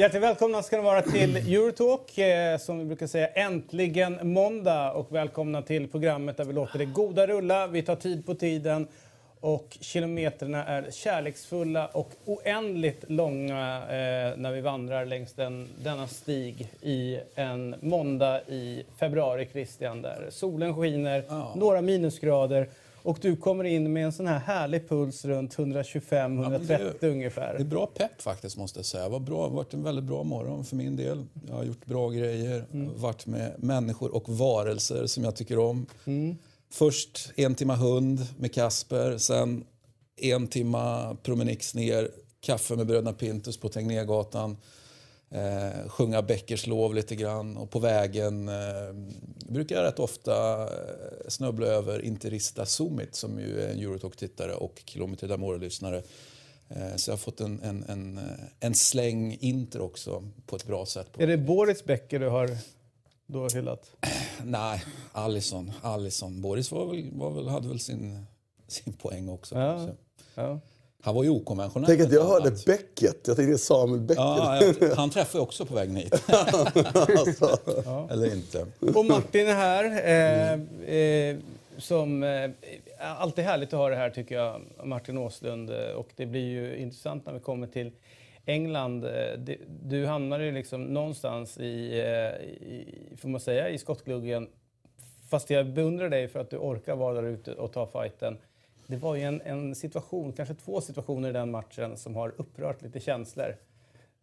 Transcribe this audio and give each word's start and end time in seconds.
Hjärtligt 0.00 0.22
välkomna 0.22 0.62
ska 0.62 0.76
ni 0.76 0.82
vara 0.82 1.02
till 1.02 1.36
Eurotalk, 1.36 2.18
eh, 2.18 2.58
som 2.58 2.78
vi 2.78 2.84
brukar 2.84 3.06
säga 3.06 3.26
äntligen 3.26 4.32
måndag. 4.32 4.92
Och 4.92 5.14
välkomna 5.14 5.62
till 5.62 5.88
programmet 5.88 6.36
där 6.36 6.44
vi 6.44 6.52
låter 6.52 6.78
det 6.78 6.84
goda 6.84 7.26
rulla. 7.26 7.66
Vi 7.66 7.82
tar 7.82 7.96
tid 7.96 8.26
på 8.26 8.34
tiden 8.34 8.88
och 9.40 9.78
kilometerna 9.80 10.64
är 10.64 10.90
kärleksfulla 10.90 11.86
och 11.86 12.10
oändligt 12.24 13.04
långa 13.08 13.76
eh, 13.82 14.36
när 14.38 14.52
vi 14.52 14.60
vandrar 14.60 15.04
längs 15.06 15.32
den, 15.32 15.68
denna 15.84 16.06
stig 16.08 16.68
i 16.82 17.18
en 17.34 17.74
måndag 17.80 18.40
i 18.48 18.82
februari, 18.98 19.48
Christian, 19.52 20.02
där 20.02 20.26
solen 20.30 20.76
skiner, 20.76 21.24
några 21.58 21.80
minusgrader 21.80 22.68
och 23.02 23.18
du 23.22 23.36
kommer 23.36 23.64
in 23.64 23.92
med 23.92 24.04
en 24.04 24.12
sån 24.12 24.26
här 24.26 24.38
härlig 24.38 24.88
puls 24.88 25.24
runt 25.24 25.56
125-130 25.56 26.92
det- 27.00 27.08
ungefär. 27.08 27.54
Det 27.54 27.60
är 27.62 27.64
bra 27.64 27.86
pepp 27.86 28.22
faktiskt 28.22 28.56
måste 28.56 28.78
jag 28.78 28.86
säga. 28.86 29.04
Det 29.04 29.10
var 29.10 29.20
bra, 29.20 29.36
det 29.36 29.42
har 29.42 29.56
varit 29.56 29.74
en 29.74 29.82
väldigt 29.82 30.04
bra 30.04 30.22
morgon 30.22 30.64
för 30.64 30.76
min 30.76 30.96
del. 30.96 31.24
Jag 31.48 31.54
har 31.54 31.64
gjort 31.64 31.84
bra 31.86 32.08
grejer, 32.08 32.64
varit 32.96 33.26
med 33.26 33.52
människor 33.56 34.14
och 34.16 34.28
varelser 34.28 35.06
som 35.06 35.24
jag 35.24 35.36
tycker 35.36 35.58
om. 35.58 35.86
Först 36.70 37.32
en 37.36 37.54
timma 37.54 37.74
hund 37.74 38.26
med 38.38 38.54
Kasper, 38.54 39.18
sen 39.18 39.64
en 40.16 40.48
timma 40.48 41.16
promenix 41.22 41.74
ner, 41.74 42.10
kaffe 42.40 42.76
med 42.76 42.86
bröderna 42.86 43.12
Pintus 43.12 43.56
på 43.56 43.68
Tegnérgatan. 43.68 44.56
Eh, 45.30 45.88
sjunga 45.88 46.22
Beckers 46.22 46.66
lov 46.66 46.94
lite 46.94 47.16
grann 47.16 47.56
och 47.56 47.70
på 47.70 47.78
vägen 47.78 48.48
eh, 48.48 48.94
brukar 49.48 49.76
jag 49.76 49.84
rätt 49.84 49.98
ofta 49.98 50.62
eh, 50.62 51.28
snubbla 51.28 51.66
över 51.66 52.04
Interista 52.04 52.66
Summit 52.66 53.14
som 53.14 53.38
ju 53.38 53.60
är 53.60 53.68
en 53.68 53.78
Eurotalk-tittare 53.78 54.54
och 54.54 54.82
Kilometer 54.84 55.28
d'Amore-lyssnare. 55.28 56.02
Eh, 56.68 56.96
så 56.96 57.10
jag 57.10 57.12
har 57.12 57.18
fått 57.18 57.40
en, 57.40 57.62
en, 57.62 57.84
en, 57.88 58.18
eh, 58.18 58.24
en 58.60 58.74
släng 58.74 59.38
inter 59.40 59.80
också 59.80 60.24
på 60.46 60.56
ett 60.56 60.66
bra 60.66 60.86
sätt. 60.86 61.08
Är 61.18 61.26
det 61.26 61.38
Boris 61.38 61.84
Becker 61.84 62.18
du 62.18 62.28
har 62.28 62.56
då 63.32 63.48
hyllat? 63.48 63.90
Nej, 64.44 64.82
Allison. 65.12 65.72
Allison. 65.82 66.42
Boris 66.42 66.72
var 66.72 66.86
väl, 66.86 67.10
var 67.12 67.30
väl, 67.30 67.48
hade 67.48 67.68
väl 67.68 67.80
sin, 67.80 68.26
sin 68.66 68.92
poäng 68.92 69.28
också. 69.28 69.58
Ja. 69.58 69.86
Så. 69.86 69.92
Ja. 70.34 70.60
Han 71.02 71.14
var 71.14 71.22
ju 71.24 71.30
okonventionell. 71.30 71.86
Tänk 71.88 72.00
att 72.00 72.12
jag 72.12 72.24
hörde. 72.24 72.50
Beckett. 72.66 73.26
Jag 73.26 73.36
tänkte 73.36 73.58
Samuel 73.58 74.00
Beckett. 74.00 74.16
Ja, 74.24 74.62
jag- 74.80 74.94
han 74.96 75.10
träffade 75.10 75.38
jag 75.38 75.42
också 75.42 75.66
på 75.66 75.74
vägen 75.74 75.96
hit. 75.96 76.14
alltså. 77.18 77.58
Eller 78.10 78.34
inte. 78.34 78.66
Och 78.94 79.04
Martin 79.04 79.48
är 79.48 79.54
här. 79.54 79.84
Eh, 80.88 80.94
eh, 80.96 81.36
som, 81.78 82.22
eh, 82.22 82.50
alltid 83.18 83.44
härligt 83.44 83.68
att 83.72 83.78
ha 83.78 83.88
det 83.88 83.96
här 83.96 84.10
tycker 84.10 84.34
jag, 84.34 84.60
Martin 84.84 85.18
Åslund. 85.18 85.70
Och 85.96 86.08
det 86.16 86.26
blir 86.26 86.40
ju 86.48 86.76
intressant 86.76 87.26
när 87.26 87.32
vi 87.32 87.40
kommer 87.40 87.66
till 87.66 87.92
England. 88.44 89.04
Eh, 89.04 89.56
du 89.82 90.06
hamnade 90.06 90.44
ju 90.44 90.52
liksom 90.52 90.84
någonstans 90.84 91.58
i, 91.58 92.00
eh, 92.00 92.46
i, 92.46 93.12
får 93.16 93.28
man 93.28 93.40
säga, 93.40 93.68
i 93.68 93.78
skottgluggen. 93.78 94.48
Fast 95.28 95.50
jag 95.50 95.66
beundrar 95.66 96.08
dig 96.08 96.28
för 96.28 96.40
att 96.40 96.50
du 96.50 96.56
orkar 96.56 96.96
vara 96.96 97.14
där 97.14 97.28
ute 97.28 97.54
och 97.54 97.72
ta 97.72 97.86
fighten. 97.86 98.38
Det 98.86 98.96
var 98.96 99.14
ju 99.14 99.22
en, 99.22 99.40
en 99.40 99.74
situation, 99.74 100.32
kanske 100.32 100.54
två 100.54 100.80
situationer 100.80 101.30
i 101.30 101.32
den 101.32 101.50
matchen 101.50 101.96
som 101.96 102.16
har 102.16 102.34
upprört 102.36 102.82
lite 102.82 103.00
känslor. 103.00 103.56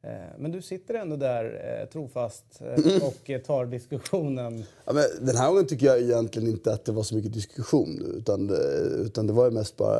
Eh, 0.04 0.10
Men 0.40 0.52
du 0.52 0.62
sitter 0.62 0.94
ändå 0.94 1.16
där 1.16 1.80
eh, 1.82 1.90
trofast 1.90 2.46
eh, 2.62 3.08
och 3.08 3.30
eh, 3.30 3.42
tar 3.42 3.66
diskussionen. 3.66 4.64
Ja, 4.86 4.94
men 4.94 5.04
den 5.22 5.36
här 5.36 5.50
gången 5.50 5.68
tycker 5.68 5.86
jag 5.86 6.02
egentligen 6.02 6.50
inte 6.50 6.74
att 6.74 6.86
det 6.86 6.92
var 6.92 7.04
så 7.04 7.16
mycket 7.16 7.34
diskussion. 7.34 8.14
Utan 8.18 8.48
det, 8.48 8.58
utan 9.06 9.28
det 9.28 9.34
var 9.34 9.46
ju 9.46 9.52
mest 9.52 9.78
bara... 9.78 9.98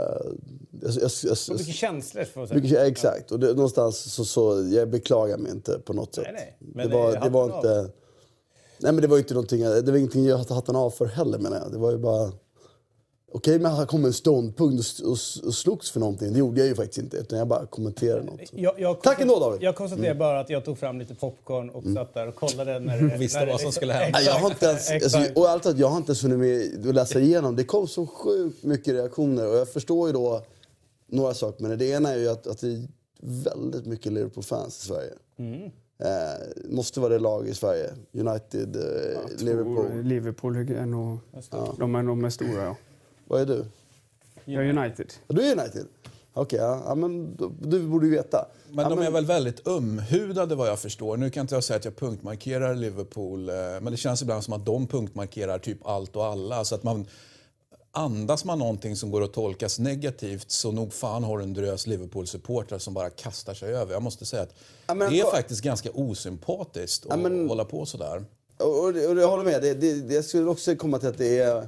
Jag, 0.82 0.92
jag, 0.94 1.12
jag, 1.24 1.38
Och 1.50 1.60
mycket 1.60 1.76
känslor 1.76 2.24
får 2.24 2.42
man 2.42 2.48
säga. 2.48 2.62
mycket, 2.62 2.80
exakt. 2.80 3.32
Och 3.32 3.40
det, 3.40 3.48
någonstans 3.48 4.14
så, 4.14 4.26
så... 4.26 4.68
Jag 4.72 4.90
beklagar 4.90 5.38
mig 5.38 5.52
inte 5.52 5.80
på 5.80 5.94
något 5.94 6.16
sätt. 6.16 6.24
Nej, 6.34 6.56
nej. 6.60 6.74
Men 6.76 6.90
det 6.90 6.96
var, 6.96 7.12
det 7.30 7.40
av. 7.40 7.56
inte... 7.56 7.92
Nej 8.80 8.92
men 8.92 9.02
det 9.02 9.08
var 9.08 9.18
inte 9.18 9.34
någonting... 9.34 9.62
Det 9.62 9.92
var 9.92 9.98
ingenting 9.98 10.26
jag 10.26 10.38
hade 10.38 10.54
hatten 10.54 10.76
av 10.76 10.90
för 10.90 11.06
heller 11.06 11.40
menar 11.40 11.58
jag. 11.58 11.72
Det 11.72 11.78
var 11.78 11.92
ju 11.92 11.98
bara... 11.98 12.32
Okej, 13.32 13.60
men 13.60 13.72
han 13.72 13.88
kom 13.88 14.02
med 14.02 14.08
en 14.08 14.14
ståndpunkt 14.14 15.00
och, 15.00 15.20
slogs 15.54 15.92
för 15.92 16.00
någonting. 16.00 16.34
Det 16.34 16.40
gjorde 16.40 16.60
jag 16.60 16.68
ju 16.68 16.76
faktiskt 16.76 16.98
inte. 16.98 17.18
Utan 17.18 17.40
jag 17.40 17.48
bara 17.48 17.66
kommenterade 17.66 18.24
något. 18.24 18.40
Jag, 18.52 18.80
jag 18.80 19.02
Tack 19.02 19.22
ändå, 19.22 19.40
David. 19.40 19.64
Jag 19.64 19.76
konstaterar 19.76 20.16
bara 20.16 20.40
att 20.40 20.50
jag 20.50 20.66
tog 20.66 20.78
fram 20.78 21.00
lite 21.00 21.16
popcorn 21.16 21.70
och 21.70 21.84
satt 21.96 22.14
där 22.14 22.28
och 22.28 22.36
kollade 22.36 22.80
när 22.80 23.02
det, 23.02 23.18
Visste 23.18 23.40
när 23.40 23.46
det 23.46 23.52
vad 23.52 23.62
som 23.62 23.72
skulle 23.72 23.94
hända. 23.94 24.22
Jag 24.22 24.34
har 24.34 24.50
inte 24.50 24.66
ens, 24.66 24.92
alltså, 24.92 25.20
och 25.36 25.50
allt 25.50 25.66
att 25.66 25.80
jag 25.80 25.88
har 25.88 25.98
inte 25.98 26.10
ens 26.10 26.24
hunnit 26.24 26.40
med 26.40 26.90
att 26.90 26.96
läsa 26.96 27.20
igenom. 27.20 27.56
Det 27.56 27.64
kom 27.64 27.88
så 27.88 28.08
sjukt 28.08 28.64
mycket 28.64 28.94
reaktioner 28.94 29.50
och 29.50 29.56
jag 29.56 29.70
förstår 29.70 30.08
ju 30.08 30.14
då 30.14 30.42
några 31.08 31.34
saker. 31.34 31.64
Men 31.64 31.78
det 31.78 31.86
ena 31.86 32.10
är 32.10 32.18
ju 32.18 32.30
att, 32.30 32.48
att 32.48 32.60
det 32.62 32.68
är 32.68 32.88
väldigt 33.22 33.86
mycket 33.86 34.14
Liverpool-fans 34.14 34.84
i 34.84 34.88
Sverige. 34.88 35.14
Eh, 36.00 36.70
måste 36.70 37.00
vara 37.00 37.14
det 37.14 37.20
lag 37.20 37.48
i 37.48 37.54
Sverige. 37.54 37.90
United, 38.14 38.76
eh, 38.76 39.46
Liverpool. 39.46 40.04
Liverpool 40.04 40.56
är 40.56 40.86
nog, 40.86 41.18
de 41.78 41.96
är 41.96 42.04
nog 42.04 42.18
mest 42.18 42.36
stora, 42.36 42.64
ja. 42.64 42.76
Vad 43.28 43.42
är 43.42 43.46
du? 43.46 43.66
Jag 44.46 44.66
är 44.66 44.78
United. 44.78 45.14
Du 45.28 45.42
är 45.42 45.60
United? 45.60 45.86
Okej, 46.34 46.60
ja, 46.60 46.82
ja, 46.86 46.96
men 46.96 47.36
du 47.62 47.80
borde 47.88 48.06
ju 48.06 48.12
veta. 48.12 48.48
Men 48.70 48.84
ja, 48.84 48.90
de 48.96 49.00
är 49.00 49.12
väl 49.12 49.26
väldigt 49.26 49.68
ömhudade 49.68 50.56
vad 50.56 50.68
jag 50.68 50.80
förstår. 50.80 51.18
Nu 51.18 51.30
kan 51.30 51.42
inte 51.42 51.56
jag 51.56 51.64
säga 51.64 51.78
att 51.78 51.86
jag 51.86 51.96
punktmarkerar 51.96 52.76
Liverpool, 52.76 53.50
eh, 53.50 53.56
men 53.56 53.86
det 53.86 53.98
känns 53.98 54.22
ibland 54.22 54.44
som 54.44 54.54
att 54.54 54.66
de 54.66 54.88
punktmarkerar 54.88 55.60
typ 55.60 55.86
allt 55.88 56.16
och 56.16 56.26
alla. 56.26 56.66
Så 56.66 56.76
att 56.76 56.84
man 56.84 57.06
andas 57.92 58.46
man 58.46 58.60
någonting 58.60 58.96
som 58.96 59.12
går 59.12 59.24
att 59.24 59.34
tolkas 59.34 59.80
negativt 59.80 60.52
så 60.52 60.72
nog 60.72 60.94
fan 60.94 61.24
har 61.24 61.38
du 61.38 61.44
en 61.44 61.54
drös 61.54 61.88
Liverpool-supportrar 61.88 62.78
som 62.80 62.94
bara 62.94 63.10
kastar 63.10 63.54
sig 63.54 63.74
över. 63.76 63.94
Jag 63.94 64.02
måste 64.04 64.26
säga 64.26 64.42
att 64.44 64.54
Ja, 64.88 64.94
men- 64.94 65.12
det 65.12 65.20
är 65.20 65.32
faktiskt 65.32 65.62
ganska 65.62 65.92
osympatiskt 65.92 67.06
att 67.10 67.20
men- 67.20 67.50
hålla 67.50 67.66
på 67.66 67.86
sådär. 67.86 68.26
Och, 68.60 68.84
och, 68.84 68.94
det- 68.94 69.08
och 69.08 69.18
jag 69.18 69.28
håller 69.28 69.44
med. 69.44 69.62
Det, 69.62 69.74
det, 69.74 69.94
det, 70.02 70.14
jag 70.16 70.26
skulle 70.26 70.46
också 70.50 70.76
komma 70.76 71.00
till 71.00 71.10
att 71.10 71.18
det 71.18 71.40
är... 71.40 71.68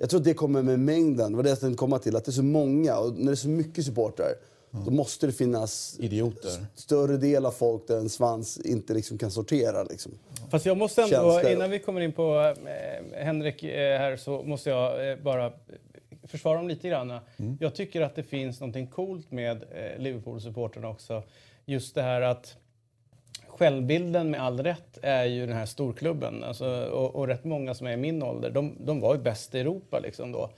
Jag 0.00 0.10
tror 0.10 0.20
att 0.20 0.24
det 0.24 0.34
kommer 0.34 0.62
med 0.62 0.80
mängden. 0.80 1.36
Var 1.36 1.42
det 1.42 1.62
jag 1.62 1.76
komma 1.76 1.98
till. 1.98 2.16
Att 2.16 2.24
det 2.24 2.30
är 2.30 2.32
så 2.32 2.42
många 2.42 2.98
och 2.98 3.14
när 3.14 3.26
det 3.26 3.30
är 3.30 3.34
så 3.34 3.48
mycket 3.48 3.84
supportrar 3.84 4.34
då 4.70 4.90
måste 4.90 5.26
det 5.26 5.32
finnas 5.32 5.96
Idioter. 6.00 6.66
större 6.74 7.16
del 7.16 7.46
av 7.46 7.50
folk 7.50 7.88
där 7.88 7.98
en 7.98 8.08
svans 8.08 8.60
inte 8.64 8.94
liksom 8.94 9.18
kan 9.18 9.30
sortera. 9.30 9.82
Liksom. 9.82 10.12
Fast 10.50 10.66
jag 10.66 10.76
måste 10.76 11.02
ändå, 11.02 11.32
Känslor. 11.32 11.52
innan 11.52 11.70
vi 11.70 11.78
kommer 11.78 12.00
in 12.00 12.12
på 12.12 12.54
eh, 12.66 13.24
Henrik 13.24 13.62
eh, 13.62 13.98
här, 13.98 14.16
så 14.16 14.42
måste 14.42 14.70
jag 14.70 15.10
eh, 15.10 15.16
bara 15.16 15.52
försvara 16.22 16.56
dem 16.56 16.68
lite 16.68 16.88
grann. 16.88 17.18
Jag 17.60 17.74
tycker 17.74 18.00
att 18.00 18.14
det 18.14 18.22
finns 18.22 18.60
något 18.60 18.90
coolt 18.90 19.30
med 19.30 19.56
eh, 19.56 19.98
Liverpool-supporterna 20.02 20.88
också. 20.88 21.22
Just 21.66 21.94
det 21.94 22.02
här 22.02 22.22
att 22.22 22.56
självbilden 23.60 24.30
med 24.30 24.42
all 24.42 24.62
rätt 24.62 24.98
är 25.02 25.24
ju 25.24 25.46
den 25.46 25.56
här 25.56 25.66
storklubben. 25.66 26.44
Alltså, 26.44 26.84
och, 26.84 27.14
och 27.14 27.26
rätt 27.26 27.44
många 27.44 27.74
som 27.74 27.86
är 27.86 27.92
i 27.92 27.96
min 27.96 28.22
ålder, 28.22 28.50
de, 28.50 28.76
de 28.80 29.00
var 29.00 29.14
ju 29.14 29.20
bäst 29.20 29.54
i 29.54 29.60
Europa 29.60 29.98
liksom 29.98 30.32
då. 30.32 30.50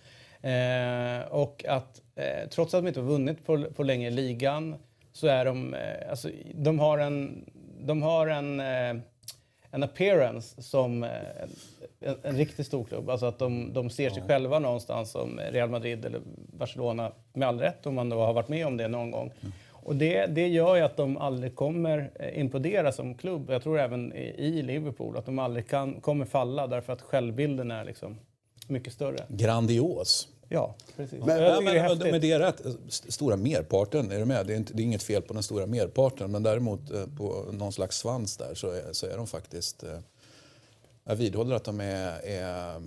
Eh, 0.48 1.20
och 1.30 1.64
att 1.68 2.02
eh, 2.14 2.48
trots 2.50 2.74
att 2.74 2.82
de 2.82 2.88
inte 2.88 3.00
har 3.00 3.06
vunnit 3.06 3.46
på, 3.46 3.64
på 3.76 3.82
länge 3.82 4.06
i 4.08 4.10
ligan 4.10 4.74
så 5.12 5.26
är 5.26 5.44
de, 5.44 5.74
eh, 5.74 6.10
alltså, 6.10 6.28
de 6.54 6.78
har 6.78 6.98
en, 6.98 7.44
de 7.80 8.02
har 8.02 8.26
en, 8.26 8.60
eh, 8.60 9.02
en 9.70 9.82
appearance 9.82 10.62
som 10.62 11.04
eh, 11.04 11.10
en, 12.00 12.16
en 12.22 12.36
riktig 12.36 12.66
storklubb. 12.66 13.10
Alltså 13.10 13.26
att 13.26 13.38
de, 13.38 13.72
de 13.72 13.91
ser 13.91 14.10
sig 14.10 14.22
själva 14.22 14.58
någonstans 14.58 15.10
som 15.10 15.41
Real 15.50 15.70
Madrid 15.70 16.04
eller 16.04 16.20
Barcelona 16.58 17.12
med 17.32 17.48
all 17.48 17.60
rätt 17.60 17.86
om 17.86 17.94
man 17.94 18.08
då 18.08 18.20
har 18.20 18.32
varit 18.32 18.48
med 18.48 18.66
om 18.66 18.76
det 18.76 18.88
någon 18.88 19.10
gång. 19.10 19.32
Och 19.82 19.97
det, 19.97 20.26
det 20.26 20.48
gör 20.48 20.76
ju 20.76 20.82
att 20.82 20.97
de 20.97 21.16
aldrig 21.16 21.54
kommer 21.54 22.10
eh, 22.15 22.38
implodera 22.41 22.93
som 22.93 23.15
klubb. 23.15 23.50
Jag 23.50 23.62
tror 23.62 23.78
även 23.78 24.12
i, 24.12 24.62
Liverpool 24.62 25.16
att 25.16 25.27
de 25.27 25.39
aldrig 25.39 25.68
kan, 25.68 26.01
kommer 26.01 26.24
falla 26.24 26.66
därför 26.66 26.92
att 26.92 27.03
självbilden 27.03 27.71
är 27.71 27.84
liksom 27.84 28.16
mycket 28.66 28.92
större. 28.92 29.24
Grandios. 29.28 30.28
Ja, 30.48 30.74
precis. 30.97 31.18
Men- 31.24 31.59
tycker 31.59 31.72
det 31.72 31.78
är 31.78 31.89
men, 31.98 32.10
men 32.10 32.21
det 32.21 32.33
är 32.33 32.39
rätt. 32.41 32.62
St- 32.89 33.12
Stora 33.12 33.36
merparten, 33.36 34.10
är 34.10 34.18
du 34.18 34.24
med? 34.24 34.47
Det 34.47 34.53
är, 34.53 34.56
inte, 34.56 34.74
det 34.74 34.83
är 34.83 34.84
inget 34.84 35.03
fel 35.03 35.22
på 35.22 35.34
den 35.34 35.42
stora 35.42 35.66
merparten. 35.66 36.30
Men 36.30 36.42
däremot 36.42 36.91
eh, 36.91 37.04
på 37.18 37.45
någon 37.53 37.72
slags 37.72 37.98
svans 37.98 38.36
där 38.36 38.54
så 38.54 38.71
är, 38.71 38.92
så 38.92 39.06
är 39.06 39.16
de 39.16 39.27
faktiskt... 39.27 39.83
eh, 39.83 39.98
Jag 41.04 41.16
vidhåller 41.16 41.56
att 41.56 41.65
de 41.65 41.80
är, 41.80 42.27
är 42.27 42.83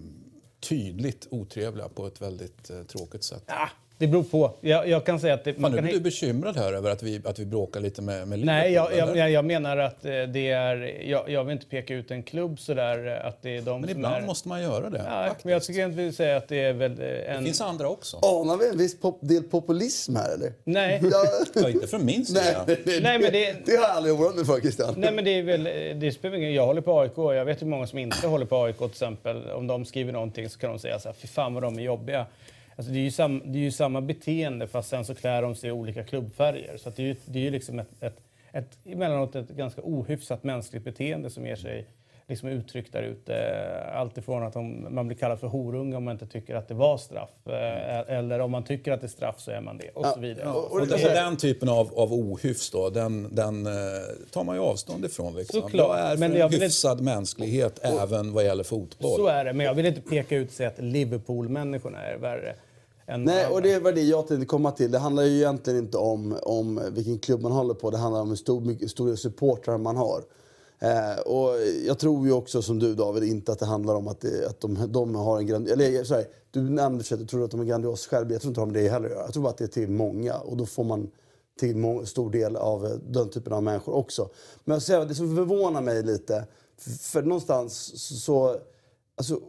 tydligt 0.59 1.27
otrevliga 1.31 1.89
på 1.89 2.07
ett 2.07 2.21
väldigt 2.21 2.71
tråkigt 2.87 3.23
sätt. 3.23 3.43
Ja, 3.47 3.69
Det 3.97 4.07
beror 4.07 4.23
på. 4.23 4.51
Jag, 4.61 4.87
jag 4.89 5.05
kan 5.05 5.19
säga 5.19 5.33
att 5.33 5.43
det, 5.43 5.53
Fan, 5.53 5.61
man 5.61 5.71
nu 5.71 5.77
kan 5.77 5.85
blir 5.85 5.93
du 5.93 5.99
bekymrad 5.99 6.57
här 6.57 6.73
över 6.73 6.89
att 6.91 7.03
vi, 7.03 7.21
att 7.25 7.39
vi 7.39 7.45
bråkar 7.45 7.79
lite 7.79 8.01
med, 8.01 8.27
med 8.27 8.39
Nej, 8.39 8.73
jag, 8.73 8.95
jag, 9.17 9.31
jag, 9.31 9.45
menar 9.45 9.77
att 9.77 10.05
eh, 10.05 10.11
det 10.11 10.49
är... 10.49 11.01
Jag, 11.09 11.29
jag 11.29 11.43
vill 11.43 11.51
inte 11.53 11.65
peka 11.65 11.93
ut 11.93 12.11
en 12.11 12.23
klubb 12.23 12.59
sådär, 12.59 13.07
eh, 13.21 13.27
att 13.27 13.41
det 13.41 13.57
är 13.57 13.61
de 13.61 13.81
Men 13.81 13.89
ibland 13.89 14.15
är... 14.15 14.27
måste 14.27 14.47
man 14.47 14.61
göra 14.63 14.89
det. 14.89 15.01
Ja, 15.07 15.23
faktiskt. 15.27 15.45
men 15.45 15.53
jag 15.53 15.63
tycker 15.63 15.85
inte 15.85 15.97
vi 15.97 16.11
säga 16.13 16.37
att 16.37 16.47
det 16.47 16.59
är 16.63 16.73
väl 16.73 16.91
eh, 16.91 16.97
Det 16.97 17.21
en... 17.21 17.43
finns 17.45 17.61
andra 17.61 17.89
också. 17.89 18.17
Anar 18.17 18.57
vi 18.57 18.69
en 18.69 18.77
viss 18.77 18.99
pop, 18.99 19.17
del 19.21 19.43
populism 19.43 20.15
här 20.15 20.33
eller? 20.33 20.53
Nej. 20.63 21.01
Ja, 21.11 21.25
Ja, 21.53 21.69
inte 21.69 21.87
från 21.87 22.05
min 22.05 22.25
sida. 22.25 22.41
nej, 22.67 22.77
det, 22.85 22.99
Nej, 23.03 23.19
men 23.19 23.31
det- 23.31 23.55
det 23.65 23.75
har 23.75 23.83
jag 23.83 23.91
aldrig 23.91 24.13
oroat 24.15 24.35
mig 24.35 24.45
för 24.45 24.59
Christian. 24.59 24.93
Nej, 24.97 25.11
men 25.13 25.25
det 25.25 25.31
är 25.39 25.43
väl... 25.43 25.63
Det 25.99 26.11
spelar 26.11 26.37
ingen 26.37 26.53
Jag 26.53 26.65
håller 26.65 26.81
på 26.81 26.99
AIK. 26.99 27.11
Jag 27.17 27.45
vet 27.45 27.61
ju 27.61 27.65
många 27.65 27.87
som 27.87 27.99
inte 27.99 28.27
håller 28.27 28.45
på 28.45 28.63
AIK 28.63 28.77
till 28.77 28.85
exempel. 28.85 29.51
Om 29.51 29.67
de 29.67 29.85
skriver 29.85 30.13
någonting 30.13 30.49
så 30.49 30.59
kan 30.59 30.69
de 30.69 30.79
säga 30.79 30.99
så 30.99 31.07
här, 31.09 31.15
fy 31.19 31.27
fan 31.27 31.53
vad 31.53 31.63
de 31.63 31.79
är 31.79 31.83
jobbiga. 31.83 32.25
Alltså 32.75 32.91
det, 32.91 32.99
är 32.99 33.03
ju 33.03 33.11
sam, 33.11 33.41
det 33.45 33.59
är 33.59 33.61
ju 33.63 33.71
samma 33.71 34.01
beteende 34.01 34.67
fast 34.67 34.89
sen 34.89 35.05
så 35.05 35.15
klär 35.15 35.41
de 35.41 35.55
sig 35.55 35.69
i 35.69 35.71
olika 35.71 36.03
klubbfärger. 36.03 36.77
Så 36.77 36.89
att 36.89 36.95
det 36.95 37.03
är 37.03 37.07
ju, 37.07 37.15
det 37.25 37.39
är 37.39 37.43
ju 37.43 37.49
liksom 37.51 37.79
ett, 37.79 37.89
ett, 38.03 38.17
ett, 38.51 38.77
emellanåt 38.85 39.35
ett 39.35 39.49
ganska 39.49 39.81
ohyfsat 39.83 40.43
mänskligt 40.43 40.83
beteende 40.83 41.29
som 41.29 41.45
ger 41.45 41.55
sig 41.55 41.87
liksom 42.27 42.49
uttryck 42.49 42.91
där 42.91 43.03
ute. 43.03 43.35
Allt 43.95 44.17
ifrån 44.17 44.43
att 44.43 44.55
man 44.91 45.07
blir 45.07 45.17
kallad 45.17 45.39
för 45.39 45.47
horunge 45.47 45.95
om 45.95 46.03
man 46.03 46.11
inte 46.11 46.27
tycker 46.27 46.55
att 46.55 46.67
det 46.67 46.73
var 46.73 46.97
straff. 46.97 47.29
eh, 47.45 48.15
Eller 48.17 48.39
om 48.39 48.51
man 48.51 48.63
tycker 48.63 48.91
att 48.91 49.01
det 49.01 49.07
är 49.07 49.09
straff 49.09 49.39
så 49.39 49.51
är 49.51 49.61
man 49.61 49.77
det. 49.77 49.89
Och 49.89 50.05
så 50.05 50.19
vidare. 50.19 50.47
och- 50.49 50.71
Och, 50.71 50.87
det- 50.87 50.93
och 50.93 50.99
den 50.99 51.37
typen 51.37 51.69
av, 51.69 51.93
av 51.95 52.13
ohyfs 52.13 52.71
då, 52.71 52.89
den, 52.89 53.35
den 53.35 53.65
eh, 53.65 53.71
tar 54.31 54.43
man 54.43 54.55
ju 54.55 54.61
avstånd 54.61 55.05
ifrån. 55.05 55.35
Liksom. 55.35 55.61
Såklart, 55.61 55.87
Jag 55.97 55.99
är 55.99 56.11
för 56.11 56.17
men 56.17 56.31
en 56.31 56.37
jag 56.39 56.49
vill 56.49 56.61
hyfsad 56.61 57.01
mänsklighet 57.01 57.79
även 57.83 58.33
vad 58.33 58.43
gäller 58.45 58.63
fotboll. 58.63 59.15
Så 59.15 59.27
är 59.27 59.45
det, 59.45 59.53
men 59.53 59.65
jag 59.65 59.73
vill 59.73 59.85
inte 59.85 60.01
peka 60.01 60.35
ut 60.35 60.51
sig 60.51 60.65
att 60.65 60.79
Liverpool-människorna 60.79 62.01
är 62.03 62.17
värre. 62.17 62.55
Än 63.07 63.23
Nej, 63.23 63.47
och 63.47 63.61
det 63.61 63.79
var 63.79 63.91
det 63.91 64.01
jag 64.01 64.27
tänkte 64.27 64.45
komma 64.45 64.71
till. 64.71 64.91
Det 64.91 64.99
handlar 64.99 65.23
ju 65.23 65.35
egentligen 65.35 65.79
inte 65.79 65.97
om, 65.97 66.37
om 66.41 66.81
vilken 66.91 67.19
klubb 67.19 67.41
man 67.41 67.51
håller 67.51 67.73
på. 67.73 67.91
Det 67.91 67.97
handlar 67.97 68.21
om 68.21 68.29
hur 68.29 68.35
stor, 68.35 68.87
stora 68.87 69.15
supportrar 69.15 69.77
man 69.77 69.97
har. 69.97 70.23
Eh, 70.79 71.19
och 71.25 71.49
jag 71.85 71.99
tror 71.99 72.27
ju 72.27 72.33
också 72.33 72.61
som 72.61 72.79
du 72.79 72.95
David, 72.95 73.23
inte 73.23 73.51
att 73.51 73.59
det 73.59 73.65
handlar 73.65 73.95
om 73.95 74.07
att, 74.07 74.21
det, 74.21 74.47
att 74.47 74.61
de, 74.61 74.91
de 74.91 75.15
har 75.15 75.37
en 75.37 75.47
grand... 75.47 75.67
Eller 75.67 76.15
här, 76.15 76.25
du 76.51 76.61
nämnde 76.61 77.03
att 77.11 77.19
du 77.19 77.25
tror 77.25 77.43
att 77.43 77.51
de 77.51 77.59
är 77.59 77.65
grandios 77.65 78.07
själva. 78.07 78.31
Jag 78.31 78.41
tror 78.41 78.49
inte 78.49 78.61
de 78.61 78.67
har 78.67 78.73
med 78.73 78.83
det 78.83 78.89
heller 78.89 79.05
att 79.05 79.11
göra. 79.11 79.23
Jag 79.23 79.33
tror 79.33 79.43
bara 79.43 79.49
att 79.49 79.57
det 79.57 79.63
är 79.63 79.67
till 79.67 79.89
många. 79.89 80.35
Och 80.35 80.57
då 80.57 80.65
får 80.65 80.83
man 80.83 81.11
till 81.59 82.01
stor 82.05 82.31
del 82.31 82.55
av 82.55 82.85
eh, 82.85 82.91
den 82.91 83.29
typen 83.29 83.53
av 83.53 83.63
människor 83.63 83.95
också. 83.95 84.29
Men 84.63 84.75
jag 84.75 84.81
säger, 84.81 85.05
det 85.05 85.15
som 85.15 85.35
förvånar 85.35 85.81
mig 85.81 86.03
lite, 86.03 86.45
för 86.99 87.21
någonstans 87.23 87.99
så... 87.99 88.15
så 88.15 88.59
alltså, 89.15 89.39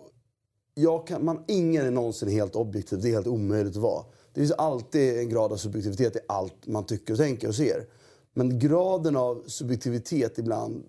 kan, 1.06 1.25
man, 1.25 1.44
ingen 1.49 1.87
är 1.87 1.90
någonsin 1.90 2.28
helt 2.28 2.56
objektiv. 2.56 3.00
Det 3.00 3.08
är 3.08 3.12
helt 3.12 3.26
omöjligt 3.26 3.76
att 3.76 3.82
vara. 3.82 4.05
Det 4.32 4.40
finns 4.40 4.52
alltid 4.52 5.19
en 5.19 5.28
grad 5.28 5.52
av 5.52 5.56
subjektivitet 5.56 6.17
i 6.17 6.19
allt 6.28 6.67
man 6.67 6.87
tycker 6.87 7.12
och 7.12 7.19
tänker 7.19 7.49
och 7.49 7.55
ser. 7.55 7.87
Men 8.34 8.58
graden 8.58 9.17
av 9.17 9.43
subjektivitet 9.46 10.38
ibland... 10.38 10.82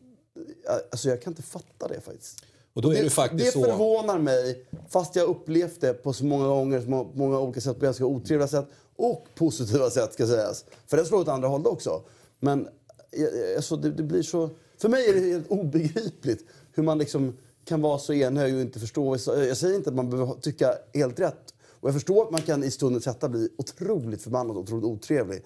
Alltså 0.92 1.10
jag 1.10 1.22
kan 1.22 1.31
inte 1.31 1.42
fatta 1.42 1.88
det 1.88 2.01
faktiskt. 2.01 2.44
Och 2.74 2.81
då 2.81 2.94
är 2.94 3.04
det 3.04 3.10
faktiskt 3.10 3.45
det 3.45 3.51
så... 3.51 3.63
förvånar 3.66 4.19
mig, 4.19 4.66
fast 4.89 5.16
jag 5.16 5.30
upplevt 5.30 5.81
det 5.81 5.94
på 5.94 6.13
så 6.13 6.25
många 6.25 6.48
gånger, 6.48 6.81
så 6.81 6.90
må- 6.90 7.12
många 7.13 7.40
olika 7.40 7.62
sätt, 7.62 7.80
på 7.80 7.86
ganska 7.86 8.06
otrevliga 8.06 8.48
sätt 8.48 8.66
och 8.95 9.28
positiva 9.36 9.90
sätt 9.90 10.13
ska 10.13 10.28
sägas. 10.28 10.66
För 10.88 10.98
det 10.98 11.06
slår 11.06 11.19
åt 11.19 11.28
andra 11.28 11.48
hållet 11.48 11.68
också. 11.68 12.01
Men 12.40 12.68
jag- 13.12 13.56
alltså, 13.56 13.75
det, 13.75 13.92
det 13.92 14.04
blir 14.04 14.22
så... 14.24 14.50
För 14.78 14.90
mig 14.90 15.10
är 15.10 15.13
det 15.13 15.19
helt 15.19 15.48
obegripligt 15.51 16.45
hur 16.74 16.83
man 16.83 16.98
liksom 16.98 17.38
kan 17.68 17.81
vara 17.81 17.98
så 17.98 18.14
enhög 18.14 18.56
och 18.56 18.62
inte 18.62 18.80
förstå. 18.80 19.18
Jag 19.25 19.58
säger 19.58 19.75
inte 19.75 19.90
att 19.90 19.96
man 19.96 20.10
behöver 20.10 20.34
tycka 20.34 20.74
helt 20.94 21.19
rätt. 21.19 21.54
Och 21.80 21.90
jag 21.90 21.94
förstår 21.94 22.24
att 22.24 22.31
man 22.31 22.42
kan 22.42 22.64
i 22.64 22.72
stundens 22.72 23.06
hetta 23.06 23.30
bli 23.30 23.50
otroligt 23.58 24.22
förbannad 24.22 24.58
och 24.58 24.64
otroligt 24.64 24.86
otrevlig. 24.86 25.42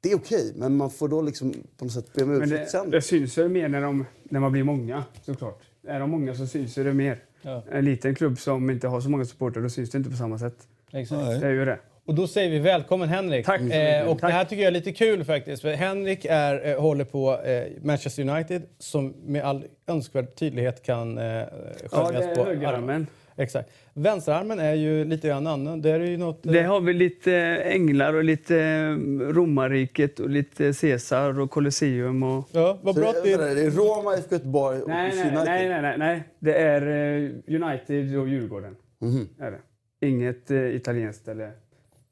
Det 0.00 0.12
är 0.12 0.16
okej, 0.16 0.52
men 0.56 0.76
man 0.76 0.90
får 0.90 1.08
då 1.08 1.22
liksom 1.22 1.54
på 1.76 1.84
något 1.84 1.92
sätt 1.94 2.12
be 2.12 2.22
om 2.22 2.30
ursäkt 2.30 2.50
det, 2.50 2.66
sen. 2.66 2.90
det 2.90 3.02
syns 3.02 3.38
ju 3.38 3.48
mer 3.48 3.68
när, 3.68 3.82
de, 3.82 4.04
när 4.22 4.40
man 4.40 4.52
blir 4.52 4.62
många, 4.62 5.04
såklart. 5.22 5.62
Är 5.86 6.00
de 6.00 6.10
många 6.10 6.34
så 6.34 6.46
syns 6.46 6.74
det 6.74 6.94
mer. 6.94 7.24
Ja. 7.42 7.62
En 7.70 7.84
liten 7.84 8.14
klubb 8.14 8.38
som 8.38 8.70
inte 8.70 8.88
har 8.88 9.00
så 9.00 9.10
många 9.10 9.24
supportrar, 9.24 9.62
då 9.62 9.68
syns 9.68 9.90
det 9.90 9.98
inte 9.98 10.10
på 10.10 10.16
samma 10.16 10.38
sätt. 10.38 10.68
Exakt. 10.92 11.40
Det 11.40 11.46
är 11.46 11.50
ju 11.50 11.64
det. 11.64 11.78
Och 12.04 12.14
då 12.14 12.26
säger 12.26 12.50
vi 12.50 12.58
välkommen 12.58 13.08
Henrik. 13.08 13.46
Tack. 13.46 13.60
Eh, 13.60 14.08
och 14.08 14.18
Tack. 14.18 14.30
det 14.30 14.34
här 14.34 14.44
tycker 14.44 14.62
jag 14.62 14.66
är 14.68 14.72
lite 14.72 14.92
kul 14.92 15.24
faktiskt. 15.24 15.62
För 15.62 15.72
Henrik 15.72 16.24
är, 16.30 16.68
eh, 16.70 16.80
håller 16.80 17.04
på 17.04 17.40
eh, 17.44 17.62
Manchester 17.82 18.28
United 18.28 18.62
som 18.78 19.14
med 19.26 19.44
all 19.44 19.64
önskvärd 19.86 20.34
tydlighet 20.34 20.82
kan 20.82 21.18
eh, 21.18 21.24
Ja, 21.24 21.44
skönjas 21.90 22.24
det 22.24 22.30
är 22.30 22.34
på 22.34 22.44
högerarmen. 22.44 23.06
Exakt. 23.36 23.70
Vänsterarmen 23.94 24.58
är 24.58 24.74
ju 24.74 25.04
lite 25.04 25.28
grann 25.28 25.46
annan. 25.46 25.82
Det 25.82 25.90
är 25.90 26.00
ju 26.00 26.16
något... 26.16 26.46
eh, 26.46 26.52
Det 26.52 26.62
har 26.62 26.80
vi 26.80 26.92
lite 26.92 27.34
änglar 27.64 28.14
och 28.14 28.24
lite 28.24 28.56
eh, 28.60 28.90
romarriket 29.32 30.20
och 30.20 30.30
lite 30.30 30.72
Caesar 30.80 31.40
och 31.40 31.50
Colosseum 31.50 32.22
och... 32.22 32.48
Ja, 32.52 32.78
vad 32.82 32.94
bra 32.94 33.08
att 33.08 33.14
vänta, 33.26 33.44
det... 33.44 33.54
det 33.54 33.62
är 33.62 33.70
Roma, 33.70 34.14
IFK 34.16 34.34
Göteborg 34.34 34.82
och 34.82 34.88
Nej, 34.88 35.12
nej, 35.14 35.24
United. 35.26 35.44
nej, 35.44 35.68
nej, 35.68 35.82
nej, 35.82 35.98
nej. 35.98 36.22
Det 36.38 36.54
är 36.54 36.82
eh, 36.82 37.30
United 37.62 38.18
och 38.18 38.28
Djurgården. 38.28 38.76
Mhm. 39.00 39.28
Är 39.40 39.50
det. 39.50 40.06
Inget 40.06 40.50
eh, 40.50 40.76
italienskt 40.76 41.28
eller... 41.28 41.52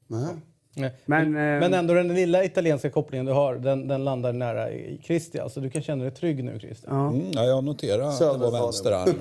Nej. 0.09 0.91
Men, 1.05 1.25
eh, 1.25 1.31
Men 1.59 1.73
ändå 1.73 1.93
den 1.93 2.07
lilla 2.13 2.43
italienska 2.43 2.89
kopplingen 2.89 3.25
du 3.25 3.31
har, 3.31 3.55
den, 3.55 3.87
den 3.87 4.03
landar 4.03 4.33
nära 4.33 4.71
i 4.71 5.01
Christian. 5.03 5.49
Så 5.49 5.59
du 5.59 5.69
kan 5.69 5.81
känna 5.81 6.03
dig 6.03 6.11
trygg 6.13 6.43
nu 6.43 6.59
Christian. 6.59 6.95
ja. 6.95 7.07
Mm, 7.09 7.31
ja, 7.31 7.43
jag 7.43 7.63
noterar 7.63 8.01
att 8.01 8.19
det 8.19 8.25
var 8.25 8.33
Söderfalen. 8.33 8.61
vänsterarmen. 8.63 9.15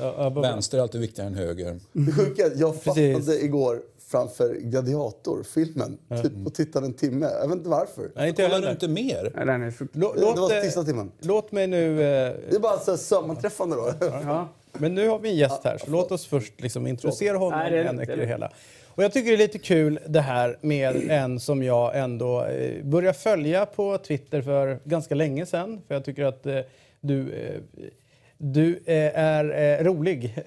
Ja. 0.00 0.12
Ja. 0.18 0.30
Vänster 0.30 0.78
är 0.78 0.82
alltid 0.82 1.00
viktigare 1.00 1.28
än 1.28 1.34
höger. 1.34 1.80
Det 1.92 2.12
sjuka 2.12 2.42
jag 2.56 2.84
Precis. 2.84 3.16
fastnade 3.16 3.40
igår 3.44 3.80
framför 4.10 4.54
Gladiator-filmen. 4.60 5.98
Typ 6.22 6.32
och 6.46 6.54
tittade 6.54 6.86
en 6.86 6.94
timme. 6.94 7.26
Jag 7.40 7.48
vet 7.48 7.56
inte 7.56 7.68
varför. 7.68 8.10
Nej, 8.16 8.28
inte 8.28 8.42
Kollar 8.42 8.60
du 8.60 8.70
inte 8.70 8.88
mer? 8.88 9.32
Ja, 9.36 9.44
Den 9.44 9.62
är 9.62 9.70
frukt... 9.70 9.96
Lå- 9.96 10.14
Det 10.14 10.20
Låt, 10.20 10.38
var 10.38 10.56
eh, 10.56 10.62
sista 10.62 10.84
timmen. 10.84 11.12
låt 11.20 11.52
mig 11.52 11.66
nu... 11.66 11.92
eh, 12.02 12.34
Det 12.50 12.56
är 12.56 12.60
bara 12.60 12.78
så 12.78 12.90
här 12.90 12.98
sammanträffande 12.98 13.76
då. 13.76 13.92
Ja. 14.24 14.48
Men 14.72 14.94
nu 14.94 15.08
har 15.08 15.18
vi 15.18 15.28
en 15.28 15.36
gäst 15.36 15.64
här, 15.64 15.78
så 15.78 15.90
låt 15.90 16.12
oss 16.12 16.26
först 16.26 16.60
liksom 16.60 16.86
introducera 16.86 17.38
honom, 17.38 17.58
Nej, 17.58 17.70
det 17.70 18.04
det 18.06 18.16
det 18.16 18.26
hela. 18.26 18.50
Och 18.98 19.04
jag 19.04 19.12
tycker 19.12 19.30
det 19.30 19.36
är 19.36 19.38
lite 19.38 19.58
kul 19.58 19.98
det 20.06 20.20
här 20.20 20.56
med 20.60 21.10
en 21.10 21.40
som 21.40 21.62
jag 21.62 21.98
ändå 21.98 22.44
eh, 22.44 22.84
började 22.84 23.18
följa 23.18 23.66
på 23.66 23.98
Twitter 23.98 24.42
för 24.42 24.78
ganska 24.84 25.14
länge 25.14 25.46
sedan. 25.46 25.80
För 25.88 25.94
jag 25.94 26.04
tycker 26.04 26.24
att 26.24 26.46
eh, 26.46 26.60
du, 27.00 27.32
eh, 27.32 27.60
du 28.38 28.82
eh, 28.86 29.18
är 29.18 29.78
eh, 29.78 29.84
rolig, 29.84 30.24
eh, 30.36 30.42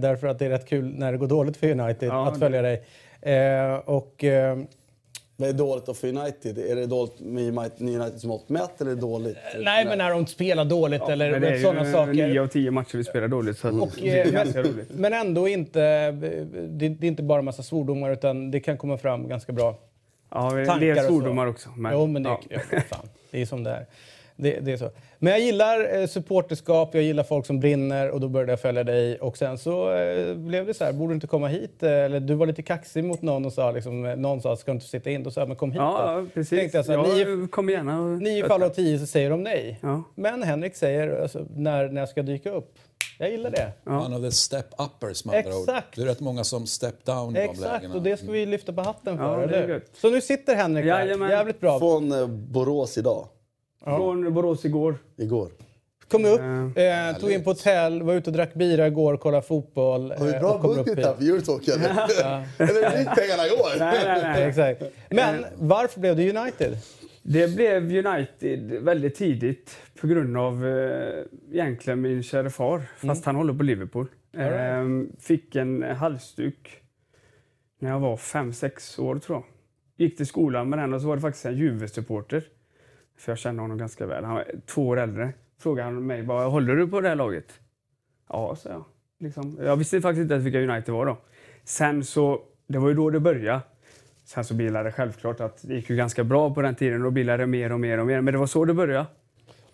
därför 0.00 0.26
att 0.26 0.38
det 0.38 0.46
är 0.46 0.50
rätt 0.50 0.68
kul 0.68 0.94
när 0.98 1.12
det 1.12 1.18
går 1.18 1.26
dåligt 1.26 1.56
för 1.56 1.70
United 1.70 2.08
Ja, 2.08 2.28
att 2.28 2.38
följa 2.38 2.62
dig. 2.62 2.82
Och... 3.84 4.24
Vad 5.40 5.48
är 5.48 5.52
dåligt 5.52 5.86
då 5.86 5.94
för 5.94 6.08
United? 6.08 6.58
Är 6.58 6.76
det 6.76 6.86
dåligt 6.86 7.20
med 7.20 7.70
Uniteds 7.80 8.24
mått 8.24 8.48
mätt 8.48 8.80
eller 8.80 8.90
är 8.90 8.94
det 8.94 9.00
dåligt? 9.00 9.36
nej, 9.60 9.84
men 9.84 9.98
när 9.98 10.10
de 10.10 10.26
spelar 10.26 10.64
dåligt 10.64 11.02
eller 11.02 11.30
Men 11.30 11.40
det 11.40 11.48
är 11.48 11.58
sådana 11.58 11.86
ju 11.86 11.92
saker. 11.92 12.12
nio 12.12 12.42
av 12.42 12.46
tio 12.46 12.70
matcher 12.70 12.96
vi 12.96 13.04
spelar 13.04 13.28
dåligt. 13.28 13.58
Så 13.58 13.80
Och, 13.82 13.90
det 14.00 14.10
är 14.20 14.26
eh, 14.26 14.32
ganska 14.32 14.62
men, 14.62 14.70
roligt. 14.72 14.88
men 14.90 15.12
ändå 15.12 15.48
inte, 15.48 16.10
det, 16.10 16.88
det 16.88 17.06
är 17.06 17.08
inte 17.08 17.22
bara 17.22 17.42
massa 17.42 17.62
svordomar 17.62 18.10
utan 18.10 18.50
det 18.50 18.60
kan 18.60 18.78
komma 18.78 18.98
fram 18.98 19.28
ganska 19.28 19.52
bra 19.52 19.78
Ja, 20.30 20.46
och 20.46 20.96
så. 20.96 21.06
svordomar 21.06 21.46
också. 21.46 21.68
Men, 21.76 21.92
jo, 21.92 22.06
men 22.06 22.22
det, 22.22 22.28
ja. 22.28 22.60
ja. 22.70 22.80
fan, 22.80 23.08
det 23.30 23.42
är 23.42 23.46
som 23.46 23.64
det 23.64 23.70
är. 23.70 23.86
Det, 24.42 24.60
det 24.60 24.72
är 24.72 24.76
så. 24.76 24.90
Men 25.18 25.32
jag 25.32 25.40
gillar 25.40 26.00
eh, 26.00 26.06
supporterskap, 26.06 26.94
jag 26.94 27.02
gillar 27.02 27.22
folk 27.22 27.46
som 27.46 27.60
brinner 27.60 28.10
och 28.10 28.20
då 28.20 28.28
började 28.28 28.52
jag 28.52 28.60
följa 28.60 28.84
dig. 28.84 29.18
Och 29.18 29.36
sen 29.38 29.58
så 29.58 29.92
eh, 29.94 30.34
blev 30.34 30.66
det 30.66 30.74
så 30.74 30.84
här, 30.84 30.92
borde 30.92 31.10
du 31.10 31.14
inte 31.14 31.26
komma 31.26 31.48
hit? 31.48 31.82
Eh, 31.82 31.90
Eller 31.90 32.20
du 32.20 32.34
var 32.34 32.46
lite 32.46 32.62
kaxig 32.62 33.04
mot 33.04 33.22
någon 33.22 33.44
och 33.46 33.52
sa 33.52 33.70
liksom, 33.70 34.04
eh, 34.06 34.16
någon 34.16 34.42
sa, 34.42 34.56
ska 34.56 34.70
du 34.70 34.74
inte 34.74 34.86
sitta 34.86 35.10
in? 35.10 35.22
Då 35.22 35.30
sa 35.30 35.40
jag, 35.40 35.48
men 35.48 35.56
kom 35.56 35.72
hit 35.72 35.80
Ja, 35.80 36.16
då. 36.20 36.26
precis. 36.34 36.58
Tänkte 36.58 36.78
jag 36.78 36.84
så 36.84 36.92
här, 36.92 37.18
jag 37.18 37.38
nio, 37.40 37.48
kommer 37.48 37.72
gärna. 37.72 38.00
och- 38.00 38.22
nio 38.22 38.48
fall 38.48 38.62
av 38.62 38.68
tio 38.68 38.98
så 38.98 39.06
säger 39.06 39.30
de 39.30 39.42
nej. 39.42 39.78
Ja. 39.82 40.02
Men 40.14 40.42
Henrik 40.42 40.76
säger, 40.76 41.22
alltså, 41.22 41.46
när, 41.56 41.88
när 41.88 42.00
jag 42.00 42.08
ska 42.08 42.22
dyka 42.22 42.50
upp. 42.50 42.74
Jag 43.18 43.30
gillar 43.30 43.50
det. 43.50 43.72
One 43.86 44.16
of 44.16 44.22
the 44.22 44.30
step-uppers 44.30 45.26
med 45.26 45.36
andra 45.36 45.56
ord. 45.58 45.62
Exakt. 45.68 45.96
Det 45.96 46.02
är 46.02 46.06
rätt 46.06 46.20
många 46.20 46.44
som 46.44 46.66
step 46.66 47.04
down 47.04 47.30
i 47.36 47.38
de 47.38 47.44
Exakt, 47.44 47.60
lägena. 47.82 47.94
och 47.94 48.02
det 48.02 48.16
ska 48.16 48.30
vi 48.30 48.46
lyfta 48.46 48.72
på 48.72 48.82
hatten 48.82 49.18
för. 49.18 49.40
Ja, 49.40 49.46
det 49.46 49.56
är 49.56 49.62
eller? 49.62 49.74
gött. 49.74 49.90
Så 49.92 50.10
nu 50.10 50.20
sitter 50.20 50.54
Henrik 50.54 50.84
där, 50.84 51.00
Jajamän. 51.04 51.30
jävligt 51.30 51.60
bra. 51.60 51.78
Från 51.78 52.12
eh, 52.12 52.26
Borås 52.26 52.98
idag. 52.98 53.28
Från 53.84 54.34
Borås 54.34 54.64
igår. 54.64 54.98
Igår. 55.16 55.50
Kom 56.08 56.24
upp, 56.24 56.40
Eh, 56.76 57.08
eh, 57.08 57.16
tog 57.16 57.32
in 57.32 57.44
på 57.44 57.50
hotell, 57.50 58.02
var 58.02 58.14
ute 58.14 58.30
och 58.30 58.36
drack 58.36 58.54
bira 58.54 58.86
igår, 58.86 59.16
kollade 59.16 59.42
fotboll. 59.46 60.12
Har 60.18 60.26
vi 60.26 60.34
eh, 60.34 60.40
bra 60.40 60.58
budget 60.58 61.06
här 61.06 61.14
för 61.14 61.24
Eurotalk 61.24 61.68
eller? 61.68 62.98
fick 62.98 63.08
pengarna 63.16 63.46
igår? 63.46 63.78
Nej, 63.78 63.98
nej, 64.04 64.20
nej. 64.22 64.42
Exakt. 64.48 64.82
Men 65.10 65.44
varför 65.58 66.00
blev 66.00 66.16
det 66.16 66.38
United? 66.38 66.76
Det 67.22 67.54
blev 67.54 68.06
United 68.06 68.60
väldigt 68.82 69.14
tidigt 69.14 69.76
på 70.00 70.06
grund 70.06 70.36
av 70.36 70.66
eh, 70.66 71.24
egentligen 71.52 72.00
min 72.00 72.22
kära 72.22 72.50
far, 72.50 72.82
fast 72.96 73.24
han 73.24 73.36
håller 73.36 73.54
på 73.54 73.62
Liverpool. 73.62 74.06
Right. 74.32 74.52
Eh, 74.52 74.84
fick 75.20 75.56
en 75.56 75.82
halsduk 75.82 76.76
när 77.80 77.90
jag 77.90 78.00
var 78.00 78.16
fem 78.16 78.52
sex 78.52 78.98
år 78.98 79.18
tror 79.18 79.38
jag. 79.38 79.44
Gick 80.06 80.16
till 80.16 80.26
skolan 80.26 80.68
med 80.68 80.78
den 80.78 80.94
och 80.94 81.00
så 81.00 81.08
var 81.08 81.16
det 81.16 81.22
faktiskt 81.22 81.46
en 81.46 81.56
Juve-supporter. 81.56 82.42
För 83.20 83.32
jag 83.32 83.38
känner 83.38 83.62
honom 83.62 83.78
ganska 83.78 84.06
väl. 84.06 84.24
Han 84.24 84.34
var 84.34 84.44
två 84.66 84.88
år 84.88 84.98
äldre. 84.98 85.32
Frågade 85.58 85.84
han 85.84 86.06
mig 86.06 86.22
bara, 86.22 86.44
håller 86.44 86.76
du 86.76 86.88
på 86.88 87.00
det 87.00 87.08
här 87.08 87.16
laget? 87.16 87.60
Ja, 88.28 88.56
sa 88.56 88.70
jag. 88.70 88.84
Liksom. 89.18 89.58
Jag 89.62 89.76
visste 89.76 90.00
faktiskt 90.00 90.22
inte 90.22 90.34
ens 90.34 90.46
vilka 90.46 90.72
United 90.72 90.94
var 90.94 91.06
då. 91.06 91.16
Sen 91.64 92.04
så, 92.04 92.42
det 92.66 92.78
var 92.78 92.88
ju 92.88 92.94
då 92.94 93.10
det 93.10 93.20
började. 93.20 93.60
Sen 94.24 94.44
så 94.44 94.54
bildade 94.54 94.84
det 94.84 94.92
självklart 94.92 95.40
att 95.40 95.62
det 95.62 95.74
gick 95.74 95.90
ju 95.90 95.96
ganska 95.96 96.24
bra 96.24 96.54
på 96.54 96.62
den 96.62 96.74
tiden. 96.74 97.02
Då 97.02 97.10
bildade 97.10 97.42
det 97.42 97.46
mer 97.46 97.72
och 97.72 97.80
mer 97.80 97.98
och 97.98 98.06
mer. 98.06 98.20
Men 98.20 98.32
det 98.32 98.38
var 98.38 98.46
så 98.46 98.64
det 98.64 98.74
började. 98.74 99.06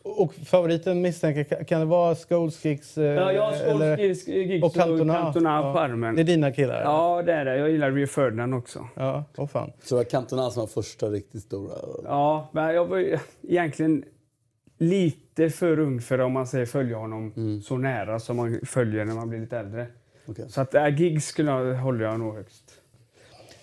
Och 0.09 0.35
favoriten 0.35 1.03
misstänker, 1.03 1.65
kan- 1.65 1.81
det 1.81 1.87
vara 1.87 2.15
Scholes 2.15 2.61
Kicks? 2.61 2.99
eh, 2.99 3.05
Ja, 3.05 3.33
jag 3.33 3.43
har 3.43 3.53
eller- 3.53 3.97
Gigs, 3.99 4.29
Gigs 4.29 4.65
och 4.65 4.75
Cantona? 4.75 5.15
Cantona 5.15 5.63
på 5.63 5.69
Ja. 5.69 5.81
armen. 5.81 6.15
Det 6.17 6.23
är 6.23 6.25
dina 6.25 6.53
killar? 6.53 6.83
Ja, 6.83 7.23
det 7.27 7.33
är 7.33 7.45
det. 7.45 7.57
Jag 7.57 7.71
gillar 7.71 7.91
Rio 7.93 8.07
Ferdinand 8.07 8.55
också. 8.55 8.89
Ja, 8.95 9.25
åh 9.37 9.47
fan. 9.47 9.73
Så 9.83 9.95
det 9.95 10.05
var 10.05 10.11
Cantona 10.11 10.51
som 10.51 10.61
var 10.61 10.67
första 10.67 11.07
riktigt 11.07 11.43
stora. 11.43 11.75
Ja, 12.05 12.49
men 12.53 12.75
jag 12.75 12.85
var 12.87 13.19
egentligen 13.49 14.05
lite 14.79 15.51
för 15.51 15.79
ung 15.79 16.01
för 16.01 16.19
om 16.21 16.33
man 16.33 16.47
säger 16.47 16.67
följa 16.67 16.97
honom 16.97 17.33
så 17.65 17.77
nära 17.77 18.19
som 18.19 18.37
man 18.37 18.61
följer 18.67 19.05
när 19.05 19.15
man 19.15 19.29
blir 19.29 19.41
lite 19.41 19.59
äldre. 19.59 19.87
Okej. 20.29 20.45
Så 20.49 20.61
att 20.61 20.75
äh, 20.75 20.89
gigs 21.01 21.27
skulle 21.27 21.51
jag, 21.51 21.75
håller 21.75 22.05
jag 22.05 22.21
nog 22.21 22.35
högst. 22.35 22.66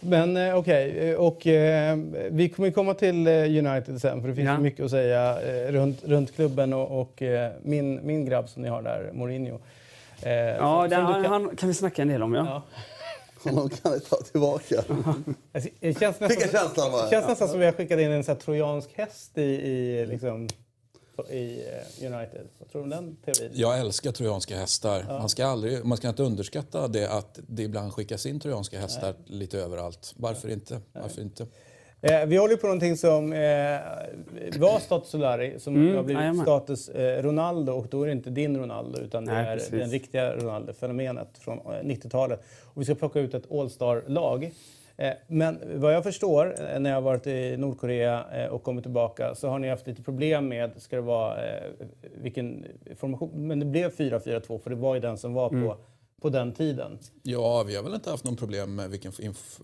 Men 0.05 0.37
eh, 0.37 0.55
okej, 0.57 1.09
eh, 1.09 1.15
och 1.15 1.47
eh, 1.47 1.97
vi 2.31 2.49
kommer 2.49 2.71
komma 2.71 2.93
till 2.93 3.27
eh, 3.27 3.33
United 3.33 4.01
sen 4.01 4.21
för 4.21 4.29
det 4.29 4.35
finns 4.35 4.47
Ja. 4.47 4.55
så 4.55 4.61
mycket 4.61 4.85
att 4.85 4.91
säga 4.91 5.41
eh, 5.41 5.71
runt, 5.71 6.03
runt 6.03 6.35
klubben 6.35 6.73
och, 6.73 7.01
och 7.01 7.23
min, 7.61 7.99
min 8.05 8.25
grabb 8.25 8.49
som 8.49 8.61
ni 8.61 8.69
har 8.69 8.81
där, 8.81 9.09
Mourinho. 9.13 9.59
Eh, 10.21 10.31
Ja, 10.33 10.79
han, 10.79 10.89
kan- 10.89 11.25
han 11.25 11.55
kan 11.55 11.67
vi 11.69 11.73
snacka 11.75 12.01
en 12.01 12.07
del 12.07 12.23
om. 12.23 12.33
Ja. 12.33 12.45
Ja. 12.45 12.61
Honom 13.49 13.69
kan 13.69 13.91
vi 13.93 13.99
ta 13.99 14.15
tillbaka. 14.31 14.83
Det 15.79 15.99
känns 15.99 16.19
nästan, 16.19 16.29
det 16.29 17.09
känns 17.11 17.27
nästan 17.27 17.47
som 17.47 17.59
vi 17.59 17.65
har 17.65 17.71
skickat 17.71 17.99
in 17.99 18.11
en 18.11 18.23
sån 18.23 18.35
här 18.35 18.41
trojansk 18.41 18.89
häst 18.97 19.37
i, 19.37 19.41
i, 19.41 20.05
liksom, 20.05 20.47
i 21.29 21.63
eh, 22.01 22.13
United. 22.13 22.47
Vad 22.59 22.69
tror 22.71 22.81
du 22.81 22.83
om 22.83 22.89
den 22.89 23.15
teorin? 23.25 23.51
Jag 23.53 23.79
älskar 23.79 24.11
trojanska 24.11 24.57
hästar. 24.57 25.05
Man, 25.09 25.29
ska 25.29 25.45
aldrig, 25.45 25.85
man 25.85 25.97
ska 25.97 26.09
inte 26.09 26.23
underskatta 26.23 26.87
det 26.87 27.09
att 27.11 27.39
det 27.47 27.63
ibland 27.63 27.93
skickas 27.93 28.25
in 28.25 28.39
trojanska 28.39 28.79
hästar 28.79 29.13
lite 29.25 29.59
överallt. 29.59 30.13
Varför 30.17 30.49
inte? 30.49 30.79
Varför 30.93 31.21
inte? 31.21 31.47
Eh, 32.01 32.25
vi 32.25 32.37
håller 32.37 32.55
på 32.55 32.67
någonting 32.67 32.97
som 32.97 33.33
eh, 33.33 33.39
var 34.59 34.79
status 34.79 35.09
Solari, 35.09 35.59
som 35.59 35.75
Mm, 35.75 35.95
har 35.95 36.03
blivit 36.03 36.21
jajamän. 36.21 36.45
status 36.45 36.89
eh, 36.89 37.21
Ronaldo. 37.23 37.73
Och 37.73 37.87
då 37.89 38.01
är 38.03 38.05
det 38.07 38.11
inte 38.11 38.29
din 38.29 38.57
Ronaldo, 38.57 38.99
utan 38.99 39.25
det 39.25 39.33
Nej, 39.33 39.45
är 39.47 39.53
precis. 39.57 39.71
den 39.71 39.89
riktiga 39.91 40.35
Ronaldo-fenomenet 40.35 41.37
från 41.39 41.57
eh, 41.57 41.63
90-talet. 41.71 42.43
Och 42.63 42.81
vi 42.81 42.85
ska 42.85 42.95
plocka 42.95 43.19
ut 43.19 43.33
ett 43.33 43.51
All-star-lag. 43.51 44.51
Eh, 44.97 45.13
men 45.27 45.59
vad 45.75 45.93
jag 45.93 46.03
förstår, 46.03 46.55
eh, 46.59 46.79
när 46.79 46.89
jag 46.89 46.97
har 46.97 47.01
varit 47.01 47.27
i 47.27 47.57
Nordkorea 47.57 48.25
eh, 48.33 48.47
och 48.47 48.63
kommit 48.63 48.83
tillbaka, 48.83 49.35
så 49.35 49.47
har 49.47 49.59
ni 49.59 49.69
haft 49.69 49.87
lite 49.87 50.03
problem 50.03 50.47
med, 50.47 50.71
ska 50.81 50.95
det 50.95 51.01
vara, 51.01 51.37
vilken 52.15 52.65
formation? 52.95 53.47
Men 53.47 53.59
det 53.59 53.65
blev 53.65 53.91
4-4-2, 53.91 54.59
för 54.59 54.69
det 54.69 54.75
var 54.75 54.95
ju 54.95 55.01
den 55.01 55.17
som 55.17 55.33
var 55.33 55.49
Mm 55.49 55.77
på, 56.23 56.29
den 56.29 56.53
tiden. 56.53 56.97
Ja, 57.23 57.63
vi 57.63 57.75
har 57.75 57.83
väl 57.83 57.93
inte 57.93 58.09
haft 58.09 58.23
någon 58.23 58.35
problem 58.35 58.75
med 58.75 58.89
vilken 58.89 59.11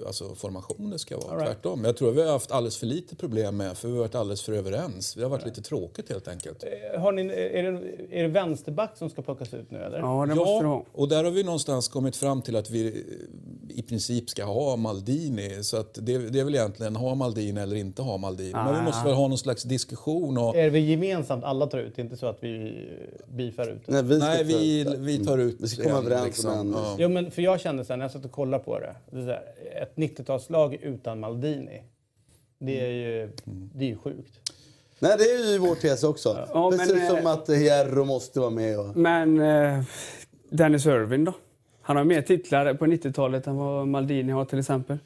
alltså 0.07 0.35
formation 0.35 0.89
det 0.89 0.99
ska 0.99 1.17
vara. 1.17 1.31
All 1.31 1.37
right. 1.37 1.51
Tvärtom. 1.53 1.83
Jag 1.83 1.97
tror 1.97 2.11
vi 2.11 2.21
har 2.21 2.31
haft 2.31 2.51
alldeles 2.51 2.77
för 2.77 2.85
lite 2.85 3.15
problem 3.15 3.57
med, 3.57 3.77
för 3.77 3.87
vi 3.87 3.93
har 3.93 3.99
varit 4.01 4.15
alldeles 4.15 4.41
för 4.41 4.53
överens. 4.53 5.13
Det 5.13 5.23
har 5.23 5.29
varit 5.29 5.45
lite 5.45 5.61
tråkigt 5.61 6.09
helt 6.09 6.27
enkelt. 6.27 6.63
Eh, 6.93 7.01
Har 7.01 7.11
ni, 7.11 7.21
är, 7.21 7.63
det, 7.71 7.79
är 8.19 8.21
det 8.23 8.27
vänsterback 8.29 8.97
som 8.97 9.09
ska 9.09 9.21
plockas 9.21 9.53
ut 9.53 9.71
nu, 9.71 9.77
eller? 9.77 9.99
Ja, 9.99 10.25
det 10.25 10.35
måste 10.35 10.63
det 10.63 10.67
ha. 10.67 10.85
och 10.91 11.09
där 11.09 11.23
har 11.23 11.31
vi 11.31 11.43
någonstans 11.43 11.87
kommit 11.87 12.15
fram 12.15 12.41
till 12.41 12.55
att 12.55 12.69
vi 12.69 12.87
eh, 12.87 13.77
i 13.79 13.81
princip 13.81 14.29
ska 14.29 14.43
ha 14.45 14.75
Maldini. 14.75 15.63
Så 15.63 15.77
att 15.77 15.93
det, 15.93 16.17
det 16.17 16.39
är 16.39 16.43
väl 16.43 16.55
egentligen 16.55 16.95
ha 16.95 17.15
Maldini 17.15 17.61
eller 17.61 17.75
inte 17.75 18.01
ha 18.01 18.17
Maldini. 18.17 18.51
Men 18.53 18.73
vi 18.73 18.79
Ah. 18.79 18.83
måste 18.83 19.05
väl 19.07 19.15
ha 19.15 19.27
någon 19.27 19.37
slags 19.37 19.63
diskussion. 19.63 20.37
Och, 20.37 20.55
Är 20.55 20.69
vi 20.69 20.79
gemensamt 20.79 21.43
alla 21.43 21.67
tar 21.67 21.77
ut? 21.79 21.97
Inte 21.99 22.17
så 22.17 22.25
att 22.27 22.37
vi 22.43 22.85
bifar 23.35 23.69
ut? 23.71 23.81
Nej, 23.85 24.03
vi, 24.03 24.19
nej, 24.19 24.43
vi, 24.43 24.83
det. 24.83 24.95
vi 24.97 25.25
tar 25.25 25.37
ut 25.37 25.55
Vi 25.59 25.67
ska 25.67 25.83
komma 25.83 25.97
en, 25.97 26.05
överens 26.05 26.45
om 26.49 26.59
en. 26.59 26.71
Ja. 26.71 26.95
Jo, 26.99 27.09
men 27.09 27.31
för 27.31 27.41
jag 27.41 27.59
kände 27.59 27.85
sen 27.85 27.99
när 27.99 28.05
jag 28.05 28.11
satt 28.11 28.25
och 28.25 28.31
kollade 28.31 28.63
på 28.63 28.79
det. 28.79 28.95
det 29.11 29.17
är 29.17 29.21
så 29.21 29.27
här, 29.27 29.43
ett 29.81 29.95
90-talslag 29.95 30.77
utan 30.81 31.19
Maldini. 31.19 31.83
Det 32.59 32.85
är 32.85 32.91
ju, 32.91 33.31
det 33.73 33.85
är 33.85 33.89
ju 33.89 33.97
sjukt. 33.97 34.39
Nej, 34.99 35.15
det 35.17 35.23
är 35.23 35.51
ju 35.51 35.57
vår 35.57 35.75
tes 35.75 36.03
också. 36.03 36.47
Ja, 36.53 36.69
men, 36.69 36.79
Precis 36.79 37.07
som 37.07 37.17
eh, 37.17 37.31
att 37.31 37.49
Hierro 37.49 38.05
måste 38.05 38.39
vara 38.39 38.49
med. 38.49 38.79
Och... 38.79 38.97
Men 38.97 39.41
eh, 39.41 39.83
Dennis 40.49 40.85
Irvin 40.85 41.25
då? 41.25 41.33
Han 41.81 41.97
har 41.97 42.03
mer 42.03 42.21
titlar 42.21 42.73
på 42.73 42.85
90-talet 42.85 43.47
än 43.47 43.55
vad 43.55 43.87
Maldini 43.87 44.31
har 44.31 44.45
till 44.45 44.59
exempel. 44.59 44.97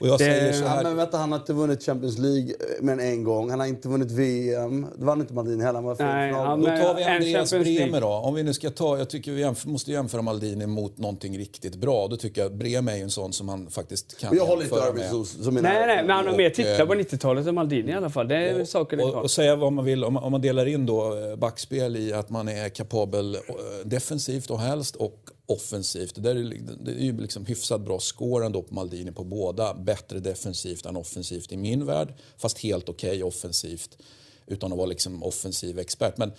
Och 0.00 0.06
jag 0.08 0.18
Det- 0.18 0.24
säger 0.24 0.52
så 0.52 0.64
här, 0.64 0.82
men 0.84 0.96
vänta, 0.96 1.16
han 1.18 1.32
har 1.32 1.38
inte 1.38 1.52
vunnit 1.52 1.82
Champions 1.82 2.18
League 2.18 2.48
eh, 2.50 2.54
men 2.80 3.00
en 3.00 3.24
gång. 3.24 3.50
Han 3.50 3.60
har 3.60 3.66
inte 3.66 3.88
vunnit 3.88 4.10
VM. 4.10 4.86
Det 4.98 5.04
vann 5.04 5.20
inte 5.20 5.34
Maldini 5.34 5.64
heller. 5.64 5.74
Han 5.74 5.84
var 5.84 5.96
Nej, 5.98 6.30
ja, 6.30 6.56
Då 6.56 6.64
tar 6.64 6.94
vi 6.94 7.02
en 7.02 7.12
Andreas 7.12 7.50
Champions 7.50 7.66
League. 7.66 7.82
Bremer 7.84 8.00
då. 8.00 8.06
Om 8.06 8.34
vi 8.34 8.42
nu 8.42 8.54
ska 8.54 8.70
ta, 8.70 8.98
jag 8.98 9.10
tycker 9.10 9.32
vi 9.32 9.44
jämf- 9.44 9.68
måste 9.68 9.92
jämföra 9.92 10.22
Maldini 10.22 10.66
mot 10.66 10.98
någonting 10.98 11.38
riktigt 11.38 11.76
bra. 11.76 12.08
Då 12.08 12.16
tycker 12.16 12.42
jag 12.42 12.54
Bremer 12.56 12.92
är 12.92 12.96
ju 12.96 13.02
en 13.02 13.10
sån 13.10 13.32
som 13.32 13.46
man 13.46 13.70
faktiskt 13.70 14.18
kan 14.20 14.36
jag 14.36 14.46
håller 14.46 14.62
inte 14.62 14.92
med. 14.94 15.26
som, 15.26 15.54
mina... 15.54 15.68
Nej, 15.68 15.86
nej, 15.86 16.02
men 16.06 16.16
han 16.16 16.26
har 16.26 16.36
mer 16.36 16.48
Och, 16.48 16.54
titlar 16.54 16.80
eh, 16.80 16.86
på 16.86 16.94
90-talet 16.94 17.46
än 17.46 17.54
Maldini 17.54 17.90
i 17.90 17.94
alla 17.94 18.10
fall. 18.10 18.28
Det 18.28 18.36
är 18.36 18.64
saker 18.64 18.96
är 18.96 19.04
Och, 19.16 19.22
och 19.22 19.30
säga 19.30 19.56
vad 19.56 19.72
man 19.72 19.84
vill, 19.84 20.04
om 20.04 20.14
man, 20.14 20.22
om 20.22 20.32
man 20.32 20.40
delar 20.40 20.66
in 20.66 20.86
då 20.86 21.18
eh, 21.30 21.36
backspel 21.36 21.96
i 21.96 22.12
att 22.12 22.30
man 22.30 22.48
är 22.48 22.68
kapabel 22.68 23.34
eh, 23.34 23.40
defensivt 23.84 24.50
och 24.50 24.60
helst 24.60 24.96
och 24.96 25.14
offensivt. 25.50 26.14
Det, 26.14 26.20
där 26.20 26.36
är, 26.36 26.60
det 26.80 26.90
är 26.90 27.04
ju 27.04 27.20
liksom 27.20 27.46
hyfsat 27.46 27.80
bra 27.80 28.00
score 28.00 28.46
ändå 28.46 28.62
på 28.62 28.74
Maldini 28.74 29.12
på 29.12 29.24
båda. 29.24 29.74
Bättre 29.74 30.20
defensivt 30.20 30.86
än 30.86 30.96
offensivt 30.96 31.52
i 31.52 31.56
min 31.56 31.86
värld, 31.86 32.14
fast 32.36 32.58
helt 32.58 32.88
okej 32.88 33.22
offensivt 33.22 33.98
utan 34.46 34.72
att 34.72 34.78
vara 34.78 34.86
liksom 34.86 35.22
offensiv 35.22 35.78
expert. 35.78 36.16
Men 36.16 36.32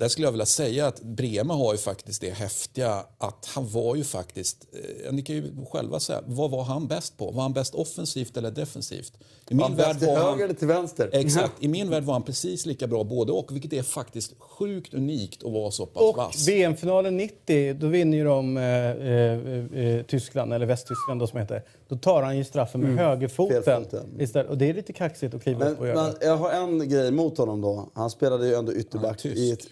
där 0.00 0.08
skulle 0.08 0.26
jag 0.26 0.32
vilja 0.32 0.46
säga 0.46 0.86
att 0.86 1.02
Brema 1.02 1.54
har 1.54 1.72
ju 1.72 1.78
faktiskt 1.78 2.20
det 2.20 2.30
häftiga 2.30 3.04
att 3.18 3.50
han 3.54 3.68
var 3.68 3.96
ju 3.96 4.04
faktiskt, 4.04 4.66
eh, 5.06 5.12
ni 5.12 5.22
kan 5.22 5.36
ju 5.36 5.64
själva 5.72 6.00
säga, 6.00 6.22
vad 6.26 6.50
var 6.50 6.64
han 6.64 6.86
bäst 6.86 7.16
på? 7.18 7.30
Var 7.30 7.42
han 7.42 7.52
bäst 7.52 7.74
offensivt 7.74 8.36
eller 8.36 8.50
defensivt? 8.50 9.12
I 9.48 9.54
Var 9.54 9.62
han 9.62 9.76
bäst 9.76 9.98
till 9.98 10.08
höger 10.08 10.44
eller 10.44 10.54
till 10.54 10.68
vänster? 10.68 11.10
Exakt. 11.12 11.52
I 11.60 11.68
min 11.68 11.90
värld 11.90 12.04
var 12.04 12.12
han 12.12 12.22
precis 12.22 12.66
lika 12.66 12.86
bra 12.86 13.04
både 13.04 13.32
och, 13.32 13.54
vilket 13.54 13.72
är 13.72 13.82
faktiskt 13.82 14.34
sjukt 14.38 14.94
unikt 14.94 15.44
att 15.44 15.52
vara 15.52 15.70
så 15.70 15.86
pass 15.86 16.02
Och 16.02 16.16
vass. 16.16 16.48
VM-finalen 16.48 17.16
90, 17.16 17.74
då 17.74 17.86
vinner 17.86 18.18
ju 18.18 18.24
de 18.24 18.56
eh, 18.56 18.64
eh, 18.64 19.96
eh, 19.96 20.02
Tyskland, 20.02 20.52
eller 20.52 20.66
Västtyskland 20.66 21.20
då 21.20 21.26
som 21.26 21.38
heter. 21.38 21.62
Då 21.88 21.96
tar 21.96 22.22
han 22.22 22.36
ju 22.36 22.44
straffen 22.44 22.80
med 22.80 23.06
högerfoten. 23.06 23.62
Felfoten. 23.62 24.20
Istället. 24.20 24.50
Och 24.50 24.58
det 24.58 24.70
är 24.70 24.74
lite 24.74 24.92
kaxigt 24.92 25.34
att 25.34 25.42
kliva 25.42 25.58
Men, 25.58 25.72
upp 25.72 25.80
och 25.80 25.86
göra. 25.86 26.02
men 26.02 26.14
jag 26.20 26.36
har 26.36 26.52
en 26.52 26.88
grej 26.88 27.10
mot 27.10 27.38
honom 27.38 27.60
då. 27.60 27.90
Han 27.94 28.10
spelade 28.10 28.46
ju 28.46 28.54
ändå 28.54 28.72
ytterback 28.72 29.20
Han 29.24 29.32
i 29.32 29.50
ett... 29.50 29.66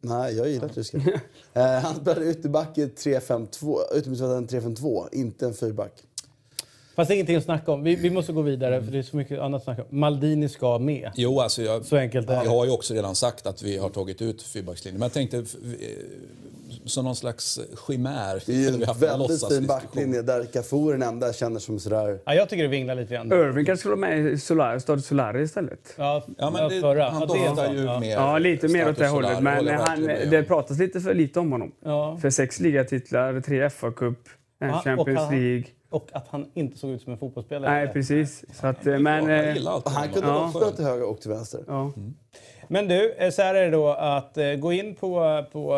Nej, 0.00 0.36
jag 0.36 0.48
gillar 0.48 0.68
tyska. 0.68 0.98
eh, 1.52 1.62
han 1.62 1.96
spelade 1.96 2.30
ytterback 2.30 2.78
i 2.78 2.82
ett 2.82 3.04
3-5-2, 3.04 3.78
yttermittfältare 3.98 4.36
en 4.36 4.48
3-5-2, 4.48 5.08
inte 5.12 5.46
en 5.46 5.54
fyrback. 5.54 5.92
Fast 6.96 7.08
det 7.08 7.14
är 7.14 7.16
ingenting 7.16 7.36
att 7.36 7.44
snacka 7.44 7.72
om. 7.72 7.82
Vi, 7.82 7.94
vi 7.96 8.10
måste 8.10 8.32
gå 8.32 8.42
vidare 8.42 8.82
för 8.82 8.92
det 8.92 8.98
är 8.98 9.02
så 9.02 9.16
mycket 9.16 9.40
annat 9.40 9.58
att 9.58 9.64
snacka 9.64 9.82
om. 9.82 9.98
Maldini 10.00 10.48
ska 10.48 10.78
med. 10.78 11.10
Jo, 11.14 11.40
alltså 11.40 11.62
jag, 11.62 11.84
Så 11.84 11.96
enkelt 11.96 12.30
är 12.30 12.34
jag 12.34 12.44
det. 12.44 12.48
har 12.48 12.64
ju 12.64 12.70
också 12.70 12.94
redan 12.94 13.14
sagt 13.14 13.46
att 13.46 13.62
vi 13.62 13.78
har 13.78 13.88
tagit 13.88 14.22
ut 14.22 14.42
fyrbackslinjen. 14.42 14.98
Men 15.00 15.04
jag 15.06 15.12
tänkte 15.12 15.36
eh, 15.38 15.44
som 16.84 17.04
någon 17.04 17.16
slags 17.16 17.60
chimär. 17.86 18.42
Det 18.46 18.52
är 18.52 18.56
ju 18.56 18.66
en 18.68 18.98
väldigt 19.00 19.48
fin 19.48 19.66
backlinje 19.66 20.22
där 20.22 20.44
Cafu 20.44 20.88
är 20.88 20.92
den 20.92 21.02
enda 21.02 21.26
jag 21.26 21.34
känner 21.36 21.60
som 21.60 21.78
sådär... 21.78 22.18
Ja, 22.24 22.34
jag 22.34 22.48
tycker 22.48 22.62
det 22.62 22.68
vinglar 22.68 22.94
lite 22.94 23.14
grann. 23.14 23.32
Irving 23.32 23.64
kanske 23.66 23.80
skulle 23.80 23.96
vara 23.96 24.10
med 24.10 24.26
i 24.32 24.38
Solari, 24.38 24.80
Stade 24.80 25.02
Solari 25.02 25.42
istället. 25.42 25.94
Ja, 25.98 26.22
Ja, 26.38 26.50
men 26.50 26.68
det, 26.68 26.80
förra. 26.80 27.10
han 27.10 27.20
Ja, 27.20 27.34
det 27.34 27.40
är 27.44 27.48
doftar 27.48 27.64
sant. 27.64 27.78
ju 27.78 27.82
ja. 27.84 28.00
mer 28.00 28.10
Ja, 28.12 28.38
lite 28.38 28.68
mer 28.68 28.88
åt 28.90 28.96
det 28.98 29.08
hållet. 29.08 29.42
Men 29.42 29.66
jag 29.66 29.78
han, 29.78 30.02
det 30.06 30.42
pratas 30.42 30.78
lite 30.78 31.00
för 31.00 31.14
lite 31.14 31.40
om 31.40 31.52
honom. 31.52 31.72
Ja. 31.84 32.18
För 32.22 32.30
sex 32.30 32.60
ligatitlar, 32.60 33.40
tre 33.40 33.68
FA-cup, 33.68 34.14
en 34.60 34.68
Ja, 34.68 34.80
Champions 34.84 35.18
han- 35.20 35.40
League. 35.40 35.64
Och 35.90 36.08
att 36.12 36.28
han 36.28 36.50
inte 36.54 36.78
såg 36.78 36.90
ut 36.90 37.02
som 37.02 37.12
en 37.12 37.18
fotbollsspelare. 37.18 37.70
Nej, 37.70 37.88
precis. 37.92 38.44
Så 38.52 38.66
att, 38.66 38.84
men... 38.84 39.06
jag 39.26 39.48
eh, 39.48 39.54
gillar 39.54 39.82
Han 39.84 40.08
kunde 40.08 40.28
Ja. 40.28 40.46
också 40.54 40.70
till 40.70 40.84
höger 40.84 41.04
och 41.10 41.20
till 41.20 41.30
vänster. 41.30 41.64
Ja. 41.66 41.92
Men 42.68 42.88
du, 42.88 43.12
eh, 43.12 43.30
så 43.30 43.42
här 43.42 43.54
är 43.54 43.64
det 43.64 43.70
då 43.70 43.88
att 43.88 44.38
eh, 44.38 44.52
gå 44.54 44.72
in 44.72 44.94
på, 44.94 45.44
på 45.52 45.74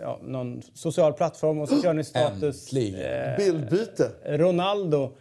ja, 0.00 0.18
någon 0.22 0.62
social 0.74 1.12
plattform 1.12 1.58
och 1.58 1.68
så 1.68 1.82
kör 1.82 1.92
ni 1.92 2.04
status 2.04 2.72
eh, 2.72 3.36
Bildbyte. 3.36 4.10
Ronaldo. 4.24 5.12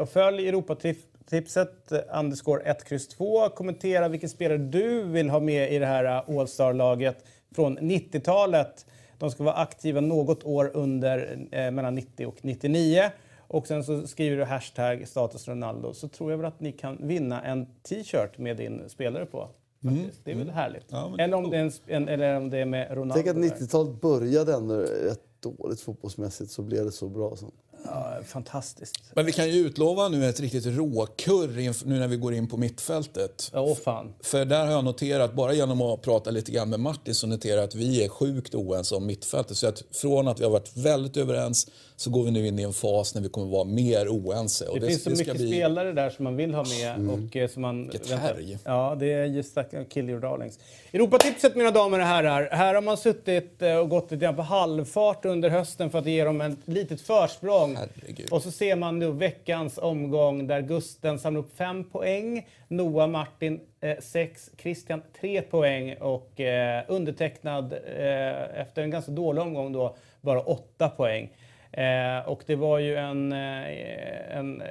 Och 0.00 0.08
följ 0.08 0.48
Europatipset 0.48 1.92
underscore 2.14 2.62
1, 2.62 2.84
kryss 2.84 3.08
2. 3.08 3.48
Kommentera 3.48 4.08
vilken 4.08 4.28
spelare 4.28 4.58
du 4.58 5.02
vill 5.02 5.30
ha 5.30 5.40
med 5.40 5.72
i 5.72 5.78
det 5.78 5.86
här 5.86 6.04
eh, 6.04 6.38
All-star-laget 6.38 7.24
från 7.54 7.78
90-talet. 7.78 8.86
De 9.18 9.30
ska 9.30 9.44
vara 9.44 9.54
aktiva 9.54 10.00
något 10.00 10.44
år 10.44 10.70
under 10.74 11.38
eh, 11.52 11.70
mellan 11.70 11.94
90 11.94 12.26
och 12.26 12.36
99. 12.40 13.02
Och 13.48 13.66
sen 13.66 13.84
så 13.84 14.06
skriver 14.06 14.36
du 14.36 14.44
hashtag 14.44 15.08
status 15.08 15.48
Ronaldo 15.48 15.94
så 15.94 16.08
tror 16.08 16.30
jag 16.30 16.38
väl 16.38 16.46
att 16.46 16.60
ni 16.60 16.72
kan 16.72 17.06
vinna 17.06 17.42
en 17.42 17.66
t-shirt 17.66 18.38
med 18.38 18.56
din 18.56 18.88
spelare 18.88 19.26
på. 19.26 19.48
Faktiskt. 19.82 20.24
Det 20.24 20.30
är 20.30 20.36
väl 20.36 20.50
härligt. 20.50 20.84
Ja, 20.88 21.08
men 21.08 21.20
eller, 21.20 21.36
om 21.36 21.50
det 21.50 21.58
är 21.58 21.72
en, 21.86 22.08
eller 22.08 22.36
om 22.36 22.50
det 22.50 22.58
är 22.58 22.64
med 22.64 22.90
Ronaldo. 22.90 23.14
Tänk 23.14 23.26
att 23.26 23.58
där. 23.58 23.66
90-talet 23.66 24.00
började 24.00 24.54
ändå 24.54 24.74
rätt 24.74 25.20
dåligt 25.40 25.80
fotbollsmässigt 25.80 26.50
så 26.50 26.62
blev 26.62 26.84
det 26.84 26.92
så 26.92 27.08
bra 27.08 27.36
sen. 27.36 27.50
Ja, 27.86 28.18
fantastiskt. 28.26 28.94
Men 29.14 29.26
vi 29.26 29.32
kan 29.32 29.50
ju 29.50 29.66
utlova 29.66 30.08
nu 30.08 30.28
ett 30.28 30.40
riktigt 30.40 30.66
råkurr 30.66 31.84
nu 31.86 31.98
när 31.98 32.08
vi 32.08 32.16
går 32.16 32.34
in 32.34 32.48
på 32.48 32.56
mittfältet. 32.56 33.50
Åh 33.54 33.74
fan. 33.74 34.14
För 34.20 34.44
där 34.44 34.64
har 34.64 34.72
jag 34.72 34.84
noterat, 34.84 35.34
bara 35.34 35.52
genom 35.52 35.80
att 35.80 36.02
prata 36.02 36.30
lite 36.30 36.52
grann 36.52 36.70
med 36.70 36.80
Martin, 36.80 37.14
så 37.14 37.26
noterar 37.26 37.56
jag 37.56 37.64
att 37.64 37.74
vi 37.74 38.04
är 38.04 38.08
sjukt 38.08 38.54
oense 38.54 38.94
om 38.94 39.06
mittfältet. 39.06 39.56
Så 39.56 39.66
att 39.66 39.82
från 39.90 40.28
att 40.28 40.40
vi 40.40 40.44
har 40.44 40.50
varit 40.50 40.76
väldigt 40.76 41.16
överens 41.16 41.70
så 41.96 42.10
går 42.10 42.24
vi 42.24 42.30
nu 42.30 42.46
in 42.46 42.58
i 42.58 42.62
en 42.62 42.72
fas 42.72 43.14
när 43.14 43.22
vi 43.22 43.28
kommer 43.28 43.46
vara 43.46 43.64
mer 43.64 44.08
oense. 44.08 44.66
Och 44.66 44.80
Det, 44.80 44.86
finns 44.86 45.02
så 45.02 45.10
ska 45.10 45.18
mycket 45.18 45.36
bli- 45.36 45.48
spelare 45.48 45.92
där 45.92 46.10
som 46.10 46.24
man 46.24 46.36
vill 46.36 46.54
ha 46.54 46.64
med. 46.64 47.10
Och, 47.10 47.36
eh, 47.36 47.48
som 47.48 47.62
man 47.62 47.82
Vilket 47.88 48.10
härj. 48.10 48.58
Ja, 48.64 48.96
det 49.00 49.12
är 49.12 49.24
just 49.24 49.58
kill 49.88 50.10
your 50.10 50.20
darlings. 50.20 50.58
Europatipset 50.92 51.56
mina 51.56 51.70
damer 51.70 51.98
och 51.98 52.06
herrar. 52.06 52.48
Här 52.52 52.74
har 52.74 52.82
man 52.82 52.96
suttit 52.96 53.62
eh, 53.62 53.76
och 53.76 53.88
gått 53.88 54.10
lite 54.10 54.24
grann 54.24 54.36
på 54.36 54.42
halvfart 54.42 55.24
under 55.24 55.50
hösten 55.50 55.90
för 55.90 55.98
att 55.98 56.06
ge 56.06 56.24
dem 56.24 56.40
ett 56.40 56.58
litet 56.64 57.00
försprång. 57.00 57.76
Herregud. 57.76 58.32
Och 58.32 58.42
så 58.42 58.50
ser 58.50 58.76
man 58.76 58.98
nu 58.98 59.10
veckans 59.10 59.78
omgång 59.78 60.46
där 60.46 60.60
Gusten 60.60 61.18
samlar 61.18 61.40
upp 61.40 61.56
fem 61.56 61.84
poäng. 61.84 62.46
Noah 62.68 63.08
Martin 63.08 63.60
6, 64.00 64.50
Christian 64.62 65.02
3 65.20 65.42
poäng 65.42 65.94
och 66.00 66.40
eh, 66.40 66.84
undertecknad 66.88 67.72
eh, 67.72 68.60
efter 68.60 68.82
en 68.82 68.90
ganska 68.90 69.12
dålig 69.12 69.42
omgång 69.42 69.72
då 69.72 69.96
bara 70.20 70.40
8 70.40 70.88
poäng. 70.88 71.30
Eh, 71.76 72.28
och 72.28 72.42
det 72.46 72.56
var 72.56 72.78
ju 72.78 72.96
en, 72.96 73.32
eh, 73.32 74.36
en 74.36 74.62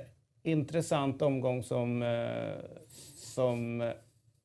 intressant 0.44 1.22
omgång 1.22 1.64
som, 1.64 2.02
eh, 2.02 2.66
som 3.16 3.92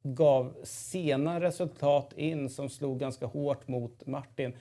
gav 0.03 0.55
sena 0.63 1.41
resultat 1.41 2.13
in 2.17 2.51
som 2.51 2.69
slog 2.69 3.01
ganska 3.01 3.27
hårt 3.27 3.69
mot 3.69 4.07
Martin. 4.07 4.53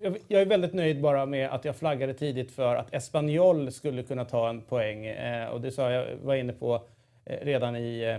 Jag, 0.00 0.16
jag 0.28 0.42
är 0.42 0.46
väldigt 0.46 0.74
nöjd 0.74 1.00
bara 1.00 1.26
med 1.26 1.50
att 1.50 1.64
jag 1.64 1.76
flaggade 1.76 2.14
tidigt 2.14 2.50
för 2.50 2.76
att 2.76 2.94
Espanyol 2.94 3.72
skulle 3.72 4.02
kunna 4.02 4.24
ta 4.24 4.48
en 4.48 4.62
poäng. 4.62 5.06
Eh, 5.06 5.48
och 5.48 5.60
det 5.60 5.70
sa 5.70 5.90
jag 5.90 6.16
var 6.16 6.34
inne 6.34 6.52
på 6.52 6.82
eh, 7.24 7.44
redan 7.44 7.76
i, 7.76 8.00
eh, 8.02 8.18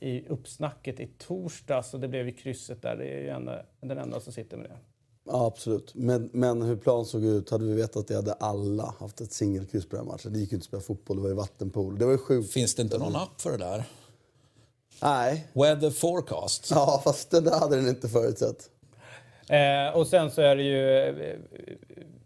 i 0.00 0.24
uppsnacket 0.28 1.00
i 1.00 1.06
torsdags 1.06 1.94
och 1.94 2.00
det 2.00 2.08
blev 2.08 2.26
ju 2.26 2.32
krysset 2.32 2.82
där. 2.82 2.96
Det 2.96 3.04
är 3.04 3.20
ju 3.20 3.28
enda, 3.28 3.62
den 3.80 3.98
enda 3.98 4.20
som 4.20 4.32
sitter 4.32 4.56
med 4.56 4.70
det. 4.70 4.89
Ja, 5.24 5.46
absolut. 5.46 5.94
Men, 5.94 6.30
men 6.32 6.62
hur 6.62 6.76
planen 6.76 7.04
såg 7.04 7.24
ut, 7.24 7.50
hade 7.50 7.64
vi 7.64 7.74
vetat 7.74 8.08
det 8.08 8.14
hade 8.14 8.32
alla 8.32 8.94
haft 8.98 9.20
ett 9.20 9.32
singelkryss 9.32 9.88
på 9.88 9.96
den 9.96 10.06
matchen. 10.06 10.32
Det 10.32 10.38
gick 10.38 10.52
ju 10.52 10.54
inte 10.54 10.64
att 10.64 10.68
spela 10.68 10.82
fotboll, 10.82 11.16
det 11.16 11.22
var 11.22 11.28
ju 11.28 11.34
vattenpool. 11.34 11.98
Det 11.98 12.04
var 12.04 12.12
ju 12.12 12.18
sjukt. 12.18 12.52
Finns 12.52 12.74
det 12.74 12.82
inte 12.82 12.98
någon 12.98 13.16
app 13.16 13.40
för 13.40 13.50
det 13.50 13.56
där? 13.56 13.84
Nej. 15.02 15.48
Weather 15.52 15.90
forecast. 15.90 16.70
Ja, 16.70 17.00
fast 17.04 17.30
det 17.30 17.40
där 17.40 17.58
hade 17.58 17.76
den 17.76 17.88
inte 17.88 18.08
förutsett. 18.08 18.70
Eh, 19.48 19.96
och 19.96 20.06
sen 20.06 20.30
så 20.30 20.40
är 20.40 20.56
det 20.56 20.62
ju... 20.62 21.38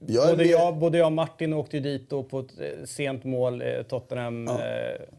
Jag 0.07 0.29
både, 0.31 0.45
jag, 0.45 0.79
både 0.79 0.99
jag 0.99 1.07
och 1.07 1.13
Martin 1.13 1.53
åkte 1.53 1.77
ju 1.77 1.83
dit 1.83 2.11
då 2.11 2.23
på 2.23 2.39
ett 2.41 2.61
eh, 2.61 2.85
sent 2.85 3.25
mål, 3.25 3.63
eh, 3.63 3.83
Tottenham. 3.89 4.49
Eh, 4.49 4.55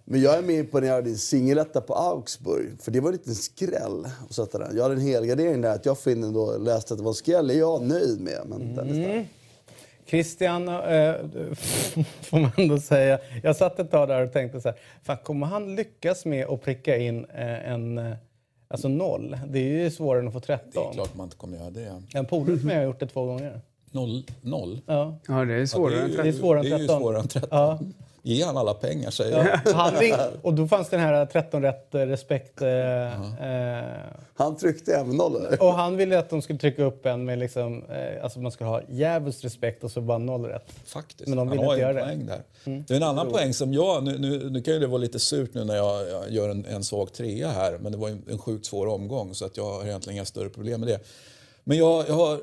Men 0.05 0.21
jag 0.21 0.37
är 0.37 0.41
mer 0.41 0.59
imponerad 0.59 0.97
av 0.97 1.03
din 1.03 1.17
singeletta 1.17 1.81
på 1.81 1.93
Augsburg. 1.93 2.81
För 2.81 2.91
det 2.91 2.99
var 2.99 3.09
en 3.09 3.13
liten 3.15 3.35
skräll 3.35 4.05
att 4.29 4.35
sätta 4.35 4.57
den. 4.57 4.75
Jag 4.75 4.83
hade 4.83 4.95
en 4.95 5.01
helgardering 5.01 5.61
där. 5.61 5.75
Att 5.75 5.85
jag 5.85 5.99
får 5.99 6.11
in 6.11 6.33
då 6.33 6.57
läste 6.57 6.93
att 6.93 6.97
det 6.97 7.03
var 7.03 7.11
en 7.11 7.15
skräll 7.15 7.49
är 7.49 7.53
jag 7.53 7.81
nöjd 7.81 8.21
med. 8.21 8.39
Men 8.45 8.75
den 8.75 9.03
stark. 9.03 9.25
Christian, 10.07 10.67
eh, 10.67 10.73
får 12.21 12.39
man 12.39 12.51
ändå 12.57 12.77
säga. 12.77 13.19
Jag 13.43 13.55
satt 13.55 13.79
ett 13.79 13.91
tag 13.91 14.07
där 14.07 14.23
och 14.23 14.33
tänkte 14.33 14.61
så 14.61 14.69
här, 14.69 14.77
fan, 15.03 15.17
kommer 15.23 15.47
han 15.47 15.75
lyckas 15.75 16.25
med 16.25 16.47
att 16.47 16.61
pricka 16.61 16.97
in 16.97 17.25
en, 17.65 18.15
alltså 18.67 18.87
noll? 18.87 19.37
Det 19.47 19.59
är 19.59 19.83
ju 19.83 19.91
svårare 19.91 20.21
än 20.21 20.27
att 20.27 20.33
få 20.33 20.39
Det 20.39 20.53
är 20.53 20.57
13. 20.57 20.93
klart 20.93 21.15
man 21.15 21.23
inte 21.23 21.37
kommer 21.37 21.57
göra 21.57 21.69
det. 21.69 22.01
En 22.13 22.25
polare 22.25 22.57
till 22.57 22.65
mig 22.65 22.75
har 22.75 22.83
gjort 22.83 22.99
det 22.99 23.07
två 23.07 23.25
gånger. 23.25 23.61
Noll? 23.95 24.23
noll. 24.41 24.81
Ja. 24.85 25.17
Ja, 25.27 25.45
det 25.45 25.53
är 25.53 25.65
svårare 25.65 26.01
än 26.01 26.07
ju- 26.09 26.15
30. 26.15 26.23
Det 26.23 26.29
är 26.29 26.39
svårare 26.39 26.59
än 26.59 26.65
det 26.65 26.75
är 26.75 26.79
ju 26.79 26.87
13. 26.87 27.01
svårare 27.01 27.19
än 27.21 27.27
13. 27.27 27.49
Ja. 27.51 27.79
Ge 28.27 28.43
han 28.43 28.57
alla 28.57 28.73
pengar, 28.73 29.09
säger 29.11 29.37
jag. 29.37 29.59
Ja, 29.65 29.71
han 29.73 29.93
ring, 29.95 30.13
och 30.41 30.53
då 30.53 30.67
fanns 30.67 30.89
den 30.89 30.99
här 30.99 31.25
13 31.25 31.61
rätt 31.61 31.95
eh, 31.95 31.99
respekt. 32.01 32.61
Eh, 32.61 33.79
eh, 33.79 33.83
Han 34.35 34.55
tryckte 34.57 34.95
även 34.95 35.17
noll 35.17 35.35
eller? 35.35 35.61
och 35.63 35.73
han 35.73 35.97
ville 35.97 36.19
att 36.19 36.29
de 36.29 36.41
skulle 36.41 36.59
trycka 36.59 36.83
upp 36.83 37.05
en 37.05 37.25
med 37.25 37.39
liksom, 37.39 37.83
eh, 37.83 38.23
alltså 38.23 38.39
man 38.39 38.51
skulle 38.51 38.69
ha 38.69 38.81
djävulskt 38.89 39.43
respekt 39.45 39.83
och 39.83 39.91
så 39.91 40.01
bara 40.01 40.17
noll 40.17 40.45
rätt. 40.45 40.71
Faktiskt. 40.85 41.27
Men 41.29 41.37
de 41.37 41.47
han 41.47 41.57
vill 41.57 41.59
har 41.65 41.73
inte 41.73 41.85
en 41.87 41.93
göra 41.95 42.05
det. 42.05 42.11
Mm. 42.11 42.27
poäng 42.27 42.41
där. 42.65 42.83
Det 42.87 42.93
är 42.93 42.97
en 42.97 43.03
annan 43.03 43.29
poäng 43.31 43.53
som 43.53 43.73
jag... 43.73 44.03
Nu, 44.03 44.17
nu, 44.17 44.49
nu 44.49 44.61
kan 44.61 44.73
ju 44.73 44.79
det 44.79 44.87
vara 44.87 44.97
lite 44.97 45.19
surt 45.19 45.53
nu 45.53 45.63
när 45.63 45.75
jag, 45.75 46.09
jag 46.09 46.29
gör 46.31 46.49
en, 46.49 46.65
en 46.65 46.83
svag 46.83 47.13
trea 47.13 47.49
här. 47.49 47.77
Men 47.81 47.91
det 47.91 47.97
var 47.97 48.09
ju 48.09 48.17
en 48.29 48.37
sjukt 48.37 48.65
svår 48.65 48.87
omgång 48.87 49.33
så 49.35 49.45
att 49.45 49.57
jag 49.57 49.63
har 49.73 49.85
egentligen 49.85 50.15
inga 50.17 50.25
större 50.25 50.49
problem 50.49 50.79
med 50.79 50.89
det. 50.89 50.99
Men 51.67 51.77
jag, 51.77 52.09
jag, 52.09 52.13
har, 52.13 52.39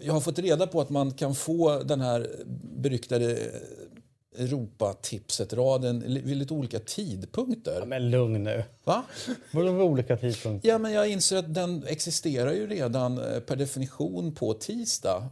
jag 0.00 0.12
har 0.12 0.20
fått 0.20 0.38
reda 0.38 0.66
på 0.66 0.80
att 0.80 0.90
man 0.90 1.10
kan 1.10 1.34
få 1.34 1.82
den 1.82 2.00
här 2.00 2.30
beryktade 2.76 3.38
Europatipset-raden 4.36 6.22
vid 6.24 6.36
lite 6.36 6.54
olika 6.54 6.78
tidpunkter. 6.78 7.76
Ja, 7.78 7.84
men 7.84 8.10
lugn 8.10 8.44
nu. 8.44 8.64
Va? 8.84 9.04
Vadå 9.52 9.72
vid 9.72 9.82
olika 9.82 10.16
tidpunkter? 10.16 10.68
Ja, 10.68 10.78
men 10.78 10.92
jag 10.92 11.08
inser 11.08 11.36
att 11.36 11.54
den 11.54 11.84
existerar 11.86 12.52
ju 12.52 12.66
redan 12.66 13.18
eh, 13.18 13.40
per 13.40 13.56
definition 13.56 14.34
på 14.34 14.54
tisdag. 14.54 15.28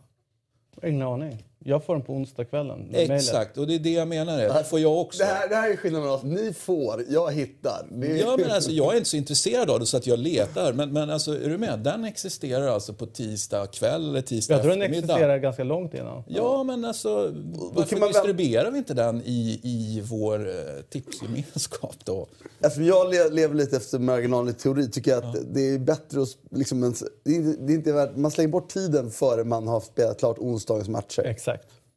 Ingen 0.83 1.02
aning. 1.02 1.48
Jag 1.65 1.85
får 1.85 1.95
den 1.95 2.03
på 2.03 2.12
onsdagskvällen. 2.12 2.88
Exakt, 2.94 3.59
och 3.59 3.66
det 3.66 3.75
är 3.75 3.79
det 3.79 3.90
jag 3.92 4.09
menar. 4.09 4.38
Det 4.38 4.64
får 4.64 4.81
jag 4.81 4.99
också. 5.01 5.18
Det 5.18 5.25
här, 5.25 5.49
det 5.49 5.55
här 5.55 5.71
är 5.71 5.77
skillnaden 5.77 6.05
mellan 6.07 6.18
oss. 6.18 6.42
Ni 6.44 6.53
får, 6.53 7.05
jag 7.09 7.33
hittar. 7.33 7.87
Är... 8.03 8.16
Ja, 8.16 8.37
men 8.38 8.51
alltså, 8.51 8.71
jag 8.71 8.92
är 8.92 8.97
inte 8.97 9.09
så 9.09 9.16
intresserad 9.16 9.71
av 9.71 9.81
det 9.81 9.87
så 9.87 9.97
att 9.97 10.07
jag 10.07 10.18
letar. 10.18 10.73
Men, 10.73 10.92
men 10.92 11.11
alltså, 11.11 11.44
är 11.44 11.49
du 11.49 11.59
med? 11.59 11.79
Den 11.79 12.05
existerar 12.05 12.66
alltså 12.68 12.94
på 12.94 13.07
tisdag 13.07 13.66
kväll 13.66 14.09
eller 14.09 14.21
tisdag 14.23 14.55
Jag 14.55 14.62
tror 14.62 14.71
den 14.71 14.83
existerar 14.83 15.38
ganska 15.38 15.64
långt 15.64 15.94
innan. 15.94 16.25
Ja, 16.29 16.62
men 16.62 16.85
alltså 16.85 17.35
varför 17.73 17.90
kan 17.90 17.99
man 17.99 18.09
distribuerar 18.09 18.71
vi 18.71 18.79
inte 18.79 18.94
den 18.94 19.23
i, 19.25 19.61
i 19.62 20.03
vår 20.05 20.49
eh, 20.49 20.55
tipsgemenskap 20.90 21.97
då? 22.05 22.27
Eftersom 22.61 22.85
jag 22.85 23.11
le- 23.11 23.29
lever 23.29 23.55
lite 23.55 23.77
efter 23.77 23.99
marginallig 23.99 24.59
teori 24.59 24.90
tycker 24.90 25.11
jag 25.11 25.25
att 25.25 25.37
det 25.55 25.61
är 25.75 25.79
bättre 25.79 26.23
att... 26.23 26.29
Liksom 26.51 26.81
det 27.25 27.31
är, 27.37 27.66
det 27.66 27.73
är 27.73 27.75
inte 27.77 27.92
värt, 27.92 28.16
man 28.16 28.31
slänger 28.31 28.49
bort 28.51 28.68
tiden 28.68 29.11
före 29.11 29.44
man 29.44 29.68
har 29.68 29.81
spelat 29.81 30.18
klart 30.18 30.38
onsdagens 30.38 30.88
matcher. 30.88 31.23
Exakt. 31.23 31.47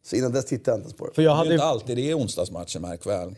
Så 0.04 0.16
innan 0.16 0.32
dess 0.32 0.46
tittar 0.46 0.72
jag 0.72 0.78
inte 0.80 0.86
ens 0.86 0.98
på 0.98 1.08
det. 1.08 1.14
För 1.14 1.22
jag 1.22 1.32
Det 1.32 1.34
är 1.34 1.38
hade 1.38 1.48
ju 1.50 1.52
ju... 1.52 1.56
inte 1.56 1.66
alltid 1.66 1.98
det 1.98 2.12
är 2.12 2.18
onsdagsmatcher, 2.18 2.80
märk 2.80 3.06
väl. 3.06 3.36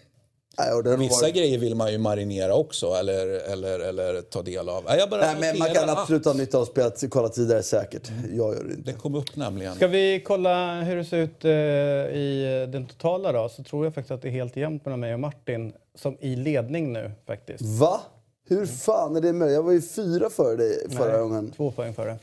Nej, 0.57 0.83
det 0.83 0.97
Vissa 0.97 1.21
varit- 1.21 1.35
grejer 1.35 1.57
vill 1.57 1.75
man 1.75 1.91
ju 1.91 1.97
marinera 1.97 2.55
också 2.55 2.87
eller, 2.93 3.27
eller, 3.51 3.79
eller 3.79 4.21
ta 4.21 4.41
del 4.41 4.69
av. 4.69 4.83
Nej, 4.83 4.99
jag 4.99 5.09
bara 5.09 5.21
Nej, 5.21 5.35
men 5.39 5.59
man 5.59 5.69
kan 5.73 5.89
att 5.89 5.97
absolut 5.97 6.25
ha 6.25 6.33
nytta 6.33 6.57
av 6.57 6.65
spelet, 6.65 7.03
kolla 7.09 7.29
tidigare 7.29 7.63
säkert. 7.63 8.11
Jag 8.31 8.55
gör 8.55 8.63
det 8.63 8.73
inte. 8.73 8.91
Det 8.91 8.97
kom 8.97 9.15
upp 9.15 9.35
nämligen. 9.35 9.75
Ska 9.75 9.87
vi 9.87 10.23
kolla 10.25 10.81
hur 10.81 10.95
det 10.95 11.05
ser 11.05 11.17
ut 11.17 11.45
eh, 11.45 11.51
i 12.17 12.65
den 12.71 12.85
totala 12.87 13.31
då? 13.31 13.49
Så 13.49 13.63
tror 13.63 13.85
jag 13.85 13.93
faktiskt 13.93 14.11
att 14.11 14.21
det 14.21 14.27
är 14.27 14.31
helt 14.31 14.55
jämnt 14.55 14.85
mellan 14.85 14.99
mig 14.99 15.13
och 15.13 15.19
Martin. 15.19 15.73
Som 15.95 16.17
i 16.19 16.35
ledning 16.35 16.93
nu 16.93 17.11
faktiskt. 17.27 17.61
Va? 17.79 18.01
Hur 18.49 18.65
fan 18.65 19.15
är 19.15 19.21
det 19.21 19.33
möjligt? 19.33 19.55
Jag 19.55 19.63
var 19.63 19.71
ju 19.71 19.81
fyra 19.81 20.29
före 20.29 20.55
dig 20.55 20.89
förra 20.89 21.11
Nej, 21.11 21.19
gången. 21.21 21.51
Två 21.57 21.71
poäng 21.71 21.93
före. 21.93 22.17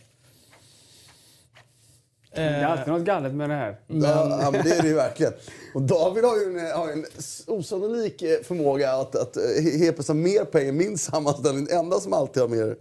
Det 2.34 2.40
är 2.40 2.64
alltid 2.64 2.92
något 2.92 3.02
galet 3.02 3.34
med 3.34 3.50
det 3.50 3.54
här. 3.54 3.76
Ja, 3.86 4.38
ja, 4.42 4.50
men 4.50 4.62
det 4.64 4.70
är 4.70 4.82
det 4.82 4.88
ju 4.88 4.94
verkligen. 4.94 5.32
Och 5.74 5.82
David 5.82 6.24
har 6.24 6.36
ju 6.36 6.58
en, 6.58 6.76
har 6.76 6.88
en 6.88 7.04
osannolik 7.46 8.22
eh, 8.22 8.40
förmåga 8.42 8.92
att, 8.92 9.16
att 9.16 9.36
eh, 9.36 10.06
ha 10.06 10.14
mer 10.14 10.56
än 10.56 10.76
min 10.76 10.98
sammanställning. 10.98 11.66
Enda 11.70 12.00
som 12.00 12.12
alltid 12.12 12.42
har 12.42 12.48
mer. 12.48 12.76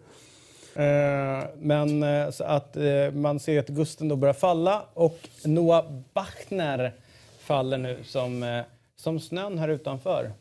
Eh, 0.75 1.47
men 1.59 2.03
så 2.33 2.43
att 2.43 2.77
man 3.13 3.39
ser 3.39 3.59
att 3.59 3.67
Gusten 3.67 4.07
då 4.07 4.15
börjar 4.15 4.33
falla 4.33 4.85
och 4.93 5.17
Noah 5.45 5.85
Bachner 6.13 6.95
faller 7.39 7.77
nu 7.77 7.97
som, 8.05 8.63
som 8.95 9.19
snön 9.19 9.57
här 9.57 9.69
utanför. 9.69 10.31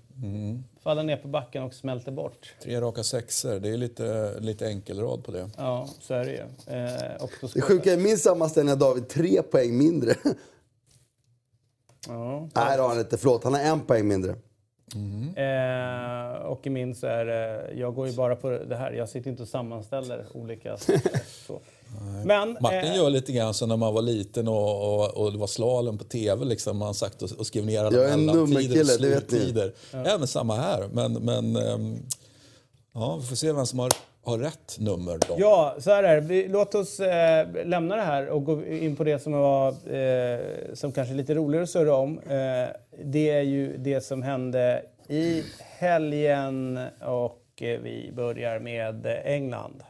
Faller 0.83 1.03
ner 1.03 1.17
på 1.17 1.29
backen 1.29 1.63
och 1.63 1.75
smälter 1.75 2.13
bort. 2.13 2.55
Tre 2.63 2.81
raka 2.81 3.03
sexer, 3.03 3.61
det 3.61 3.69
är 3.69 3.77
lite, 3.77 4.35
lite 4.41 4.67
enkelrad 4.67 5.25
på 5.25 5.33
det. 5.33 5.51
Ja, 5.57 5.89
så 6.01 6.15
är 6.15 6.25
det 6.25 6.33
ju. 6.33 6.75
Eh, 6.77 7.23
och 7.23 7.31
Det 7.55 7.61
sjuka 7.61 7.93
är 7.93 7.97
min 7.97 8.19
sammanställning 8.19 8.71
har 8.71 8.77
David 8.77 9.09
tre 9.09 9.43
poäng 9.43 9.79
mindre. 9.79 10.15
Ja. 12.09 12.49
Nej, 12.55 12.77
det 12.77 12.83
har 12.83 12.89
han 12.89 12.99
inte. 12.99 13.19
Förlåt, 13.19 13.45
han 13.45 13.55
har 13.55 13.61
en 13.61 13.81
poäng 13.81 14.09
mindre. 14.09 14.35
Eh, 15.37 16.33
och 16.47 16.67
i 16.67 16.71
min 16.71 16.95
så 16.95 17.07
är 17.07 17.25
det, 17.25 17.73
jag 17.75 17.95
går 17.95 18.09
ju 18.09 18.17
bara 18.17 18.37
på 18.37 18.51
det 18.51 18.77
här, 18.77 18.93
jag 18.93 19.09
sitter 19.09 19.31
inte 19.31 19.43
och 19.43 19.49
sammanställer 19.49 20.27
olika 20.35 20.77
så. 21.47 21.61
Men, 22.25 22.57
Martin 22.61 22.91
eh, 22.91 22.97
gör 22.97 23.11
lite 23.11 23.33
grann 23.33 23.55
som 23.55 23.69
när 23.69 23.77
man 23.77 23.95
var 23.95 24.03
liten 24.03 24.49
och, 24.49 24.95
och, 24.95 25.17
och 25.17 25.33
det 25.33 25.39
var 25.39 25.47
slalom 25.47 25.99
på 25.99 26.05
tv. 26.05 26.45
Liksom, 26.45 26.77
man 26.77 26.95
sagt 26.95 27.23
och, 27.23 27.31
och 27.39 27.47
skrev 27.47 27.67
ner 27.67 27.85
alla 27.85 27.99
Jag 27.99 28.19
mellantider 28.19 28.81
och 28.81 28.87
sluttider. 28.87 29.73
Ja. 29.93 30.19
men 30.19 30.27
samma 30.27 30.57
här. 30.57 30.89
Men, 30.93 31.13
men 31.13 31.57
ehm, 31.57 31.99
ja, 32.95 33.19
vi 33.21 33.27
får 33.27 33.37
se 33.37 33.53
vem 33.53 33.67
som 33.67 33.79
har, 33.79 33.91
har 34.25 34.39
rätt 34.39 34.77
nummer. 34.79 35.19
Då. 35.29 35.35
Ja, 35.39 35.77
så 35.79 35.91
här 35.91 36.03
är 36.03 36.15
det. 36.15 36.21
Vi, 36.21 36.49
låt 36.49 36.75
oss 36.75 37.01
eh, 37.01 37.49
lämna 37.65 37.97
det 37.97 38.03
här 38.03 38.29
och 38.29 38.45
gå 38.45 38.67
in 38.67 38.97
på 38.97 39.05
det 39.05 39.19
som 39.19 39.33
var 39.33 39.69
eh, 39.69 40.41
som 40.75 40.93
kanske 40.93 41.15
är 41.15 41.17
lite 41.17 41.35
roligare 41.35 41.63
att 41.63 41.71
surra 41.71 41.95
om. 41.95 42.19
Eh, 42.19 42.69
det 43.05 43.31
är 43.31 43.43
ju 43.43 43.77
det 43.77 44.01
som 44.01 44.23
hände 44.23 44.83
i 45.09 45.43
helgen 45.59 46.81
och 47.07 47.63
eh, 47.63 47.81
vi 47.81 48.13
börjar 48.17 48.59
med 48.59 49.07
England. 49.25 49.83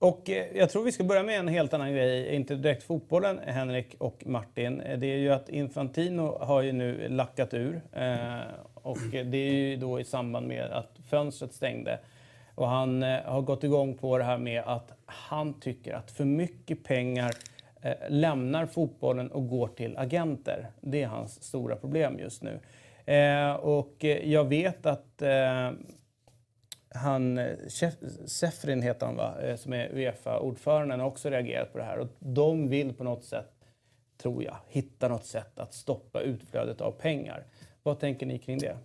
Och 0.00 0.30
eh, 0.30 0.46
jag 0.54 0.70
tror 0.70 0.84
vi 0.84 0.92
ska 0.92 1.04
börja 1.04 1.22
med 1.22 1.38
en 1.38 1.48
helt 1.48 1.74
annan 1.74 1.92
grej, 1.92 2.34
inte 2.34 2.54
direkt 2.54 2.82
fotbollen, 2.82 3.40
Henrik 3.46 3.94
och 3.98 4.22
Martin. 4.26 4.80
Eh, 4.80 4.98
det 4.98 5.06
är 5.06 5.16
ju 5.16 5.32
att 5.32 5.48
Infantino 5.48 6.38
har 6.40 6.62
ju 6.62 6.72
nu 6.72 7.08
lackat 7.08 7.54
ur. 7.54 7.80
Eh, 7.92 8.38
och 8.74 8.98
det 9.12 9.38
är 9.38 9.52
ju 9.52 9.76
då 9.76 10.00
i 10.00 10.04
samband 10.04 10.46
med 10.46 10.64
att 10.64 10.98
fönstret 11.10 11.52
stängde. 11.52 11.98
Och 12.54 12.68
han 12.68 13.02
har 13.02 13.40
gått 13.40 13.64
igång 13.64 13.94
på 13.94 14.18
det 14.18 14.24
här 14.24 14.38
med 14.38 14.62
att 14.66 14.92
han 15.06 15.60
tycker 15.60 15.94
att 15.94 16.10
för 16.10 16.24
mycket 16.24 16.84
pengar 16.84 17.32
lämnar 18.08 18.66
fotbollen 18.66 19.30
och 19.30 19.48
går 19.48 19.68
till 19.68 19.96
agenter. 19.96 20.66
Det 20.80 21.02
är 21.02 21.06
hans 21.06 21.42
stora 21.42 21.76
problem 21.76 22.18
just 22.18 22.42
nu. 22.42 22.58
Och 23.60 24.04
jag 24.24 24.44
vet 24.44 24.86
att 24.86 25.22
han, 26.94 27.38
eh, 27.38 27.56
Sefrin 28.26 28.82
heter 28.82 29.06
han 29.06 29.16
va, 29.16 29.40
eh, 29.40 29.56
som 29.56 29.72
är 29.72 29.90
Uefa-ordföranden, 29.94 31.00
har 31.00 31.06
också 31.06 31.30
reagerat 31.30 31.72
på 31.72 31.78
det 31.78 31.84
här. 31.84 31.98
Och 31.98 32.08
de 32.18 32.68
vill 32.68 32.94
på 32.94 33.04
något 33.04 33.24
sätt, 33.24 33.50
tror 34.22 34.44
jag, 34.44 34.56
hitta 34.68 35.08
något 35.08 35.26
sätt 35.26 35.58
att 35.58 35.74
stoppa 35.74 36.20
utflödet 36.20 36.80
av 36.80 36.90
pengar. 36.90 37.46
Vad 37.82 38.00
tänker 38.00 38.26
ni 38.26 38.38
kring 38.38 38.58
det? 38.58 38.76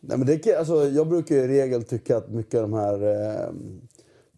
Nej, 0.00 0.18
men 0.18 0.26
det 0.26 0.56
alltså, 0.56 0.88
jag 0.88 1.08
brukar 1.08 1.34
i 1.34 1.48
regel 1.48 1.84
tycka 1.84 2.16
att 2.16 2.28
mycket 2.28 2.54
av 2.54 2.62
de 2.62 2.72
här 2.72 3.02
eh, 3.02 3.52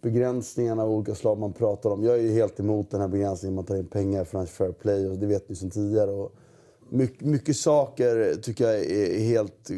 begränsningarna 0.00 0.82
av 0.82 0.90
olika 0.90 1.14
slag 1.14 1.38
man 1.38 1.52
pratar 1.52 1.90
om. 1.90 2.02
Jag 2.02 2.18
är 2.18 2.22
ju 2.22 2.32
helt 2.32 2.60
emot 2.60 2.90
den 2.90 3.00
här 3.00 3.08
begränsningen 3.08 3.54
man 3.54 3.64
tar 3.64 3.76
in 3.76 3.86
pengar 3.86 4.24
från 4.24 4.46
fair 4.46 4.72
play 4.72 5.08
och 5.08 5.18
det 5.18 5.26
vet 5.26 5.48
ni 5.48 5.56
sedan 5.56 5.70
tidigare. 5.70 6.10
Och 6.10 6.32
mycket, 6.88 7.20
mycket 7.20 7.56
saker 7.56 8.34
tycker 8.42 8.64
jag 8.64 8.84
är 8.84 9.20
helt 9.20 9.70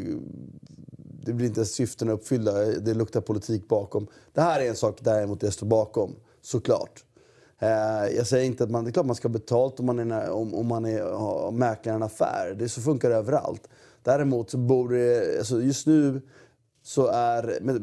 det 1.25 1.33
blir 1.33 1.47
inte 1.47 1.65
syftena 1.65 2.13
uppfyllda. 2.13 2.53
Det 2.65 2.95
luktar 2.95 3.21
politik 3.21 3.69
bakom. 3.69 4.07
Det 4.33 4.41
här 4.41 4.61
är 4.61 4.69
en 4.69 4.77
sak 4.77 4.99
däremot 5.01 5.43
jag 5.43 5.53
står 5.53 5.67
bakom, 5.67 6.17
såklart. 6.43 7.05
Eh, 7.59 8.17
jag 8.17 8.27
säger 8.27 8.45
inte 8.45 8.65
att 8.65 8.71
man, 8.71 8.85
det 8.85 8.91
är 8.91 8.93
klart 8.93 9.07
man 9.07 9.17
ska 9.17 9.29
ha 9.29 9.33
betalt 9.33 9.81
om 9.81 9.87
man, 9.87 10.13
är, 10.13 10.31
om, 10.31 10.55
om 10.55 10.67
man 10.67 10.85
är, 10.85 11.03
har 11.03 11.51
mäklar 11.51 11.95
en 11.95 12.03
affär. 12.03 12.55
Det 12.59 12.69
så 12.69 12.81
funkar 12.81 13.11
det 13.11 13.17
överallt. 13.17 13.69
Däremot 14.03 14.51
så 14.51 14.59
borde 14.59 15.35
alltså 15.39 15.63
just 15.63 15.87
nu 15.87 16.23
så 16.83 17.07
är, 17.07 17.59
med, 17.61 17.83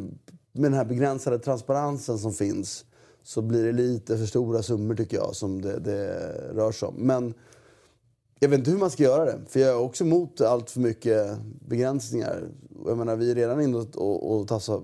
med 0.51 0.71
den 0.71 0.73
här 0.73 0.85
begränsade 0.85 1.39
transparensen 1.39 2.19
som 2.19 2.33
finns, 2.33 2.85
så 3.23 3.41
blir 3.41 3.63
det 3.63 3.71
lite 3.71 4.17
för 4.17 4.25
stora 4.25 4.63
summor 4.63 4.95
tycker 4.95 5.17
jag 5.17 5.35
som 5.35 5.61
det, 5.61 5.79
det 5.79 6.13
rör 6.53 6.71
sig 6.71 6.87
om. 6.87 6.95
Men 6.95 7.33
jag 8.43 8.49
vet 8.49 8.59
inte 8.59 8.71
hur 8.71 8.77
man 8.77 8.91
ska 8.91 9.03
göra 9.03 9.25
det. 9.25 9.39
För 9.47 9.59
jag 9.59 9.69
är 9.69 9.77
också 9.77 10.03
emot 10.03 10.41
allt 10.41 10.69
för 10.69 10.79
mycket 10.79 11.37
begränsningar. 11.67 12.49
Jag 12.85 12.97
menar, 12.97 13.15
vi 13.15 13.31
är 13.31 13.35
redan 13.35 13.61
inne 13.61 13.77
och, 13.77 14.31
och 14.31 14.47
tassar 14.47 14.81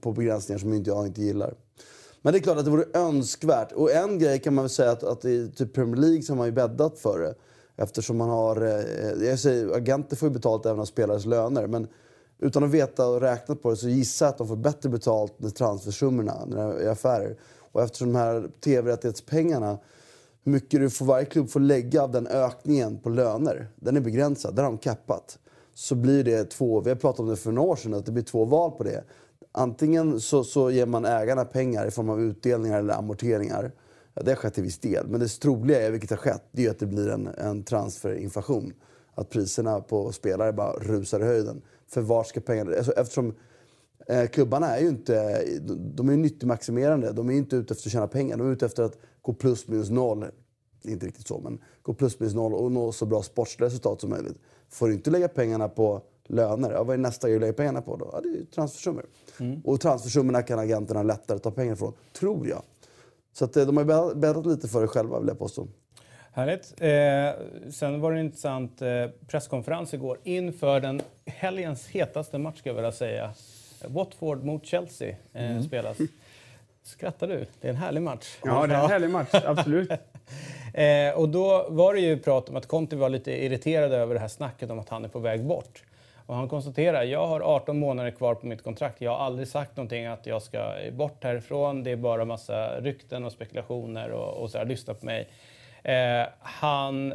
på 0.00 0.12
begränsningar 0.12 0.58
som 0.58 0.72
inte 0.72 0.90
jag 0.90 1.06
inte 1.06 1.22
gillar. 1.22 1.54
Men 2.22 2.32
det 2.32 2.38
är 2.38 2.40
klart 2.40 2.58
att 2.58 2.64
det 2.64 2.70
vore 2.70 2.84
önskvärt. 2.94 3.72
Och 3.72 3.92
en 3.92 4.18
grej 4.18 4.38
kan 4.38 4.54
man 4.54 4.64
väl 4.64 4.70
säga 4.70 4.90
att, 4.90 5.02
att 5.02 5.24
i 5.24 5.50
typ 5.56 5.74
Premier 5.74 5.96
League 5.96 6.22
så 6.22 6.32
har 6.32 6.36
man 6.36 6.46
ju 6.46 6.52
bäddat 6.52 6.98
för 6.98 7.18
det. 7.18 7.34
Eftersom 7.76 8.16
man 8.16 8.28
har... 8.28 8.62
Eh, 8.62 9.28
jag 9.28 9.38
säger, 9.38 9.76
agenter 9.76 10.16
får 10.16 10.28
ju 10.28 10.32
betalt 10.32 10.66
även 10.66 10.80
av 10.80 10.84
spelares 10.84 11.26
löner. 11.26 11.66
Men 11.66 11.88
utan 12.38 12.64
att 12.64 12.70
veta 12.70 13.08
och 13.08 13.20
räkna 13.20 13.54
på 13.54 13.70
det 13.70 13.76
så 13.76 13.88
gissar 13.88 14.26
jag 14.26 14.30
att 14.30 14.38
de 14.38 14.48
får 14.48 14.56
bättre 14.56 14.88
betalt 14.88 15.40
med 15.40 15.54
transfersummorna 15.54 16.46
i 16.82 16.86
affärer. 16.86 17.36
Och 17.72 17.82
eftersom 17.82 18.12
de 18.12 18.18
här 18.18 18.50
tv-rättighetspengarna 18.60 19.78
hur 20.46 20.52
mycket 20.52 20.80
du 20.80 20.90
får, 20.90 21.06
varje 21.06 21.24
klubb 21.24 21.50
får 21.50 21.60
lägga 21.60 22.02
av 22.02 22.12
den 22.12 22.26
ökningen 22.26 22.98
på 22.98 23.08
löner, 23.08 23.68
den 23.76 23.96
är 23.96 24.00
begränsad. 24.00 24.56
Där 24.56 24.62
har 24.62 24.70
de 24.70 24.78
kappat. 24.78 25.38
Så 25.74 25.94
blir 25.94 26.24
det 26.24 26.44
två, 26.44 26.80
vi 26.80 26.90
har 26.90 26.96
pratat 26.96 27.20
om 27.20 27.28
det 27.28 27.36
för 27.36 27.52
några 27.52 27.68
år 27.68 27.76
sedan, 27.76 27.94
att 27.94 28.06
det 28.06 28.12
blir 28.12 28.24
två 28.24 28.44
val 28.44 28.70
på 28.70 28.84
det. 28.84 29.04
Antingen 29.52 30.20
så, 30.20 30.44
så 30.44 30.70
ger 30.70 30.86
man 30.86 31.04
ägarna 31.04 31.44
pengar 31.44 31.86
i 31.86 31.90
form 31.90 32.10
av 32.10 32.20
utdelningar 32.20 32.78
eller 32.78 32.94
amorteringar. 32.94 33.72
Ja, 34.14 34.22
det 34.22 34.30
har 34.30 34.36
skett 34.36 34.54
till 34.54 34.62
viss 34.62 34.78
del. 34.78 35.06
Men 35.08 35.20
det 35.20 35.28
troliga 35.28 35.86
är, 35.86 35.90
vilket 35.90 36.10
har 36.10 36.16
skett, 36.16 36.44
det 36.52 36.66
är 36.66 36.70
att 36.70 36.78
det 36.78 36.86
blir 36.86 37.08
en, 37.08 37.26
en 37.26 37.62
transferinflation. 37.62 38.72
Att 39.14 39.30
priserna 39.30 39.80
på 39.80 40.12
spelare 40.12 40.52
bara 40.52 40.72
rusar 40.72 41.20
i 41.20 41.24
höjden. 41.24 41.62
För 41.88 42.00
var 42.00 42.24
ska 42.24 42.40
pengarna... 42.40 42.76
Alltså, 42.76 42.92
eftersom 42.92 43.34
eh, 44.06 44.26
klubbarna 44.26 44.76
är 44.76 44.80
ju 44.80 44.88
inte... 44.88 45.44
De 45.94 46.08
är 46.08 46.12
ju 46.12 46.18
nyttigmaximerande. 46.18 47.12
De 47.12 47.30
är 47.30 47.34
inte 47.34 47.56
ute 47.56 47.74
efter 47.74 47.88
att 47.88 47.92
tjäna 47.92 48.08
pengar. 48.08 48.36
De 48.36 48.48
är 48.48 48.52
ute 48.52 48.66
efter 48.66 48.82
att 48.82 48.98
gå 49.26 49.32
plus 49.32 49.68
minus 49.68 49.90
noll. 49.90 50.24
Inte 50.84 51.06
riktigt 51.06 51.26
så, 51.26 51.38
men 51.38 51.58
gå 51.82 51.94
plus 51.94 52.20
minus 52.20 52.34
noll 52.34 52.54
och 52.54 52.72
nå 52.72 52.92
så 52.92 53.06
bra 53.06 53.22
sportsliga 53.22 53.66
resultat 53.66 54.00
som 54.00 54.10
möjligt. 54.10 54.38
Får 54.68 54.88
du 54.88 54.94
inte 54.94 55.10
lägga 55.10 55.28
pengarna 55.28 55.68
på 55.68 56.02
löner, 56.24 56.72
ja, 56.72 56.84
vad 56.84 56.94
är 56.94 56.98
nästa 56.98 57.28
grej 57.28 57.36
att 57.36 57.40
lägga 57.40 57.52
pengarna 57.52 57.82
på 57.82 57.96
då? 57.96 58.10
Ja, 58.12 58.20
det 58.20 58.28
är 58.28 58.44
transfersummor. 58.44 59.06
Mm. 59.40 59.60
Och 59.64 59.80
transfersummorna 59.80 60.42
kan 60.42 60.58
agenterna 60.58 61.02
lättare 61.02 61.38
ta 61.38 61.50
pengar 61.50 61.74
från, 61.74 61.92
tror 62.12 62.48
jag. 62.48 62.62
Så 63.32 63.44
att, 63.44 63.56
eh, 63.56 63.66
de 63.66 63.76
har 63.76 64.14
bäddat 64.14 64.46
lite 64.46 64.68
för 64.68 64.80
det 64.80 64.88
själva, 64.88 65.18
vill 65.18 65.28
jag 65.28 65.38
påstå. 65.38 65.68
Härligt. 66.32 66.74
Eh, 66.78 67.70
sen 67.70 68.00
var 68.00 68.12
det 68.12 68.20
en 68.20 68.26
intressant 68.26 68.82
eh, 68.82 68.88
presskonferens 69.26 69.94
igår 69.94 70.18
inför 70.24 70.80
den 70.80 71.02
helgens 71.24 71.86
hetaste 71.86 72.38
match, 72.38 72.58
ska 72.58 72.70
jag 72.70 72.74
vilja 72.74 72.92
säga. 72.92 73.34
Watford 73.86 74.44
mot 74.44 74.66
Chelsea 74.66 75.08
eh, 75.32 75.50
mm. 75.50 75.62
spelas. 75.62 75.96
Skrattar 76.86 77.28
du? 77.28 77.46
Det 77.60 77.68
är 77.68 77.70
en 77.70 77.76
härlig 77.76 78.02
match. 78.02 78.36
Ja, 78.44 78.66
det 78.66 78.74
är 78.74 78.84
en 78.84 78.90
härlig 78.90 79.10
match. 79.10 79.30
Absolut. 79.32 79.90
eh, 80.74 81.10
och 81.14 81.28
då 81.28 81.66
var 81.68 81.94
det 81.94 82.00
ju 82.00 82.18
prat 82.18 82.48
om 82.48 82.56
att 82.56 82.66
Conte 82.66 82.96
var 82.96 83.08
lite 83.08 83.44
irriterad 83.44 83.92
över 83.92 84.14
det 84.14 84.20
här 84.20 84.28
snacket 84.28 84.70
om 84.70 84.78
att 84.78 84.88
han 84.88 85.04
är 85.04 85.08
på 85.08 85.18
väg 85.18 85.44
bort. 85.44 85.82
Och 86.26 86.34
han 86.34 86.48
konstaterar, 86.48 87.02
jag 87.02 87.26
har 87.26 87.40
18 87.40 87.78
månader 87.78 88.10
kvar 88.10 88.34
på 88.34 88.46
mitt 88.46 88.62
kontrakt. 88.62 89.00
Jag 89.00 89.10
har 89.10 89.18
aldrig 89.18 89.48
sagt 89.48 89.76
någonting 89.76 90.06
att 90.06 90.26
jag 90.26 90.42
ska 90.42 90.74
bort 90.92 91.24
härifrån. 91.24 91.84
Det 91.84 91.90
är 91.90 91.96
bara 91.96 92.24
massa 92.24 92.80
rykten 92.80 93.24
och 93.24 93.32
spekulationer 93.32 94.10
och, 94.10 94.42
och 94.42 94.50
så 94.50 94.58
här, 94.58 94.64
lyssna 94.64 94.94
på 94.94 95.06
mig. 95.06 95.28
Eh, 95.82 96.26
han 96.40 97.14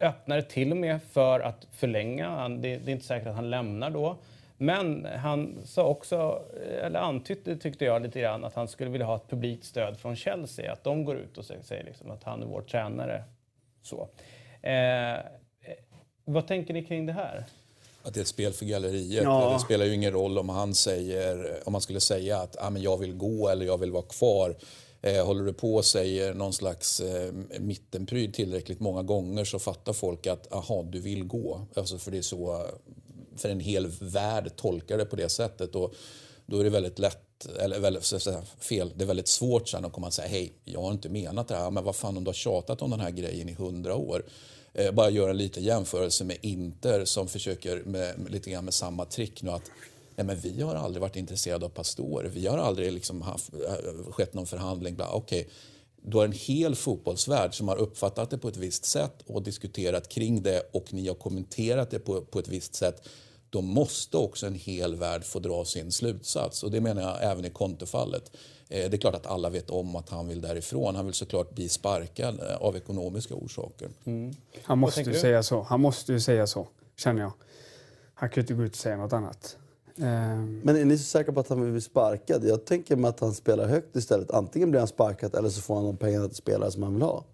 öppnade 0.00 0.42
till 0.42 0.70
och 0.70 0.76
med 0.76 1.02
för 1.02 1.40
att 1.40 1.66
förlänga. 1.72 2.28
Han, 2.28 2.60
det, 2.60 2.76
det, 2.76 2.90
är 2.90 2.92
inte 2.92 3.06
säkert 3.06 3.28
att 3.28 3.34
han 3.34 3.50
lämnar 3.50 3.90
då. 3.90 4.16
Men 4.62 5.04
han 5.04 5.62
sa 5.64 5.84
också, 5.84 6.42
eller 6.82 7.00
antydde 7.00 7.56
tyckte 7.56 7.84
jag 7.84 8.02
lite 8.02 8.20
grann, 8.20 8.44
att 8.44 8.54
han 8.54 8.68
skulle 8.68 8.90
vilja 8.90 9.06
ha 9.06 9.16
ett 9.16 9.28
publikt 9.28 9.64
stöd 9.64 9.98
från 9.98 10.16
Chelsea. 10.16 10.72
Att 10.72 10.84
de 10.84 11.04
går 11.04 11.16
ut 11.16 11.38
och 11.38 11.44
säger 11.44 11.84
liksom 11.84 12.10
att 12.10 12.24
han 12.24 12.42
är 12.42 12.46
vår 12.46 12.62
tränare. 12.62 13.24
Så. 13.82 14.08
Eh, 14.62 15.18
vad 16.24 16.46
tänker 16.46 16.74
ni 16.74 16.84
kring 16.84 17.06
det 17.06 17.12
här? 17.12 17.44
Att 18.02 18.14
det 18.14 18.20
är 18.20 18.22
ett 18.22 18.28
spel 18.28 18.52
för 18.52 18.64
galleriet. 18.64 19.24
Ja. 19.24 19.52
Det 19.52 19.58
spelar 19.58 19.84
ju 19.84 19.94
ingen 19.94 20.12
roll 20.12 20.38
om 20.38 20.48
han, 20.48 20.74
säger, 20.74 21.58
om 21.64 21.72
man 21.72 21.80
skulle 21.80 22.00
säga 22.00 22.38
att 22.38 22.56
ah, 22.60 22.70
men 22.70 22.82
jag 22.82 22.98
vill 22.98 23.14
gå 23.14 23.48
eller 23.48 23.66
jag 23.66 23.78
vill 23.78 23.92
vara 23.92 24.02
kvar. 24.02 24.54
Eh, 25.02 25.26
håller 25.26 25.44
du 25.44 25.52
på 25.52 25.74
och 25.74 25.84
säger 25.84 26.34
någon 26.34 26.52
slags 26.52 27.00
eh, 27.00 27.32
mittenpryd 27.60 28.34
tillräckligt 28.34 28.80
många 28.80 29.02
gånger 29.02 29.44
så 29.44 29.58
fattar 29.58 29.92
folk 29.92 30.26
att 30.26 30.52
aha, 30.52 30.82
du 30.82 31.00
vill 31.00 31.24
gå. 31.24 31.60
Alltså 31.74 31.98
för 31.98 32.10
det 32.10 32.18
är 32.18 32.22
så 32.22 32.66
för 33.40 33.48
en 33.48 33.60
hel 33.60 33.86
värld 34.00 34.56
tolkar 34.56 34.98
det 34.98 35.04
på 35.04 35.16
det 35.16 35.28
sättet. 35.28 35.74
Och 35.74 35.94
då 36.46 36.58
är 36.58 36.64
det 36.64 36.70
väldigt 36.70 36.98
lätt, 36.98 37.46
eller 37.58 37.80
väldigt, 37.80 38.12
fel, 38.60 38.92
det 38.96 39.04
är 39.04 39.06
väldigt 39.06 39.28
svårt 39.28 39.68
sen 39.68 39.84
att 39.84 39.92
komma 39.92 40.06
och 40.06 40.14
säga 40.14 40.28
hej, 40.28 40.52
jag 40.64 40.82
har 40.82 40.90
inte 40.92 41.08
menat 41.08 41.48
det 41.48 41.56
här, 41.56 41.70
men 41.70 41.84
vad 41.84 41.96
fan 41.96 42.16
om 42.16 42.24
du 42.24 42.28
har 42.28 42.34
tjatat 42.34 42.82
om 42.82 42.90
den 42.90 43.00
här 43.00 43.10
grejen 43.10 43.48
i 43.48 43.52
hundra 43.52 43.94
år. 43.94 44.24
Eh, 44.74 44.92
bara 44.92 45.10
göra 45.10 45.30
en 45.30 45.36
liten 45.36 45.62
jämförelse 45.62 46.24
med 46.24 46.36
Inter 46.40 47.04
som 47.04 47.28
försöker 47.28 47.82
med, 47.84 48.18
med, 48.18 48.32
lite 48.32 48.50
grann 48.50 48.64
med 48.64 48.74
samma 48.74 49.04
trick 49.04 49.42
nu 49.42 49.50
att 49.50 49.70
Nej, 50.16 50.26
men 50.26 50.36
vi 50.36 50.62
har 50.62 50.74
aldrig 50.74 51.00
varit 51.00 51.16
intresserade 51.16 51.66
av 51.66 51.68
Pastore. 51.68 52.28
Vi 52.28 52.46
har 52.46 52.58
aldrig 52.58 52.92
liksom 52.92 53.22
haft, 53.22 53.54
eh, 53.54 54.12
skett 54.12 54.34
någon 54.34 54.46
förhandling. 54.46 54.96
Okej, 55.00 55.40
okay. 55.40 55.52
Du 56.02 56.16
har 56.16 56.24
en 56.24 56.32
hel 56.32 56.74
fotbollsvärld 56.74 57.54
som 57.54 57.68
har 57.68 57.76
uppfattat 57.76 58.30
det 58.30 58.38
på 58.38 58.48
ett 58.48 58.56
visst 58.56 58.84
sätt 58.84 59.22
och 59.26 59.42
diskuterat 59.42 60.08
kring 60.08 60.42
det 60.42 60.70
och 60.72 60.92
ni 60.92 61.08
har 61.08 61.14
kommenterat 61.14 61.90
det 61.90 61.98
på, 61.98 62.20
på 62.20 62.38
ett 62.38 62.48
visst 62.48 62.74
sätt 62.74 63.08
då 63.50 63.60
måste 63.60 64.16
också 64.16 64.46
en 64.46 64.54
hel 64.54 64.94
värld 64.94 65.24
få 65.24 65.38
dra 65.38 65.64
sin 65.64 65.92
slutsats. 65.92 66.62
Och 66.62 66.70
det 66.70 66.80
menar 66.80 67.02
jag 67.02 67.32
även 67.32 67.44
i 67.44 67.50
Kontefallet. 67.50 68.30
Eh, 68.68 68.90
det 68.90 68.96
är 68.96 68.98
klart 68.98 69.14
att 69.14 69.26
alla 69.26 69.50
vet 69.50 69.70
om 69.70 69.96
att 69.96 70.08
han 70.08 70.28
vill 70.28 70.40
därifrån. 70.40 70.96
Han 70.96 71.04
vill 71.04 71.14
såklart 71.14 71.54
bli 71.54 71.68
sparkad 71.68 72.40
eh, 72.40 72.56
av 72.56 72.76
ekonomiska 72.76 73.34
orsaker. 73.34 73.88
Mm. 74.04 74.34
Han 74.62 74.78
måste 74.78 75.00
ju 75.00 75.14
säga 75.14 75.42
så. 75.42 75.62
Han 75.62 75.80
måste 75.80 76.12
ju 76.12 76.20
säga 76.20 76.46
så, 76.46 76.68
känner 76.96 77.22
jag. 77.22 77.32
Han 78.14 78.28
kan 78.28 78.36
ju 78.36 78.40
inte 78.40 78.54
gå 78.54 78.62
ut 78.62 78.72
och 78.72 78.78
säga 78.78 78.96
något 78.96 79.12
annat. 79.12 79.56
Um... 79.96 80.60
Men 80.64 80.76
är 80.76 80.84
ni 80.84 80.98
så 80.98 81.04
säkra 81.04 81.32
på 81.32 81.40
att 81.40 81.48
han 81.48 81.62
vill 81.62 81.72
bli 81.72 81.80
sparkad? 81.80 82.44
Jag 82.44 82.64
tänker 82.64 82.96
mig 82.96 83.08
att 83.08 83.20
han 83.20 83.34
spelar 83.34 83.66
högt 83.66 83.96
istället. 83.96 84.30
Antingen 84.30 84.70
blir 84.70 84.80
han 84.80 84.88
sparkad 84.88 85.34
eller 85.34 85.48
så 85.48 85.60
får 85.60 85.74
han 85.74 85.84
de 85.84 85.96
pengarna 85.96 86.26
till 86.26 86.36
spelare 86.36 86.70
som 86.70 86.82
han 86.82 86.94
vill 86.94 87.02
ha. 87.02 87.24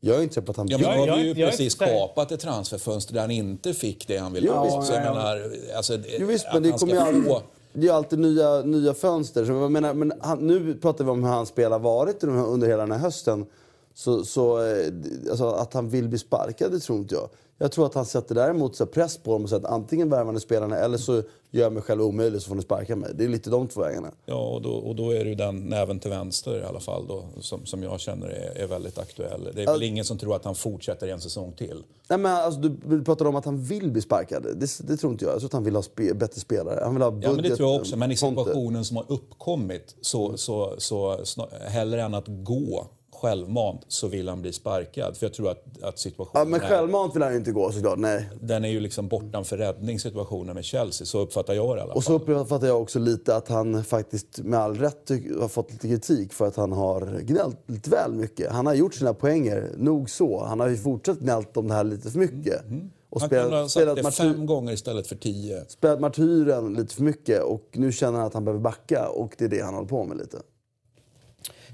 Jag 0.00 0.18
är 0.18 0.22
inte 0.22 0.42
på 0.42 0.50
att 0.50 0.56
han... 0.56 0.68
Ja, 0.68 0.78
men 0.78 0.90
nu 0.90 1.10
har 1.10 1.18
vi 1.18 1.22
ju 1.22 1.40
jag, 1.40 1.50
precis 1.50 1.76
jag, 1.80 1.88
kapat 1.88 2.32
ett 2.32 2.40
transferfönster 2.40 3.14
där 3.14 3.20
han 3.20 3.30
inte 3.30 3.74
fick 3.74 4.08
det 4.08 4.16
han 4.16 4.32
ville 4.32 4.50
ha. 4.50 4.66
Ja, 4.66 4.82
så 4.82 4.92
jag 4.92 5.02
menar, 5.02 5.42
alltså, 5.76 5.98
jo, 6.18 6.26
visst, 6.26 6.46
men 6.52 6.62
det 6.62 6.72
kommer 6.72 6.92
ju 6.92 6.98
alltid, 6.98 7.42
det 7.72 7.88
är 7.88 7.92
alltid 7.92 8.18
nya, 8.18 8.60
nya 8.60 8.94
fönster. 8.94 9.44
Så 9.44 9.52
jag 9.52 9.72
menar, 9.72 9.94
men 9.94 10.12
han, 10.20 10.38
nu 10.38 10.74
pratar 10.74 11.04
vi 11.04 11.10
om 11.10 11.24
hur 11.24 11.30
hans 11.30 11.48
spel 11.48 11.72
har 11.72 11.78
varit 11.78 12.24
under 12.24 12.68
hela 12.68 12.82
den 12.82 12.92
här 12.92 12.98
hösten. 12.98 13.46
Så, 13.94 14.24
så 14.24 14.66
eh, 14.66 14.86
alltså, 15.30 15.48
att 15.50 15.74
han 15.74 15.88
vill 15.88 16.08
bli 16.08 16.18
sparkad, 16.18 16.72
det 16.72 16.78
tror 16.78 16.98
inte 16.98 17.14
jag. 17.14 17.28
Jag 17.58 17.72
tror 17.72 17.86
att 17.86 17.94
han 17.94 18.06
sätter 18.06 18.34
däremot 18.34 18.76
så 18.76 18.86
press 18.86 19.18
på 19.18 19.32
dem 19.32 19.42
och 19.42 19.48
säger 19.48 19.64
att 19.64 19.72
antingen 19.72 20.10
värvar 20.10 20.32
ni 20.32 20.40
spelarna 20.40 20.76
eller 20.76 20.98
så 20.98 21.22
gör 21.50 21.62
jag 21.62 21.72
mig 21.72 21.82
själv 21.82 22.02
omöjlig 22.02 22.42
så 22.42 22.48
får 22.48 22.54
ni 22.54 22.62
sparka 22.62 22.96
mig. 22.96 23.10
Det 23.14 23.24
är 23.24 23.28
lite 23.28 23.50
de 23.50 23.68
två 23.68 23.80
vägarna. 23.80 24.10
Ja, 24.26 24.34
och 24.34 24.62
då, 24.62 24.70
och 24.70 24.96
då 24.96 25.10
är 25.10 25.24
det 25.24 25.30
ju 25.30 25.34
den 25.34 25.58
näven 25.58 26.00
till 26.00 26.10
vänster 26.10 26.60
i 26.60 26.64
alla 26.64 26.80
fall 26.80 27.06
då, 27.06 27.24
som, 27.40 27.66
som 27.66 27.82
jag 27.82 28.00
känner 28.00 28.26
är, 28.28 28.62
är 28.62 28.66
väldigt 28.66 28.98
aktuell. 28.98 29.50
Det 29.54 29.62
är 29.62 29.66
väl 29.66 29.82
ingen 29.82 30.04
som 30.04 30.18
tror 30.18 30.36
att 30.36 30.44
han 30.44 30.54
fortsätter 30.54 31.08
en 31.08 31.20
säsong 31.20 31.52
till. 31.52 31.82
Nej, 32.08 32.18
men 32.18 32.32
alltså, 32.32 32.60
du 32.60 33.04
pratar 33.04 33.24
om 33.24 33.36
att 33.36 33.44
han 33.44 33.62
vill 33.62 33.90
bli 33.90 34.02
sparkad. 34.02 34.42
Det, 34.42 34.78
det 34.88 34.96
tror 34.96 35.12
inte 35.12 35.24
jag. 35.24 35.34
Jag 35.34 35.40
tror 35.40 35.48
att 35.48 35.52
han 35.52 35.64
vill 35.64 35.74
ha 35.74 35.82
spe, 35.82 36.14
bättre 36.14 36.40
spelare. 36.40 36.80
Han 36.84 36.94
vill 36.94 37.02
ha 37.02 37.10
budget, 37.10 37.28
ja, 37.28 37.32
men 37.34 37.42
det 37.42 37.56
tror 37.56 37.70
jag 37.70 37.80
också. 37.80 37.96
Men 37.96 38.12
i 38.12 38.16
situationen 38.16 38.84
som 38.84 38.96
har 38.96 39.04
uppkommit 39.08 39.96
så, 40.00 40.36
så, 40.36 40.74
så, 40.78 41.20
så 41.24 41.48
hellre 41.68 42.02
än 42.02 42.14
att 42.14 42.26
gå 42.26 42.86
självmant 43.20 43.84
så 43.88 44.08
vill 44.08 44.28
han 44.28 44.42
bli 44.42 44.52
sparkad. 44.52 45.16
För 45.16 45.26
jag 45.26 45.34
tror 45.34 45.50
att, 45.50 45.82
att 45.82 45.98
situationen 45.98 46.32
Ja, 46.34 46.44
men 46.44 46.60
självmant 46.60 47.16
vill 47.16 47.22
han 47.22 47.34
inte 47.34 47.52
gå 47.52 47.72
såklart. 47.72 47.98
Nej. 47.98 48.28
den 48.40 48.64
är 48.64 48.68
ju 48.68 48.80
liksom 48.80 49.08
bortanför 49.08 49.56
räddning 49.56 50.00
situationen 50.00 50.54
med 50.54 50.64
Chelsea. 50.64 51.06
Så 51.06 51.18
uppfattar 51.18 51.54
jag 51.54 51.76
det 51.76 51.78
i 51.78 51.82
alla 51.82 51.88
fall. 51.88 51.96
Och 51.96 52.04
så 52.04 52.14
uppfattar 52.14 52.66
jag 52.66 52.82
också 52.82 52.98
lite 52.98 53.36
att 53.36 53.48
han 53.48 53.84
faktiskt 53.84 54.38
med 54.38 54.60
all 54.60 54.76
rätt 54.76 55.10
har 55.40 55.48
fått 55.48 55.72
lite 55.72 55.88
kritik 55.88 56.32
för 56.32 56.46
att 56.46 56.56
han 56.56 56.72
har 56.72 57.20
gnällt 57.20 57.58
lite 57.66 57.90
väl 57.90 58.12
mycket. 58.12 58.52
Han 58.52 58.66
har 58.66 58.74
gjort 58.74 58.94
sina 58.94 59.14
poänger, 59.14 59.70
nog 59.76 60.10
så. 60.10 60.44
Han 60.44 60.60
har 60.60 60.68
ju 60.68 60.76
fortsatt 60.76 61.18
gnällt 61.18 61.56
om 61.56 61.68
det 61.68 61.74
här 61.74 61.84
lite 61.84 62.10
för 62.10 62.18
mycket. 62.18 62.62
Och 63.10 63.20
han 63.20 63.30
kunde 63.30 63.56
ha 63.56 63.68
sagt 63.68 63.96
det 63.96 64.02
martyr, 64.02 64.32
fem 64.32 64.46
gånger 64.46 64.72
istället 64.72 65.06
för 65.06 65.16
tio. 65.16 65.64
spelat 65.68 66.00
martyren 66.00 66.74
lite 66.74 66.94
för 66.94 67.02
mycket 67.02 67.42
och 67.42 67.68
nu 67.72 67.92
känner 67.92 68.18
han 68.18 68.26
att 68.26 68.34
han 68.34 68.44
behöver 68.44 68.62
backa 68.62 69.08
och 69.08 69.34
det 69.38 69.44
är 69.44 69.48
det 69.48 69.60
han 69.60 69.74
håller 69.74 69.88
på 69.88 70.04
med 70.04 70.16
lite. 70.16 70.38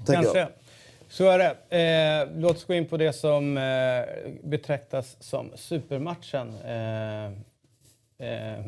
Tänker 0.05 0.13
Kanske. 0.13 0.39
jag. 0.39 0.49
Så 1.13 1.27
är 1.27 1.37
det. 1.37 1.77
Eh, 1.77 2.39
låt 2.41 2.55
oss 2.55 2.65
gå 2.65 2.73
in 2.73 2.85
på 2.85 2.97
det 2.97 3.13
som 3.13 3.57
eh, 3.57 4.31
betraktas 4.43 5.17
som 5.19 5.51
supermatchen. 5.55 6.55
Eh, 6.65 7.25
eh, 8.27 8.65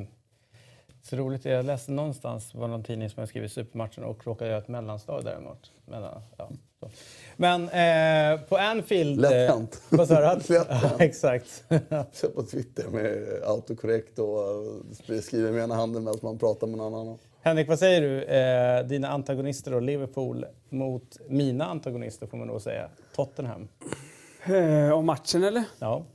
så 1.02 1.16
roligt, 1.16 1.46
jag 1.46 1.66
läste 1.66 1.92
någonstans 1.92 2.52
på 2.52 2.68
någon 2.68 2.84
tidning 2.84 3.10
som 3.10 3.20
har 3.20 3.28
skrivit 3.28 3.52
supermatchen 3.52 4.04
och 4.04 4.28
råkade 4.28 4.50
göra 4.50 4.62
ett 4.62 4.68
mellanslag 4.68 5.24
däremot. 5.24 5.72
Mellan, 5.86 6.22
ja, 6.38 6.50
så. 6.80 6.90
Men 7.36 7.70
eh, 7.70 8.42
på 8.42 8.58
Anfield... 8.58 9.22
Lätt 9.22 9.50
eh, 9.50 9.56
hänt. 9.56 9.82
Vad 9.90 10.08
sa 10.08 10.20
du? 10.20 10.54
Lätt 10.54 10.70
Ja, 10.70 10.92
exakt. 11.00 11.64
Så 12.12 12.30
på 12.30 12.44
Twitter 12.44 12.88
med 12.90 13.28
autokorrekt 13.44 14.20
och 14.20 14.38
skriver 15.24 15.52
med 15.52 15.64
ena 15.64 15.76
handen 15.76 16.04
medan 16.04 16.20
man 16.22 16.40
pratar 16.40 16.68
med 16.68 16.78
någon 16.78 16.94
annan. 16.94 17.18
Henrik, 17.46 17.68
vad 17.68 17.80
säger 17.80 18.02
du? 18.02 18.24
Eh, 18.24 18.88
dina 18.88 19.08
antagonister 19.08 19.72
då, 19.72 19.80
Liverpool 19.80 20.46
mot 20.70 21.18
mina 21.30 21.66
antagonister 21.66 22.28
får 22.28 22.38
man 22.38 22.48
nog 22.48 22.62
säga, 22.62 22.90
Tottenham. 23.16 23.68
Eh, 24.46 24.92
om 24.92 25.06
matchen 25.06 25.44
eller? 25.44 25.64
Ja. 25.80 26.06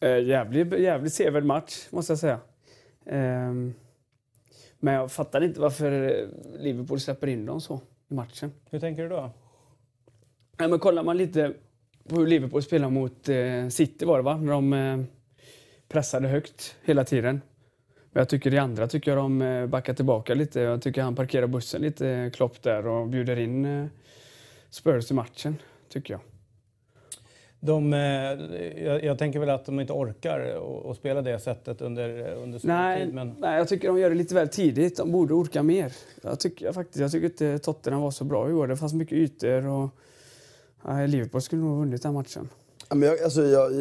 Eh, 0.00 0.18
jävligt, 0.18 0.80
jävligt 0.80 1.12
sevärd 1.12 1.44
match, 1.44 1.86
måste 1.90 2.12
jag 2.12 2.18
säga. 2.18 2.40
Ehm, 3.06 3.74
men 4.78 4.94
jag 4.94 5.12
fattar 5.12 5.40
inte 5.40 5.60
varför 5.60 5.92
eh, 5.92 6.28
Liverpool 6.58 7.00
släpper 7.00 7.26
in 7.26 7.46
dem 7.46 7.60
så 7.60 7.80
i 8.10 8.14
matchen. 8.14 8.52
Hur 8.70 8.80
tänker 8.80 9.02
du 9.02 9.08
då? 9.08 9.30
Nej, 10.58 10.68
men 10.68 10.78
kollar 10.78 11.02
man 11.02 11.16
lite 11.16 11.52
på 12.08 12.16
hur 12.16 12.26
Liverpool 12.26 12.62
spelar 12.62 12.90
mot 12.90 13.28
eh, 13.28 13.68
City 13.68 14.04
var 14.04 14.16
det 14.16 14.24
va? 14.24 14.36
När 14.36 14.52
de 14.52 14.72
eh, 14.72 15.00
pressade 15.88 16.28
högt 16.28 16.76
hela 16.84 17.04
tiden. 17.04 17.40
Men 18.12 18.20
jag 18.20 18.28
tycker 18.28 18.54
i 18.54 18.58
andra 18.58 18.88
tycker 18.88 19.10
jag 19.10 19.18
de 19.18 19.42
eh, 19.42 19.66
backar 19.66 19.94
tillbaka 19.94 20.34
lite. 20.34 20.60
Jag 20.60 20.82
tycker 20.82 21.02
han 21.02 21.14
parkerar 21.14 21.46
bussen 21.46 21.82
lite, 21.82 22.08
eh, 22.08 22.30
Klopp 22.30 22.62
där 22.62 22.86
och 22.86 23.08
bjuder 23.08 23.38
in 23.38 23.64
eh, 23.64 23.86
Spurs 24.70 25.10
i 25.10 25.14
matchen, 25.14 25.56
tycker 25.88 26.14
jag. 26.14 26.20
De, 27.62 27.92
jag, 27.92 29.04
jag 29.04 29.18
tänker 29.18 29.38
väl 29.38 29.50
att 29.50 29.66
de 29.66 29.80
inte 29.80 29.92
orkar 29.92 30.60
att 30.90 30.96
spela 30.96 31.22
det 31.22 31.38
sättet 31.38 31.80
under, 31.80 32.34
under 32.34 32.60
Nej, 32.62 33.04
tid. 33.04 33.14
Men 33.14 33.34
nej, 33.38 33.58
jag 33.58 33.68
tycker 33.68 33.88
de 33.88 33.98
gör 33.98 34.10
det 34.10 34.16
lite 34.16 34.34
väl 34.34 34.48
tidigt. 34.48 34.96
De 34.96 35.12
borde 35.12 35.34
orka 35.34 35.62
mer. 35.62 35.92
Jag 36.22 36.40
tycker, 36.40 36.66
jag 36.66 36.74
faktiskt, 36.74 37.00
jag 37.00 37.12
tycker 37.12 37.26
inte 37.26 37.58
Tottenham 37.58 38.02
var 38.02 38.10
så 38.10 38.24
bra 38.24 38.48
igår. 38.48 38.66
Det 38.66 38.76
fanns 38.76 38.92
mycket 38.92 39.18
ytor 39.18 39.66
och 39.66 39.88
nej, 40.82 41.08
Liverpool 41.08 41.40
skulle 41.40 41.62
nog 41.62 41.70
ha 41.70 41.78
vunnit 41.78 42.02
den 42.02 42.14
matchen. 42.14 42.48
Men 42.94 43.02
jag, 43.02 43.20
alltså, 43.20 43.42
jag, 43.42 43.72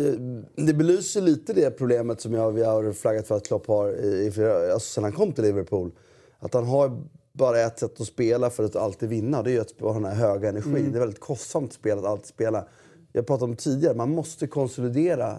det 0.56 0.74
belyser 0.74 1.22
lite 1.22 1.54
det 1.54 1.72
problemet 1.72 2.22
som 2.22 2.34
jag, 2.34 2.52
vi 2.52 2.64
har 2.64 2.94
flaggat 2.94 3.28
för 3.28 3.38
att 3.38 3.48
Klopp 3.48 3.68
har 3.68 3.90
i, 3.90 4.26
i 4.26 4.32
flera, 4.32 4.74
alltså, 4.74 4.94
sen 4.94 5.04
han 5.04 5.14
kom 5.14 5.34
till 5.34 5.44
Liverpool. 5.44 5.92
Att 6.40 6.54
han 6.54 6.66
har 6.66 7.02
bara 7.34 7.60
ett 7.60 7.80
sätt 7.80 8.02
att 8.02 8.08
spela 8.08 8.50
för 8.50 8.64
att 8.64 8.76
alltid 8.76 9.10
vinna. 9.10 9.38
och 9.38 9.44
Det 9.44 9.50
är 9.50 9.54
ju 9.54 9.60
att 9.60 9.80
ha 9.80 9.94
den 9.94 10.06
här 10.06 10.16
höga 10.16 10.50
energin. 10.50 10.92
Det 10.92 10.98
är 10.98 11.00
väldigt 11.00 11.20
kostsamt 11.20 11.74
spel 11.74 12.00
att 12.00 12.06
alltid 12.06 12.28
spela. 12.28 12.68
Jag 13.12 13.28
pratade 13.28 13.52
om 13.52 13.56
tidigare, 13.56 13.96
man 13.96 14.12
måste 14.12 14.48
konsolidera 14.48 15.38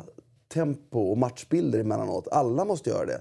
tempo 0.53 1.01
och 1.01 1.19
matchbilder 1.19 1.79
emellanåt. 1.79 2.29
Alla 2.29 2.65
måste 2.65 2.91
göra 2.91 3.07
det. 3.07 3.21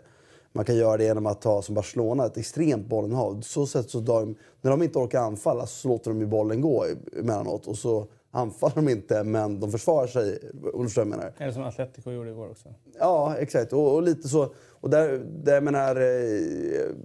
Man 0.53 0.65
kan 0.65 0.75
göra 0.75 0.97
det 0.97 1.03
genom 1.03 1.25
att 1.25 1.41
ta, 1.41 1.61
som 1.61 1.75
Barcelona, 1.75 2.25
ett 2.25 2.37
extremt 2.37 2.87
bollinnehav. 2.87 3.41
Så 3.41 3.67
sätt 3.67 3.89
så 3.89 3.99
de, 3.99 4.35
när 4.61 4.71
de 4.71 4.83
inte 4.83 4.99
orkar 4.99 5.21
anfalla 5.21 5.65
så 5.65 5.87
låter 5.87 6.11
de 6.11 6.19
ju 6.19 6.27
bollen 6.27 6.61
gå 6.61 6.85
emellanåt. 7.19 7.67
Och 7.67 7.77
så 7.77 8.07
anfaller 8.31 8.75
de 8.75 8.89
inte, 8.89 9.23
men 9.23 9.59
de 9.59 9.71
försvarar 9.71 10.07
sig. 10.07 10.39
Om 10.73 10.81
du 10.81 10.87
förstår 10.87 11.05
vad 11.05 11.13
jag 11.13 11.35
menar. 11.37 11.51
som 11.51 11.63
Atletico 11.63 12.11
gjorde 12.11 12.29
igår 12.29 12.49
också? 12.49 12.73
Ja, 12.99 13.35
exakt. 13.37 13.73
Och, 13.73 13.95
och 13.95 14.03
lite 14.03 14.27
så. 14.27 14.53
Och 14.69 14.89
där, 14.89 15.25
där 15.43 15.53
jag 15.53 15.63
menar, 15.63 15.95
eh, 15.95 16.95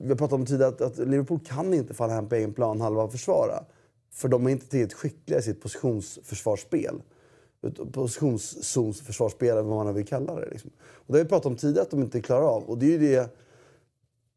vi 0.00 0.08
har 0.08 0.16
pratat 0.16 0.32
om 0.32 0.46
tidigare 0.46 0.68
att, 0.68 0.80
att 0.80 0.98
Liverpool 0.98 1.40
kan 1.40 1.74
inte 1.74 1.94
falla 1.94 2.12
hem 2.12 2.28
på 2.28 2.34
egen 2.34 2.52
plan 2.52 2.80
halva 2.80 3.02
och 3.02 3.12
försvara. 3.12 3.64
För 4.12 4.28
de 4.28 4.46
är 4.46 4.50
inte 4.50 4.66
tillräckligt 4.66 4.98
skickliga 4.98 5.38
i 5.38 5.42
sitt 5.42 5.62
positionsförsvarsspel. 5.62 7.02
Positionszonsförsvarsspel, 7.92 9.48
eller 9.48 9.62
vad 9.62 9.84
man 9.84 9.94
vill 9.94 10.06
kalla 10.06 10.34
det. 10.34 10.50
Liksom. 10.50 10.70
Och 10.80 11.12
det 11.12 11.18
har 11.18 11.24
vi 11.24 11.28
pratat 11.28 11.46
om 11.46 11.56
tidigare 11.56 11.82
att 11.82 11.90
de 11.90 12.02
inte 12.02 12.20
klarar 12.20 12.56
av. 12.56 12.62
Och 12.62 12.78
det 12.78 12.86
är 12.86 12.90
ju 12.90 12.98
det... 12.98 13.36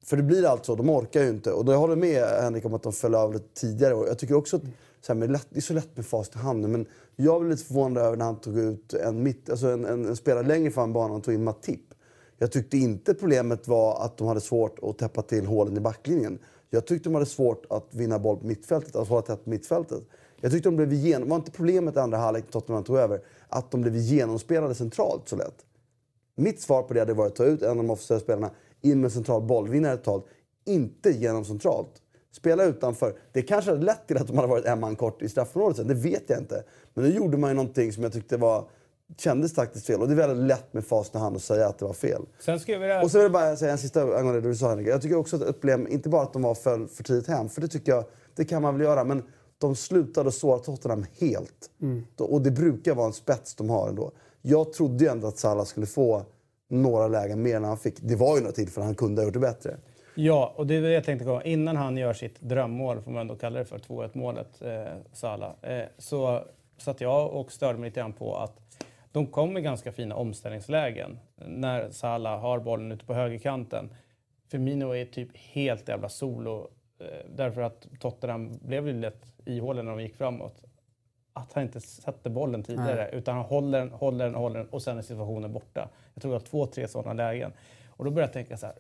För 0.06 0.18
det 0.18 0.24
blir 0.24 0.46
alltså, 0.46 0.76
de 0.76 0.90
orkar 0.90 1.24
ju 1.24 1.30
inte. 1.30 1.52
Och 1.52 1.74
jag 1.74 1.78
håller 1.78 1.96
med 1.96 2.24
Henrik 2.24 2.66
om 2.66 2.74
att 2.74 2.84
de 2.84 2.94
föll 2.94 3.16
över 3.16 3.34
lite 3.34 3.54
tidigare. 3.54 3.94
Och 3.94 4.08
jag 4.08 4.20
tycker 4.20 4.36
också 4.36 4.56
att 4.56 4.64
så 5.08 5.14
här, 5.14 5.20
med 5.20 5.32
lätt, 5.32 5.48
det 5.50 5.58
är 5.58 5.62
så 5.62 5.74
lätt 5.74 5.98
med 5.98 6.06
fast 6.06 6.36
i 6.36 6.38
handen. 6.38 6.72
Men 6.72 6.86
jag 7.16 7.42
blev 7.42 7.52
lite 7.52 7.64
förvånad 7.64 8.04
över 8.04 8.18
när 8.18 8.26
han 8.26 8.40
tog 8.40 8.58
ut 8.60 8.94
en, 8.94 9.24
mitt, 9.24 9.50
alltså 9.50 9.68
en, 9.68 9.86
en, 9.86 10.06
en 10.06 10.16
spelare 10.16 10.48
längre 10.48 10.72
fram 10.72 10.94
banan 10.94 11.18
och 11.18 11.24
tog 11.24 11.34
in 11.34 11.44
Matip. 11.44 11.94
Jag 12.38 12.52
tyckte 12.52 12.78
inte 12.78 13.14
problemet 13.14 13.68
var 13.68 14.06
att 14.06 14.18
de 14.18 14.28
hade 14.28 14.42
svårt 14.42 14.80
att 14.82 14.98
täppa 14.98 15.22
till 15.22 15.46
hålen 15.46 15.78
i 15.78 15.80
backlinjen. 15.80 16.40
Jag 16.70 16.88
tyckte 16.88 17.10
de 17.10 17.14
hade 17.14 17.26
svårt 17.26 17.66
att 17.70 17.88
vinna 17.92 18.20
boll 18.20 18.38
på 18.38 18.46
mittfältet, 18.46 18.96
att 18.96 19.08
hålla 19.08 19.22
tätt 19.22 19.44
på 19.44 19.50
mittfältet. 19.50 20.04
Jag 20.42 20.52
tyckte 20.52 20.70
de 20.70 20.76
blev 20.76 20.94
igenom... 20.94 21.30
var 21.30 21.36
inte 21.36 21.52
problemet 21.52 21.96
i 21.96 22.00
andra 22.00 22.18
halvlek 22.18 22.44
när 22.44 22.52
Tottenham 22.52 22.84
tog 22.84 22.98
över 22.98 23.22
att 23.50 23.72
de 23.72 23.82
blev 23.82 23.96
genomspelade 23.96 24.76
centralt 24.76 25.30
så 25.30 25.36
lätt. 25.36 25.66
Mitt 26.36 26.62
svar 26.62 26.84
på 26.84 26.94
det 26.94 27.00
hade 27.00 27.14
varit 27.14 27.32
att 27.32 27.36
ta 27.36 27.46
ut 27.46 27.62
en 27.62 27.70
av 27.70 27.76
de 27.76 27.90
offensiva 27.90 28.20
spelarna 28.20 28.52
in 28.82 29.02
med 29.02 29.12
central 29.12 29.42
bollvinnare 29.42 29.98
totalt. 29.98 30.26
Inte 30.66 31.10
genom 31.10 31.46
centralt. 31.46 32.02
Spela 32.38 32.64
utanför. 32.64 33.14
Det 33.32 33.42
kanske 33.42 33.72
hade 33.72 33.84
lett 33.84 34.08
till 34.08 34.18
att 34.18 34.28
de 34.28 34.36
hade 34.36 34.48
varit 34.48 34.66
en 34.66 34.80
man 34.80 34.96
kort 34.96 35.22
i 35.22 35.30
straffområdet 35.30 35.78
sen, 35.78 35.88
det 35.88 35.94
vet 35.94 36.24
jag 36.28 36.40
inte. 36.40 36.64
Men 36.94 37.04
nu 37.04 37.12
gjorde 37.12 37.38
man 37.38 37.50
ju 37.50 37.56
någonting 37.56 37.94
som 37.94 38.04
jag 38.04 38.14
tyckte 38.14 38.38
var, 38.38 38.70
kändes 39.18 39.54
taktiskt 39.54 39.88
fel. 39.88 40.02
Och 40.02 40.08
det 40.08 40.14
är 40.14 40.28
väldigt 40.28 40.48
lätt 40.48 40.74
med 40.74 40.86
fast 40.86 41.16
i 41.16 41.18
hand 41.18 41.36
att 41.36 41.42
säga 41.42 41.68
att 41.68 41.80
det 41.80 41.86
var 41.86 41.94
fel. 41.94 42.22
Sen 42.40 42.60
det 42.68 43.02
Och 43.04 43.12
så 43.12 43.18
vill 43.18 43.24
jag 43.24 43.32
bara 43.32 43.56
säga 43.56 43.72
en 43.72 43.78
sista 43.78 44.02
angående 44.02 44.42
det 44.42 44.48
du 44.48 44.56
sa 44.56 44.70
Henrik. 44.70 44.88
Jag 44.88 45.02
tycker 45.02 45.16
också 45.16 45.36
att 45.36 45.46
problem, 45.46 45.88
inte 45.88 46.10
bara 46.10 46.22
att 46.22 46.34
de 46.34 46.42
var 46.42 46.56
för, 46.56 46.88
för 46.88 47.04
tidigt 47.04 47.28
hem, 47.28 47.50
för 47.50 47.62
det 47.62 47.68
tycker 47.68 47.92
jag, 47.92 48.04
det 48.36 48.46
kan 48.46 48.62
man 48.62 48.74
väl 48.78 48.84
göra. 48.84 49.04
Men 49.04 49.24
de 49.58 49.76
slutade 49.76 50.32
såra 50.32 50.60
Tottenham 50.60 51.06
helt. 51.20 51.70
Och 52.20 52.42
det 52.42 52.52
brukar 52.52 52.96
vara 52.96 53.08
en 53.08 53.14
spets 53.14 53.56
de 53.56 53.70
har 53.70 53.90
ändå. 53.90 54.12
Jag 54.42 54.74
trodde 54.74 55.04
ju 55.04 55.10
ändå 55.10 55.28
att 55.28 55.38
Salah 55.38 55.66
skulle 55.66 55.86
få 55.86 56.26
några 56.70 57.08
lägen 57.08 57.42
mer 57.42 57.56
än 57.56 57.64
han 57.64 57.78
fick. 57.78 58.02
Det 58.02 58.16
var 58.16 58.36
ju 58.36 58.42
några 58.42 58.54
tillfällen 58.54 58.86
han 58.86 58.96
kunde 58.96 59.22
ha 59.22 59.26
gjort 59.26 59.34
det 59.34 59.40
bättre. 59.40 59.78
Ja, 60.20 60.54
och 60.56 60.68
det 60.68 60.76
är 60.76 60.82
det 60.82 60.92
jag 60.92 61.04
tänkte 61.04 61.26
komma. 61.26 61.44
Innan 61.44 61.76
han 61.76 61.98
gör 61.98 62.14
sitt 62.14 62.42
drömmål, 62.42 63.02
får 63.02 63.12
man 63.12 63.22
ändå 63.22 63.36
kalla 63.36 63.60
det 63.60 63.66
för, 63.66 63.80
2-1 63.80 64.10
målet, 64.14 64.62
eh, 64.62 64.86
Salah, 65.14 65.52
eh, 65.62 65.86
så 65.98 66.44
satt 66.78 67.02
jag 67.02 67.34
och 67.34 67.52
störde 67.52 67.80
mig 67.80 67.90
lite 67.90 68.00
grann 68.00 68.14
på 68.14 68.38
att 68.38 68.62
de 69.12 69.28
kom 69.28 69.54
med 69.54 69.64
ganska 69.64 69.92
fina 69.92 70.16
omställningslägen 70.16 71.20
när 71.36 71.90
Salah 71.90 72.40
har 72.40 72.60
bollen 72.60 72.92
ute 72.92 73.06
på 73.06 73.14
högerkanten. 73.14 73.90
Firmino 74.52 74.96
är 74.96 75.06
typ 75.06 75.38
helt 75.38 75.90
jävla 75.90 76.10
solo 76.10 76.70
eh, 77.00 77.06
därför 77.36 77.62
att 77.62 77.88
Tottenham 78.00 78.58
blev 78.62 78.88
ju 78.88 78.94
lätt 78.94 79.26
ihåliga 79.46 79.84
när 79.84 79.92
de 79.92 80.02
gick 80.02 80.16
framåt. 80.16 80.64
Att 81.34 81.54
han 81.54 81.64
inte 81.64 81.82
sätter 81.82 82.30
bollen 82.30 82.64
tidigare 82.64 83.10
utan 83.12 83.36
han 83.36 83.46
håller 83.46 83.80
den, 83.80 83.90
håller 83.90 84.26
den, 84.26 84.36
håller 84.36 84.60
den 84.60 84.70
och 84.70 84.82
sen 84.82 84.98
är 84.98 85.02
situationen 85.02 85.54
borta. 85.54 85.90
Jag 86.14 86.22
tror 86.22 86.32
det 86.32 86.40
var 86.40 86.46
två, 86.46 86.66
tre 86.66 86.88
sådana 86.88 87.14
lägen. 87.14 87.54
Och 87.90 88.06
då 88.06 88.12
började 88.12 88.28
jag 88.28 88.34
tänka 88.34 88.58
så 88.58 88.66
här. 88.66 88.76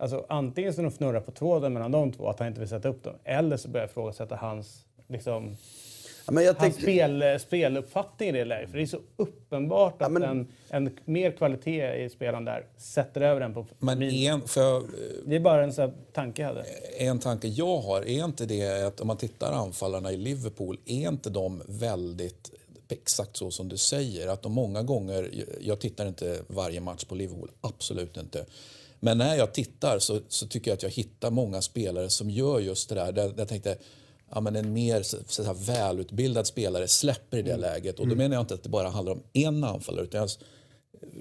Alltså, 0.00 0.26
antingen 0.28 0.74
så 0.74 0.82
de 0.82 0.90
fnurrar 0.90 1.20
på 1.20 1.30
tråden 1.30 1.72
mellan 1.72 1.90
de 1.92 2.12
två, 2.12 2.28
att 2.28 2.38
han 2.38 2.48
inte 2.48 2.60
vill 2.60 2.68
sätta 2.68 2.88
upp 2.88 3.04
dem. 3.04 3.14
Eller 3.24 3.56
så 3.56 3.68
börjar 3.68 3.84
jag 3.84 3.90
ifrågasätta 3.90 4.36
hans, 4.36 4.84
liksom, 5.08 5.56
Ja, 6.26 6.32
men 6.32 6.44
jag 6.44 6.52
hans 6.54 6.60
tänkte, 6.76 6.82
spel, 6.82 7.40
speluppfattning 7.40 8.28
i 8.28 8.32
det 8.32 8.44
läget. 8.44 8.70
För 8.70 8.76
det 8.76 8.84
är 8.84 8.86
så 8.86 9.00
uppenbart 9.16 10.02
att 10.02 10.12
men- 10.12 10.22
en, 10.22 10.46
en 10.70 10.90
mer 11.04 11.30
kvalitet 11.30 12.04
i 12.04 12.08
spelaren 12.10 12.44
där 12.44 12.66
sätter 12.76 13.20
över 13.20 13.40
den 13.40 13.54
på 13.54 13.66
Men 13.78 13.98
min. 13.98 14.26
en, 14.30 14.40
för 14.40 14.60
jag, 14.60 14.82
Det 15.26 15.36
är 15.36 15.40
bara 15.40 15.64
en 15.64 15.72
sån 15.72 15.84
här 15.84 15.92
tanke 16.12 16.42
jag 16.42 16.48
hade. 16.48 16.64
en 16.98 17.18
tanke 17.18 17.48
jag 17.48 17.78
har, 17.78 18.00
är 18.08 18.24
inte 18.24 18.46
det 18.46 18.86
att 18.86 19.00
om 19.00 19.06
man 19.06 19.16
tittar 19.16 19.52
anfallarna 19.52 20.12
i 20.12 20.16
Liverpool, 20.16 20.78
är 20.86 21.08
inte 21.08 21.30
de 21.30 21.62
väldigt 21.68 22.50
exakt 22.88 23.36
så 23.36 23.50
som 23.50 23.68
du 23.68 23.76
säger. 23.76 24.28
Att 24.28 24.42
de 24.42 24.52
många 24.52 24.82
gånger, 24.82 25.30
jag 25.60 25.80
tittar 25.80 26.06
inte 26.08 26.38
varje 26.46 26.80
match 26.80 27.04
på 27.04 27.14
Liverpool, 27.14 27.50
absolut 27.60 28.16
inte. 28.16 28.44
Men 29.00 29.18
när 29.18 29.36
jag 29.36 29.54
tittar 29.54 29.98
så, 29.98 30.20
så 30.28 30.46
tycker 30.46 30.70
jag 30.70 30.76
att 30.76 30.82
jag 30.82 30.90
hittar 30.90 31.30
många 31.30 31.62
spelare 31.62 32.10
som 32.10 32.30
gör 32.30 32.60
just 32.60 32.88
det 32.88 32.94
där. 32.94 33.12
Där, 33.12 33.28
där 33.28 33.34
jag 33.38 33.48
tänkte, 33.48 33.78
ja, 34.30 34.40
men 34.40 34.56
en 34.56 34.72
mer 34.72 35.02
så, 35.02 35.16
så 35.26 35.52
välutbildad 35.52 36.46
spelare 36.46 36.88
släpper 36.88 37.38
i 37.38 37.42
det 37.42 37.50
mm. 37.50 37.60
läget. 37.60 37.98
Och 37.98 38.06
då 38.06 38.12
mm. 38.12 38.18
menar 38.18 38.36
jag 38.36 38.42
inte 38.42 38.54
att 38.54 38.62
det 38.62 38.68
bara 38.68 38.88
handlar 38.88 39.12
om 39.12 39.22
en 39.32 39.64
anfallare. 39.64 40.04
Utan 40.04 40.20
jag, 40.20 40.30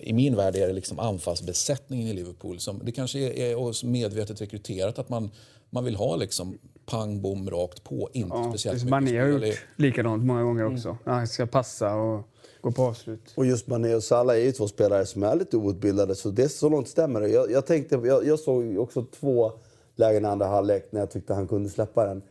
I 0.02 0.14
min 0.14 0.36
värld 0.36 0.56
är 0.56 0.68
det 0.68 0.74
liksom 0.74 1.00
anfallsbesättningen 1.00 2.08
i 2.08 2.14
Liverpool. 2.14 2.60
Som, 2.60 2.82
det 2.84 2.92
kanske 2.92 3.20
är, 3.20 3.58
är 3.58 3.86
medvetet 3.86 4.42
rekryterat 4.42 5.00
att 5.00 5.10
man, 5.10 5.32
man 5.70 5.84
vill 5.84 5.96
ha 5.96 6.16
liksom 6.16 6.58
pang 6.86 7.22
bom 7.22 7.50
rakt 7.50 7.84
på. 7.84 8.10
Inte 8.14 8.38
ja, 8.38 8.50
speciellt 8.50 8.76
mycket 8.76 8.90
Mané 8.90 9.20
har 9.20 9.28
gjort 9.28 9.60
likadant 9.76 10.24
många 10.24 10.44
gånger 10.44 10.62
mm. 10.62 10.76
också. 10.76 10.90
Mm. 10.90 11.00
Han 11.06 11.28
ska 11.28 11.46
passa 11.46 11.96
och 11.96 12.30
gå 12.62 12.72
på 12.72 12.84
avslut. 12.84 13.34
Och 13.36 13.46
just 13.46 13.68
Mané 13.68 13.96
och 13.96 14.04
Salah 14.04 14.36
är 14.36 14.40
ju 14.40 14.52
två 14.52 14.68
spelare 14.68 15.06
som 15.06 15.24
är 15.24 15.36
lite 15.36 15.58
outbildade, 15.58 16.16
så 16.16 16.30
det 16.30 16.50
så 16.50 16.70
långt 16.70 16.88
stämmer 16.88 17.22
det. 17.22 17.30
Jag, 17.30 17.52
jag, 17.52 17.66
tänkte, 17.66 17.96
jag, 17.96 18.26
jag 18.26 18.40
såg 18.40 18.78
också 18.78 19.06
två 19.20 19.52
lägen 19.96 20.26
i 20.26 20.28
andra 20.28 20.46
halvlek 20.46 20.92
när 20.92 21.00
jag 21.00 21.12
tyckte 21.12 21.34
han 21.34 21.48
kunde 21.48 21.70
släppa 21.70 22.06
den. 22.06 22.22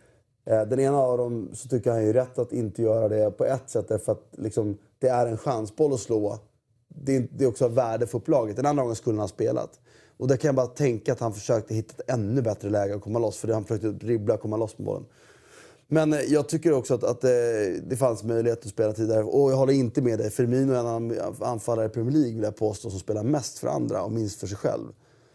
Eh, 0.45 0.63
den 0.63 0.81
ena 0.81 0.99
av 0.99 1.19
dem 1.19 1.51
så 1.55 1.69
tycker 1.69 1.91
han 1.91 2.03
är 2.03 2.13
rätt 2.13 2.39
att 2.39 2.53
inte 2.53 2.83
göra 2.83 3.09
det 3.09 3.31
på 3.31 3.45
ett 3.45 3.71
sätt 3.71 3.89
därför 3.89 4.13
att 4.13 4.29
liksom, 4.31 4.79
det 4.99 5.09
är 5.09 5.27
en 5.27 5.39
chansboll 5.39 5.93
att 5.93 6.01
slå. 6.01 6.39
Det 6.89 7.17
är, 7.17 7.29
det 7.31 7.45
är 7.45 7.49
också 7.49 7.69
värde 7.69 8.07
för 8.07 8.19
upplaget. 8.19 8.57
Den 8.57 8.67
andra 8.67 8.83
gången 8.83 8.97
skulle 8.97 9.15
han 9.15 9.21
ha 9.21 9.29
spelat. 9.29 9.81
Och 10.17 10.29
där 10.29 10.37
kan 10.37 10.49
jag 10.49 10.55
bara 10.55 10.67
tänka 10.67 11.13
att 11.13 11.21
han 11.21 11.33
försökte 11.33 11.75
hitta 11.75 11.95
ett 12.03 12.11
ännu 12.11 12.43
bättre 12.43 12.71
läge 12.71 12.95
att 12.95 13.03
komma 13.03 13.19
loss. 13.19 13.39
För 13.39 13.49
han 13.49 13.65
försökte 13.65 13.89
dribbla 13.89 14.35
och 14.35 14.41
komma 14.41 14.57
loss 14.57 14.79
med 14.79 14.87
bollen. 14.87 15.05
Men 15.89 16.13
eh, 16.13 16.21
jag 16.21 16.49
tycker 16.49 16.73
också 16.73 16.95
att, 16.95 17.05
att 17.05 17.21
det, 17.21 17.67
eh, 17.67 17.83
det 17.83 17.97
fanns 17.97 18.25
möjlighet 18.25 18.65
att 18.65 18.71
spela 18.71 18.93
tidigare. 18.93 19.23
Och 19.23 19.53
jag 19.53 19.57
håller 19.57 19.73
inte 19.73 20.03
med 20.03 20.19
dig. 20.19 20.31
Firmino 20.31 20.73
är 20.73 20.97
en 20.97 21.15
anfallare 21.41 21.87
i 21.87 21.89
Premier 21.89 22.13
League 22.13 22.35
vill 22.35 22.43
jag 22.43 22.57
påstå 22.57 22.91
som 22.91 23.01
spelar 23.01 23.23
mest 23.23 23.59
för 23.59 23.69
andra 23.69 24.03
och 24.03 24.13
minst 24.13 24.41
för 24.41 24.47
sig 24.47 24.57
själv. 24.57 24.87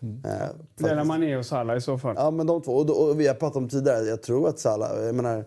Mm. 0.02 0.22
Eh, 0.26 0.50
Delar 0.76 1.04
man 1.04 1.24
är 1.24 1.38
och 1.38 1.46
Salah 1.46 1.78
i 1.78 1.82
så 1.82 1.98
fall? 1.98 2.16
Ja, 2.18 2.32
men 2.32 2.48
de 2.48 2.62
två. 2.62 2.72
Och, 2.72 3.10
och 3.10 3.20
vi 3.20 3.28
har 3.28 3.36
pratat 3.36 3.58
om 3.58 3.70
tidigare, 3.70 4.06
jag 4.06 4.22
tror 4.22 4.50
att 4.50 4.60
Salah... 4.60 5.04
Jag 5.06 5.16
menar, 5.16 5.46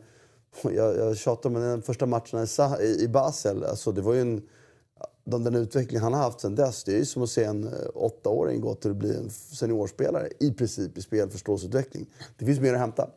jag, 0.62 0.97
jag 0.97 1.17
tjatar 1.17 1.51
om 1.51 1.55
den 1.55 1.83
första 1.83 2.07
matchen 2.07 2.47
i, 2.81 3.03
i 3.05 3.09
Basel. 3.09 3.64
Alltså, 3.64 3.93
det 3.93 4.01
var 4.01 4.14
ju 4.14 4.21
en, 4.21 4.43
den, 5.25 5.45
den 5.45 5.55
utveckling 5.55 6.01
han 6.01 6.12
har 6.12 6.21
haft 6.21 6.40
sen 6.40 6.55
dess. 6.55 6.85
Det 6.85 6.93
är 6.93 6.99
ju 6.99 7.05
som 7.05 7.23
att 7.23 7.31
se 7.31 7.45
en 7.45 7.64
eh, 7.64 7.73
åttaåring 7.95 8.61
gå 8.61 8.75
till 8.75 8.90
att 8.90 8.97
bli 8.97 9.17
en 9.17 9.31
seniorspelare 9.31 10.29
i 10.40 10.53
princip 10.53 10.99
i 10.99 11.03
spelförståelseutveckling. 11.03 12.07
Det 12.38 12.45
finns 12.45 12.61
mer 12.61 12.75
att 12.75 12.81
hämta. 12.81 13.09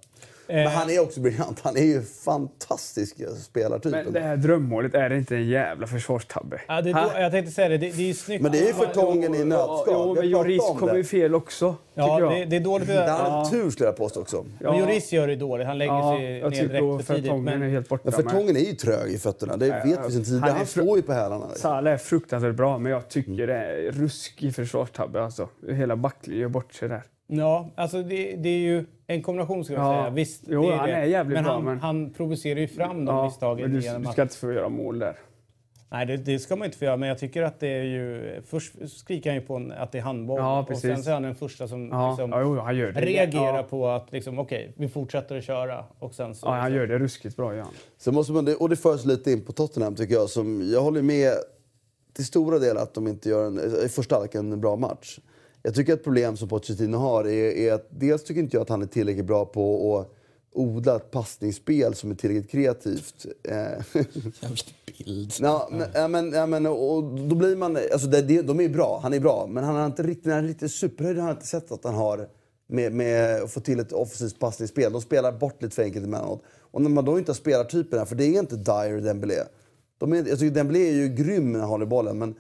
Men 0.48 0.66
eh. 0.66 0.72
han 0.72 0.90
är 0.90 1.00
också 1.00 1.20
briljant. 1.20 1.60
Han 1.64 1.78
är 1.78 1.84
ju 1.84 2.02
fantastisk 2.02 3.16
spelartyp. 3.44 3.92
Men 3.92 4.14
det 4.14 4.20
här 4.20 4.38
drömmålet, 4.38 4.96
är 4.96 5.10
det 5.10 5.18
inte 5.18 5.36
en 5.36 5.48
jävla 5.48 5.88
försvarstabbe? 5.88 6.62
Ja, 6.68 6.82
det 6.82 6.90
är, 6.90 7.22
jag 7.22 7.32
tänkte 7.32 7.52
säga 7.52 7.70
det, 7.70 7.78
det, 7.78 7.90
det 7.90 8.04
är 8.04 8.08
ju 8.08 8.14
snyggt. 8.14 8.44
Men 8.44 8.52
det 8.52 8.60
är 8.60 8.68
ju 8.68 8.74
förtången 8.74 9.36
i 9.36 9.46
nötskal. 9.46 9.86
Jo, 9.88 10.16
men 10.16 10.30
Joris 10.30 10.62
kommer 10.80 10.96
ju 10.96 11.04
fel 11.04 11.36
också. 11.36 11.76
Ja, 11.94 12.20
det, 12.20 12.46
det, 12.46 12.56
är 12.56 12.60
dåligt. 12.60 12.88
Det 12.88 12.94
har 12.94 13.30
ja. 13.30 13.48
tur 13.52 13.70
skulle 13.70 13.88
jag 13.88 13.98
påstå 13.98 14.22
också. 14.22 14.46
Ja. 14.60 14.72
Men 14.72 14.80
Joris 14.80 15.14
gör 15.14 15.28
det 15.28 15.36
dåligt. 15.36 15.68
Han 15.68 15.78
lägger 15.78 15.94
ja, 15.94 16.18
sig 16.18 16.42
ner 16.42 16.50
direkt 16.50 17.08
för 17.08 17.16
tidigt. 17.16 17.44
Men... 17.44 17.62
Är 17.62 17.70
helt 17.70 17.90
borta 17.90 18.02
men 18.04 18.14
förtången 18.14 18.56
är 18.56 18.60
ju 18.60 18.74
trög 18.74 19.12
i 19.12 19.18
fötterna. 19.18 19.58
Det 19.58 19.70
vet 19.86 20.00
vi 20.08 20.12
sen 20.12 20.24
tidigare. 20.24 20.50
Han, 20.50 20.58
han 20.58 20.66
står 20.66 20.98
ju 20.98 21.04
på 21.04 21.14
hälarna. 21.14 21.50
Salah 21.56 21.94
är 21.94 21.98
fruktansvärt 21.98 22.56
bra, 22.56 22.78
men 22.78 22.92
jag 22.92 23.10
tycker 23.10 23.48
det 23.48 23.54
är 23.54 23.92
ruskig 23.92 24.56
försvarstabbe. 24.56 25.24
Alltså. 25.24 25.50
Hela 25.70 25.96
backlinjen 25.96 26.42
gör 26.42 26.50
bort 26.50 26.74
sig 26.74 26.90
där. 26.90 27.04
Ja, 27.28 27.70
alltså 27.76 28.04
det, 28.04 28.36
det, 28.36 28.50
är 28.50 28.60
ju 28.60 28.86
en 29.08 29.22
kombination 29.22 29.66
ska 29.66 29.74
jag 29.74 29.84
ja. 29.84 30.02
säga. 30.02 30.10
Visst, 30.10 30.44
jo, 30.48 30.62
det 30.62 30.68
är 30.68 30.78
han 30.78 30.90
det. 30.90 30.96
är 30.96 31.04
jävligt 31.04 31.36
men 31.36 31.44
bra. 31.44 31.54
Han, 31.54 31.66
men 31.66 31.80
han 31.80 32.10
provocerar 32.10 32.60
ju 32.60 32.68
fram 32.68 33.06
de 33.06 33.16
ja, 33.16 33.26
misstagen. 33.26 33.72
Men 33.72 33.82
du, 33.82 34.06
du 34.06 34.12
ska 34.12 34.22
inte 34.22 34.38
få 34.38 34.52
göra 34.52 34.70
mål 34.70 35.00
där. 35.00 35.16
Nej, 35.90 36.06
det, 36.06 36.18
det, 36.18 36.40
ska 36.40 36.56
man 36.56 36.66
inte 36.66 36.78
få 36.78 36.86
göra. 36.86 36.98
Men 36.98 37.10
jag 37.10 37.18
tycker 37.18 37.42
att 37.42 37.60
det 37.60 37.68
är 37.68 37.84
ju... 37.84 38.42
Först 38.46 38.74
skriker 38.98 39.30
han 39.30 39.40
ju 39.40 39.46
på 39.46 39.72
att 39.78 39.92
det 39.92 39.98
är 39.98 40.02
handboll. 40.02 40.40
Ja, 40.40 40.68
och 40.70 40.78
sen 40.78 41.04
så 41.04 41.10
är 41.10 41.14
han 41.14 41.24
den 41.24 41.36
första 41.36 41.68
som 41.68 41.90
ja, 41.90 42.10
liksom 42.10 42.32
ja, 42.32 42.42
jo, 42.42 42.60
han 42.60 42.78
gör 42.78 42.92
det. 42.92 43.02
reagerar 43.02 43.64
på 43.64 43.88
att 43.88 44.12
liksom, 44.12 44.40
okej, 44.40 44.64
okay, 44.64 44.74
vi 44.86 44.90
fortsätter 44.90 45.38
att 45.38 45.44
köra. 45.44 45.86
Och 46.00 46.14
sen 46.14 46.36
så, 46.36 46.48
ja, 46.48 46.52
han 46.52 46.74
gör 46.74 46.88
det 46.88 47.00
ruskigt 47.00 47.36
bra, 47.36 47.56
ja. 47.56 47.66
Så 47.98 48.12
måste 48.12 48.34
man, 48.34 48.56
och 48.60 48.70
det 48.70 48.76
förs 48.76 49.06
lite 49.06 49.32
in 49.32 49.42
på 49.42 49.52
Tottenham 49.52 49.96
tycker 49.96 50.14
jag. 50.14 50.30
Som, 50.30 50.70
jag 50.72 50.82
håller 50.82 51.02
med 51.02 51.32
till 52.14 52.26
stora 52.26 52.60
delar 52.60 52.82
att 52.82 52.94
de 52.94 53.08
inte 53.08 53.30
gör 53.30 53.48
en, 53.48 53.60
i 53.86 53.90
första 53.90 54.16
halvlek 54.16 54.36
en 54.36 54.62
bra 54.62 54.76
match. 54.76 55.20
Jag 55.64 55.76
tycker 55.76 55.94
att 55.94 56.00
ett 56.00 56.04
problem 56.04 56.38
som 56.38 56.50
Pochettino 56.50 56.98
har 56.98 57.28
är, 57.28 57.52
är, 57.52 57.74
att 57.74 57.88
dels 57.90 58.24
tycker 58.24 58.42
inte 58.42 58.58
jag 58.58 58.62
att 58.62 58.70
han 58.70 58.82
är 58.82 58.86
tillräckligt 58.86 59.26
bra 59.26 59.46
på 59.46 59.98
att 60.00 60.14
odla 60.52 60.96
ett 60.96 61.12
passningsspel 61.12 61.96
som 61.96 62.12
är 62.12 62.16
tillräckligt 62.16 62.52
kreativt. 62.52 63.26
Eh, 63.44 63.54
Jävla 64.42 64.58
bild. 64.98 65.34
Ja, 65.40 65.70
men, 65.72 65.88
ja, 65.94 66.08
men, 66.08 66.32
ja, 66.32 66.46
men, 66.46 66.66
och 66.66 67.04
då 67.04 67.36
blir 67.36 67.56
man... 67.56 67.78
Alltså 67.92 68.08
det, 68.08 68.22
det, 68.22 68.42
de 68.42 68.60
är 68.60 68.70
bra, 68.70 69.00
han 69.04 69.14
är 69.14 69.20
bra. 69.20 69.48
Men 69.50 69.64
han 69.64 69.76
har 69.76 69.86
inte 69.86 70.04
riktigt, 70.04 70.24
den 70.26 70.48
riktigt 70.48 70.72
superhöjd 70.72 71.18
har 71.18 71.32
inte 71.32 71.48
sett 71.48 71.72
att 71.72 71.84
han 71.84 71.96
har 71.96 72.30
med, 72.68 72.92
med 72.92 73.42
att 73.44 73.52
få 73.52 73.60
till 73.60 73.80
ett 73.80 73.92
offensivt 73.92 74.40
passningsspel. 74.40 74.92
De 74.92 75.02
spelar 75.02 75.32
bort 75.32 75.62
lite 75.64 75.76
för 75.76 75.84
enkelt 75.84 76.06
emellanåt. 76.06 76.44
Och 76.72 76.82
när 76.82 76.90
man 76.90 77.06
då 77.06 77.20
inte 77.20 77.32
har 77.32 77.36
spelartyperna, 77.36 78.06
för 78.06 78.16
det 78.16 78.26
är 78.26 78.40
inte 78.40 78.56
Dyer 78.56 78.96
och 78.96 79.02
Dembélé. 79.02 79.44
De 79.98 80.14
är, 80.14 80.18
jag 80.28 80.40
tycker 80.40 80.56
Dembélé 80.56 80.90
är 80.90 80.94
ju 80.94 81.10
grym 81.10 81.52
när 81.52 81.60
han 81.60 81.70
håller 81.70 81.86
bollen. 81.86 82.18
Men, 82.18 82.36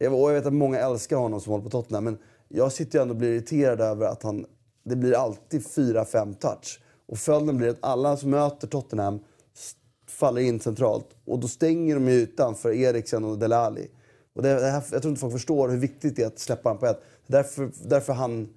och 0.00 0.30
jag 0.30 0.34
vet 0.34 0.46
att 0.46 0.52
många 0.52 0.78
älskar 0.78 1.16
honom 1.16 1.40
som 1.40 1.50
håller 1.50 1.64
på 1.64 1.70
Tottenham. 1.70 2.04
Men 2.04 2.18
jag 2.54 2.72
sitter 2.72 2.98
ju 2.98 3.02
ändå 3.02 3.12
och 3.12 3.18
blir 3.18 3.32
irriterad 3.34 3.80
över 3.80 4.06
att 4.06 4.22
han, 4.22 4.46
det 4.84 4.96
blir 4.96 5.14
alltid 5.14 5.60
4-5 5.60 6.34
touch. 6.34 6.80
Och 7.06 7.18
följden 7.18 7.56
blir 7.56 7.68
att 7.68 7.78
alla 7.80 8.16
som 8.16 8.30
möter 8.30 8.66
Tottenham 8.66 9.20
faller 10.06 10.40
in 10.40 10.60
centralt. 10.60 11.06
Och 11.24 11.38
då 11.38 11.48
stänger 11.48 11.94
de 11.94 12.08
ytan 12.08 12.54
för 12.54 12.72
Eriksen 12.72 13.24
och 13.24 13.38
Delali. 13.38 13.90
Och 14.34 14.42
det, 14.42 14.60
det 14.60 14.70
här, 14.70 14.84
jag 14.92 15.02
tror 15.02 15.10
inte 15.10 15.20
folk 15.20 15.32
förstår 15.32 15.68
hur 15.68 15.78
viktigt 15.78 16.16
det 16.16 16.22
är 16.22 16.26
att 16.26 16.38
släppa 16.38 16.68
honom 16.68 16.80
på 16.80 16.86
ett. 16.86 17.02
Därför, 17.26 17.70
därför 17.84 18.12
han, 18.12 18.48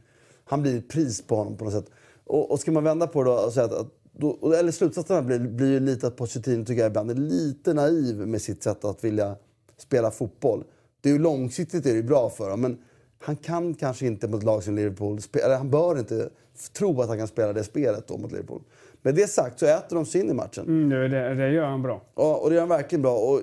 han 0.45 0.61
blir 0.61 0.81
pris 0.81 1.21
på 1.21 1.35
honom 1.35 1.57
på 1.57 1.65
något 1.65 1.73
sätt. 1.73 1.89
Och, 2.25 2.51
och 2.51 2.59
ska 2.59 2.71
man 2.71 2.83
vända 2.83 3.07
på 3.07 3.23
det 3.23 3.29
då 3.29 3.35
och 3.35 3.53
säga 3.53 3.65
att, 3.65 3.87
då, 4.11 4.53
eller 4.53 4.71
slutsatsen 4.71 5.25
blir, 5.25 5.39
blir 5.39 5.71
ju 5.71 5.79
lite 5.79 6.07
att 6.07 6.15
Pochettino 6.15 6.65
tycker 6.65 6.81
jag 6.81 6.89
ibland 6.89 7.11
är 7.11 7.15
lite 7.15 7.73
naiv 7.73 8.27
med 8.27 8.41
sitt 8.41 8.63
sätt 8.63 8.85
att 8.85 9.03
vilja 9.03 9.35
spela 9.77 10.11
fotboll. 10.11 10.63
Det 11.01 11.09
är 11.09 11.13
ju 11.13 11.19
långsiktigt 11.19 11.85
är 11.85 11.93
det 11.93 12.03
bra 12.03 12.29
för 12.29 12.43
honom, 12.43 12.61
men 12.61 12.77
han 13.25 13.35
kan 13.35 13.73
kanske 13.73 14.05
inte 14.05 14.27
mot 14.27 14.43
lag 14.43 14.63
som 14.63 14.75
Liverpool, 14.75 15.19
eller 15.45 15.57
han 15.57 15.69
bör 15.69 15.99
inte 15.99 16.29
tro 16.77 17.01
att 17.01 17.07
han 17.07 17.17
kan 17.17 17.27
spela 17.27 17.53
det 17.53 17.63
spelet 17.63 18.07
då 18.07 18.17
mot 18.17 18.31
Liverpool. 18.31 18.61
Med 19.01 19.15
det 19.15 19.27
sagt 19.27 19.59
så 19.59 19.65
äter 19.65 19.95
de 19.95 20.05
sig 20.05 20.21
in 20.21 20.29
i 20.29 20.33
matchen. 20.33 20.65
Mm, 20.67 20.89
det, 21.11 21.35
det 21.35 21.51
gör 21.51 21.65
han 21.65 21.81
bra. 21.81 22.01
Ja, 22.15 22.35
och 22.35 22.49
det 22.49 22.55
gör 22.55 22.61
han 22.61 22.69
verkligen 22.69 23.01
bra. 23.01 23.15
Och 23.17 23.41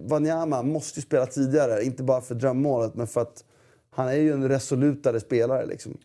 Wanyama 0.00 0.62
måste 0.62 1.00
ju 1.00 1.02
spela 1.02 1.26
tidigare, 1.26 1.84
inte 1.84 2.02
bara 2.02 2.20
för 2.20 2.34
drömmålet, 2.34 2.94
men 2.94 3.06
för 3.06 3.20
att 3.20 3.44
han 3.90 4.08
är 4.08 4.12
ju 4.12 4.32
en 4.32 4.48
resolutare 4.48 5.20
spelare. 5.20 5.66
Liksom. 5.66 5.98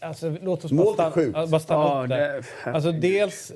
Alltså, 0.00 0.36
låt 0.42 0.64
oss 0.64 0.72
bara 0.72 1.10
stanna, 1.10 1.46
bara 1.46 1.60
stanna 1.60 1.84
ja, 1.84 2.02
upp 2.02 2.08
där. 2.08 2.46
Alltså, 2.64 2.92
dels 2.92 3.52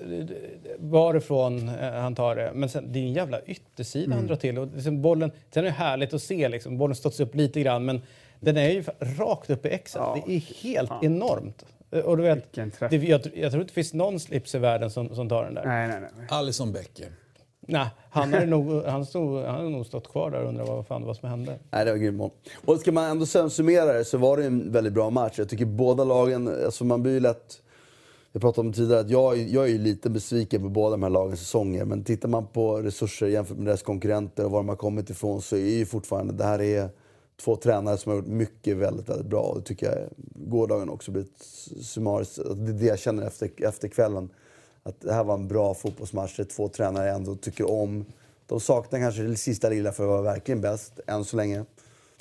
varifrån 0.79 1.69
eh, 1.69 1.91
han 1.91 2.15
tar 2.15 2.37
det, 2.37 2.53
men 2.55 2.69
sen, 2.69 2.93
det 2.93 2.99
är 2.99 3.03
en 3.03 3.13
jävla 3.13 3.41
yttersida 3.41 4.05
mm. 4.05 4.19
han 4.19 4.27
drar 4.27 4.37
till. 4.37 4.59
Och 4.59 4.69
liksom 4.75 5.03
bollen, 5.03 5.31
sen 5.51 5.65
är 5.65 5.69
det 5.69 5.75
härligt 5.75 6.15
att 6.15 6.23
se, 6.23 6.49
liksom, 6.49 6.79
bollen 6.79 6.97
studsar 6.97 7.25
upp 7.25 7.35
lite 7.35 7.61
grann, 7.61 7.85
men 7.85 8.01
den 8.41 8.57
är 8.57 8.71
ju 8.71 8.85
rakt 9.01 9.51
upp 9.51 9.67
i 9.67 9.69
exet. 9.69 10.01
Ja. 10.01 10.23
Det 10.27 10.33
är 10.33 10.41
helt 10.63 10.91
ja. 10.91 11.01
enormt. 11.03 11.65
Och 12.05 12.17
du 12.17 12.23
vet, 12.23 12.53
det, 12.91 12.97
jag, 12.97 13.21
jag, 13.35 13.51
tror 13.51 13.63
inte 13.63 13.65
det 13.65 13.73
finns 13.73 13.95
någon 13.95 14.21
slips 14.21 14.55
i 14.55 14.59
världen 14.59 14.91
som, 14.91 15.15
som 15.15 15.29
tar 15.29 15.45
den 15.45 15.55
där. 15.55 15.65
Nej, 15.65 15.89
nej, 15.89 16.01
nej. 16.01 16.27
Alison 16.31 16.73
Becker. 16.73 17.13
Nej, 17.71 17.87
han 18.11 18.33
hade 18.33 18.47
nog, 18.47 18.85
han 18.85 19.07
stod, 19.07 19.45
han 19.45 19.55
hade 19.55 19.69
nog 19.69 19.87
stått 19.87 20.09
kvar 20.09 20.31
där 20.31 20.43
och 20.43 20.49
undrat 20.49 20.69
vad 20.69 20.87
fan 20.87 21.01
det 21.01 21.07
var 21.07 21.15
som 21.15 21.29
hände. 21.29 21.59
Nej, 21.71 21.85
det 21.85 21.91
var 21.91 21.99
grymt 21.99 22.17
mål. 22.17 22.31
Och 22.65 22.81
ska 22.81 22.93
man 22.93 23.05
ändå 23.05 23.27
summera 23.51 23.93
det 23.93 24.05
så 24.05 24.19
var 24.19 24.37
det 24.37 24.45
en 24.45 24.73
väldigt 24.73 24.93
bra 24.93 25.11
match. 25.11 25.39
Jag 25.39 25.49
tycker 25.49 25.65
båda 25.65 26.05
lagen, 26.05 26.65
alltså 26.65 26.85
man 26.85 27.03
blir 27.03 27.13
ju 27.13 27.21
lätt... 27.21 27.63
Jag 28.33 28.43
pratade 28.43 28.69
om 28.69 28.73
tidigare 28.73 29.01
att 29.01 29.11
jag, 29.11 29.39
jag 29.39 29.65
är 29.65 29.69
ju 29.69 29.79
lite 29.79 30.11
besviken 30.11 30.63
på 30.63 30.69
båda 30.69 30.91
de 30.91 31.03
här 31.03 31.11
lagens 31.11 31.41
säsonger. 31.41 31.85
Men 31.85 32.05
tittar 32.05 32.29
man 32.29 32.47
på 32.47 32.77
resurser 32.77 33.27
jämfört 33.27 33.57
med 33.57 33.67
deras 33.67 33.83
konkurrenter 33.83 34.45
och 34.45 34.51
var 34.51 34.59
de 34.59 34.69
har 34.69 34.77
kommit 34.77 35.11
ifrån 35.11 35.43
så 35.43 35.57
är 35.57 35.77
ju 35.79 35.87
fortfarande 35.87 36.33
det 36.33 36.45
här 36.45 36.61
är 36.61 36.91
två 37.41 37.57
tränare 37.57 37.99
som 37.99 38.11
har 38.11 38.17
gjort 38.17 38.27
mycket 38.27 38.77
väldigt, 38.77 39.09
väldigt 39.09 39.27
bra. 39.27 39.55
Det 39.57 39.63
tycker 39.63 39.87
jag 39.87 40.09
gårdagen 40.35 40.89
också 40.89 41.11
blivit 41.11 41.43
summariskt. 41.83 42.37
Det 42.37 42.71
är 42.71 42.73
det 42.73 42.87
jag 42.87 42.99
känner 42.99 43.27
efter, 43.27 43.51
efter 43.69 43.89
kvällen. 43.89 44.31
Att 44.83 45.01
det 45.01 45.13
här 45.13 45.25
var 45.25 45.35
en 45.35 45.49
bra 45.49 45.75
fotbollsmatch. 45.75 46.37
Det 46.37 46.43
är 46.43 46.45
två 46.45 46.69
tränare 46.69 47.07
jag 47.07 47.17
ändå 47.17 47.37
tycker 47.37 47.71
om. 47.71 48.05
De 48.47 48.61
saknar 48.61 49.01
kanske 49.01 49.23
det 49.23 49.37
sista 49.37 49.69
lilla 49.69 49.93
för 49.93 50.03
att 50.03 50.09
vara 50.09 50.23
verkligen 50.23 50.61
bäst, 50.61 51.01
än 51.07 51.25
så 51.25 51.37
länge. 51.37 51.65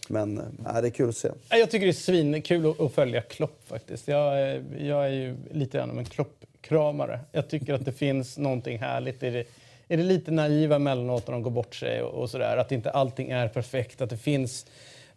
Men 0.09 0.37
äh, 0.37 0.81
det 0.81 0.87
är 0.87 0.89
kul 0.89 1.09
att 1.09 1.17
se. 1.17 1.29
Jag 1.49 1.71
tycker 1.71 1.85
det 1.85 1.91
är 1.91 1.93
svinkul 1.93 2.73
att 2.79 2.93
följa 2.93 3.21
Klopp 3.21 3.61
faktiskt. 3.67 4.07
Jag, 4.07 4.63
jag 4.79 5.05
är 5.05 5.09
ju 5.09 5.35
lite 5.51 5.77
grann 5.77 5.91
av 5.91 5.99
en 5.99 6.05
Klopp-kramare. 6.05 7.19
Jag 7.31 7.49
tycker 7.49 7.73
att 7.73 7.85
det 7.85 7.91
finns 8.07 8.37
någonting 8.37 8.79
härligt 8.79 9.23
i 9.23 9.29
det, 9.29 9.45
i 9.87 9.95
det 9.95 10.03
lite 10.03 10.31
naiva 10.31 10.75
emellanåt 10.75 11.27
när 11.27 11.33
de 11.33 11.43
går 11.43 11.51
bort 11.51 11.75
sig 11.75 12.01
och, 12.01 12.21
och 12.21 12.29
sådär. 12.29 12.57
Att 12.57 12.71
inte 12.71 12.91
allting 12.91 13.29
är 13.29 13.47
perfekt, 13.47 14.01
att 14.01 14.09
det 14.09 14.17
finns 14.17 14.65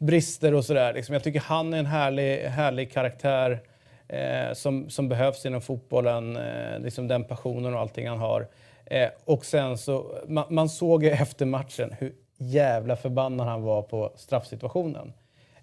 brister 0.01 0.55
och 0.55 0.65
sådär. 0.65 0.93
Liksom. 0.95 1.13
Jag 1.13 1.23
tycker 1.25 1.41
han 1.41 1.75
är 1.75 1.79
en 1.79 1.87
härlig, 1.87 2.39
härlig 2.45 2.93
karaktär. 2.93 3.61
eh, 4.09 4.53
som, 4.55 4.91
som 4.91 5.09
behövs 5.09 5.47
inom 5.47 5.61
fotbollen. 5.61 6.37
Eh, 6.37 6.79
liksom 6.81 7.09
den 7.09 7.25
passionen 7.25 7.75
och 7.75 7.81
allting 7.81 8.09
han 8.09 8.19
har. 8.19 8.49
Eh, 8.87 9.09
och 9.25 9.45
sen 9.45 9.79
så, 9.79 10.19
man, 10.29 10.45
man 10.49 10.69
såg 10.69 11.05
ju 11.05 11.11
efter 11.11 11.47
matchen 11.47 11.95
hur 11.99 12.13
jävla 12.39 12.97
förbannad 12.97 13.47
han 13.47 13.63
var 13.63 13.83
på 13.83 14.13
straffsituationen. 14.17 15.13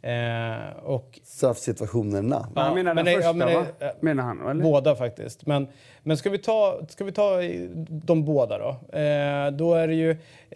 Eh, 0.02 0.84
och, 0.84 1.20
Straffsituationerna. 1.24 2.50
han 2.56 2.76
menar 2.76 2.95
den 2.95 2.95
men 2.95 3.06
det- 3.06 3.12
första, 3.14 3.28
ja, 3.28 3.34
men 3.34 3.54
va? 3.54 3.66
Menar 4.00 4.24
han, 4.24 4.48
eller? 4.48 4.64
Båda 4.64 4.95
faktiskt. 4.95 5.45
Men, 5.45 5.68
men 6.04 6.18
ska, 6.18 6.30
vi 6.30 6.38
ta, 6.38 6.80
ska 6.89 7.04
vi 7.04 7.12
ta 7.12 7.39
de 7.89 8.26
båda 8.26 8.58
då? 8.58 8.98
Eh, 9.00 9.52
då 9.52 9.74
är 9.74 9.88
det 9.88 9.93
ju 9.93 10.12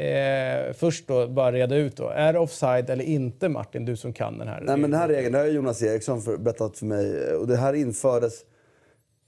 eh, 0.06 0.74
först 0.74 1.08
då 1.08 1.28
bara 1.28 1.52
reda 1.52 1.76
ut 1.76 1.96
då. 1.98 2.10
Är 2.10 2.34
det 2.34 2.40
offside 2.40 2.90
eller 2.90 3.04
inte 3.04 3.50
Martin, 3.50 3.86
du 3.86 3.96
som 3.98 4.14
kan 4.14 4.38
den 4.38 4.48
här? 4.48 4.62
Nej, 4.62 4.78
men 4.78 4.92
den 4.92 5.00
här 5.00 5.08
regeln 5.08 5.34
det 5.34 5.40
har 5.40 5.46
Jonas 5.46 5.84
Eriksson 5.84 6.22
för, 6.22 6.38
berättat 6.38 6.78
för 6.78 6.86
mig. 6.86 7.36
Och 7.36 7.48
det 7.48 7.58
här 7.58 7.74
infördes 7.74 8.34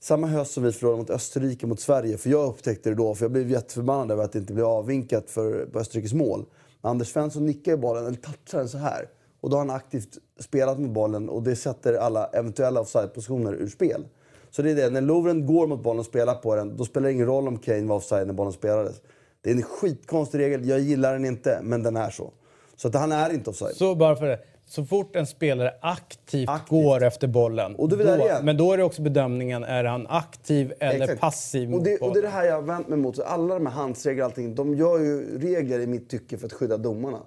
samma 0.00 0.26
höst 0.26 0.52
som 0.52 0.62
vi 0.62 0.72
förlorade 0.72 0.98
mot 0.98 1.10
Österrike 1.10 1.66
mot 1.66 1.80
Sverige. 1.80 2.18
För 2.18 2.30
jag 2.30 2.48
upptäckte 2.48 2.88
det 2.90 2.94
då, 2.96 3.14
för 3.14 3.24
jag 3.24 3.32
blev 3.32 3.50
jätteförbannad 3.50 4.10
över 4.10 4.24
att 4.24 4.32
det 4.32 4.38
inte 4.38 4.52
blev 4.52 4.66
avvinkat 4.66 5.30
för, 5.30 5.66
på 5.66 5.78
Österrikes 5.78 6.12
mål. 6.12 6.44
Men 6.82 6.90
Anders 6.90 7.08
Svensson 7.08 7.46
nickar 7.46 7.72
ju 7.72 7.78
bollen, 7.78 8.06
eller 8.06 8.16
touchar 8.16 8.58
den 8.58 8.68
så 8.68 8.78
här. 8.78 9.08
Och 9.44 9.50
då 9.50 9.56
har 9.56 9.66
han 9.66 9.76
aktivt 9.76 10.18
spelat 10.38 10.78
med 10.78 10.92
bollen 10.92 11.28
och 11.28 11.42
det 11.42 11.56
sätter 11.56 11.94
alla 11.94 12.26
eventuella 12.26 12.80
offside-positioner 12.80 13.52
ur 13.52 13.68
spel. 13.68 14.04
Så 14.50 14.62
det 14.62 14.70
är 14.70 14.74
det, 14.74 14.90
när 14.90 15.00
Lovren 15.00 15.46
går 15.46 15.66
mot 15.66 15.82
bollen 15.82 16.00
och 16.00 16.06
spelar 16.06 16.34
på 16.34 16.54
den, 16.56 16.76
då 16.76 16.84
spelar 16.84 17.06
det 17.06 17.12
ingen 17.12 17.26
roll 17.26 17.48
om 17.48 17.58
Kane 17.58 17.86
var 17.86 17.96
offside 17.96 18.26
när 18.26 18.34
bollen 18.34 18.52
spelades. 18.52 19.02
Det 19.40 19.50
är 19.50 19.54
en 19.54 19.62
skitkonstig 19.62 20.38
regel, 20.38 20.68
jag 20.68 20.80
gillar 20.80 21.12
den 21.12 21.24
inte, 21.24 21.60
men 21.62 21.82
den 21.82 21.96
är 21.96 22.10
så. 22.10 22.30
Så 22.76 22.88
att 22.88 22.94
han 22.94 23.12
är 23.12 23.34
inte 23.34 23.50
offside. 23.50 23.76
Så 23.76 23.94
bara 23.94 24.16
för 24.16 24.26
det. 24.26 24.38
Så 24.66 24.84
fort 24.84 25.16
en 25.16 25.26
spelare 25.26 25.74
aktivt, 25.80 26.48
Aktivt. 26.48 26.68
går 26.68 27.02
efter 27.02 27.28
bollen. 27.28 27.74
Och 27.74 27.88
då 27.88 27.96
då, 27.96 28.28
men 28.42 28.56
då 28.56 28.72
är 28.72 28.76
det 28.76 28.84
också 28.84 29.02
bedömningen, 29.02 29.64
är 29.64 29.84
han 29.84 30.06
aktiv 30.08 30.72
eller 30.80 31.04
Exakt. 31.04 31.20
passiv 31.20 31.70
mot 31.70 31.78
och 31.78 31.84
det, 31.84 31.98
och 31.98 32.12
det 32.12 32.20
är 32.20 32.22
det 32.22 32.28
här 32.28 32.44
jag 32.44 32.54
har 32.54 32.62
vänt 32.62 32.88
mig 32.88 32.98
mot. 32.98 33.18
Alla 33.18 33.54
de 33.54 33.66
här 33.66 33.74
handsregler 33.74 34.22
och 34.22 34.30
allting, 34.30 34.54
de 34.54 34.74
gör 34.74 34.98
ju 34.98 35.38
regler 35.38 35.80
i 35.80 35.86
mitt 35.86 36.10
tycke 36.10 36.38
för 36.38 36.46
att 36.46 36.52
skydda 36.52 36.76
domarna. 36.76 37.20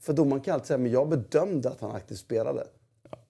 För 0.00 0.12
domaren 0.12 0.42
kan 0.42 0.54
alltid 0.54 0.66
säga, 0.66 0.78
men 0.78 0.92
jag 0.92 1.08
bedömde 1.08 1.68
att 1.68 1.80
han 1.80 1.90
aktivt 1.90 2.18
spelade. 2.18 2.64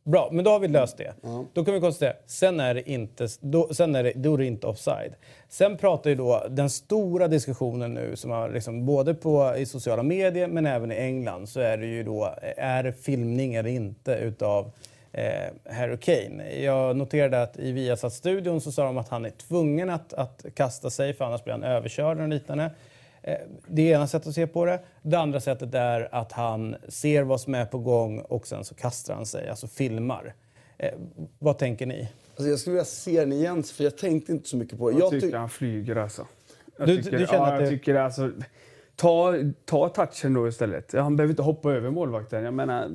Bra, 0.05 0.29
men 0.33 0.45
då 0.45 0.51
har 0.51 0.61
vi 0.61 0.69
löst 0.69 0.97
det. 0.97 1.15
Då 1.53 1.65
kan 1.65 1.75
vi 1.75 1.81
konstatera, 1.81 2.17
sen 2.27 2.61
är 2.61 2.75
det 2.75 2.91
inte, 2.91 3.29
då, 3.41 3.75
sen 3.75 3.95
är 3.95 4.03
det, 4.03 4.13
då 4.13 4.35
är 4.35 4.39
det 4.39 4.45
inte 4.45 4.67
offside. 4.67 5.15
Sen 5.49 5.77
pratar 5.77 6.11
ju 6.11 6.17
då 6.17 6.47
den 6.51 6.71
stora 6.71 7.29
diskussionen 7.29 7.95
nu, 7.95 8.17
som 8.17 8.31
har 8.31 8.51
liksom, 8.51 8.87
både 8.87 9.15
på, 9.15 9.55
i 9.57 9.67
sociala 9.67 10.03
medier 10.03 10.49
men 10.49 10.67
även 10.67 10.93
i 10.93 10.95
England, 10.95 11.49
så 11.49 11.61
är 11.61 11.77
det 11.77 11.87
ju 11.87 12.03
då, 12.03 12.35
är 12.57 12.83
det 12.83 12.93
filmning 12.93 13.55
eller 13.55 13.71
inte 13.71 14.15
utav 14.15 14.71
eh, 15.13 15.73
Harry 15.73 15.97
Kane? 15.97 16.61
Jag 16.61 16.97
noterade 16.97 17.43
att 17.43 17.59
i 17.59 17.73
Viasat-studion 17.73 18.61
så 18.61 18.73
sa 18.73 18.85
de 18.85 18.99
att 18.99 19.09
han 19.09 19.25
är 19.25 19.31
tvungen 19.31 19.91
att, 19.91 20.13
att 20.13 20.45
kasta 20.55 20.91
sig 20.91 21.15
för 21.15 21.25
annars 21.25 21.45
blir 21.45 21.53
han 21.53 21.65
överkörd 21.65 22.21
och 22.21 22.29
liknande. 22.29 22.71
Eh, 23.23 23.35
Det 23.67 23.83
är 23.93 23.95
ena 23.97 24.07
sättet 24.07 24.29
att 24.29 24.35
se 24.35 24.47
på 24.47 24.65
det. 24.65 24.81
Det 25.03 25.17
andra 25.19 25.41
sättet 25.41 25.75
är 25.75 26.15
att 26.15 26.33
han 26.33 26.77
ser 26.89 27.23
vad 27.23 27.41
som 27.41 27.55
är 27.55 27.65
på 27.65 27.79
gång 27.79 28.19
och 28.21 28.47
sen 28.47 28.65
så 28.65 28.75
kastar 28.75 29.15
han 29.15 29.27
sig, 29.27 29.49
alltså 29.49 29.67
filmar. 29.67 30.35
Eh, 30.79 30.95
vad 31.39 31.59
tänker 31.59 31.87
ni? 31.87 32.09
Alltså 32.37 32.49
jag 32.51 32.59
skulle 32.59 32.75
vilja 32.75 32.85
se 32.85 33.21
den 33.21 33.33
igen, 33.33 33.63
för 33.63 33.85
jag 33.85 33.99
tänkte 33.99 34.33
inte 34.33 34.49
så 34.49 34.57
mycket 34.57 34.79
på 34.79 34.91
det. 34.91 34.95
Jag 34.99 35.03
Jag 35.03 35.11
tycker 35.11 35.27
tyck- 35.27 35.37
han 35.39 35.49
flyger 35.49 35.97
alltså. 35.97 36.27
Jag 36.77 36.89
Du- 36.89 37.03
tycker, 37.03 37.19
du 37.19 37.27
känner 37.27 37.39
ja, 37.39 37.47
att 37.47 37.53
jag 37.53 37.63
det- 37.63 37.69
tycker 37.69 37.95
alltså... 37.95 38.31
Ta, 38.97 39.35
ta 39.65 39.89
touchen 39.89 40.35
då 40.35 40.49
istället. 40.49 40.93
Han 40.93 41.17
behöver 41.17 41.33
inte 41.33 41.43
hoppa 41.43 41.73
över 41.73 41.91
målvakten. 41.91 42.45
Jag 42.45 42.55
menar, 42.55 42.91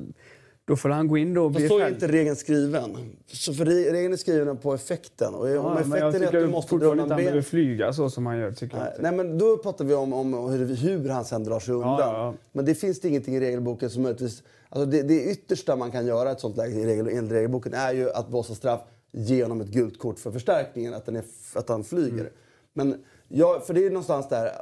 då 0.66 0.76
får 0.76 0.88
han 0.88 1.08
gå 1.08 1.18
in 1.18 1.34
då 1.34 1.44
och 1.44 1.52
Fast 1.52 1.60
bli 1.60 1.68
så 1.68 1.78
är 1.78 1.88
inte 1.88 2.08
regeln 2.08 2.36
skriven. 2.36 2.96
Så 3.26 3.54
för 3.54 3.64
re- 3.64 3.92
regeln 3.92 4.12
är 4.12 4.16
skriven 4.16 4.56
på 4.56 4.74
effekten. 4.74 5.34
Och 5.34 5.42
om 5.42 5.50
Ja, 5.50 5.62
men 5.62 5.72
effekten 5.72 5.92
jag 5.92 6.02
är 6.02 6.06
att 6.08 6.14
tycker 6.14 6.40
du 6.40 6.46
måste 6.46 6.76
dra 6.76 6.86
undan 6.86 6.98
inte 7.04 7.14
han 7.14 7.16
behöver 7.16 7.36
ben... 7.36 7.44
flyga 7.44 7.92
så 7.92 8.10
som 8.10 8.26
han 8.26 8.38
gör. 8.38 8.52
Tycker 8.52 8.76
Nej, 8.76 8.92
nej, 9.00 9.12
men 9.12 9.38
då 9.38 9.56
pratar 9.56 9.84
vi 9.84 9.94
om, 9.94 10.12
om 10.12 10.34
hur, 10.50 10.74
hur 10.74 11.08
han 11.08 11.24
sen 11.24 11.44
drar 11.44 11.60
sig 11.60 11.74
undan. 11.74 11.98
Ja, 11.98 12.12
ja. 12.12 12.34
Men 12.52 12.64
det 12.64 12.74
finns 12.74 13.00
det 13.00 13.08
ingenting 13.08 13.34
i 13.34 13.40
regelboken 13.40 13.90
som 13.90 14.02
möjligtvis... 14.02 14.42
Alltså 14.68 14.86
det, 14.86 15.02
det 15.02 15.24
yttersta 15.24 15.76
man 15.76 15.90
kan 15.90 16.06
göra 16.06 16.28
i 16.28 16.32
ett 16.32 16.40
sånt 16.40 16.56
läge 16.56 16.74
i 16.74 16.86
regel, 16.86 17.08
enligt 17.08 17.32
regelboken 17.32 17.74
är 17.74 17.92
ju 17.92 18.10
att 18.10 18.28
blåsa 18.28 18.54
straff 18.54 18.80
genom 19.12 19.60
ett 19.60 19.68
gult 19.68 19.98
kort 19.98 20.18
för 20.18 20.30
förstärkningen, 20.30 20.94
att, 20.94 21.06
den 21.06 21.16
är, 21.16 21.24
att 21.54 21.68
han 21.68 21.84
flyger. 21.84 22.20
Mm. 22.20 22.32
Men 22.72 23.04
ja, 23.28 23.62
för 23.66 23.74
det 23.74 23.86
är 23.86 23.90
någonstans 23.90 24.28
där, 24.28 24.52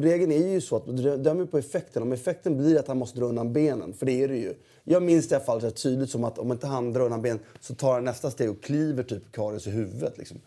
regeln 0.00 0.32
är 0.32 0.48
ju 0.48 0.60
så 0.60 0.76
att 0.76 0.86
du 0.86 1.16
dömer 1.16 1.46
på 1.46 1.58
effekten. 1.58 2.02
Om 2.02 2.12
effekten 2.12 2.56
blir 2.56 2.78
att 2.78 2.88
han 2.88 2.98
måste 2.98 3.18
dra 3.18 3.26
undan 3.26 3.52
benen, 3.52 3.94
för 3.94 4.06
det 4.06 4.22
är 4.22 4.28
det 4.28 4.36
ju. 4.36 4.54
Jag 4.84 5.02
minns 5.02 5.28
det 5.28 5.32
i 5.32 5.36
alla 5.36 5.44
fall 5.44 5.60
rätt 5.60 5.82
tydligt 5.82 6.10
som 6.10 6.24
att 6.24 6.38
om 6.38 6.52
inte 6.52 6.66
han 6.66 6.92
drar 6.92 7.04
undan 7.04 7.22
benen 7.22 7.40
så 7.60 7.74
tar 7.74 7.92
han 7.92 8.04
nästa 8.04 8.30
steg 8.30 8.50
och 8.50 8.62
kliver 8.62 9.02
typ 9.02 9.32
Karius 9.32 9.66
i 9.66 9.70
huvudet. 9.70 10.18
Liksom. 10.18 10.40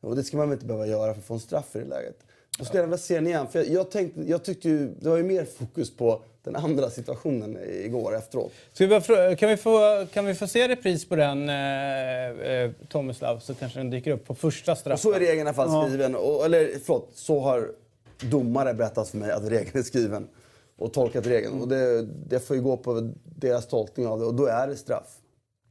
Och 0.00 0.16
det 0.16 0.24
ska 0.24 0.36
man 0.36 0.48
väl 0.48 0.56
inte 0.56 0.66
behöva 0.66 0.86
göra 0.86 1.12
för 1.12 1.20
att 1.20 1.26
få 1.26 1.34
en 1.34 1.40
straff 1.40 1.76
i 1.76 1.78
det 1.78 1.84
läget. 1.84 2.18
Jag 2.58 2.66
skulle 2.66 2.80
gärna 2.80 2.90
vilja 2.90 2.98
se 2.98 3.14
den 3.14 3.26
igen. 3.26 3.46
För 3.46 3.58
jag, 3.58 3.68
jag, 3.68 3.90
tänkte, 3.90 4.20
jag 4.22 4.44
tyckte 4.44 4.68
ju, 4.68 4.94
det 5.00 5.08
var 5.08 5.16
ju 5.16 5.22
mer 5.22 5.44
fokus 5.44 5.96
på 5.96 6.22
den 6.44 6.56
andra 6.56 6.90
situationen 6.90 7.58
igår 7.84 8.16
efteråt. 8.16 8.52
Ska 8.72 8.84
vi 8.84 8.90
bara 8.90 9.00
frå- 9.00 9.36
kan, 9.36 9.48
vi 9.48 9.56
få, 9.56 10.06
kan 10.12 10.26
vi 10.26 10.34
få 10.34 10.46
se 10.46 10.68
repris 10.68 11.08
på 11.08 11.16
den, 11.16 11.48
eh, 11.48 12.52
eh, 12.52 12.70
Tomislav, 12.88 13.38
så 13.38 13.54
kanske 13.54 13.78
den 13.78 13.90
dyker 13.90 14.10
upp 14.10 14.26
på 14.26 14.34
första 14.34 14.72
Och 14.72 14.78
straffen? 14.78 14.98
så 14.98 15.12
är 15.16 15.20
regeln 15.20 15.38
i 15.38 15.40
alla 15.40 15.54
fall 15.54 15.86
skriven. 15.88 16.14
Och, 16.16 16.44
eller 16.44 16.70
förlåt, 16.84 17.10
så 17.14 17.40
har 17.40 17.70
domare 18.22 18.74
berättat 18.74 19.08
för 19.08 19.16
mig 19.18 19.30
att 19.30 19.44
regeln 19.44 19.78
är 19.78 19.82
skriven. 19.82 20.28
Och 20.78 20.92
tolkat 20.92 21.26
regeln. 21.26 21.60
Och 21.60 21.68
det, 21.68 22.02
det 22.02 22.40
får 22.40 22.56
ju 22.56 22.62
gå 22.62 22.76
på 22.76 23.12
deras 23.36 23.66
tolkning 23.66 24.06
av 24.06 24.18
det. 24.20 24.24
Och 24.26 24.34
då 24.34 24.46
är 24.46 24.66
det 24.68 24.76
straff. 24.76 25.16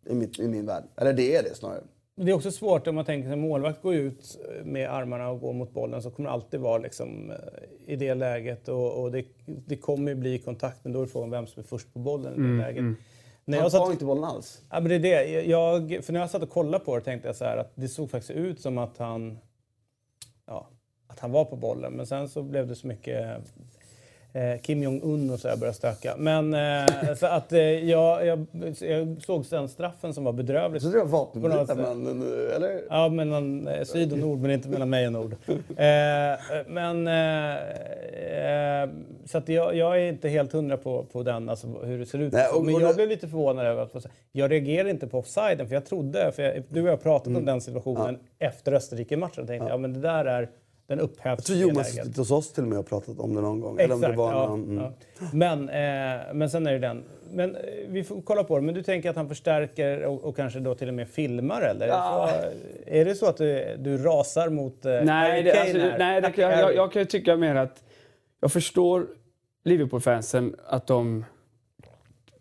I, 0.10 0.14
mitt, 0.14 0.40
i 0.40 0.48
min 0.48 0.66
värld. 0.66 0.84
Eller 0.98 1.14
det 1.14 1.36
är 1.36 1.44
det 1.44 1.56
snarare. 1.56 1.82
Det 2.22 2.32
är 2.32 2.36
också 2.36 2.52
svårt 2.52 2.88
om 2.88 2.96
man 2.96 3.06
tänker 3.06 3.24
sig 3.28 3.34
en 3.34 3.40
målvakt 3.40 3.82
går 3.82 3.96
ut 3.96 4.38
med 4.64 4.90
armarna 4.94 5.30
och 5.30 5.40
går 5.40 5.54
mot 5.54 5.74
bollen 5.74 6.02
så 6.02 6.12
kommer 6.12 6.30
det 6.30 6.34
alltid 6.34 6.60
vara 6.60 6.78
liksom, 6.78 7.32
eh, 7.32 7.38
i 7.94 7.96
det 7.96 8.14
läget 8.14 8.68
och, 8.68 9.02
och 9.04 9.12
det, 9.12 9.26
det 9.46 9.78
kommer 9.78 10.12
ju 10.12 10.16
bli 10.16 10.40
kontakt 10.40 10.80
men 10.84 10.94
då 10.94 11.02
är 11.02 11.06
frågan 11.06 11.30
vem 11.30 11.48
som 11.48 11.60
är 11.60 11.68
först 11.68 11.94
på 11.94 12.00
bollen 12.00 12.34
i 12.34 12.58
det 12.58 12.64
läget. 12.64 12.84
När 13.46 13.58
Han 13.58 13.64
jag 13.66 13.72
satt, 13.72 13.92
inte 13.92 14.06
bollen 14.06 14.24
alls. 14.24 14.62
ja, 14.70 14.80
men 14.80 14.90
det 14.90 14.96
är 14.96 15.00
det. 15.00 15.46
Jag, 15.46 16.06
för 16.06 16.14
när 16.14 16.20
jag 16.20 16.30
satt 16.30 16.44
och 16.44 16.50
kollade 16.50 16.86
på 16.86 16.96
det 16.96 17.02
tänkte 17.02 17.28
jag 17.28 17.36
så 17.36 17.46
här 17.46 17.58
att 17.58 17.72
det 17.76 17.88
såg 17.88 18.12
faktiskt 18.12 18.32
ut 18.32 18.62
som 18.62 18.78
att 18.78 18.98
han, 18.98 19.40
ja, 20.46 20.70
att 21.08 21.20
han 21.20 21.32
var 21.32 21.46
på 21.46 21.56
bollen 21.56 21.94
men 21.94 22.08
sen 22.08 22.30
så 22.30 22.44
blev 22.44 22.68
det 22.68 22.76
så 22.76 22.88
mycket 22.88 23.38
eh, 24.34 24.62
Kim 24.62 24.84
Jong-Un 24.84 25.30
och 25.30 25.40
så 25.40 25.48
började 25.48 25.74
stöka. 25.74 26.14
Men 26.18 26.54
eh, 26.54 27.16
så 27.16 27.26
att 27.26 27.54
eh, 27.54 27.60
jag, 27.62 28.26
jag, 28.26 28.46
jag 28.80 29.18
såg 29.26 29.46
sen 29.46 29.70
straffen 29.70 30.14
som 30.14 30.24
var 30.24 30.34
bedrövlig. 30.34 30.82
Så 30.82 30.88
det 30.90 30.98
var 30.98 31.06
vapenbyte 31.06 31.66
sätt. 31.68 31.78
men, 31.78 32.22
eller? 32.56 32.82
Ja, 32.90 33.10
mellan 33.10 33.68
eh, 33.68 33.84
syd 33.84 34.12
och 34.12 34.20
nord, 34.20 34.40
men 34.40 34.52
inte 34.52 34.70
mellan 34.70 34.90
mig 34.90 35.08
och 35.08 35.14
nord. 35.14 35.36
Eh, 35.78 36.40
men... 36.68 37.08
Eh, 37.08 37.56
eh, 38.84 38.90
så 39.26 39.38
att 39.38 39.50
jag, 39.50 39.76
jag 39.76 40.02
är 40.02 40.10
inte 40.10 40.30
helt 40.30 40.52
hundra 40.54 40.78
på, 40.78 41.04
på 41.12 41.24
den, 41.24 41.50
alltså 41.50 41.68
hur 41.68 42.00
det 42.00 42.06
ser 42.06 42.20
ut. 42.20 42.34
Nej, 42.34 42.48
och- 42.56 42.66
men 42.66 42.76
jag 42.80 42.96
blev 42.96 43.10
lite 43.10 43.28
förvånad 43.28 43.66
över 43.66 43.82
att... 43.84 44.06
Jag 44.32 44.52
reagerar 44.52 44.90
inte 44.90 45.08
på 45.08 45.20
offsiden, 45.20 45.68
för 45.68 45.74
jag 45.74 45.86
trodde... 45.86 46.32
För 46.32 46.44
jag, 46.44 46.64
du 46.70 46.82
och 46.82 46.88
jag 46.90 47.04
pratat 47.04 47.28
Mm. 47.28 47.40
om 47.40 47.46
den 47.46 47.62
situationen 47.62 48.18
efter 48.40 48.74
Österrike-matchen. 48.74 49.48
Tänkte, 49.48 49.70
ja. 49.70 49.78
men 49.78 49.94
det 49.94 50.00
där 50.00 50.26
är... 50.26 50.50
Den 50.90 51.00
upphävs 51.00 51.38
Jag 51.38 51.46
tror 51.46 51.58
Jonas 51.58 51.98
har 51.98 52.04
suttit 52.04 52.18
hos 52.18 52.32
oss 52.32 52.54
till 52.54 52.64
och 52.64 52.70
med 52.70 52.80
och 52.80 52.90
pratat 52.90 53.20
om 53.20 53.36
det 53.36 53.42
någon 53.42 53.60
gång. 53.60 53.80
Eller 53.80 53.96
om 53.96 54.02
det 54.02 54.08
Exakt, 54.08 54.18
var 54.18 54.32
ja, 54.32 54.48
någon, 54.48 54.64
mm. 54.64 54.84
ja. 54.84 54.92
Men, 55.34 55.70
eh, 55.70 56.34
men 56.34 56.50
sen 56.50 56.68
är 56.68 56.72
det 56.72 56.80
den. 56.80 57.04
Men 57.32 57.56
eh, 57.56 57.62
vi 57.88 58.04
får 58.04 58.22
kolla 58.22 58.44
på 58.44 58.56
det. 58.56 58.62
Men 58.62 58.76
du 58.76 58.84
tänker 58.84 59.10
att 59.10 59.16
han 59.16 59.28
förstärker 59.28 60.06
och, 60.06 60.24
och 60.24 60.36
kanske 60.36 60.60
då 60.60 60.76
till 60.76 60.88
och 60.88 60.94
med 60.94 61.10
filmar 61.10 61.62
eller? 61.62 61.88
Ja. 61.88 62.30
Så, 62.34 62.50
är 62.86 63.06
det 63.06 63.16
så 63.16 63.26
att 63.26 63.38
du, 63.38 63.78
du 63.80 63.98
rasar 63.98 64.50
mot 64.50 64.86
eh, 64.86 64.92
Nej, 65.04 65.44
det, 65.44 65.62
alltså, 65.62 65.78
nej 65.78 66.22
det, 66.22 66.34
jag, 66.38 66.52
jag, 66.52 66.76
jag 66.76 66.92
kan 66.92 67.02
ju 67.02 67.06
tycka 67.06 67.36
mer 67.36 67.56
att 67.56 67.84
jag 68.42 68.52
förstår 68.52 69.08
Liverpool-fansen 69.64 70.56
att 70.66 70.88
de 70.88 71.26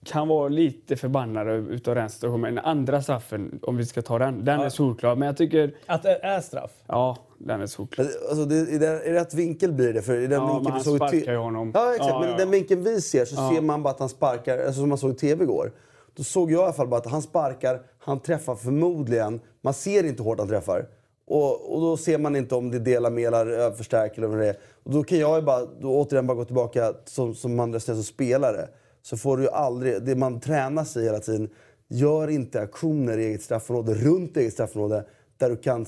kan 0.05 0.28
vara 0.28 0.49
lite 0.49 0.96
förbannade 0.96 1.53
utav 1.55 1.94
den 1.94 2.11
situationen. 2.11 2.55
Den 2.55 2.64
andra 2.64 3.03
straffen, 3.03 3.61
om 3.62 3.76
vi 3.76 3.86
ska 3.86 4.03
ta 4.03 4.18
den, 4.18 4.44
den 4.44 4.61
är 4.61 4.68
solklar. 4.68 5.16
Men 5.16 5.26
jag 5.26 5.36
tycker, 5.36 5.74
Att 5.86 6.03
det 6.03 6.18
är 6.22 6.40
straff? 6.40 6.70
ja, 6.86 7.16
är 7.49 7.66
solklar. 7.66 8.05
Men, 8.05 8.14
Alltså, 8.28 8.45
det, 8.45 8.55
i, 8.55 8.78
den, 8.78 9.03
I 9.03 9.12
rätt 9.12 9.34
vinkel 9.34 9.72
blir 9.72 9.93
det. 9.93 10.03
För 10.03 10.16
i 10.16 10.26
den 10.26 10.41
Ja, 10.41 10.53
vinkeln 10.53 10.72
han 10.72 10.84
såg 10.84 10.95
i 10.95 10.99
sparkar 10.99 11.32
ju 11.32 11.39
honom. 11.39 11.70
Ja, 11.74 11.95
exakt. 11.95 12.11
Ja, 12.11 12.20
men 12.20 12.30
ja. 12.30 12.36
den 12.36 12.51
vinkeln 12.51 12.82
vi 12.82 13.01
ser 13.01 13.24
så 13.24 13.36
ser 13.36 13.61
man 13.61 13.82
bara 13.82 13.91
att 13.91 14.01
han 14.01 14.09
sparkar, 14.09 14.59
alltså 14.59 14.80
som 14.80 14.89
man 14.89 14.99
såg 14.99 15.11
i 15.11 15.14
tv 15.14 15.45
igår. 15.45 15.72
Då 16.16 16.24
såg 16.24 16.53
jag 16.53 16.61
i 16.61 16.62
alla 16.62 16.72
fall 16.72 16.89
bara 16.89 17.01
att 17.01 17.07
han 17.07 17.22
sparkar, 17.22 17.82
han 17.99 18.20
träffar 18.20 18.55
förmodligen, 18.55 19.41
man 19.61 19.74
ser 19.74 20.05
inte 20.05 20.22
hur 20.22 20.30
hårt 20.30 20.39
han 20.39 20.49
träffar. 20.49 20.86
Och, 21.26 21.74
och 21.74 21.80
då 21.80 21.97
ser 21.97 22.18
man 22.18 22.36
inte 22.36 22.55
om 22.55 22.70
det 22.70 22.78
delar 22.78 23.11
med 23.11 23.34
eller 23.34 23.70
förstärker 23.70 24.18
eller 24.18 24.28
vad 24.28 24.39
det 24.39 24.49
är. 24.49 24.57
Och 24.82 24.93
då 24.93 25.03
kan 25.03 25.18
jag 25.18 25.36
ju 25.36 25.43
bara, 25.43 25.66
då 25.80 26.01
återigen 26.01 26.26
bara 26.26 26.34
gå 26.34 26.45
tillbaka 26.45 26.95
som, 27.05 27.34
som 27.34 27.57
man 27.57 27.72
resten 27.72 27.95
som 27.95 28.05
spelare. 28.05 28.68
Så 29.03 29.16
får 29.16 29.36
du 29.36 29.43
ju 29.43 29.51
aldrig, 29.51 30.03
det 30.03 30.16
man 30.16 30.41
tränar 30.41 30.84
sig 30.84 31.05
hela 31.05 31.18
tiden, 31.18 31.51
gör 31.89 32.28
inte 32.28 32.61
aktioner 32.61 33.18
i 33.18 33.24
eget 33.24 33.43
straffområde, 33.43 33.95
runt 33.95 34.36
eget 34.36 34.53
straffområde, 34.53 35.05
där 35.39 35.51
du 35.51 35.57
kan 35.57 35.86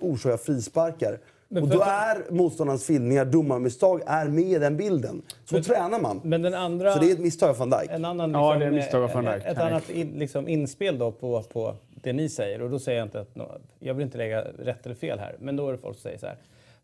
orsaka 0.00 0.38
frisparkar. 0.38 1.18
Men 1.48 1.62
och 1.62 1.68
då 1.68 1.80
är 1.80 2.32
motståndarens 2.32 2.86
filmningar, 2.86 3.24
domarmisstag, 3.24 4.02
är 4.06 4.28
med 4.28 4.44
i 4.44 4.58
den 4.58 4.76
bilden. 4.76 5.22
Så 5.44 5.62
tränar 5.62 6.00
man. 6.00 6.20
Men 6.24 6.42
den 6.42 6.54
andra... 6.54 6.92
Så 6.92 7.00
det 7.00 7.10
är 7.10 7.12
ett 7.12 7.20
misstag 7.20 7.50
av 7.50 7.56
van 7.56 7.70
Dijk. 7.70 7.90
En 7.90 8.04
annan, 8.04 8.30
Ja, 8.30 8.56
det 8.58 8.64
är 8.64 8.70
misstag 8.70 9.02
av 9.02 9.12
van 9.12 9.26
eh, 9.26 9.32
Dijk. 9.32 9.44
Ett 9.46 9.58
annat 9.58 9.90
in, 9.90 10.10
liksom, 10.18 10.48
inspel 10.48 10.98
då 10.98 11.12
på, 11.12 11.42
på 11.42 11.74
det 12.02 12.12
ni 12.12 12.28
säger. 12.28 12.62
Och 12.62 12.70
då 12.70 12.78
säger 12.78 12.98
jag 12.98 13.06
inte 13.06 13.20
att 13.20 13.36
jag 13.78 13.94
vill 13.94 14.04
inte 14.04 14.18
lägga 14.18 14.44
rätt 14.58 14.86
eller 14.86 14.94
fel 14.94 15.18
här, 15.18 15.36
men 15.38 15.56
då 15.56 15.68
är 15.68 15.72
det 15.72 15.78
folk 15.78 15.96
som 15.96 16.02
säger 16.02 16.18
så 16.18 16.26
här. 16.26 16.36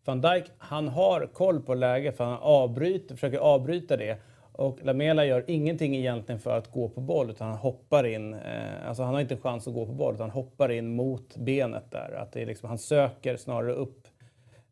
Van 0.04 0.20
Dijk, 0.20 0.44
han 0.58 0.88
har 0.88 1.28
koll 1.32 1.60
på 1.60 1.74
läget 1.74 2.16
för 2.16 2.24
han 2.24 2.38
avbryter, 2.40 3.14
försöker 3.14 3.38
avbryta 3.38 3.96
det. 3.96 4.16
Och 4.58 4.78
Lamela 4.82 5.24
gör 5.24 5.44
ingenting 5.46 5.96
egentligen 5.96 6.40
för 6.40 6.56
att 6.58 6.72
gå 6.72 6.88
på 6.88 7.00
boll 7.00 7.30
utan 7.30 7.48
han 7.48 7.56
hoppar 7.56 8.06
in. 8.06 8.34
Eh, 8.34 8.88
alltså 8.88 9.02
han 9.02 9.14
har 9.14 9.20
inte 9.20 9.36
chans 9.36 9.68
att 9.68 9.74
gå 9.74 9.86
på 9.86 9.92
boll 9.92 10.14
utan 10.14 10.30
han 10.30 10.44
hoppar 10.44 10.72
in 10.72 10.96
mot 10.96 11.36
benet 11.36 11.90
där. 11.90 12.12
Att 12.22 12.32
det 12.32 12.42
är 12.42 12.46
liksom, 12.46 12.68
han 12.68 12.78
söker 12.78 13.36
snarare 13.36 13.72
upp 13.72 14.08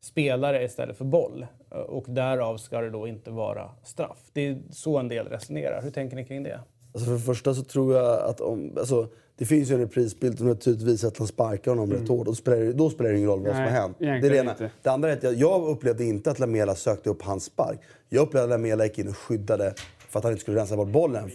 spelare 0.01 0.65
istället 0.65 0.97
för 0.97 1.05
boll. 1.05 1.47
Eh, 1.71 1.79
och 1.79 2.05
därav 2.09 2.57
ska 2.57 2.81
det 2.81 2.91
då 2.91 3.07
inte 3.07 3.31
vara 3.31 3.71
straff. 3.83 4.31
Det 4.33 4.49
är 4.49 4.59
så 4.71 4.99
en 4.99 5.09
del 5.09 5.27
resonerar. 5.27 5.83
Hur 5.83 5.91
tänker 5.91 6.17
ni 6.17 6.25
kring 6.25 6.43
det? 6.43 6.61
Alltså 6.93 7.07
för 7.07 7.13
det 7.13 7.21
första 7.21 7.55
så 7.55 7.65
tror 7.65 7.95
jag 7.95 8.31
att 8.31 8.41
om... 8.41 8.73
Alltså, 8.79 9.09
det 9.39 9.45
finns 9.45 9.71
ju 9.71 9.75
en 9.75 9.81
reprisbild 9.81 10.39
tydligt 10.61 10.83
visar 10.89 11.09
att 11.09 11.19
han 11.19 11.27
sparkar 11.27 11.71
honom 11.71 11.93
rätt 11.93 12.09
hårt. 12.09 12.27
Då 12.27 12.35
spelar, 12.35 12.59
det- 12.59 12.73
då 12.73 12.91
spelar 12.91 13.11
det 13.11 13.17
ingen 13.17 13.31
roll 13.31 13.41
vad 13.41 13.55
som 13.55 13.63
har 13.65 13.71
hänt. 13.71 13.97
Det, 13.99 14.07
är 14.07 14.21
det, 14.21 14.37
ena. 14.37 14.51
inte. 14.51 14.71
det 14.83 14.91
andra 14.91 15.13
är 15.13 15.17
att 15.17 15.23
jag, 15.23 15.35
jag 15.35 15.69
upplevde 15.69 16.05
inte 16.05 16.31
att 16.31 16.39
Lamela 16.39 16.75
sökte 16.75 17.11
upp 17.11 17.23
hans 17.23 17.45
spark. 17.45 17.81
Jag 18.09 18.23
upplevde 18.23 18.45
att 18.55 18.61
Lamela 18.61 18.85
gick 18.85 18.99
in 18.99 19.09
och 19.09 19.17
skyddade 19.17 19.75
för 20.09 20.19
att 20.19 20.25
han 20.25 20.33
inte 20.33 20.43
skulle 20.43 20.61
rensa 20.61 20.77
bort 20.77 20.89
bollen. 20.89 21.31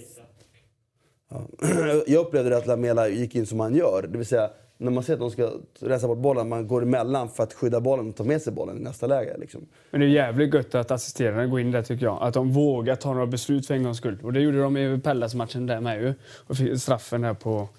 Ja. 1.29 1.41
Jag 2.07 2.25
upplevde 2.25 2.57
att 2.57 2.67
Lamela 2.67 3.07
gick 3.07 3.35
in 3.35 3.45
som 3.45 3.59
han 3.59 3.75
gör. 3.75 4.07
Det 4.11 4.17
vill 4.17 4.27
säga, 4.27 4.49
när 4.77 4.91
man 4.91 5.03
ser 5.03 5.13
att 5.13 5.19
de 5.19 5.31
ska 5.31 5.51
rensa 5.79 6.07
bort 6.07 6.17
bollen, 6.17 6.49
man 6.49 6.67
går 6.67 6.81
emellan 6.83 7.29
för 7.29 7.43
att 7.43 7.53
skydda 7.53 7.79
bollen 7.79 8.09
och 8.09 8.15
ta 8.15 8.23
med 8.23 8.41
sig 8.41 8.53
bollen 8.53 8.77
i 8.77 8.79
nästa 8.81 9.07
läge. 9.07 9.37
Liksom. 9.37 9.65
Men 9.91 10.01
det 10.01 10.05
är 10.07 10.09
jävligt 10.09 10.53
gött 10.53 10.75
att 10.75 10.91
assisterande 10.91 11.47
går 11.47 11.59
in 11.59 11.71
där 11.71 11.83
tycker 11.83 12.05
jag. 12.05 12.17
Att 12.21 12.33
de 12.33 12.51
vågar 12.51 12.95
ta 12.95 13.13
några 13.13 13.27
beslut 13.27 13.67
för 13.67 13.73
en 13.73 13.83
gångs 13.83 13.97
skull. 13.97 14.17
Och 14.23 14.33
det 14.33 14.39
gjorde 14.39 14.61
de 14.61 14.77
i 14.77 14.99
Pallas-matchen 15.03 15.65
där 15.67 15.81
med 15.81 16.01
ju. 16.01 16.13
Och 16.47 16.57
fick 16.57 16.81
straffen 16.81 17.21
där 17.21 17.33
på... 17.33 17.69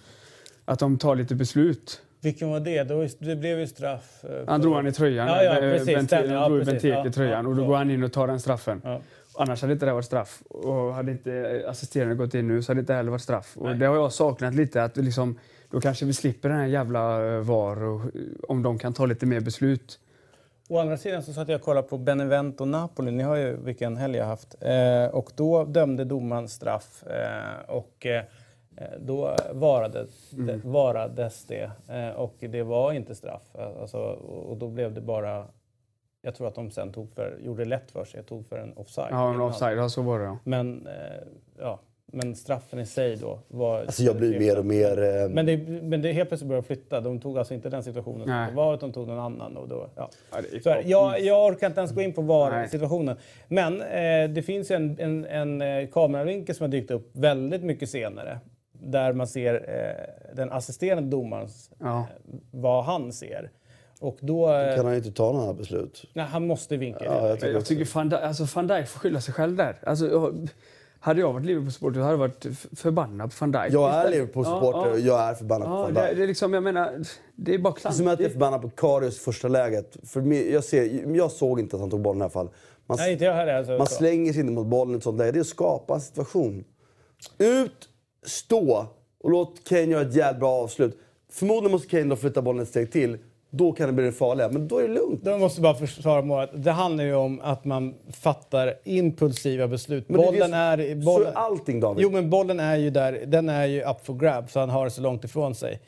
Att 0.65 0.79
de 0.79 0.99
tar 0.99 1.17
lite 1.17 1.35
beslut. 1.35 2.03
Vilken 2.21 2.51
var 2.51 2.61
det? 2.61 2.71
Ju, 2.91 3.09
det 3.19 3.37
blev 3.37 3.59
ju 3.59 3.67
straff. 3.67 4.25
eh, 4.25 4.31
Han 4.47 4.61
drog 4.61 4.75
han 4.75 4.87
i 4.87 4.93
tröjan. 4.93 5.29
Ja, 5.29 5.43
ja, 5.43 5.55
precis. 5.55 6.11
Ja, 6.13 6.39
han 6.41 6.51
drog. 6.51 6.65
Benteke 6.67 6.89
Ja, 6.89 7.07
i 7.07 7.11
tröjan. 7.11 7.45
ja, 7.45 7.51
och 7.51 7.57
då 7.57 7.67
går 7.67 7.77
han 7.77 7.91
in 7.91 8.03
och 8.03 8.13
tar 8.13 8.27
den 8.27 8.41
straffen. 8.41 8.83
Annars 9.39 9.61
hade 9.63 9.73
inte 9.73 9.87
det 9.87 9.93
varit 9.93 10.05
straff. 10.05 10.43
Och 10.49 10.95
hade 10.95 11.13
inte 11.13 11.65
assisterande 11.69 12.15
gått 12.15 12.35
in 12.35 12.49
nu 12.49 12.63
så 12.63 12.71
hade 12.73 12.79
det 12.79 12.83
inte 12.83 12.95
heller 12.95 13.11
varit 13.11 13.23
straff. 13.23 13.57
Och 13.57 13.77
det 13.77 13.87
har 13.87 13.97
jag 13.97 14.13
saknat 14.13 14.55
lite. 14.55 14.83
Att 14.85 14.97
liksom, 14.97 15.39
då 15.71 15.81
kanske 15.81 16.05
vi 16.05 16.13
slipper 16.13 16.49
den 16.49 16.59
här 16.59 16.67
jävla 16.67 17.27
eh, 17.35 17.41
VAR. 17.41 17.83
Och, 17.83 18.01
om 18.49 18.63
de 18.63 18.79
kan 18.79 18.93
ta 18.93 19.07
lite 19.07 19.27
mer 19.27 19.41
beslut. 19.41 19.99
Å 20.69 20.79
andra 20.79 20.97
sidan 20.97 21.23
så 21.23 21.33
satt 21.33 21.49
jag 21.49 21.57
och 21.59 21.65
kollade 21.65 21.89
på 21.89 21.99
Benevento 21.99 22.65
Napoli. 22.65 23.11
Ni 23.11 23.23
har 23.23 23.37
ju 23.37 23.57
vilken 23.57 23.97
helg 23.97 24.17
jag 24.19 24.27
haft. 24.27 24.55
Eh, 24.61 25.15
och 25.15 25.31
då 25.37 25.65
dömde 25.65 26.05
domaren 26.05 26.49
straff. 26.49 27.03
Eh, 27.07 27.71
och 27.71 28.07
eh, 28.07 28.23
då 29.01 29.37
varade, 29.53 30.07
det, 30.31 30.61
varades 30.65 31.45
det. 31.45 31.71
Eh, 31.89 32.09
och 32.11 32.35
det 32.39 32.63
var 32.63 32.93
inte 32.93 33.15
straff. 33.15 33.57
Alltså, 33.81 33.99
och 34.49 34.57
då 34.57 34.69
blev 34.69 34.95
det 34.95 35.01
bara... 35.01 35.47
Jag 36.25 36.35
tror 36.35 36.49
att 36.49 36.55
de 36.55 36.71
sen 36.71 36.93
tog 36.93 37.11
för, 37.11 37.39
gjorde 37.45 37.65
det 37.65 37.69
lätt 37.69 37.91
för 37.91 38.05
sig. 38.05 38.19
Jag 38.19 38.27
tog 38.27 38.47
för 38.47 38.59
en 38.59 38.73
offside. 38.77 39.09
Ja, 39.11 39.35
en 39.35 39.41
offside. 39.41 39.79
Ja, 39.79 39.89
så 39.89 40.03
var 40.03 40.19
det 40.19 40.25
ja. 40.25 40.39
Men, 40.45 40.87
eh, 40.87 40.93
ja, 41.59 41.81
men 42.07 42.35
straffen 42.37 42.79
i 42.79 42.87
sig 42.87 43.17
då 43.17 43.39
var... 43.49 43.81
Alltså 43.81 44.03
jag 44.03 44.17
blir 44.17 44.39
mer 44.39 44.59
och 44.59 44.67
mer... 44.67 45.03
Eh, 45.03 45.29
Men 45.29 45.47
det, 45.47 45.57
men 45.83 46.03
det 46.03 46.13
helt 46.13 46.29
plötsligt 46.29 46.49
började 46.49 46.67
flytta. 46.67 47.01
De 47.01 47.21
tog 47.21 47.39
alltså 47.39 47.55
inte 47.55 47.69
den 47.69 47.83
situationen 47.83 48.21
som 48.21 48.31
Nej. 48.31 48.51
det 48.51 48.57
var, 48.57 48.75
utan 48.75 48.89
de 48.91 48.95
tog 48.95 49.09
någon 49.09 49.19
annan. 49.19 49.57
Och 49.57 49.69
då, 49.69 49.89
ja. 49.97 50.11
Så 50.63 50.71
här, 50.71 50.83
jag, 50.87 51.21
jag 51.21 51.47
orkar 51.47 51.67
inte 51.67 51.81
ens 51.81 51.93
gå 51.95 52.01
in 52.01 52.13
på. 52.13 52.23
VAR-situationen. 52.23 53.17
Men 53.49 53.81
eh, 53.81 54.31
det 54.31 54.43
finns 54.43 54.71
ju 54.71 54.75
en, 54.75 54.97
en, 55.01 55.25
en 55.25 55.63
eh, 55.63 55.89
kameravinkel 55.89 56.55
som 56.55 56.65
har 56.65 56.69
dykt 56.69 56.91
upp 56.91 57.11
väldigt 57.13 57.63
mycket 57.63 57.89
senare. 57.91 58.39
Där 58.85 59.13
man 59.13 59.27
ser 59.27 59.55
eh, 59.55 60.35
den 60.37 60.53
assisterande 60.53 61.11
domarens, 61.11 61.71
Ja. 61.79 61.99
eh, 61.99 62.05
vad 62.51 62.85
han 62.85 63.13
ser. 63.13 63.51
Och 64.01 64.17
då... 64.21 64.53
Eh, 64.55 64.77
kan 64.77 64.85
han 64.85 64.95
ju 64.95 64.99
inte 64.99 65.13
ta 65.13 65.33
några 65.33 65.53
beslut. 65.55 66.05
nej, 66.15 66.25
han 66.27 66.47
måste 66.47 66.77
vinka. 66.77 67.05
Ja, 67.05 67.29
jag 67.29 67.41
tycker 67.41 67.53
jag 67.53 67.65
tycker 67.65 67.95
Van 67.95 68.09
Dijk, 68.09 68.21
alltså 68.23 68.45
Van 68.55 68.67
Dijk 68.67 68.87
får 68.89 69.01
skylla 69.01 69.21
sig 69.21 69.35
själv 69.35 69.57
där. 69.57 69.79
Alltså, 69.87 70.07
jag- 70.07 70.49
hade 71.01 71.21
jag 71.21 71.33
varit 71.33 71.47
Liverpool-supporter 71.47 72.01
hade 72.01 72.13
jag 72.13 72.19
varit 72.19 72.47
förbannad 72.77 73.31
på 73.31 73.37
van 73.41 73.53
Dijk. 73.53 73.73
Jag 73.73 73.95
är 73.95 74.11
Liverpool-supporter 74.11 74.79
Ja, 74.87 74.91
och 74.93 74.99
ja. 74.99 75.05
jag 75.05 75.21
är 75.31 75.35
förbannad 75.35 75.69
på 75.69 75.75
Ja, 75.75 75.79
Van 75.83 75.95
det, 75.95 76.07
Dijk. 76.07 76.17
det 76.17 76.23
är 76.23 76.27
liksom, 76.27 76.55
jag 76.55 76.63
menar, 76.63 77.03
det 77.37 77.55
är 77.55 77.59
bara 77.59 77.75
Det 77.83 77.89
är 77.89 77.93
som 77.93 78.09
att 78.09 78.21
jag 78.21 78.27
är 78.27 78.33
förbannad 78.33 78.63
på 78.63 78.71
Karius 78.71 79.19
första 79.19 79.49
läget. 79.49 79.97
För 80.05 80.21
mig, 80.21 80.53
jag, 80.53 80.65
ser, 80.65 81.15
jag 81.17 81.31
såg 81.33 81.61
inte 81.61 81.77
att 81.77 81.81
han 81.81 81.91
tog 81.91 82.01
bollen 82.01 82.21
i 82.21 82.25
alla 82.25 82.31
fall. 82.31 82.49
Man, 82.87 82.99
Nej, 83.01 83.13
inte 83.13 83.25
jag 83.25 83.35
heller. 83.35 83.55
Alltså, 83.55 83.73
man 83.79 83.87
så. 83.87 83.95
slänger 83.95 84.33
sig 84.33 84.41
inte 84.41 84.53
mot 84.53 84.67
bollen 84.67 84.95
i 84.95 84.97
ett 84.97 85.03
sånt 85.03 85.19
läge. 85.19 85.33
Det 85.33 85.39
är 85.39 85.41
att 85.41 85.47
skapa 85.47 85.95
en 85.95 86.01
situation. 86.01 86.65
Ut, 87.39 87.89
stå 88.27 88.87
och 89.21 89.31
låt 89.31 89.69
Kane 89.69 89.83
göra 89.83 90.03
ett 90.03 90.15
jävla 90.15 90.39
bra 90.39 90.51
avslut. 90.51 90.99
Förmodligen 91.31 91.73
måste 91.73 91.89
Kane 91.89 92.05
då 92.05 92.17
flytta 92.17 92.43
bollen 92.43 92.63
ett 92.63 92.69
steg 92.69 92.93
till. 92.93 93.19
Då 93.51 93.73
kan 93.73 93.87
det 93.87 93.93
bli 93.93 94.05
det 94.05 94.13
farliga. 94.13 94.49
Men 94.49 94.69
då 94.69 94.79
är 94.79 94.89
det 94.89 94.95
lugnt. 94.95 95.25
De 95.25 95.41
måste 95.41 95.61
bara 95.61 95.75
försvara 95.75 96.23
målet. 96.23 96.51
Det 96.55 96.71
handlar 96.71 97.05
ju 97.05 97.15
om 97.15 97.41
att 97.43 97.65
man 97.65 97.95
fattar 98.13 98.75
impulsiva 98.85 99.69
beslut. 99.69 100.09
Men 100.09 100.21
det 100.21 100.27
är 100.27 100.33
bollen 100.33 100.51
det 100.51 100.57
är... 100.57 101.01
Så 101.01 101.05
Bollen, 101.05 101.29
är 101.29 101.33
allting 101.33 101.81
David. 101.81 102.03
Jo, 102.03 102.11
men 102.11 102.31
bollen 102.31 102.61
är 102.61 102.77
ju 102.77 102.91
där. 102.91 103.25
Den 103.27 103.49
är 103.49 103.67
ju 103.67 103.83
up 103.83 104.07
for 104.07 104.15
grab, 104.15 104.51
så 104.51 104.61
han 104.61 104.71
har 104.71 104.85
det 104.85 104.91
så 104.91 105.01
långt 105.01 105.25
ifrån 105.25 105.55
sig. 105.55 105.81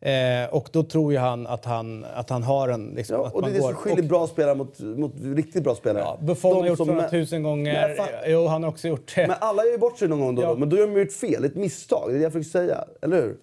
Eh, 0.00 0.54
och 0.54 0.68
då 0.72 0.82
tror 0.82 1.12
ju 1.12 1.18
han 1.18 1.46
att 1.46 1.64
han, 1.64 2.04
att 2.14 2.30
han 2.30 2.42
har 2.42 2.68
en... 2.68 2.86
Liksom, 2.96 3.16
Ja, 3.16 3.30
och 3.34 3.42
det 3.42 3.48
är 3.48 3.52
det 3.54 3.60
som 3.60 3.74
skiljer 3.74 4.02
bra 4.08 4.26
spelare 4.26 4.54
mot, 4.54 4.80
mot 4.80 5.12
riktigt 5.22 5.62
bra 5.64 5.74
spelare. 5.74 6.02
Ja, 6.02 6.18
Buffon 6.20 6.50
De 6.54 6.60
har 6.60 6.66
gjort 6.68 6.78
sådana 6.78 7.08
tusen 7.08 7.42
gånger. 7.42 7.94
Fan. 7.94 8.08
Jo, 8.26 8.46
han 8.46 8.62
har 8.62 8.70
också 8.70 8.88
gjort 8.88 9.12
det. 9.14 9.26
Men 9.26 9.36
alla 9.40 9.64
gör 9.64 9.72
ju 9.72 9.78
bort 9.78 9.98
sig 9.98 10.08
någon 10.08 10.20
gång 10.20 10.34
då, 10.34 10.42
Ja. 10.42 10.48
då. 10.48 10.56
Men 10.56 10.68
då 10.68 10.76
har 10.76 10.86
de 10.86 11.00
gjort 11.00 11.12
fel. 11.12 11.44
Ett 11.44 11.54
misstag. 11.54 12.08
Det 12.10 12.14
är 12.14 12.18
det 12.18 12.22
jag 12.22 12.32
försöker 12.32 12.50
säga. 12.50 12.84
Eller 13.02 13.16
hur? 13.22 13.36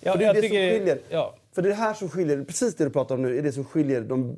Ja, 0.00 0.12
För 0.12 0.18
det 0.18 0.24
är 0.24 0.34
det 0.34 0.40
tycker- 0.42 0.70
som 0.70 0.78
skiljer. 0.78 0.98
ja. 1.10 1.34
För 1.54 1.62
det 1.62 1.68
är 1.68 1.70
det 1.70 1.76
här 1.76 1.94
som 1.94 2.08
skiljer. 2.08 2.44
Precis 2.44 2.74
det 2.76 2.84
du 2.84 2.90
pratar 2.90 3.14
om 3.14 3.22
nu 3.22 3.38
är 3.38 3.42
det 3.42 3.52
som 3.52 3.64
skiljer. 3.64 4.00
De, 4.00 4.36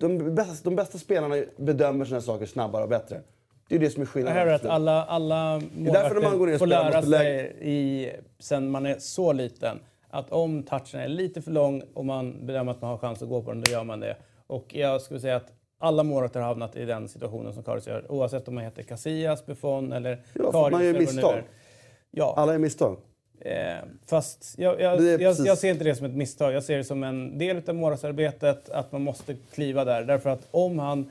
de, 0.00 0.34
bästa, 0.34 0.54
de 0.70 0.76
bästa 0.76 0.98
spelarna 0.98 1.36
bedömer 1.56 2.04
sina 2.04 2.20
saker 2.20 2.46
snabbare 2.46 2.82
och 2.82 2.88
bättre. 2.88 3.20
Det 3.68 3.74
är 3.74 3.78
det 3.78 3.90
som 3.90 4.02
är 4.02 4.06
skillnaden. 4.06 4.48
är 4.48 4.66
alla, 4.66 5.04
alla 5.04 5.62
målvakter 5.76 6.58
får 6.58 6.66
lära 6.66 7.02
sig 7.02 7.56
i, 7.60 8.10
sen 8.38 8.70
man 8.70 8.86
är 8.86 8.96
så 8.98 9.32
liten 9.32 9.78
att 10.12 10.32
om 10.32 10.62
touchen 10.62 11.00
är 11.00 11.08
lite 11.08 11.42
för 11.42 11.50
lång 11.50 11.82
och 11.94 12.04
man 12.04 12.46
bedömer 12.46 12.72
att 12.72 12.80
man 12.80 12.90
har 12.90 12.98
chans 12.98 13.22
att 13.22 13.28
gå 13.28 13.42
på 13.42 13.52
den, 13.52 13.62
då 13.62 13.70
gör 13.72 13.84
man 13.84 14.00
det. 14.00 14.16
Och 14.46 14.74
jag 14.74 15.00
skulle 15.02 15.20
säga 15.20 15.36
att 15.36 15.52
alla 15.78 16.02
målvakter 16.02 16.40
har 16.40 16.46
hamnat 16.48 16.76
i 16.76 16.84
den 16.84 17.08
situationen 17.08 17.52
som 17.54 17.62
Karius 17.62 17.86
gör. 17.86 18.12
Oavsett 18.12 18.48
om 18.48 18.54
man 18.54 18.64
heter 18.64 18.82
Casillas, 18.82 19.46
Buffon 19.46 19.92
eller 19.92 20.22
Ja, 20.34 20.52
Karius. 20.52 20.72
man 20.72 20.84
gör 20.84 20.92
misstag. 20.98 21.42
Ja, 22.10 22.34
Alla 22.36 22.54
är 22.54 22.58
misstag. 22.58 22.96
eh, 23.40 23.76
fast 24.06 24.54
jag, 24.58 24.80
jag, 24.80 25.20
jag, 25.20 25.32
jag 25.38 25.58
ser 25.58 25.70
inte 25.70 25.84
det 25.84 25.94
som 25.94 26.06
ett 26.06 26.14
misstag. 26.16 26.52
Jag 26.52 26.62
ser 26.64 26.76
det 26.76 26.84
som 26.84 27.02
en 27.04 27.38
del 27.38 27.62
av 27.68 27.74
målvaktsarbetet, 27.74 28.68
att 28.68 28.92
man 28.92 29.02
måste 29.02 29.34
kliva 29.54 29.84
där. 29.84 30.02
Därför 30.04 30.30
att 30.30 30.48
om 30.50 30.78
han 30.78 31.10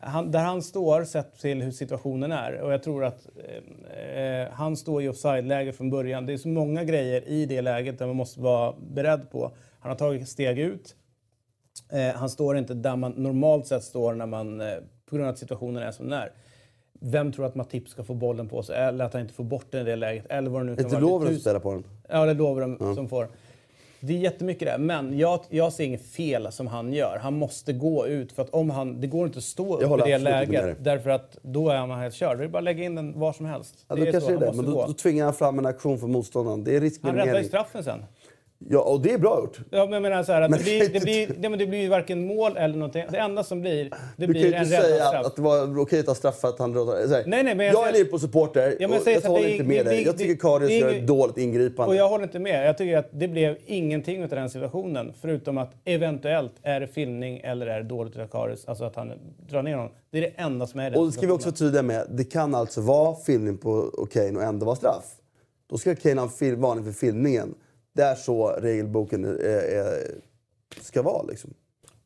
han, 0.00 0.30
där 0.30 0.44
han 0.44 0.62
står, 0.62 1.04
sett 1.04 1.38
till 1.38 1.62
hur 1.62 1.70
situationen 1.70 2.32
är, 2.32 2.60
och 2.60 2.72
jag 2.72 2.82
tror 2.82 3.04
att 3.04 3.28
eh, 3.36 4.42
eh, 4.42 4.48
han 4.52 4.76
står 4.76 5.02
i 5.02 5.08
offside-läge 5.08 5.72
från 5.72 5.90
början. 5.90 6.26
Det 6.26 6.32
är 6.32 6.36
så 6.36 6.48
många 6.48 6.84
grejer 6.84 7.28
i 7.28 7.46
det 7.46 7.60
läget 7.62 7.98
där 7.98 8.06
man 8.06 8.16
måste 8.16 8.40
vara 8.40 8.74
beredd 8.90 9.30
på. 9.30 9.52
Han 9.80 9.90
har 9.90 9.96
tagit 9.96 10.28
steg 10.28 10.58
ut. 10.58 10.96
Eh, 11.92 12.14
han 12.14 12.30
står 12.30 12.58
inte 12.58 12.74
där 12.74 12.96
man 12.96 13.12
normalt 13.12 13.66
sett 13.66 13.84
står 13.84 14.14
när 14.14 14.26
man, 14.26 14.60
eh, 14.60 14.74
på 15.06 15.16
grund 15.16 15.28
av 15.28 15.32
att 15.32 15.38
situationen 15.38 15.82
är 15.82 15.92
som 15.92 16.08
den 16.08 16.18
är. 16.18 16.32
Vem 17.00 17.32
tror 17.32 17.46
att 17.46 17.54
Matip 17.54 17.88
ska 17.88 18.04
få 18.04 18.14
bollen 18.14 18.48
på 18.48 18.62
sig? 18.62 18.76
Eller 18.76 19.04
att 19.04 19.12
han 19.12 19.22
inte 19.22 19.34
får 19.34 19.44
bort 19.44 19.66
den 19.70 19.80
i 19.80 19.84
det 19.90 19.96
läget? 19.96 20.26
Eller 20.28 20.50
vad 20.50 20.60
det 20.60 20.64
nu 20.64 20.72
Är 20.72 20.76
kan 20.76 20.84
inte 20.84 20.96
vara. 20.96 21.00
Det 21.00 21.06
är 21.06 21.10
Lovren 21.10 21.34
som 21.34 21.40
spelar 21.40 21.60
på 21.60 21.72
den? 21.72 21.84
Ja, 22.08 22.26
det 22.26 22.34
lovar 22.34 22.60
de 22.60 22.94
som 22.94 23.08
får. 23.08 23.28
Det 24.00 24.12
är 24.12 24.18
jättemycket 24.18 24.68
där. 24.68 24.78
Men 24.78 25.18
jag, 25.18 25.40
jag 25.48 25.72
ser 25.72 25.84
inget 25.84 26.06
fel 26.06 26.52
som 26.52 26.66
han 26.66 26.92
gör. 26.92 27.18
Han 27.22 27.34
måste 27.34 27.72
gå 27.72 28.06
ut. 28.06 28.32
För 28.32 28.42
att 28.42 28.50
om 28.50 28.70
han, 28.70 29.00
det 29.00 29.06
går 29.06 29.26
inte 29.26 29.38
att 29.38 29.44
stå 29.44 29.76
upp 29.76 30.06
i 30.06 30.10
det 30.10 30.18
läget. 30.18 30.76
Därför 30.84 31.10
att 31.10 31.38
då 31.42 31.68
är 31.68 31.76
han 31.76 31.90
helt 31.90 32.14
körd. 32.14 32.38
Det 32.38 32.44
är 32.44 32.48
bara 32.48 32.58
att 32.58 32.64
lägga 32.64 32.84
in 32.84 32.94
den 32.94 33.18
var 33.20 33.32
som 33.32 33.46
helst. 33.46 33.74
Ja, 33.88 33.94
det 33.94 34.00
då 34.00 34.06
är 34.08 34.12
kanske 34.12 34.32
så. 34.32 34.38
det 34.40 34.46
Han 34.46 34.56
det. 34.56 34.62
Men 34.62 34.70
då, 34.70 34.76
gå. 34.80 34.86
då 34.86 34.92
tvingar 34.92 35.24
han 35.24 35.34
fram 35.34 35.58
en 35.58 35.66
aktion 35.66 35.98
för 35.98 36.06
motståndaren. 36.06 36.64
Det 36.64 36.70
är 36.70 36.74
Han 36.74 36.80
räddar 36.80 36.84
ju 36.84 36.90
riskminimering. 36.90 37.44
straffen 37.44 37.84
sen. 37.84 38.02
Ja, 38.68 38.80
och 38.80 39.00
det 39.00 39.12
är 39.12 39.18
bra 39.18 39.40
gjort. 39.40 39.58
Ja, 39.70 39.84
men 39.84 39.92
jag 39.92 40.02
menar 40.02 40.22
så 40.22 40.32
här, 40.32 40.42
att 40.42 40.50
Men 40.50 40.58
det, 40.58 40.64
blir, 40.64 40.80
kan 40.80 40.88
det, 40.92 40.94
inte- 40.96 41.04
blir, 41.04 41.42
det, 41.42 41.48
men 41.48 41.58
det 41.58 41.66
blir 41.66 41.78
ju 41.78 41.88
varken 41.88 42.26
mål 42.26 42.56
eller 42.56 42.74
någonting. 42.74 43.04
Det 43.10 43.18
enda 43.18 43.44
som 43.44 43.60
blir, 43.60 43.84
det 43.84 43.90
Du 44.16 44.24
kan 44.26 44.32
blir 44.32 44.46
ju 44.46 44.52
en 44.52 44.62
inte 44.64 44.76
räddad 44.76 44.84
säga 44.90 45.04
straff. 45.06 45.20
att, 45.20 45.26
att 45.26 45.36
det 45.36 45.42
var 45.42 45.80
okej 45.80 46.00
att 46.00 46.06
ta 46.06 46.14
straff 46.14 46.40
för 46.40 46.48
att 46.48 46.58
han 46.58 46.72
drar... 46.72 46.84
så 46.84 47.14
här, 47.14 47.24
Nej, 47.26 47.42
nej, 47.44 47.54
men 47.54 47.66
jag 47.66 47.74
jag 47.74 47.88
är 47.88 47.92
Liverpool-supporter 47.92 48.60
Ja, 48.68 48.76
jag 48.80 48.90
och 48.90 49.06
jag 49.06 49.16
att 49.16 49.24
håller 49.24 49.42
det- 49.44 49.52
inte 49.52 49.64
med 49.64 49.86
det- 49.86 49.90
dig. 49.90 50.02
Jag 50.04 50.14
det- 50.14 50.18
tycker 50.18 50.34
Karius 50.36 50.68
det 50.68 50.76
gör 50.78 50.88
ett 50.88 51.06
dåligt 51.06 51.38
ingripande. 51.38 51.88
Och 51.90 51.96
jag 51.96 52.08
håller 52.08 52.24
inte 52.24 52.38
med. 52.38 52.66
Jag 52.68 52.78
tycker 52.78 52.96
att 52.98 53.08
det 53.12 53.28
blev 53.28 53.56
ingenting 53.66 54.22
av 54.22 54.28
den 54.28 54.50
situationen. 54.50 55.12
Förutom 55.20 55.58
att 55.58 55.72
eventuellt 55.84 56.52
är 56.62 56.80
det 56.80 56.86
filmning 56.86 57.40
eller 57.44 57.66
är 57.66 57.80
det 57.82 57.88
dåligt 57.88 58.16
av 58.18 58.26
Karius. 58.26 58.64
Alltså 58.64 58.84
att 58.84 58.96
han 58.96 59.12
drar 59.50 59.62
ner 59.62 59.74
honom. 59.76 59.92
Det 60.10 60.18
är 60.18 60.22
det 60.22 60.32
enda 60.36 60.66
som 60.66 60.80
är 60.80 60.86
i 60.86 60.90
den 60.90 61.00
Och 61.00 61.06
det 61.06 61.12
ska 61.12 61.26
vi 61.26 61.32
också 61.32 61.48
vara 61.48 61.56
tydliga 61.56 61.82
med. 61.82 62.06
Det 62.10 62.24
kan 62.24 62.54
alltså 62.54 62.80
vara 62.80 63.16
filmning 63.16 63.58
på 63.58 63.82
Kane 64.12 64.36
och 64.36 64.42
ändå 64.42 64.66
vara 64.66 64.76
straff. 64.76 65.04
Då 65.70 65.78
ska 65.78 65.94
Kane 65.94 66.20
ha 66.20 66.30
en 66.40 66.60
varning 66.60 66.84
för 66.84 66.92
filmningen. 66.92 67.54
Det 67.92 68.02
är 68.02 68.14
så 68.14 68.48
regelboken 68.48 69.24
är, 69.24 69.38
är, 69.38 70.14
ska 70.80 71.02
vara. 71.02 71.22
Liksom. 71.22 71.54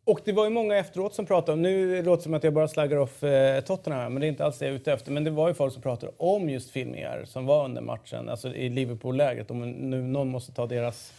Och 0.06 0.20
det 0.24 0.32
var 0.32 0.44
ju 0.44 0.50
många 0.50 0.76
efteråt 0.76 1.14
som 1.14 1.26
pratade 1.26 1.52
om, 1.52 1.62
nu 1.62 2.02
låter 2.02 2.16
det 2.16 2.22
som 2.22 2.34
att 2.34 2.44
jag 2.44 2.52
bara 2.52 2.68
slaggar 2.68 2.96
off 2.96 3.22
eh, 3.22 3.60
Tottenham 3.60 4.00
här, 4.00 4.08
men 4.08 4.20
det 4.20 4.26
är 4.26 4.28
inte 4.28 4.44
alls 4.44 4.58
det 4.58 4.64
jag 4.64 4.72
är 4.72 4.76
ute 4.76 4.92
efter. 4.92 5.12
Men 5.12 5.24
det 5.24 5.30
var 5.30 5.48
ju 5.48 5.54
folk 5.54 5.72
som 5.72 5.82
pratade 5.82 6.12
om 6.16 6.50
just 6.50 6.70
filmningar 6.70 7.24
som 7.24 7.46
var 7.46 7.64
under 7.64 7.82
matchen, 7.82 8.28
alltså 8.28 8.48
i 8.48 8.68
Liverpool-läget. 8.68 9.50
Om 9.50 9.70
nu 9.70 10.02
någon 10.02 10.28
måste 10.28 10.52
ta 10.52 10.66
deras 10.66 11.12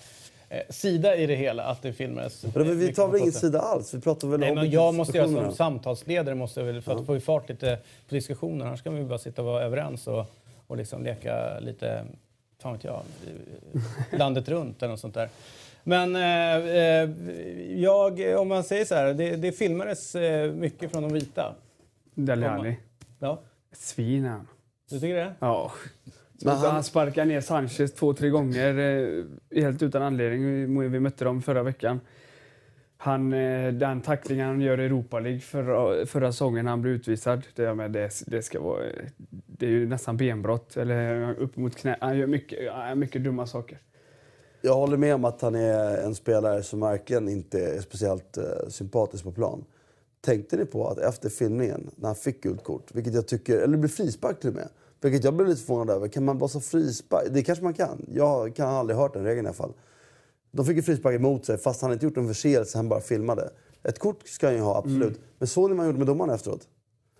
eh, 0.49 0.61
sida 0.69 1.15
i 1.15 1.25
det 1.25 1.35
hela 1.35 1.63
att 1.63 1.81
det 1.81 1.93
filmades. 1.93 2.45
Men 2.55 2.79
vi 2.79 2.93
tar 2.93 3.07
väl 3.07 3.21
ingen 3.21 3.33
sida 3.33 3.59
alls? 3.59 3.93
Vi 3.93 4.01
pratar 4.01 4.27
väl 4.27 4.39
Nej, 4.39 4.49
om 4.49 4.55
men 4.55 4.69
jag 4.69 4.93
måste 4.93 5.17
jag 5.17 5.29
som 5.29 5.51
samtalsledare 5.51 6.35
måste 6.35 6.63
väl, 6.63 6.81
för 6.81 6.95
att 6.95 7.05
få 7.05 7.15
i 7.15 7.19
fart 7.19 7.49
lite 7.49 7.79
på 8.09 8.15
diskussionen. 8.15 8.67
Annars 8.67 8.81
kan 8.81 8.95
vi 8.95 9.03
bara 9.03 9.19
sitta 9.19 9.41
och 9.41 9.47
vara 9.47 9.63
överens 9.63 10.07
och, 10.07 10.25
och 10.67 10.77
liksom 10.77 11.03
leka 11.03 11.59
lite, 11.59 12.05
fan 12.61 12.73
vet 12.73 12.83
jag, 12.83 13.01
landet 14.11 14.49
runt 14.49 14.83
eller 14.83 14.91
något 14.91 14.99
sånt 14.99 15.13
där. 15.13 15.29
Men 15.83 16.15
eh, 16.15 16.75
eh, 16.75 17.09
jag, 17.81 18.39
om 18.39 18.47
man 18.47 18.63
säger 18.63 18.85
så 18.85 18.95
här, 18.95 19.13
det, 19.13 19.35
det 19.35 19.51
filmades 19.51 20.15
eh, 20.15 20.51
mycket 20.51 20.91
från 20.91 21.03
de 21.03 21.13
vita. 21.13 21.55
Dele. 22.13 22.49
Alli. 22.49 22.77
Ja, 23.19 23.41
Ett 23.71 23.77
svin 23.77 24.25
är 24.25 24.29
han. 24.29 24.47
du 24.89 24.99
tycker 24.99 25.15
det? 25.15 25.33
Ja. 25.39 25.71
Men 26.41 26.55
han... 26.55 26.71
han- 26.71 26.83
sparkade 26.83 27.25
ner 27.25 27.41
Sanchez 27.41 27.93
två, 27.93 28.13
tre 28.13 28.29
gånger 28.29 28.77
eh, 28.79 29.23
helt 29.61 29.81
utan 29.81 30.01
anledning. 30.01 30.91
Vi 30.91 30.99
mötte 30.99 31.25
dem 31.25 31.41
förra 31.41 31.63
veckan. 31.63 31.99
Han, 33.05 33.33
eh, 33.33 33.73
den 33.73 34.01
tacklingen 34.01 34.47
han 34.47 34.61
gör 34.61 34.79
i 34.79 34.85
Europa 34.85 35.19
League 35.19 35.39
förra, 35.39 36.05
förra 36.05 36.31
säsongen 36.31 36.65
när 36.65 36.71
han 36.71 36.81
blev 36.81 36.93
utvisad, 36.93 37.43
det, 37.55 37.75
med, 37.75 37.91
det, 37.91 38.11
det, 38.27 38.41
ska 38.41 38.61
vara, 38.61 38.83
det 39.29 39.65
är 39.65 39.69
ju 39.69 39.87
nästan 39.87 40.17
benbrott. 40.17 40.77
Eller 40.77 41.33
upp 41.39 41.57
mot 41.57 41.75
knä. 41.75 41.97
Han 42.01 42.17
gör 42.17 42.27
mycket, 42.27 42.73
han 42.73 42.87
gör 42.87 42.95
mycket 42.95 43.23
dumma 43.23 43.47
saker. 43.47 43.77
Jag 44.61 44.73
håller 44.73 44.97
med 44.97 45.15
om 45.15 45.25
att 45.25 45.41
han 45.41 45.55
är 45.55 45.97
en 45.97 46.15
spelare 46.15 46.63
som 46.63 46.79
verkligen 46.79 47.29
inte 47.29 47.59
är 47.59 47.81
speciellt 47.81 48.37
eh, 48.37 48.43
sympatisk 48.69 49.23
på 49.23 49.31
plan. 49.31 49.65
Tänkte 50.21 50.57
ni 50.57 50.65
på 50.65 50.87
att 50.87 50.97
efter 50.97 51.29
filmningen, 51.29 51.89
när 51.95 52.07
han 52.07 52.15
fick 52.15 52.43
gult 52.43 52.63
kort, 52.63 52.91
vilket 52.93 53.13
jag 53.13 53.27
tycker, 53.27 53.57
eller 53.57 53.67
det 53.67 53.77
blev 53.77 53.89
frispark 53.89 54.39
till 54.39 54.49
och 54.49 54.55
med, 54.55 54.69
vilket 55.01 55.23
jag 55.23 55.33
blev 55.33 55.47
lite 55.47 55.61
förvånad 55.61 55.95
över. 55.95 56.07
Kan 56.07 56.25
man 56.25 56.37
blåsa 56.37 56.59
frispark? 56.59 57.27
Det 57.31 57.43
kanske 57.43 57.63
man 57.63 57.73
kan. 57.73 58.05
Jag 58.13 58.55
kan 58.55 58.69
aldrig 58.69 58.97
hört 58.97 59.13
den 59.13 59.23
regeln 59.23 59.45
i 59.45 59.49
alla 59.49 59.53
fall. 59.53 59.73
De 60.55 60.65
fick 60.65 60.75
ju 60.75 60.81
frispark 60.83 61.15
emot 61.15 61.45
sig 61.45 61.57
fast 61.57 61.81
han 61.81 61.93
inte 61.93 62.05
gjort 62.05 62.17
en 62.17 62.27
förseelse, 62.27 62.77
han 62.77 62.89
bara 62.89 63.01
filmade. 63.01 63.49
Ett 63.83 63.99
kort 63.99 64.27
ska 64.27 64.47
han 64.47 64.55
ju 64.55 64.61
ha, 64.61 64.77
absolut. 64.77 65.19
Men 65.37 65.47
såg 65.47 65.69
ni 65.69 65.75
vad 65.75 65.79
han 65.79 65.87
gjorde 65.87 65.97
med 65.97 66.07
domaren 66.07 66.29
efteråt? 66.29 66.67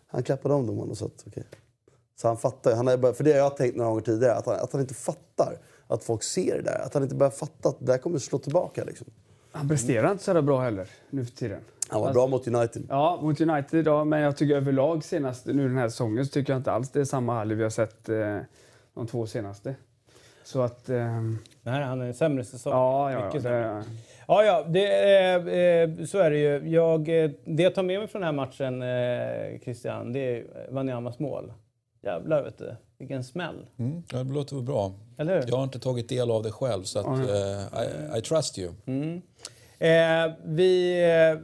Han 0.08 0.24
klappade 0.24 0.56
om 0.56 0.68
domaren 0.68 0.90
och 0.90 0.98
sa 0.98 1.06
att 1.06 1.24
okej. 1.28 1.44
Så 2.16 2.28
han 2.28 2.38
fattar 2.38 2.76
han 2.76 2.88
är 2.88 2.98
bara, 2.98 3.14
För 3.14 3.24
det 3.24 3.32
har 3.32 3.38
jag 3.38 3.58
tänkt 3.58 3.76
några 3.76 3.90
gånger 3.90 4.02
tidigare, 4.02 4.36
att 4.36 4.46
han, 4.46 4.56
att 4.56 4.72
han 4.72 4.82
inte 4.82 4.94
fattar 4.94 5.58
att 5.88 6.04
folk 6.04 6.24
ser 6.24 6.56
det 6.56 6.62
där. 6.62 6.80
Att 6.86 6.94
han 6.94 7.04
inte 7.04 7.16
börjar 7.16 7.32
fatta 7.32 7.70
att 7.70 7.80
det 7.80 7.86
där 7.86 7.98
kommer 7.98 8.20
slå 8.20 8.40
tillbaka. 8.40 8.84
Liksom. 8.84 9.08
Han 9.52 9.68
presterar 9.68 10.12
inte 10.12 10.24
så 10.24 10.42
bra 10.42 10.62
heller 10.62 10.90
nu 11.10 11.26
för 11.26 11.32
tiden. 11.32 11.60
Han 11.90 12.02
var 12.02 12.14
bra 12.14 12.28
mot 12.28 12.48
United. 12.48 12.86
Ja, 12.90 13.20
mot 13.22 13.42
United 13.42 13.88
ja, 13.88 14.04
men 14.04 14.22
jag 14.22 14.38
tycker 14.38 14.56
överlag 14.56 15.04
senast 15.04 15.46
nu 15.46 15.68
den 15.68 15.78
här 15.78 15.90
säsongen 15.90 16.26
så 16.26 16.32
tycker 16.32 16.54
jag 16.54 16.60
inte 16.60 16.72
alls 16.72 16.90
det 16.90 17.00
är 17.00 17.06
samma 17.06 17.40
Alli 17.42 17.56
vi 17.56 17.64
har 17.64 17.70
sett 17.70 18.10
eh, 18.10 18.38
de 18.94 19.08
två 19.08 19.28
senaste. 19.28 19.76
Så 20.46 20.62
att... 20.62 20.90
ehm, 20.90 21.38
Nej, 21.62 21.84
han 21.84 22.02
är 22.02 22.06
en 22.06 22.14
sämre 22.14 22.44
säsong. 22.44 22.74
ja, 22.74 23.12
ja, 23.12 23.20
ja, 23.20 23.26
Mycket 23.26 23.44
det, 23.44 23.50
sämre. 23.50 23.84
Ja, 24.28 24.44
ja, 24.44 24.64
det, 24.68 24.86
eh, 25.18 25.36
eh, 25.36 26.06
så 26.06 26.18
är 26.18 26.32
det 26.32 26.38
ju. 26.38 26.70
Jag, 26.70 27.24
eh, 27.24 27.32
det 27.46 27.64
jag 27.64 27.76
tar 27.76 27.84
med 27.84 28.00
mig 28.00 28.08
från 28.08 28.22
den 28.22 28.28
här 28.28 28.46
matchen, 28.46 28.82
eh, 28.82 29.60
Christian, 29.64 30.14
det 30.14 30.20
är 30.20 30.46
Wanyamas 30.72 31.20
mål. 31.20 31.54
Jävlar, 32.04 32.44
vet 32.44 32.58
du. 32.58 32.76
Vilken 32.98 33.24
smäll. 33.24 33.66
Mm, 33.78 34.04
det 34.10 34.24
låter 34.24 34.62
bra. 34.62 34.92
Eller 35.18 35.36
hur? 35.36 35.44
Jag 35.48 35.56
har 35.56 35.64
inte 35.64 35.80
tagit 35.80 36.10
del 36.10 36.32
av 36.32 36.44
det 36.44 36.52
själv, 36.52 36.84
så 36.84 37.00
att, 37.00 37.06
eh, 37.20 37.84
I, 38.16 38.18
I 38.18 38.22
trust 38.22 38.60
you. 38.60 38.72
Eh, 39.80 40.32
vi, 40.44 41.02
eh, 41.04 41.40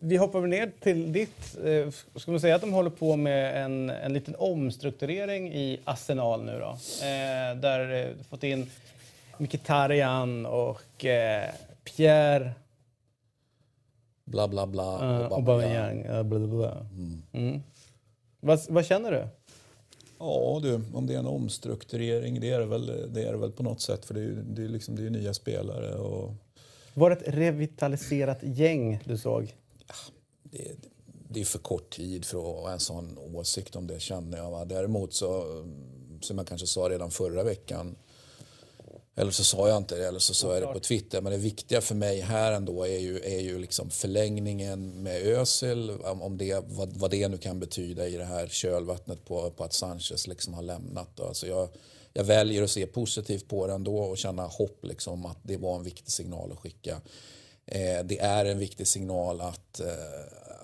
vi 0.00 0.16
hoppar 0.16 0.40
ner 0.40 0.72
till 0.80 1.12
ditt. 1.12 1.58
Eh, 1.64 1.90
ska 2.16 2.30
man 2.30 2.40
säga 2.40 2.54
att 2.54 2.60
de 2.60 2.72
håller 2.72 2.90
på 2.90 3.16
med 3.16 3.64
en, 3.64 3.90
en 3.90 4.12
liten 4.12 4.34
omstrukturering 4.38 5.52
i 5.52 5.80
Arsenal 5.84 6.44
nu 6.44 6.58
då? 6.58 6.68
Eh, 7.06 7.56
där 7.60 8.06
eh, 8.06 8.24
fått 8.30 8.42
in 8.42 8.70
Mkhitaryan 9.38 10.46
och 10.46 11.04
eh, 11.04 11.50
Pierre 11.84 12.52
Bla, 14.24 14.48
bla, 14.48 14.66
bla. 14.66 15.18
uh, 15.20 15.26
och 15.26 15.36
Aubameyang. 15.36 16.06
Uh, 16.06 16.22
bla, 16.22 16.38
bla, 16.38 16.48
bla. 16.48 16.86
Mm. 17.32 17.62
Vad, 18.40 18.60
vad 18.68 18.86
känner 18.86 19.12
du? 19.12 19.26
Ja 20.18 20.60
du, 20.62 20.80
om 20.94 21.06
det 21.06 21.14
är 21.14 21.18
en 21.18 21.26
omstrukturering, 21.26 22.40
det 22.40 22.50
är 22.50 22.58
det 22.60 22.66
väl, 22.66 22.86
det 23.12 23.22
är 23.22 23.32
det 23.32 23.38
väl 23.38 23.52
på 23.52 23.62
något 23.62 23.80
sätt. 23.80 24.04
För 24.04 24.14
det 24.14 24.20
är 24.20 24.24
ju 24.24 24.42
det 24.42 24.64
är 24.64 24.68
liksom, 24.68 24.96
det 24.96 25.02
är 25.02 25.04
ju 25.04 25.10
nya 25.10 25.34
spelare 25.34 25.94
och 25.94 26.34
Var 26.94 27.10
det 27.10 27.16
ett 27.16 27.34
revitaliserat 27.34 28.38
gäng 28.42 29.02
du 29.04 29.18
såg? 29.18 29.54
det, 30.52 30.76
det 31.28 31.40
är 31.40 31.44
för 31.44 31.58
kort 31.58 31.90
tid 31.90 32.24
för 32.24 32.38
att 32.38 32.62
ha 32.62 32.72
en 32.72 32.80
sån 32.80 33.18
åsikt 33.18 33.76
om 33.76 33.86
det 33.86 34.00
känner 34.00 34.38
jag. 34.38 34.50
Va? 34.50 34.64
Däremot 34.64 35.14
så, 35.14 35.44
som 36.20 36.38
jag 36.38 36.46
kanske 36.46 36.66
sa 36.66 36.80
redan 36.80 37.10
förra 37.10 37.42
veckan, 37.42 37.96
eller 39.14 39.30
så 39.30 39.44
sa 39.44 39.68
jag 39.68 39.76
inte 39.76 39.98
det, 39.98 40.08
eller 40.08 40.18
så 40.18 40.34
sa 40.34 40.54
jag 40.54 40.62
det 40.62 40.72
på 40.72 40.80
Twitter. 40.80 41.20
Men 41.20 41.32
det 41.32 41.38
viktiga 41.38 41.80
för 41.80 41.94
mig 41.94 42.20
här 42.20 42.52
ändå 42.52 42.84
är 42.84 42.98
ju, 42.98 43.20
är 43.20 43.40
ju 43.40 43.58
liksom 43.58 43.90
förlängningen 43.90 45.02
med 45.02 45.26
Özil. 45.26 45.90
Om 45.90 46.38
det, 46.38 46.64
vad, 46.68 46.92
vad 46.96 47.10
det 47.10 47.28
nu 47.28 47.38
kan 47.38 47.60
betyda 47.60 48.08
i 48.08 48.16
det 48.16 48.24
här 48.24 48.46
kölvattnet 48.46 49.24
på, 49.24 49.50
på 49.50 49.64
att 49.64 49.72
Sanchez 49.72 50.26
liksom 50.26 50.54
har 50.54 50.62
lämnat. 50.62 51.08
Då. 51.14 51.24
Alltså 51.24 51.46
jag, 51.46 51.68
jag 52.12 52.24
väljer 52.24 52.62
att 52.62 52.70
se 52.70 52.86
positivt 52.86 53.48
på 53.48 53.66
det 53.66 53.72
ändå 53.72 53.98
och 53.98 54.18
känna 54.18 54.46
hopp 54.46 54.84
liksom 54.84 55.26
att 55.26 55.38
det 55.42 55.56
var 55.56 55.76
en 55.76 55.82
viktig 55.82 56.12
signal 56.12 56.52
att 56.52 56.58
skicka. 56.58 57.00
Eh, 57.66 58.04
det 58.04 58.18
är 58.18 58.44
en 58.44 58.58
viktig 58.58 58.86
signal 58.86 59.40
att, 59.40 59.80
eh, 59.80 59.86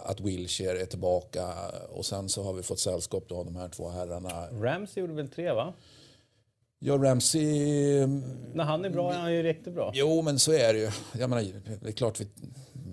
att 0.05 0.21
Wilshere 0.21 0.81
är 0.81 0.87
tillbaka 0.87 1.49
och 1.91 2.07
sen 2.07 2.29
så 2.29 2.43
har 2.43 2.53
vi 2.53 2.63
fått 2.63 2.81
sällskap 2.81 3.25
då 3.29 3.37
av 3.37 3.45
de 3.45 3.57
här 3.57 3.69
två 3.69 3.89
herrarna. 3.89 4.49
Ramsey 4.53 5.01
gjorde 5.01 5.15
väl 5.15 5.29
tre, 5.29 5.53
va? 5.53 5.75
Ja, 6.81 6.95
Ramsey... 6.95 8.07
När 8.55 8.65
han 8.65 8.85
är 8.85 8.91
bra 8.91 9.13
är 9.13 9.19
han 9.19 9.33
ju 9.33 9.43
riktigt 9.43 9.75
bra. 9.75 9.93
Jo, 9.95 10.23
men 10.23 10.39
så 10.39 10.53
är 10.53 10.75
det 10.75 10.79
ju. 10.79 10.91
Jag 11.19 11.31
menar, 11.31 11.47
det 11.83 11.89
är 11.89 11.93
klart 11.93 12.21
vi, 12.21 12.27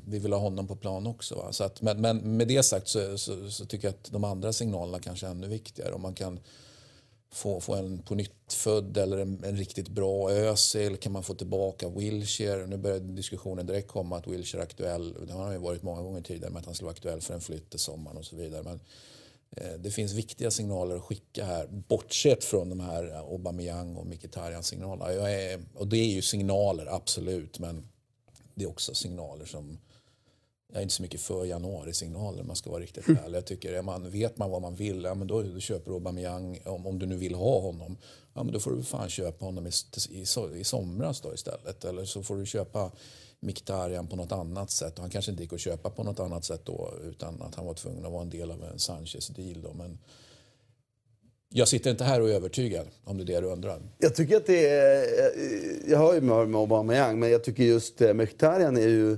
vi 0.08 0.20
vill 0.20 0.34
ha 0.34 0.40
honom 0.40 0.68
på 0.68 0.76
plan 0.76 1.08
också. 1.08 1.36
Va? 1.36 1.52
Så 1.52 1.64
att, 1.64 1.82
men, 1.82 2.02
men 2.02 2.38
med 2.38 2.48
det 2.48 2.64
sagt 2.64 2.88
så, 2.88 3.18
så, 3.18 3.50
så 3.50 3.66
tycker 3.66 3.88
jag 3.88 3.94
att 3.94 4.12
de 4.12 4.24
andra 4.24 4.54
signalerna 4.54 5.00
kanske 5.00 5.28
är 5.28 5.32
ännu 5.32 5.48
viktigare. 5.48 5.94
Om 5.94 6.02
man 6.02 6.14
kan 6.14 6.40
få, 7.36 7.60
få 7.60 7.76
en 7.76 8.02
på 8.02 8.16
nytt 8.16 8.54
född 8.54 8.98
eller 8.98 9.18
en, 9.18 9.44
en 9.44 9.58
riktigt 9.58 9.90
bra 9.90 10.32
Özil, 10.32 10.98
kan 10.98 11.12
man 11.12 11.24
få 11.24 11.34
tillbaka 11.34 11.90
Wilshire? 11.90 12.68
Nu 12.68 12.78
börjar 12.78 13.00
diskussionen 13.00 13.66
direkt 13.66 13.88
komma 13.88 14.18
att 14.18 14.28
Wilshire 14.28 14.62
är 14.62 14.64
aktuell. 14.64 15.26
Det 15.28 15.34
har 15.34 15.44
han 15.44 15.54
ju 15.54 15.60
varit 15.60 15.84
många 15.84 16.02
gånger 16.02 16.22
tidigare 16.22 16.52
med 16.52 16.60
att 16.60 16.66
han 16.66 16.76
skulle 16.76 16.86
vara 16.86 16.96
aktuell 16.96 17.22
för 17.22 17.34
en 17.34 17.42
flytt 17.42 17.70
till 17.70 17.80
sommaren 17.80 18.18
och 18.18 18.26
så 18.26 18.36
vidare. 18.36 18.64
Men 18.64 18.80
eh, 19.52 19.80
det 19.80 19.92
finns 19.92 20.14
viktiga 20.14 20.52
signaler 20.52 20.96
att 20.96 21.04
skicka 21.04 21.46
här, 21.46 21.68
bortsett 21.68 22.44
från 22.44 22.70
de 22.70 22.80
här 22.80 23.04
Aubameyang 23.34 23.96
och 23.96 24.06
Mkhitaryan-signalerna. 24.06 25.14
Jag 25.14 25.34
är, 25.34 25.60
och 25.74 25.88
det 25.88 25.98
är 25.98 26.14
ju 26.14 26.22
signaler, 26.22 26.86
absolut, 26.86 27.60
men 27.60 27.88
det 28.56 28.64
är 28.64 28.70
också 28.70 28.94
signaler 28.94 29.46
som... 29.46 29.78
Jag 30.76 30.80
är 30.80 30.84
inte 30.84 30.96
så 30.96 31.02
mycket 31.02 31.22
för 31.22 31.46
januari-signaler 31.46 32.42
om 32.42 32.48
man 32.48 32.56
ska 32.56 32.70
vara 32.70 32.82
riktigt 32.82 33.08
mm. 33.08 33.24
ärlig. 33.26 33.38
Jag 33.38 33.46
tycker, 33.46 33.74
är 33.74 33.82
man, 33.82 34.10
vet 34.10 34.38
man 34.38 34.52
vad 34.52 34.62
man 34.62 34.76
vill, 34.76 35.04
ja, 35.04 35.16
men 35.16 35.28
då, 35.28 35.42
då 35.42 35.60
köper 35.60 35.92
du 35.92 35.96
Aubameyang. 35.96 36.60
Om, 36.66 36.88
om 36.88 37.00
du 37.00 37.06
nu 37.06 37.16
vill 37.18 37.36
ha 37.36 37.60
honom, 37.60 37.98
ja, 38.34 38.44
men 38.44 38.54
då 38.54 38.60
får 38.60 38.72
du 38.72 38.84
fan 38.84 39.10
köpa 39.10 39.46
honom 39.46 39.68
i, 39.68 39.72
i, 40.10 40.26
i 40.60 40.64
somras 40.64 41.22
då 41.22 41.34
istället. 41.34 41.86
Eller 41.86 42.06
så 42.06 42.24
får 42.24 42.38
du 42.38 42.46
köpa 42.46 42.92
Miktarian 43.40 44.08
på 44.08 44.16
något 44.16 44.32
annat 44.32 44.72
sätt. 44.72 44.94
Och 44.94 45.02
han 45.02 45.10
kanske 45.10 45.32
inte 45.32 45.44
gick 45.44 45.54
att 45.54 45.60
köpa 45.60 45.90
på 45.90 46.04
något 46.04 46.20
annat 46.20 46.46
sätt 46.46 46.62
då 46.66 46.94
utan 47.04 47.42
att 47.42 47.56
han 47.56 47.66
var 47.66 47.74
tvungen 47.74 48.06
att 48.06 48.12
vara 48.12 48.22
en 48.22 48.30
del 48.30 48.52
av 48.52 48.64
en 48.64 48.80
Sanchez-deal. 48.80 49.62
Då. 49.62 49.74
Men 49.74 49.98
jag 51.50 51.68
sitter 51.68 51.92
inte 51.92 52.04
här 52.04 52.22
och 52.22 52.30
är 52.30 52.34
övertygad 52.34 52.88
om 53.04 53.18
det 53.18 53.24
är 53.24 53.26
det 53.26 53.42
du 53.42 53.48
undrar. 53.48 53.82
Jag 53.98 54.16
tycker 54.16 54.38
att 54.38 54.46
det 54.46 54.68
är... 54.68 55.06
Jag 55.90 55.98
har 55.98 56.14
ju 56.14 56.22
med, 56.22 56.56
Aubameyang, 56.56 57.20
men 57.20 57.32
jag 57.32 57.44
tycker 57.44 57.64
just 57.64 58.02
eh, 58.02 58.14
Miktarian 58.14 58.78
är 58.78 58.88
ju 58.88 59.18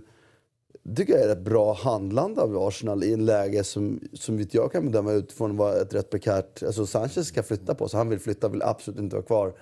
tycker 0.96 1.14
jag 1.14 1.24
är 1.24 1.30
ett 1.30 1.42
bra 1.42 1.74
handlande 1.74 2.42
av 2.42 2.58
Arsenal 2.58 3.04
i 3.04 3.14
en 3.14 3.26
läge 3.26 3.64
som, 3.64 4.00
som 4.14 4.38
vet 4.38 4.54
jag 4.54 4.72
kan 4.72 4.86
bedöma 4.86 5.12
utifrån 5.12 5.58
var 5.58 5.82
ett 5.82 5.94
rätt 5.94 6.10
prekärt... 6.10 6.64
Alltså 6.64 6.86
Sanchez 6.86 7.28
ska 7.28 7.44
flytta 7.44 7.76
på 7.76 7.90
sig. 7.90 7.98
Han 7.98 8.10
vill 8.10 8.20
flytta, 8.20 8.50
vill 8.50 8.62
absolut 8.62 9.00
inte 9.00 9.16
vara 9.16 9.26
kvar. 9.26 9.54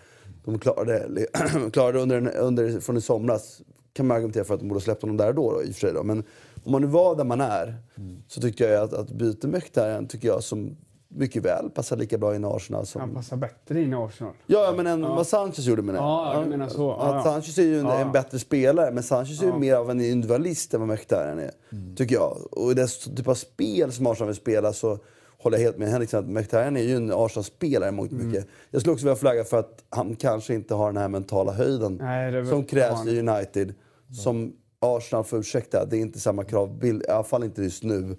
De 0.45 0.59
klarade, 0.59 1.27
klarade 1.73 1.99
under, 1.99 2.37
under 2.37 2.79
från 2.79 2.97
i 2.97 3.01
somras. 3.01 3.61
Kan 3.93 4.07
man 4.07 4.17
argumentera 4.17 4.43
för 4.43 4.53
att 4.53 4.59
de 4.59 4.67
borde 4.67 4.79
ha 4.79 4.83
släppt 4.83 5.01
honom 5.01 5.17
där 5.17 5.27
och 5.27 5.35
då, 5.35 5.51
då 5.51 5.63
i 5.63 5.69
och 5.71 5.73
för 5.73 5.79
sig. 5.79 5.93
Då. 5.93 6.03
Men 6.03 6.23
om 6.63 6.71
man 6.71 6.81
nu 6.81 6.87
var 6.87 7.15
där 7.15 7.23
man 7.23 7.41
är 7.41 7.75
så 8.27 8.41
tycker 8.41 8.69
jag 8.69 8.83
att, 8.83 8.93
att 8.93 9.11
byte 9.11 9.47
Mkhitaryan 9.47 10.07
tycker 10.07 10.27
jag 10.27 10.43
som 10.43 10.77
mycket 11.15 11.45
väl 11.45 11.69
passar 11.69 11.97
lika 11.97 12.17
bra 12.17 12.35
in 12.35 12.43
i 12.43 12.47
Arsenal 12.47 12.85
som... 12.85 13.01
Han 13.01 13.13
passar 13.13 13.37
bättre 13.37 13.81
in 13.81 13.93
i 13.93 13.95
Arsenal. 13.95 14.33
Ja, 14.47 14.73
men 14.77 14.87
än 14.87 15.01
vad 15.01 15.27
Sanchez 15.27 15.59
gjorde 15.65 15.81
menar 15.81 15.99
jag. 15.99 16.35
Ja, 16.37 16.43
du 16.43 16.49
menar 16.49 16.67
så. 16.67 16.81
Ja, 16.99 17.15
ja. 17.15 17.23
Sanchez 17.23 17.57
är 17.57 17.63
ju 17.63 17.79
en, 17.79 17.85
Ja, 17.85 17.93
ja. 17.93 17.99
en 18.05 18.11
bättre 18.11 18.39
spelare, 18.39 18.91
men 18.91 19.03
Sanchez 19.03 19.41
är 19.41 19.45
ju 19.45 19.53
mer 19.53 19.75
av 19.75 19.91
en 19.91 20.01
individualist 20.01 20.73
än 20.73 20.79
vad 20.79 20.89
Mkhitaryan 20.89 21.39
är. 21.39 21.51
Mm. 21.71 21.95
Tycker 21.95 22.15
jag. 22.15 22.37
Och 22.51 22.71
i 22.71 22.73
det 22.73 22.87
typ 22.87 23.27
av 23.27 23.33
spel 23.35 23.91
som 23.91 24.07
Arsenal 24.07 24.27
vill 24.27 24.35
spela 24.35 24.73
så 24.73 24.99
håller 25.39 25.57
jag 25.57 25.63
helt 25.65 25.77
med 25.77 25.89
Henrik. 25.89 26.13
att 26.13 26.27
Mkhitaryan 26.27 26.77
är 26.77 26.81
ju 26.83 26.95
en 26.95 27.11
Arsenal-spelare 27.11 27.89
och 27.89 28.11
Mm. 28.11 28.27
mycket. 28.27 28.47
Jag 28.71 28.81
skulle 28.81 28.93
också 28.93 29.05
vilja 29.05 29.15
flagga 29.15 29.43
för 29.43 29.59
att 29.59 29.83
han 29.89 30.15
kanske 30.15 30.53
inte 30.53 30.73
har 30.73 30.87
den 30.91 30.97
här 31.01 31.07
mentala 31.07 31.51
höjden 31.51 31.97
Nej, 32.01 32.45
som 32.45 32.63
krävs 32.63 33.07
i 33.07 33.19
United. 33.19 33.73
Som 34.23 34.53
Arsenal, 34.79 35.23
får 35.23 35.39
ursäkta, 35.39 35.85
det 35.85 35.97
är 35.97 36.01
inte 36.01 36.19
samma 36.19 36.43
kravbild. 36.43 37.03
I 37.03 37.07
alla 37.09 37.23
fall 37.23 37.43
inte 37.43 37.61
just 37.63 37.83
nu. 37.83 38.17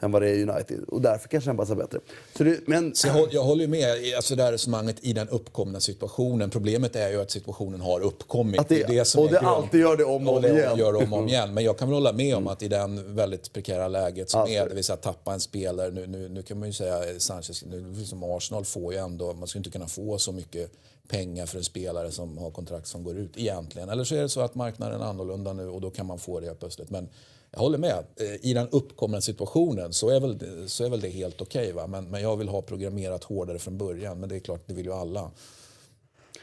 Än 0.00 0.10
vad 0.12 0.22
det 0.22 0.30
är 0.30 0.48
United. 0.50 0.84
Och 0.88 1.00
därför 1.02 1.28
kanske 1.28 1.50
han 1.50 1.56
passar 1.56 1.74
bättre. 1.74 1.98
Så 2.36 2.44
det, 2.44 2.60
men... 2.66 2.94
Så 2.94 3.06
jag, 3.06 3.14
håller, 3.14 3.34
jag 3.34 3.44
håller 3.44 3.66
med 3.66 4.14
alltså 4.16 4.36
det 4.36 4.42
här 4.42 4.52
resonemanget 4.52 4.96
i 5.00 5.12
den 5.12 5.28
uppkomna 5.28 5.80
situationen. 5.80 6.50
Problemet 6.50 6.96
är 6.96 7.10
ju 7.10 7.20
att 7.20 7.30
situationen 7.30 7.80
har 7.80 8.00
uppkommit. 8.00 8.60
Att 8.60 8.68
det, 8.68 8.74
det, 8.74 8.82
är 8.82 8.98
det 8.98 9.04
som 9.04 9.22
och 9.22 9.30
det 9.30 9.32
grund- 9.40 9.46
alltid 9.46 9.80
gör 9.80 9.96
det 9.96 10.04
om 10.04 10.28
och 10.28 10.36
om 10.36 10.44
igen. 10.44 10.78
Gör 10.78 10.96
om 10.96 11.12
om 11.12 11.28
igen. 11.28 11.54
Men 11.54 11.64
jag 11.64 11.78
kan 11.78 11.88
väl 11.88 11.94
hålla 11.94 12.12
med 12.12 12.36
om 12.36 12.46
att 12.46 12.62
i 12.62 12.68
den 12.68 13.14
väldigt 13.14 13.52
prekära 13.52 13.88
läget 13.88 14.30
som 14.30 14.40
Alltså. 14.40 14.56
är, 14.56 14.68
det 14.68 14.74
vill 14.74 14.84
säga 14.84 14.96
tappa 14.96 15.32
en 15.32 15.40
spelare. 15.40 15.90
Nu, 15.90 16.06
nu, 16.06 16.28
nu 16.28 16.42
kan 16.42 16.58
man 16.58 16.68
ju 16.68 16.72
säga 16.72 17.20
Sanchez, 17.20 17.64
nu, 17.64 18.04
som 18.04 18.22
Arsenal 18.22 18.64
får 18.64 18.92
ju 18.92 18.98
ändå, 18.98 19.32
man 19.32 19.48
skulle 19.48 19.60
inte 19.60 19.70
kunna 19.70 19.88
få 19.88 20.18
så 20.18 20.32
mycket 20.32 20.70
pengar 21.08 21.46
för 21.46 21.58
en 21.58 21.64
spelare 21.64 22.10
som 22.10 22.38
har 22.38 22.50
kontrakt 22.50 22.86
som 22.86 23.04
går 23.04 23.16
ut 23.16 23.32
egentligen. 23.36 23.88
Eller 23.88 24.04
så 24.04 24.14
är 24.14 24.22
det 24.22 24.28
så 24.28 24.40
att 24.40 24.54
marknaden 24.54 25.00
är 25.00 25.04
annorlunda 25.04 25.52
nu 25.52 25.68
och 25.68 25.80
då 25.80 25.90
kan 25.90 26.06
man 26.06 26.18
få 26.18 26.40
det 26.40 26.54
plötsligt. 26.54 26.90
Men 26.90 27.08
jag 27.52 27.58
håller 27.60 27.78
med. 27.78 28.04
Eh, 28.16 28.46
I 28.50 28.54
den 28.54 28.68
uppkomna 28.68 29.20
situationen 29.20 29.92
så 29.92 30.08
är 30.10 30.20
väl, 30.20 30.38
det- 30.38 30.68
så 30.68 30.84
är 30.84 30.90
väl 30.90 31.00
det 31.00 31.08
helt 31.08 31.40
okej. 31.40 31.72
va? 31.72 31.86
men, 31.86 32.04
men 32.10 32.22
jag 32.22 32.36
vill 32.36 32.48
ha 32.48 32.62
programmerat 32.62 33.24
hårdare 33.24 33.58
från 33.58 33.78
början. 33.78 34.20
Men 34.20 34.28
det 34.28 34.36
är 34.36 34.40
klart, 34.40 34.62
det 34.66 34.74
vill 34.74 34.86
ju 34.86 34.92
alla. 34.92 35.30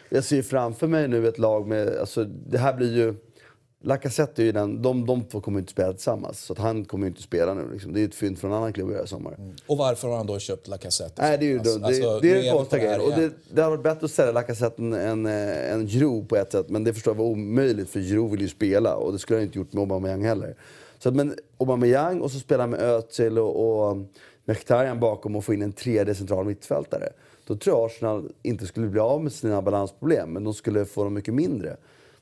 Jag 0.10 0.24
ser 0.24 0.42
framför 0.42 0.88
mig 0.88 1.08
nu 1.08 1.28
ett 1.28 1.38
lag 1.40 1.68
med... 1.68 1.98
Alltså, 1.98 2.24
det 2.24 2.58
här 2.58 2.74
blir 2.74 2.96
ju... 2.98 3.16
Lacazette 3.84 4.42
är 4.42 4.46
ju 4.46 4.52
den... 4.52 4.82
De, 4.82 5.06
de 5.06 5.24
två 5.24 5.42
kommer 5.42 5.60
inte 5.60 5.72
spela 5.72 5.94
tillsammans. 5.94 6.40
Så 6.40 6.54
att 6.54 6.60
han 6.60 6.86
kommer 6.86 7.08
inte 7.08 7.22
spela 7.22 7.54
nu. 7.54 7.72
Liksom. 7.74 7.94
Det 7.94 8.02
är 8.02 8.06
ett 8.06 8.16
fynd 8.16 8.40
från 8.40 8.52
en 8.52 8.58
annan 8.58 8.74
klubb 8.74 8.92
i 9.06 9.08
sommar. 9.08 9.38
Och 9.68 9.78
varför 9.78 10.08
har 10.08 10.18
han 10.18 10.28
då 10.28 10.40
köpt 10.40 10.68
Lacazette? 10.68 11.22
Nej, 11.22 11.38
det 11.38 11.46
är 11.46 11.48
ju 11.48 11.60
Alltså-. 11.60 11.80
Det, 11.80 11.86
alltså, 11.86 12.20
det 12.20 12.34
nu 12.34 12.40
är 12.40 12.52
konstiga 12.54 12.82
det 12.82 12.88
grejen. 12.98 13.02
Och 13.14 13.20
det, 13.20 13.32
det 13.56 13.62
hade 13.62 13.76
varit 13.76 13.84
bättre 13.84 14.06
att 14.06 14.12
sälja 14.12 14.32
Lacazette 14.32 14.82
än, 14.82 14.94
än, 14.94 15.26
eh, 15.26 15.72
än 15.74 15.88
Giroud 15.88 16.30
på 16.30 16.36
ett 16.36 16.52
sätt. 16.52 16.70
Men 16.70 16.84
det 16.84 16.94
förstår 16.94 17.14
jag 17.14 17.18
var 17.18 17.26
omöjligt 17.26 17.90
för 17.90 18.00
Giroud 18.00 18.32
vill 18.32 18.42
ju 18.42 18.48
spela. 18.48 18.96
Och 18.96 19.14
det 19.14 19.20
skulle 19.20 19.40
han 19.40 19.46
inte 19.46 19.58
gjort 19.58 19.74
med 19.74 19.82
Aubameyang 19.82 20.24
heller. 20.26 20.56
Så 21.00 21.10
att, 21.10 21.16
men 21.16 21.36
Aubameyang 21.58 22.22
och 22.22 22.32
så 22.32 22.40
spela 22.40 22.68
med 22.68 22.80
Özil 22.80 23.40
och, 23.40 23.84
och 23.84 23.92
um, 23.92 24.08
Mkhitaryan 24.46 25.00
bakom 25.00 25.36
och 25.36 25.46
få 25.46 25.54
in 25.54 25.62
en 25.62 25.74
tredje 25.74 26.16
central 26.16 26.46
mittfältare. 26.46 27.10
Då 27.48 27.56
tror 27.56 27.78
jag 27.78 27.86
Arsenal 27.86 28.32
inte 28.44 28.68
skulle 28.68 28.88
bli 28.88 29.00
av 29.00 29.24
med 29.24 29.32
sina 29.32 29.62
balansproblem. 29.62 30.30
Men 30.30 30.44
de 30.44 30.54
skulle 30.54 30.86
få 30.86 31.04
dem 31.04 31.14
mycket 31.14 31.34
mindre. 31.34 31.78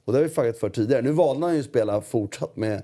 Och 0.06 0.14
det 0.14 0.20
har 0.20 0.24
vi 0.24 0.30
flaggat 0.30 0.58
för 0.58 0.70
tidigare. 0.70 1.02
Nu 1.02 1.12
valde 1.12 1.46
han 1.46 1.54
ju 1.54 1.60
att 1.60 1.66
spela 1.66 2.02
fortsatt 2.02 2.56
med 2.56 2.84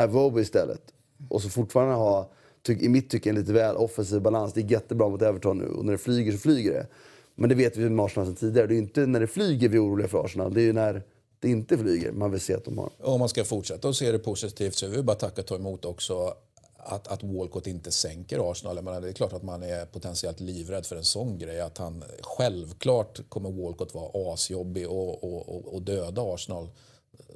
Ivobo 0.00 0.40
istället. 0.40 0.82
Och 1.28 1.42
så 1.42 1.48
fortfarande 1.48 1.94
ha, 1.94 2.30
tyck, 2.62 2.82
i 2.82 2.88
mitt 2.88 3.10
tycke, 3.10 3.30
en 3.30 3.34
lite 3.34 3.52
väl 3.52 3.76
offensiv 3.76 4.22
balans. 4.22 4.52
Det 4.52 4.60
är 4.60 4.70
jättebra 4.70 5.08
mot 5.08 5.22
Everton 5.22 5.58
nu 5.58 5.66
och 5.66 5.84
när 5.84 5.92
det 5.92 5.98
flyger 5.98 6.32
så 6.32 6.38
flyger 6.38 6.72
det. 6.72 6.86
Men 7.34 7.48
det 7.48 7.54
vet 7.54 7.76
vi 7.76 7.90
med 7.90 8.04
Arsenal 8.04 8.26
sedan 8.26 8.34
tidigare. 8.34 8.66
Det 8.66 8.72
är 8.72 8.76
ju 8.76 8.82
inte 8.82 9.06
när 9.06 9.20
det 9.20 9.26
flyger 9.26 9.68
vi 9.68 9.76
är 9.76 9.84
oroliga 9.84 10.08
för 10.08 10.24
Arsenal. 10.24 10.54
Det 10.54 10.60
är 10.60 10.64
ju 10.64 10.72
när 10.72 11.02
det 11.40 11.48
inte 11.50 11.78
flyger 11.78 12.12
man 12.12 12.30
vill 12.30 12.40
se 12.40 12.54
att 12.54 12.64
de 12.64 12.78
har. 12.78 12.90
Om 13.02 13.18
man 13.18 13.28
ska 13.28 13.44
fortsätta 13.44 13.88
och 13.88 13.96
se 13.96 14.12
det 14.12 14.18
positivt 14.18 14.74
så 14.74 14.86
är 14.86 14.90
vi 14.90 15.02
bara 15.02 15.16
tacka 15.16 15.40
och 15.40 15.46
ta 15.46 15.54
emot 15.54 15.84
också 15.84 16.34
att, 16.78 17.08
att 17.08 17.22
Walcott 17.22 17.66
inte 17.66 17.90
sänker 17.90 18.50
Arsenal. 18.50 18.82
Menar, 18.82 19.00
det 19.00 19.08
är 19.08 19.12
klart 19.12 19.32
att 19.32 19.42
man 19.42 19.62
är 19.62 19.86
potentiellt 19.86 20.40
livrädd 20.40 20.86
för 20.86 20.96
en 20.96 21.04
sån 21.04 21.38
grej. 21.38 21.60
Att 21.60 21.78
han, 21.78 22.04
självklart 22.22 23.20
kommer 23.28 23.50
Walcott 23.50 23.94
vara 23.94 24.32
asjobbig 24.34 24.88
och, 24.88 25.24
och, 25.24 25.48
och, 25.48 25.74
och 25.74 25.82
döda 25.82 26.22
Arsenal. 26.22 26.68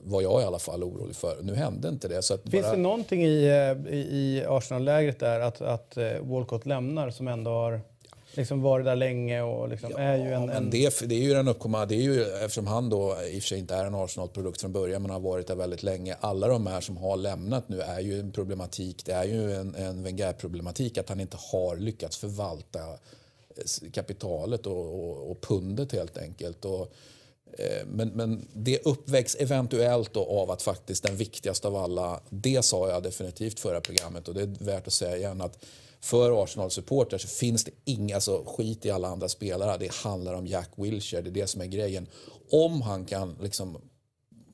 Var 0.05 0.23
jag 0.23 0.43
i 0.43 0.45
alla 0.45 0.59
fall 0.59 0.85
orolig 0.85 1.17
för. 1.17 1.43
Nu 1.43 1.55
hände 1.55 1.89
inte 1.89 2.09
det. 2.09 2.23
Så 2.23 2.35
att 2.35 2.43
Finns 2.43 2.63
bara, 2.63 2.77
det 2.77 2.83
någonting 2.83 3.25
i, 3.25 3.45
eh, 3.45 3.95
i, 3.95 3.99
i 3.99 4.45
Arsenal-lägret 4.49 5.21
där 5.21 5.41
att, 5.41 5.61
att 5.61 5.97
eh, 5.97 6.21
Walcott 6.23 6.67
lämnar 6.67 7.11
som 7.11 7.29
ändå 7.29 7.51
har 7.51 7.81
liksom 8.37 8.62
varit 8.62 8.87
där 8.87 8.97
länge 8.97 9.43
och 9.43 9.68
liksom 9.68 9.97
är 9.97 10.16
ju 10.16 10.33
en... 10.33 10.51
en 10.51 10.70
det, 10.70 11.01
det 11.09 11.14
är 11.14 11.22
ju 11.22 11.35
den 11.35 11.49
uppkomma, 11.49 11.87
det 11.87 11.95
är 11.95 12.03
ju 12.03 12.22
eftersom 12.22 12.66
han 12.66 12.91
då 12.91 13.16
i 13.33 13.39
och 13.39 13.43
för 13.43 13.49
sig 13.49 13.59
inte 13.59 13.74
är 13.74 13.85
en 13.85 13.95
Arsenal-produkt 13.95 14.61
från 14.61 14.72
början 14.72 15.03
men 15.03 15.11
har 15.11 15.20
varit 15.20 15.47
där 15.47 15.55
väldigt 15.55 15.83
länge. 15.83 16.16
Alla 16.20 16.49
de 16.49 16.66
här 16.66 16.80
som 16.80 16.97
har 16.97 17.16
lämnat 17.16 17.68
nu 17.68 17.80
är 17.80 18.01
ju 18.01 18.20
en 18.20 18.33
problematik. 18.33 19.05
Det 19.05 19.12
är 19.12 19.24
ju 19.24 19.55
en, 19.55 19.74
en 19.74 20.03
Wenger-problematik 20.03 20.99
att 20.99 21.09
han 21.09 21.20
inte 21.20 21.37
har 21.53 21.76
lyckats 21.76 22.16
förvalta 22.16 22.80
eh, 22.80 23.91
kapitalet 23.93 24.66
och, 24.66 24.95
och, 24.95 25.30
och 25.30 25.41
pundet 25.41 25.93
helt 25.93 26.18
enkelt. 26.18 26.64
Och, 26.64 26.93
eh, 27.59 27.87
men, 27.87 28.09
men 28.09 28.49
det 28.53 28.87
uppvägs 28.87 29.37
eventuellt 29.41 30.16
av 30.16 30.51
att 30.51 30.62
faktiskt 30.62 31.03
den 31.03 31.16
viktigaste 31.16 31.68
av 31.68 31.76
alla, 31.76 32.20
det 32.28 32.64
sa 32.64 32.89
jag 32.89 33.03
definitivt 33.03 33.61
förra 33.61 33.80
programmet 33.80 34.28
och 34.28 34.35
det 34.35 34.43
är 34.43 34.64
värt 34.64 34.87
att 34.87 34.93
säga 34.93 35.16
igen 35.16 35.41
att 35.41 35.64
för 36.03 36.43
Arsenal-supportrar 36.45 37.19
så 37.19 37.29
finns 37.29 37.65
det 37.65 37.71
inga, 37.85 38.15
alltså 38.15 38.45
skit 38.47 38.87
i 38.87 38.91
alla 38.91 39.09
andra 39.09 39.29
spelare. 39.29 39.79
Det 39.79 39.93
handlar 39.93 40.35
om 40.35 40.47
Jack 40.47 40.71
Wilshere, 40.77 41.23
det 41.23 41.31
är 41.31 41.33
det 41.33 41.47
som 41.47 41.61
är 41.61 41.67
grejen. 41.67 42.07
Om 42.51 42.83
han 42.83 43.05
kan 43.05 43.37
liksom 43.43 43.79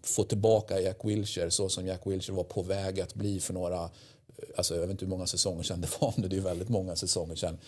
få 0.03 0.25
tillbaka 0.25 0.81
Jack 0.81 1.05
Wilshere 1.05 1.51
så 1.51 1.69
som 1.69 1.87
Jack 1.87 2.07
Wilshere 2.07 2.37
var 2.37 2.45
på 2.45 2.63
väg 2.63 3.01
att 3.01 3.15
bli 3.15 3.41
för 3.41 3.55
några, 3.55 3.91
alltså 4.57 4.75
jag 4.75 4.81
vet 4.81 4.91
inte 4.91 5.05
hur 5.05 5.11
många 5.11 5.27
säsonger 5.27 5.63
sedan 5.63 5.81
det 5.81 6.01
var 6.01 6.15
nu, 6.17 6.29
det 6.29 6.37
är 6.37 6.41
väldigt 6.41 6.69
många 6.69 6.97
säsonger 6.97 7.37
sedan. 7.37 7.59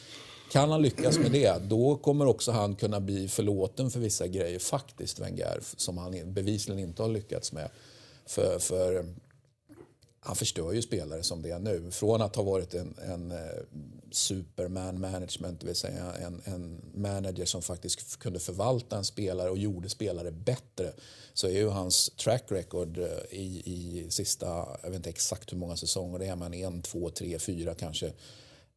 Kan 0.53 0.71
han 0.71 0.83
lyckas 0.83 1.19
med 1.19 1.33
det, 1.33 1.63
då 1.69 1.97
kommer 1.97 2.27
också 2.27 2.53
han 2.53 2.77
kunna 2.77 3.01
bli 3.01 3.29
förlåten 3.29 3.91
för 3.91 4.01
vissa 4.01 4.27
grejer 4.27 4.59
faktiskt, 4.59 5.21
Wenger, 5.21 5.61
som 5.77 5.99
han 5.99 6.33
bevisligen 6.33 6.81
inte 6.81 7.03
har 7.03 7.09
lyckats 7.09 7.53
med. 7.53 7.71
För, 8.27 8.59
för 8.59 9.07
han 10.23 10.37
förstör 10.37 10.73
ju 10.73 10.83
spelare 10.83 11.23
som 11.23 11.43
det 11.43 11.51
är 11.51 11.59
nu. 11.59 11.91
Från 11.91 12.23
att 12.23 12.37
ha 12.37 12.43
varit 12.43 12.75
en, 12.75 12.95
en 13.03 13.31
eh, 13.31 13.39
superman 14.11 15.01
management, 15.01 15.61
det 15.61 15.67
vill 15.67 15.77
säga 15.77 16.15
en, 16.15 16.43
en 16.45 16.81
manager 16.95 17.45
som 17.45 17.63
faktiskt 17.63 18.19
kunde 18.19 18.39
förvalta 18.39 18.97
en 18.97 19.05
spelare 19.05 19.51
och 19.51 19.59
gjorde 19.59 19.89
spelare 19.89 20.31
bättre, 20.31 20.93
så 21.35 21.47
är 21.47 21.53
ju 21.53 21.69
hans 21.69 22.11
track 22.11 22.45
record 22.49 22.99
eh, 22.99 23.05
i, 23.31 23.63
i 23.65 24.11
sista, 24.11 24.47
jag 24.83 24.91
vet 24.91 24.97
inte 24.97 25.11
exakt 25.11 25.53
hur 25.53 25.59
många 25.59 25.77
säsonger 25.77 26.19
det 26.19 26.27
är, 26.27 26.37
men 26.37 26.55
en, 26.55 26.83
två, 26.83 27.11
tre, 27.11 27.39
fyra 27.39 27.75
kanske, 27.75 28.13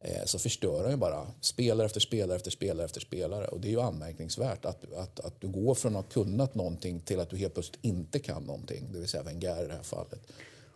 eh, 0.00 0.24
så 0.24 0.38
förstör 0.38 0.82
han 0.82 0.90
ju 0.90 0.96
bara 0.96 1.26
spelare 1.40 1.86
efter 1.86 2.00
spelare 2.00 2.36
efter 2.36 2.50
spelare 2.50 2.84
efter 2.84 3.00
spelare. 3.00 3.48
Och 3.48 3.60
det 3.60 3.68
är 3.68 3.72
ju 3.72 3.80
anmärkningsvärt 3.80 4.64
att, 4.64 4.92
att, 4.92 5.20
att 5.20 5.40
du 5.40 5.48
går 5.48 5.74
från 5.74 5.96
att 5.96 6.04
ha 6.04 6.24
kunnat 6.24 6.54
någonting 6.54 7.00
till 7.00 7.20
att 7.20 7.30
du 7.30 7.36
helt 7.36 7.54
plötsligt 7.54 7.84
inte 7.84 8.18
kan 8.18 8.42
någonting, 8.42 8.88
det 8.92 8.98
vill 8.98 9.08
säga 9.08 9.22
Wenger 9.22 9.64
i 9.64 9.66
det 9.66 9.74
här 9.74 9.82
fallet. 9.82 10.20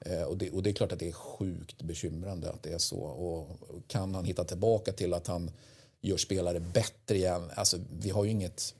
Eh, 0.00 0.22
Och 0.22 0.36
det, 0.36 0.50
och 0.50 0.62
det 0.62 0.70
är 0.70 0.74
klart 0.74 0.92
att 0.92 0.98
det 0.98 1.08
är 1.08 1.12
sjukt 1.12 1.82
bekymrande 1.82 2.50
att 2.50 2.62
det 2.62 2.72
är 2.72 2.78
så. 2.78 3.00
Och 3.00 3.58
kan 3.86 4.14
han 4.14 4.24
hitta 4.24 4.44
tillbaka 4.44 4.92
till 4.92 5.14
att 5.14 5.26
han 5.26 5.50
gör 6.00 6.16
spelare 6.16 6.60
bättre 6.60 7.16
igen? 7.16 7.50
Alltså, 7.54 7.76
vi 8.00 8.10
har 8.10 8.24
ju 8.24 8.30
inget, 8.30 8.74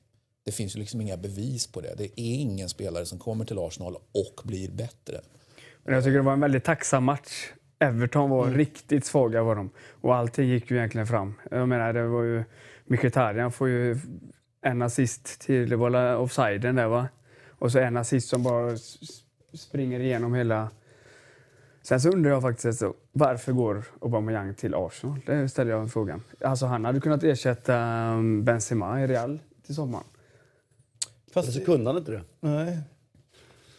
det 0.44 0.52
finns 0.52 0.76
ju 0.76 0.80
liksom 0.80 1.00
inga 1.00 1.16
bevis 1.16 1.66
på 1.66 1.80
det. 1.80 1.94
Det 1.96 2.04
är 2.04 2.34
ingen 2.34 2.68
spelare 2.68 3.06
som 3.06 3.18
kommer 3.18 3.44
till 3.44 3.58
Arsenal 3.58 3.96
och 3.96 4.42
blir 4.44 4.70
bättre. 4.70 5.20
Men 5.84 5.94
jag 5.94 6.04
tycker 6.04 6.16
det 6.16 6.22
var 6.24 6.32
en 6.32 6.40
väldigt 6.40 6.64
tacksam 6.64 7.04
match. 7.04 7.52
Everton 7.78 8.30
var 8.30 8.50
riktigt 8.50 9.04
svaga 9.04 9.42
var 9.42 9.54
de. 9.56 9.70
Och 10.00 10.14
allting 10.16 10.48
gick 10.48 10.70
ju 10.70 10.76
egentligen 10.76 11.06
fram. 11.06 11.34
Jag 11.50 11.68
menar, 11.68 11.92
det 11.92 12.06
var 12.06 12.22
ju... 12.22 12.44
Mkhitaryan 12.84 13.52
får 13.52 13.68
ju 13.68 13.98
en 14.62 14.82
assist 14.82 15.40
till, 15.40 15.68
det 15.68 15.76
var 15.76 16.16
offsiden 16.16 16.74
där 16.74 16.86
va? 16.86 17.08
Och 17.48 17.72
så 17.72 17.78
en 17.78 17.96
assist 17.96 18.28
som 18.28 18.42
bara 18.42 18.76
springer 19.54 20.00
igenom 20.00 20.34
hela... 20.34 20.70
Sen 21.88 22.00
så 22.00 22.08
undrar 22.10 22.30
jag 22.30 22.42
faktiskt 22.42 22.66
alltså, 22.66 22.94
varför 23.12 23.52
går 23.52 23.84
Aubameyang 24.00 24.54
till 24.54 24.74
Arsenal? 24.74 25.16
Det 25.26 25.48
ställer 25.48 25.70
jag 25.70 25.80
en 25.80 25.88
frågan. 25.88 26.22
Alltså 26.40 26.66
han 26.66 26.84
hade 26.84 27.00
kunnat 27.00 27.22
ersätta 27.24 27.76
um, 28.12 28.44
Benzema 28.44 29.02
i 29.02 29.06
Real 29.06 29.38
till 29.66 29.74
sommaren. 29.74 30.04
Fast, 31.32 31.52
Så 31.52 31.60
kunde 31.64 31.90
han 31.90 31.98
inte 31.98 32.10
det. 32.12 32.22
nej. 32.40 32.78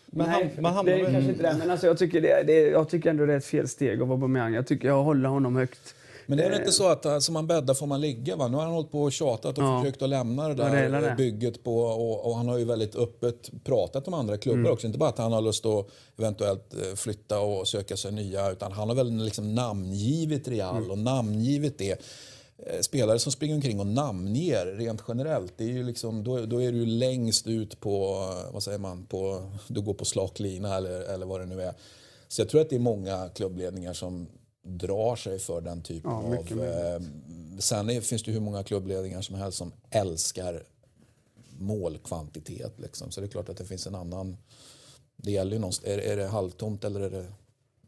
Men 0.05 0.28
Nej, 0.30 0.51
han, 0.55 0.64
man 0.64 0.74
hamnar 0.74 0.93
det 0.93 0.99
är 0.99 1.03
väl- 1.03 1.14
kanske 1.14 1.32
inte 1.32 1.43
det. 1.43 1.55
Men 1.60 1.72
alltså, 1.72 1.88
jag, 1.88 1.97
tycker 1.97 2.22
det, 2.22 2.43
det, 2.47 2.53
jag 2.70 2.89
tycker 2.89 3.10
ändå 3.10 3.26
det 3.26 3.34
är 3.34 3.38
ett 3.38 3.45
fel 3.45 3.68
steg 3.68 4.01
av 4.01 4.12
Aubameyang. 4.12 4.53
Jag 4.53 4.68
tycker 4.68 4.88
jag 4.88 5.03
håller 5.03 5.30
honom 5.30 5.55
högt. 5.55 5.95
Men 6.30 6.40
är 6.40 6.50
det 6.50 6.56
inte 6.56 6.72
så 6.72 6.88
att 6.88 7.06
eh, 7.06 7.20
som 7.20 7.34
man 7.34 7.48
bäddar 7.48 7.74
får 7.74 7.88
man 7.88 8.02
ligga? 8.02 8.36
Va? 8.36 8.48
Nu 8.48 8.58
har 8.58 8.64
han 8.64 8.74
hållit 8.74 8.92
på 8.92 9.02
och 9.02 9.12
tjatat 9.12 9.58
och 9.58 9.64
Ja. 9.64 9.82
försökt 9.82 10.02
att 10.02 10.10
lämna 10.10 10.48
det 10.48 10.64
Ja, 10.64 10.70
det 10.70 10.78
är 10.80 10.84
hela 10.84 11.02
där 11.02 11.10
det. 11.10 11.16
bygget 11.16 11.64
på 11.64 11.78
och, 11.82 12.26
och 12.30 12.36
han 12.36 12.48
har 12.48 12.58
ju 12.58 12.66
väldigt 12.66 12.96
öppet 12.96 13.52
pratat 13.64 14.08
om 14.08 14.14
andra 14.14 14.38
klubbar 14.38 14.60
Mm. 14.60 14.72
också. 14.72 14.88
Inte 14.88 15.00
bara 15.00 15.10
att 15.10 15.18
han 15.18 15.32
har 15.34 15.42
lust 15.42 15.66
att 15.66 15.88
eventuellt 16.18 16.74
eh, 16.74 16.96
flytta 16.96 17.40
och 17.40 17.68
söka 17.68 17.98
sig 17.98 18.12
nya 18.12 18.52
utan 18.52 18.72
han 18.72 18.88
har 18.90 18.96
väl 18.96 19.12
liksom 19.24 19.56
namngivit 19.56 20.48
Real 20.48 20.78
Mm. 20.78 20.92
och 20.92 20.98
namngivit 20.98 21.78
det. 21.78 21.92
Eh, 21.92 22.80
Spelare 22.82 23.20
som 23.20 23.32
springer 23.32 23.56
omkring 23.56 23.80
och 23.80 23.88
namnger 23.88 24.66
rent 24.66 25.04
generellt, 25.08 25.54
det 25.58 25.64
är 25.64 25.68
ju 25.68 25.84
liksom, 25.84 26.24
då, 26.24 26.46
då 26.46 26.62
är 26.62 26.72
du 26.72 26.86
längst 26.86 27.48
ut 27.48 27.80
på, 27.80 28.06
eh, 28.48 28.54
vad 28.54 28.64
säger 28.64 28.78
man, 28.80 29.06
på, 29.06 29.52
du 29.68 29.82
går 29.82 29.94
på 29.94 30.06
slak 30.06 30.40
lina 30.40 30.76
eller, 30.78 31.14
eller 31.14 31.26
vad 31.26 31.40
det 31.40 31.46
nu 31.46 31.62
är. 31.62 31.74
Så 32.28 32.42
jag 32.42 32.50
tror 32.50 32.62
att 32.62 32.70
det 32.70 32.76
är 32.76 32.80
många 32.80 33.30
klubbledningar 33.36 33.94
som 33.94 34.28
drar 34.64 35.16
sig 35.16 35.39
för 35.39 35.62
den 35.62 35.82
typen 35.82 36.12
Ja, 36.12 36.22
mycket 36.22 36.57
av... 36.57 36.64
Eh, 36.64 37.01
sen 37.60 37.89
är, 37.89 38.01
finns 38.01 38.24
det 38.24 38.32
hur 38.32 38.39
många 38.39 38.64
klubbledningar 38.64 39.22
som 39.22 39.36
helst 39.36 39.57
som 39.57 39.72
älskar 39.89 40.64
målkvantitet. 41.60 42.80
Liksom. 42.80 43.12
Så 43.12 43.22
det 43.22 43.28
är 43.28 43.32
klart 43.32 43.49
att 43.49 43.57
det 43.57 43.66
finns 43.66 43.88
en 43.88 43.95
annan... 43.95 44.38
Det 45.16 45.32
gäller 45.32 45.51
ju 45.53 45.60
någonstans, 45.60 45.88
är, 45.88 45.97
är 45.97 46.18
det 46.18 46.28
halvtomt 46.28 46.84
eller 46.84 47.01
är 47.01 47.10
det 47.10 47.26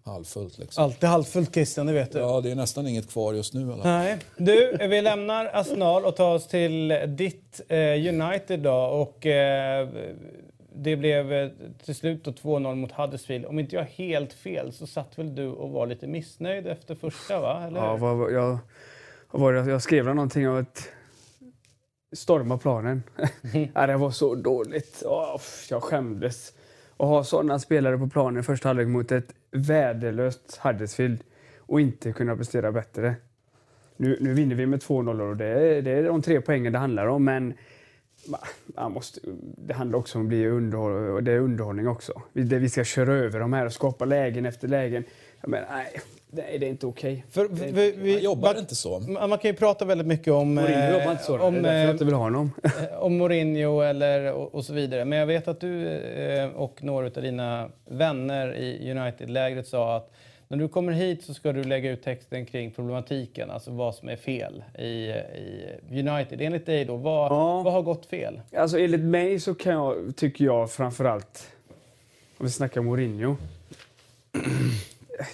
halvfullt? 0.04 0.58
Liksom? 0.58 0.84
Alltid 0.84 1.10
halvfullt 1.10 1.54
Christian, 1.54 1.86
det 1.86 1.94
vet 1.94 2.12
du. 2.12 2.20
Ja, 2.20 2.42
det 2.42 2.52
är 2.52 2.56
nästan 2.56 2.88
inget 2.88 3.10
kvar 3.10 3.34
just 3.34 3.54
nu. 3.54 3.74
Eller? 3.74 3.84
Nej. 3.84 4.18
Du, 4.38 4.78
vi 4.90 5.02
lämnar 5.02 5.46
Arsenal 5.54 6.06
och 6.06 6.16
tar 6.16 6.36
oss 6.36 6.48
till 6.48 6.88
ditt 7.08 7.62
eh, 7.68 7.78
United 7.78 8.60
då. 8.60 8.76
Och, 8.76 9.26
eh, 9.26 9.90
det 10.76 10.96
blev 10.96 11.34
eh, 11.34 11.50
till 11.86 11.96
slut 11.96 12.28
2-0 12.28 12.76
mot 12.76 12.92
Huddersfield. 12.92 13.46
Om 13.46 13.60
inte 13.60 13.76
jag 13.76 13.84
helt 13.84 14.34
fel 14.34 14.74
så 14.74 14.88
satt 14.88 15.20
väl 15.20 15.36
du 15.36 15.48
och 15.48 15.70
var 15.70 15.88
lite 15.88 16.08
missnöjd 16.08 16.68
efter 16.68 16.96
första, 16.96 17.40
va? 17.40 17.64
Eller? 17.68 17.80
Ja, 17.80 17.96
vad, 17.96 18.34
jag, 18.34 18.58
vad 19.32 19.42
var 19.42 19.54
det? 19.54 19.72
jag 19.72 19.82
skrev 19.82 20.06
någonting 20.06 20.50
om 20.50 20.60
att 20.60 20.90
storma 22.14 22.58
planen. 22.58 23.04
ja, 23.74 23.88
det 23.88 23.98
var 23.98 24.12
så 24.12 24.36
dåligt. 24.36 25.04
Åh, 25.06 25.42
jag 25.70 25.84
skämdes. 25.84 26.54
Att 26.98 27.08
ha 27.08 27.24
sådana 27.24 27.60
spelare 27.60 27.98
på 27.98 28.10
planen 28.10 28.40
i 28.40 28.44
första 28.44 28.70
halvlek 28.70 28.88
mot 28.88 29.12
ett 29.12 29.36
värdelöst 29.52 30.60
Huddersfield 30.64 31.24
och 31.58 31.82
inte 31.82 32.12
kunna 32.12 32.36
prestera 32.36 32.72
bättre. 32.72 33.16
Nu, 33.98 34.18
nu 34.22 34.34
vinner 34.34 34.56
vi 34.56 34.66
med 34.66 34.80
2-0 34.80 35.30
och 35.30 35.38
det 35.38 35.82
det 35.82 35.92
är 35.92 36.04
de 36.04 36.22
tre 36.22 36.42
poängen 36.42 36.74
det 36.74 36.80
handlar 36.80 37.08
om, 37.08 37.26
men 37.26 37.54
man 38.76 38.92
måste, 38.92 39.20
det 39.58 39.74
handlar 39.74 40.00
också 40.00 40.18
om 40.18 40.24
att 40.24 40.30
bli 40.30 40.48
underhåll, 40.48 40.92
och 40.92 41.24
det 41.24 41.32
är 41.32 41.40
underhållning 41.40 41.88
också. 41.88 42.22
Vi, 42.34 42.44
det, 42.44 42.60
vi 42.60 42.70
ska 42.70 42.84
köra 42.84 43.14
över 43.14 43.40
de 43.40 43.54
här 43.54 43.66
och 43.66 43.74
skapa 43.74 44.06
lägen 44.06 44.46
efter 44.46 44.68
lägen. 44.68 45.04
Menar, 45.48 45.68
nej, 45.72 46.02
nej, 46.30 46.60
det 46.60 46.66
är 46.66 46.70
inte 46.70 46.88
okej. 46.88 47.26
För 47.30 47.48
vi, 47.48 47.72
vi, 47.72 47.92
vi, 47.92 48.20
jobbar 48.20 48.60
inte 48.60 48.76
så. 48.76 49.00
man 49.00 49.38
kan 49.38 49.52
ju 49.52 49.54
prata 49.54 49.86
väldigt 49.86 50.08
mycket 50.08 50.34
om, 50.34 50.54
Mourinho 50.54 50.80
eh, 50.80 50.92
jobbar 50.92 51.12
inte 51.12 51.24
så. 51.24 51.38
det 51.38 51.44
är 51.44 51.48
om, 51.48 51.56
jag 51.56 51.84
eh, 51.84 51.92
inte 51.92 52.06
vill 52.06 52.14
ha 52.14 52.24
honom. 52.24 52.52
eh, 52.64 53.04
om 53.04 53.18
Mourinho 53.18 53.82
eller, 53.82 54.34
och, 54.34 54.56
och 54.56 54.66
så 54.66 54.74
vidare. 54.74 55.06
Men 55.06 55.20
jag 55.20 55.26
vet 55.26 55.48
att 55.48 55.60
du 55.60 55.88
eh, 55.88 56.50
och 56.50 56.84
några 56.84 57.06
av 57.06 57.12
dina 57.12 57.70
vänner 57.86 58.56
i 58.56 58.92
United-lägret 58.92 59.68
sa 59.68 59.96
att 59.96 60.12
när 60.52 60.58
du 60.58 60.68
kommer 60.68 60.92
hit 60.92 61.24
så 61.24 61.34
ska 61.34 61.52
du 61.54 61.64
lägga 61.64 61.92
ut 61.92 62.04
texten 62.04 62.46
kring 62.46 62.72
problematiken, 62.72 63.52
alltså 63.52 63.72
vad 63.72 63.96
som 63.96 64.10
är 64.10 64.16
fel 64.16 64.64
i, 64.78 64.84
i 64.86 65.80
United. 65.90 66.42
Enligt 66.42 66.66
dig 66.66 66.86
då, 66.86 66.96
vad, 66.96 67.32
Ja. 67.32 67.62
vad 67.62 67.74
har 67.74 67.82
gått 67.82 68.06
fel? 68.06 68.42
Alltså 68.56 68.80
enligt 68.80 69.02
mig 69.02 69.40
så 69.40 69.56
kan 69.56 69.74
jag, 69.74 70.16
tycker 70.16 70.46
jag 70.46 70.72
framförallt, 70.72 71.52
om 72.38 72.46
vi 72.46 72.52
snackar 72.52 72.82
Mourinho. 72.82 73.36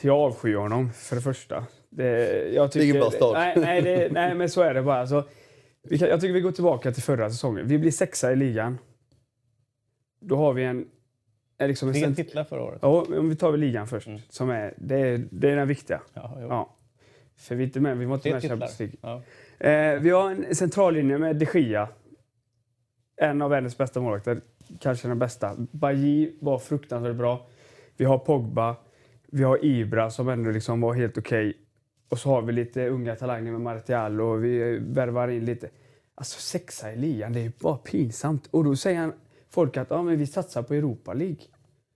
Jag 0.01 0.18
avskyr 0.20 0.55
honom 0.55 0.91
för 0.93 1.15
det 1.15 1.22
första. 1.22 1.65
Det, 1.89 2.30
jag 2.53 2.72
tycker, 2.72 2.86
ingen 2.86 2.99
bra 2.99 3.11
start. 3.11 3.34
Nej, 3.38 3.53
nej, 3.57 3.82
det, 3.82 4.09
nej, 4.11 4.36
men 4.36 4.49
så 4.49 4.61
är 4.61 4.74
det 4.74 4.82
bara. 4.82 4.99
Alltså, 4.99 5.24
vi 5.84 5.99
kan, 5.99 6.07
jag 6.09 6.22
tycker 6.22 6.34
vi 6.34 6.41
går 6.41 6.51
tillbaka 6.51 6.91
till 6.91 7.03
förra 7.03 7.30
säsongen. 7.30 7.68
Vi 7.68 7.78
blir 7.78 7.91
sexa 7.91 8.32
i 8.32 8.36
ligan. 8.36 8.78
Då 10.20 10.36
har 10.36 10.53
vi 10.53 10.63
en... 10.63 10.88
en 11.58 11.68
Liksom 11.68 11.93
Tre 11.93 12.14
titlar 12.16 12.43
förra 12.43 12.64
året. 12.64 12.80
ja, 12.82 13.05
om 13.18 13.30
vi 13.30 13.36
tar 13.36 13.51
väl 13.51 13.60
ligan 13.60 13.88
först. 13.88 14.08
Mm. 14.08 14.20
Som 14.30 14.49
är, 14.49 14.74
det, 14.78 14.95
är, 14.99 15.28
det 15.32 15.51
är 15.51 15.55
den 15.55 15.68
viktiga. 15.68 16.01
Ja, 16.14 16.38
jo. 16.41 16.47
Ja. 16.47 16.76
För 17.36 17.55
vi 17.55 17.64
är 17.64 17.68
inte 17.68 17.80
med, 17.80 17.97
vi 17.97 18.05
var 18.05 18.16
inte 18.16 18.32
med 18.32 18.43
i. 18.43 18.47
Champions 18.47 18.80
League. 18.80 18.95
Ja. 19.01 19.22
Eh, 19.68 19.99
vi 19.99 20.10
har 20.10 20.32
en 20.32 20.55
centrallinje 20.55 21.18
med 21.18 21.36
de 21.36 21.45
Gia. 21.45 21.89
En 23.22 23.41
av 23.41 23.49
världens 23.49 23.78
bästa 23.78 24.01
målvakter. 24.01 24.41
Kanske 24.80 25.08
den 25.08 25.20
bästa. 25.20 25.55
Bajy 25.72 26.32
var 26.39 26.60
fruktansvärt 26.60 27.16
bra. 27.16 27.47
Vi 27.97 28.05
har 28.05 28.18
Pogba. 28.18 28.76
Vi 29.28 29.43
har 29.43 29.66
Ibra 29.66 30.10
som 30.10 30.30
ändå 30.30 30.51
liksom 30.51 30.82
var 30.82 30.93
helt 30.93 31.18
okej. 31.18 31.58
Och 32.10 32.20
så 32.20 32.30
har 32.30 32.41
vi 32.41 32.53
lite 32.53 32.88
unga 32.88 33.16
talanger 33.16 33.51
med 33.51 33.62
Martial 33.62 34.22
och 34.22 34.43
vi 34.43 34.80
värvar 34.80 35.28
in 35.28 35.45
lite. 35.45 35.70
Alltså 36.16 36.39
sexa 36.39 36.93
i 36.93 36.95
ligan, 36.95 37.34
det 37.34 37.39
är 37.45 37.51
bara 37.60 37.78
pinsamt. 37.78 38.47
Och 38.51 38.64
då 38.64 38.76
säger 38.76 38.99
han, 38.99 39.14
folk 39.50 39.78
att 39.78 39.89
ja, 39.89 40.04
men 40.04 40.18
vi 40.18 40.28
satsar 40.28 40.64
på 40.64 40.74
Europa 40.74 41.14
League. 41.14 41.41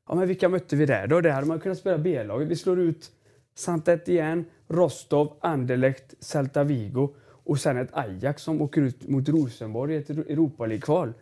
Ja, 0.07 0.15
men 0.15 0.27
vilka 0.27 0.49
mötte 0.49 0.75
vi 0.75 0.85
där 0.85 1.07
då? 1.07 1.21
Där 1.21 1.31
hade 1.31 1.47
man 1.47 1.59
kunnat 1.59 1.77
spela 1.77 1.97
B-laget. 1.97 2.47
Vi 2.47 2.55
slår 2.55 2.79
ut 2.79 3.11
Santet 3.55 4.01
Etienne, 4.01 4.43
Rostov, 4.67 5.37
Anderlecht, 5.41 6.23
Celta 6.23 6.63
Vigo 6.63 7.15
och 7.43 7.59
sen 7.59 7.77
ett 7.77 7.89
Ajax 7.93 8.43
som 8.43 8.61
åker 8.61 8.81
ut 8.81 9.09
mot 9.09 9.29
Rosenborg 9.29 9.93
i 9.93 9.97
ett 9.97 10.09
Europa 10.09 10.65
League-kval. 10.65 11.13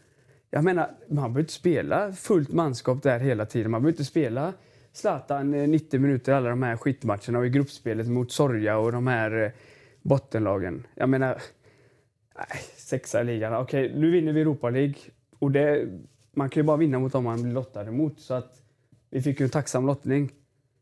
Jag 0.50 0.64
menar, 0.64 0.92
man 1.08 1.16
behöver 1.16 1.40
inte 1.40 1.54
spela 1.54 2.12
fullt 2.12 2.54
manskap 2.54 3.04
där 3.04 3.20
hela 3.20 3.46
tiden. 3.46 3.72
Man 3.72 3.82
behöver 3.82 3.94
inte 3.94 4.06
spela 4.06 4.54
Zlatan 4.92 5.54
eh, 5.54 5.68
90 5.68 6.00
minuter 6.00 6.34
alla 6.34 6.50
de 6.50 6.64
här 6.64 6.78
skitmatcherna 6.78 7.40
och 7.40 7.46
i 7.46 7.50
gruppspelet 7.50 8.08
mot 8.08 8.32
Sorja 8.32 8.78
och 8.78 8.92
de 8.92 9.08
här 9.08 9.44
eh, 9.44 9.52
bottenlagen. 10.02 10.88
Jag 10.96 11.10
menar, 11.10 11.42
nej, 12.36 12.62
sexa 12.76 13.22
i 13.22 13.24
ligan. 13.24 13.54
Okej, 13.54 13.94
nu 13.96 14.12
vinner 14.12 14.34
vi 14.34 14.42
Europa 14.42 14.70
League 14.70 14.96
och 15.40 15.52
det, 15.52 15.88
man 16.40 16.50
kan 16.50 16.62
ju 16.62 16.66
bara 16.66 16.78
vinna 16.78 17.00
mot 17.00 17.14
dem 17.14 17.24
man 17.24 17.42
blir 17.42 17.54
lottad 17.54 17.88
emot. 17.88 18.20
Så 18.20 18.34
att 18.34 18.62
vi 19.10 19.22
fick 19.22 19.40
ju 19.40 19.44
en 19.44 19.50
tacksam 19.50 19.86
lottning. 19.86 20.32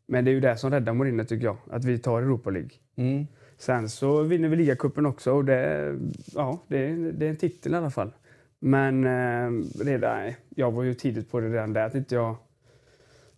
Men 0.06 0.24
det 0.24 0.30
är 0.30 0.32
ju 0.32 0.40
det 0.40 0.56
som 0.56 0.70
räddar 0.70 0.92
Mourinho 0.92 1.24
tycker 1.24 1.44
jag, 1.46 1.56
att 1.70 1.84
vi 1.84 1.98
tar 1.98 2.22
Europa 2.22 2.50
League. 2.50 2.70
Mm. 2.96 3.26
Sen 3.58 3.88
så 3.88 4.22
vinner 4.22 4.48
vi 4.48 4.56
ligacupen 4.56 5.06
också 5.06 5.32
och 5.32 5.44
det, 5.44 5.94
ja, 6.34 6.58
det, 6.68 6.78
är, 6.78 7.12
det 7.12 7.26
är 7.26 7.30
en 7.30 7.36
titel 7.36 7.72
i 7.72 7.76
alla 7.76 7.90
fall. 7.90 8.10
Men 8.58 9.04
eh, 9.04 9.64
redan, 9.84 10.32
jag 10.48 10.72
var 10.72 10.82
ju 10.82 10.94
tidigt 10.94 11.30
på 11.30 11.40
det 11.40 11.48
redan 11.48 11.72
där 11.72 11.86
att 11.86 11.94
inte 11.94 12.14
jag 12.14 12.36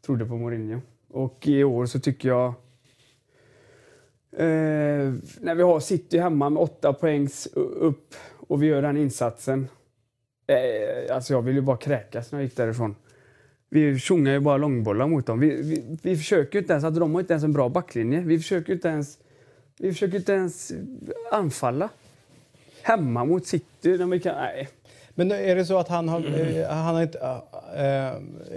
trodde 0.06 0.24
på 0.26 0.36
Mourinho. 0.36 0.80
Och 1.08 1.48
i 1.48 1.64
år 1.64 1.86
så 1.86 2.00
tycker 2.00 2.28
jag... 2.28 2.54
Eh, 4.32 5.14
när 5.40 5.54
vi 5.54 5.62
har 5.62 5.80
City 5.80 6.18
hemma 6.18 6.50
med 6.50 6.62
åtta 6.62 6.92
poängs 6.92 7.46
upp 7.56 8.14
och 8.48 8.62
vi 8.62 8.66
gör 8.66 8.82
den 8.82 8.96
insatsen. 8.96 9.68
Eh, 10.50 11.14
alltså 11.14 11.32
jag 11.32 11.42
vill 11.42 11.54
ju 11.54 11.60
bara 11.60 11.76
kräkas 11.76 12.32
när 12.32 12.38
jag 12.38 12.44
gick 12.44 12.56
därifrån. 12.56 12.94
Vi 13.68 13.98
tjongar 13.98 14.32
ju 14.32 14.40
bara 14.40 14.56
långbollar 14.56 15.06
mot 15.06 15.26
dem. 15.26 15.40
Vi, 15.40 15.62
vi, 15.62 15.98
vi 16.02 16.16
försöker 16.16 16.54
ju 16.54 16.62
inte 16.62 16.72
ens, 16.72 16.84
alltså 16.84 17.00
de 17.00 17.14
har 17.14 17.20
inte 17.20 17.32
ens 17.32 17.44
en 17.44 17.52
bra 17.52 17.68
backlinje. 17.68 18.20
Vi 18.20 18.38
försöker 18.38 18.72
inte 18.72 18.88
ens, 18.88 19.18
vi 19.78 19.92
försöker 19.92 20.16
inte 20.16 20.32
ens 20.32 20.72
anfalla. 21.32 21.88
Hemma 22.82 23.24
mot 23.24 23.46
City, 23.46 23.98
när 23.98 24.06
vi 24.06 24.20
kan, 24.20 24.34
nej. 24.34 24.68
Men 25.14 25.32
är 25.32 25.56
det 25.56 25.64
så 25.64 25.78
att 25.78 25.88
han 25.88 26.08
har, 26.08 26.18
eh, 26.18 26.68
han 26.68 26.94
har 26.94 27.02
inte, 27.02 27.18
eh, 27.18 27.82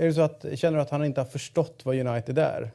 är 0.02 0.06
det 0.06 0.14
så 0.14 0.22
att, 0.22 0.46
känner 0.54 0.78
du 0.78 0.82
att 0.82 0.90
han 0.90 1.06
inte 1.06 1.22
har 1.22 1.26
förstått 1.26 1.82
vad 1.84 1.96
United 1.96 2.38
är? 2.38 2.72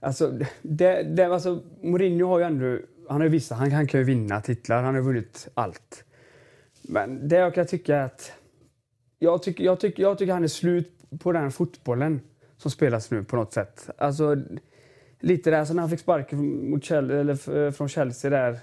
Alltså, 0.00 0.32
det, 0.62 1.02
det, 1.02 1.24
alltså, 1.24 1.60
Mourinho 1.82 2.26
har 2.26 2.38
ju 2.38 2.44
ändå... 2.44 2.78
Han, 3.08 3.20
har 3.20 3.28
vissa, 3.28 3.54
han, 3.54 3.72
han 3.72 3.86
kan 3.86 4.00
ju 4.00 4.04
vinna 4.04 4.40
titlar, 4.40 4.82
han 4.82 4.94
har 4.94 5.02
vunnit 5.02 5.48
allt. 5.54 6.04
Men 6.88 7.28
det 7.28 7.36
jag 7.36 7.54
kan 7.54 7.66
tycka 7.66 7.96
är 7.96 8.04
att... 8.04 8.32
Jag 9.18 9.42
tycker, 9.42 9.64
jag, 9.64 9.80
tycker, 9.80 10.02
jag 10.02 10.18
tycker 10.18 10.32
han 10.32 10.44
är 10.44 10.48
slut 10.48 10.92
på 11.20 11.32
den 11.32 11.50
fotbollen 11.50 12.20
som 12.56 12.70
spelas 12.70 13.10
nu 13.10 13.24
på 13.24 13.36
något 13.36 13.52
sätt. 13.52 13.90
Alltså, 13.98 14.36
lite 15.20 15.50
där, 15.50 15.64
så 15.64 15.74
när 15.74 15.82
han 15.82 15.90
fick 15.90 16.00
sparken 16.00 16.70
mot 16.70 16.84
Chelsea, 16.84 17.20
eller, 17.20 17.70
från 17.70 17.88
Chelsea 17.88 18.30
där 18.30 18.58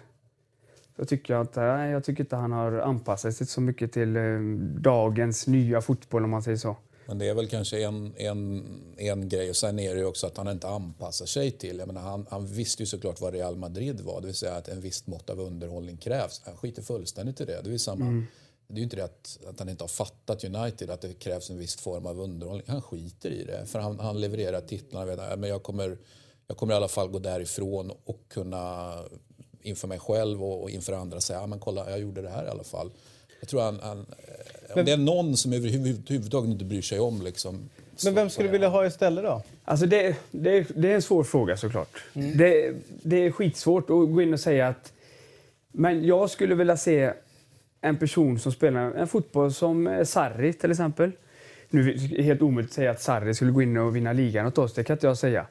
så 0.96 1.06
tycker 1.06 1.34
jag, 1.34 1.42
inte, 1.42 1.62
jag 1.62 2.04
tycker 2.04 2.24
inte 2.24 2.36
han 2.36 2.52
har 2.52 2.72
anpassat 2.72 3.36
sig 3.36 3.48
så 3.48 3.62
mycket 3.62 3.92
till 3.92 4.16
eh, 4.16 4.40
dagens 4.80 5.48
nya 5.48 5.82
fotboll 5.82 6.24
om 6.24 6.30
man 6.30 6.44
säger 6.44 6.58
så. 6.58 6.78
Men 7.08 7.18
det 7.18 7.28
är 7.28 7.34
väl 7.34 7.48
kanske 7.48 7.84
en, 7.84 8.14
en, 8.18 8.64
en 8.98 9.30
grej. 9.30 9.50
Och 9.50 9.56
sen 9.56 9.80
är 9.80 9.94
det 9.94 10.00
ju 10.00 10.06
också 10.06 10.28
att 10.28 10.38
han 10.38 10.48
inte 10.48 10.68
anpassar 10.68 11.26
sig 11.26 11.52
till. 11.52 11.78
Jag 11.78 11.88
menar, 11.88 12.02
han, 12.02 12.26
han 12.30 12.48
visste 12.48 12.84
ju 12.84 12.88
såklart 12.88 13.22
vad 13.22 13.34
Real 13.34 13.56
Madrid 13.56 14.02
var. 14.02 14.22
Det 14.22 14.28
vill 14.28 14.36
säga 14.36 14.56
att 14.56 14.68
en 14.68 14.82
visst 14.82 15.08
mått 15.08 15.30
av 15.30 15.40
underhållning 15.40 15.98
krävs. 15.98 16.42
Han 16.46 16.58
skiter 16.58 16.82
fullständigt 16.82 17.42
i 17.42 17.46
det. 17.46 17.62
Det 17.62 17.70
är 17.70 17.72
ju 17.72 17.80
samma. 17.80 18.26
Det 18.68 18.74
är 18.74 18.78
ju 18.78 18.84
inte 18.84 18.96
det 18.96 19.04
att, 19.04 19.40
att 19.48 19.60
han 19.60 19.70
inte 19.70 19.84
har 19.84 19.90
fattat 19.90 20.44
United, 20.44 20.90
att 20.90 21.02
det 21.02 21.14
krävs 21.14 21.50
en 21.50 21.58
viss 21.58 21.76
form 21.76 22.06
av 22.06 22.20
underhållning. 22.20 22.66
Han 22.68 22.82
skiter 22.82 23.30
i 23.30 23.44
det. 23.44 23.66
För 23.66 23.80
han, 23.80 24.00
han 24.00 24.22
levererar 24.22 24.62
titlarna. 24.62 25.06
Vet, 25.06 25.40
men 25.40 25.50
jag, 25.50 25.64
kommer, 25.64 25.98
jag 26.48 26.58
kommer 26.58 26.74
i 26.74 26.78
alla 26.78 26.88
fall 26.88 27.08
gå 27.08 27.20
därifrån 27.20 27.92
och 28.06 28.20
kunna 28.28 28.94
inför 29.62 29.88
mig 29.88 30.00
själv 30.00 30.44
och, 30.44 30.64
och 30.64 30.70
inför 30.70 30.94
andra 30.94 31.22
säga 31.22 31.40
ja, 31.40 31.48
men 31.48 31.60
kolla, 31.60 31.90
jag 31.90 32.00
gjorde 32.00 32.22
det 32.22 32.30
här 32.30 32.46
i 32.46 32.50
alla 32.50 32.64
fall. 32.64 32.92
Jag 33.40 33.50
tror 33.50 33.62
han, 33.62 33.80
han, 33.80 34.06
eh, 34.70 34.78
om 34.78 34.86
det 34.86 34.92
är 34.92 34.98
någon 34.98 35.38
som 35.38 35.54
överhuvudtaget 35.54 36.50
inte 36.52 36.66
bryr 36.66 36.82
sig 36.82 37.00
om 37.00 37.22
liksom, 37.22 37.70
Men 38.04 38.16
vem 38.16 38.30
skulle 38.30 38.48
du 38.48 38.52
vilja 38.52 38.70
ha 38.70 38.86
istället 38.86 39.24
då? 39.24 39.42
Alltså 39.66 39.86
det, 39.86 40.16
det, 40.32 40.68
det 40.76 40.92
är 40.92 40.96
en 40.96 41.02
svår 41.02 41.24
fråga 41.24 41.58
såklart. 41.58 42.04
Det, 42.14 42.74
det 43.04 43.26
är 43.26 43.32
skitsvårt 43.32 43.84
att 43.84 44.14
gå 44.14 44.22
in 44.22 44.34
och 44.34 44.40
säga 44.40 44.68
att... 44.68 44.94
Men 45.72 46.06
jag 46.06 46.30
skulle 46.30 46.56
vilja 46.56 46.78
se 46.78 47.14
en 47.82 47.98
person 47.98 48.40
som 48.40 48.52
spelar 48.52 48.92
en 48.92 49.08
fotboll 49.08 49.54
som 49.54 50.04
Sarri 50.06 50.54
till 50.54 50.72
exempel. 50.72 51.12
Nu 51.70 51.92
är 51.92 52.18
det 52.18 52.24
helt 52.24 52.42
omöjligt 52.42 52.72
att 52.72 52.76
säga 52.76 52.92
att 52.92 53.02
Sarri 53.02 53.34
skulle 53.34 53.52
gå 53.52 53.62
in 53.62 53.78
och 53.78 53.96
vinna 53.96 54.14
ligan 54.14 54.46
åt 54.46 54.58
oss, 54.58 54.74
det 54.74 54.84
kan 54.84 54.94
inte 54.96 55.08
jag 55.08 55.18
säga. 55.18 55.46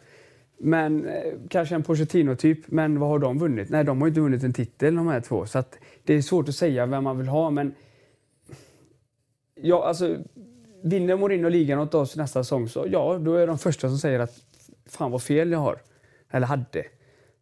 Men 0.58 1.06
eh, 1.06 1.32
kanske 1.48 1.74
en 1.74 1.82
Pochettino-typ. 1.82 2.58
Men 2.66 3.00
vad 3.00 3.08
har 3.08 3.18
de 3.18 3.38
vunnit? 3.38 3.70
Nej, 3.70 3.84
de 3.84 4.00
har 4.00 4.08
ju 4.08 4.10
inte 4.10 4.20
vunnit 4.20 4.42
en 4.42 4.52
titel 4.52 4.94
de 4.94 5.06
här 5.06 5.20
två. 5.20 5.46
Så 5.46 5.58
att 5.58 5.78
det 6.04 6.14
är 6.14 6.22
svårt 6.22 6.48
att 6.48 6.54
säga 6.54 6.86
vem 6.86 7.04
man 7.04 7.18
vill 7.18 7.28
ha, 7.28 7.50
men... 7.50 7.74
Ja, 9.66 9.84
alltså, 9.84 10.16
vinner 10.82 11.16
Mourinho 11.16 11.48
ligan 11.48 11.78
åt 11.78 11.94
oss 11.94 12.16
nästa 12.16 12.44
säsong 12.44 12.68
så 12.68 12.86
ja, 12.88 13.18
då 13.18 13.34
är 13.34 13.46
de 13.46 13.58
första 13.58 13.88
som 13.88 13.98
säger 13.98 14.20
att 14.20 14.40
fan 14.86 15.10
vad 15.10 15.22
fel 15.22 15.52
jag 15.52 15.58
har. 15.58 15.78
Eller 16.30 16.46
hade. 16.46 16.84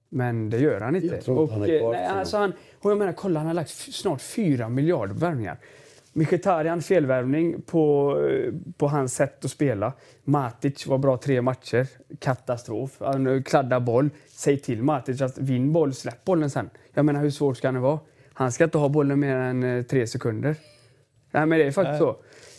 Men 0.09 0.51
det 0.51 0.59
gör 0.59 0.81
han 0.81 0.97
inte. 0.97 1.15
Jag 1.15 1.25
tror 1.25 1.43
inte 1.43 1.55
han 1.55 1.63
är 1.63 1.75
eh, 1.75 1.81
kvar 1.81 1.93
nej, 1.93 2.09
för 2.09 2.19
alltså 2.19 2.37
han, 2.37 2.53
och 2.81 2.91
jag 2.91 2.99
menar, 2.99 3.13
kolla, 3.13 3.41
han 3.41 3.47
har 3.47 3.55
lagt 3.55 3.71
snart 3.71 4.21
4 4.21 4.69
miljarder 4.69 5.15
på 5.15 5.21
värvningar. 5.21 5.59
Mkhitaryan 6.13 6.83
felvärvning 6.83 7.63
på, 7.63 8.17
eh, 8.29 8.53
på 8.77 8.89
hans 8.89 9.15
sätt 9.15 9.45
att 9.45 9.51
spela. 9.51 9.93
Matic 10.25 10.87
var 10.87 10.99
bra 10.99 11.17
tre 11.17 11.43
matcher. 11.43 11.87
Katastrof. 12.19 12.97
Han 12.99 13.27
eh, 13.27 13.43
kladdar 13.43 13.81
boll. 13.81 14.11
Säg 14.29 14.59
till 14.59 14.83
Matic 14.83 15.21
att 15.21 15.39
vinn 15.39 15.73
boll, 15.73 15.95
släpp 15.95 16.25
bollen 16.25 16.51
sen. 16.51 16.71
Jag 16.95 17.05
menar, 17.05 17.21
hur 17.21 17.31
svårt 17.31 17.57
ska 17.57 17.73
det 17.73 17.79
vara? 17.79 17.99
Han 18.33 18.53
ska 18.53 18.65
inte 18.65 18.79
ha 18.79 18.89
bollen 18.89 19.21
mer 19.21 19.37
än 19.37 19.63
eh, 19.63 19.83
tre 19.83 20.07
sekunder. 20.07 20.57
Nej, 21.33 21.47
men 21.47 21.59
det 21.59 21.65
är 21.65 21.71
faktiskt 21.71 21.99
så. 21.99 22.17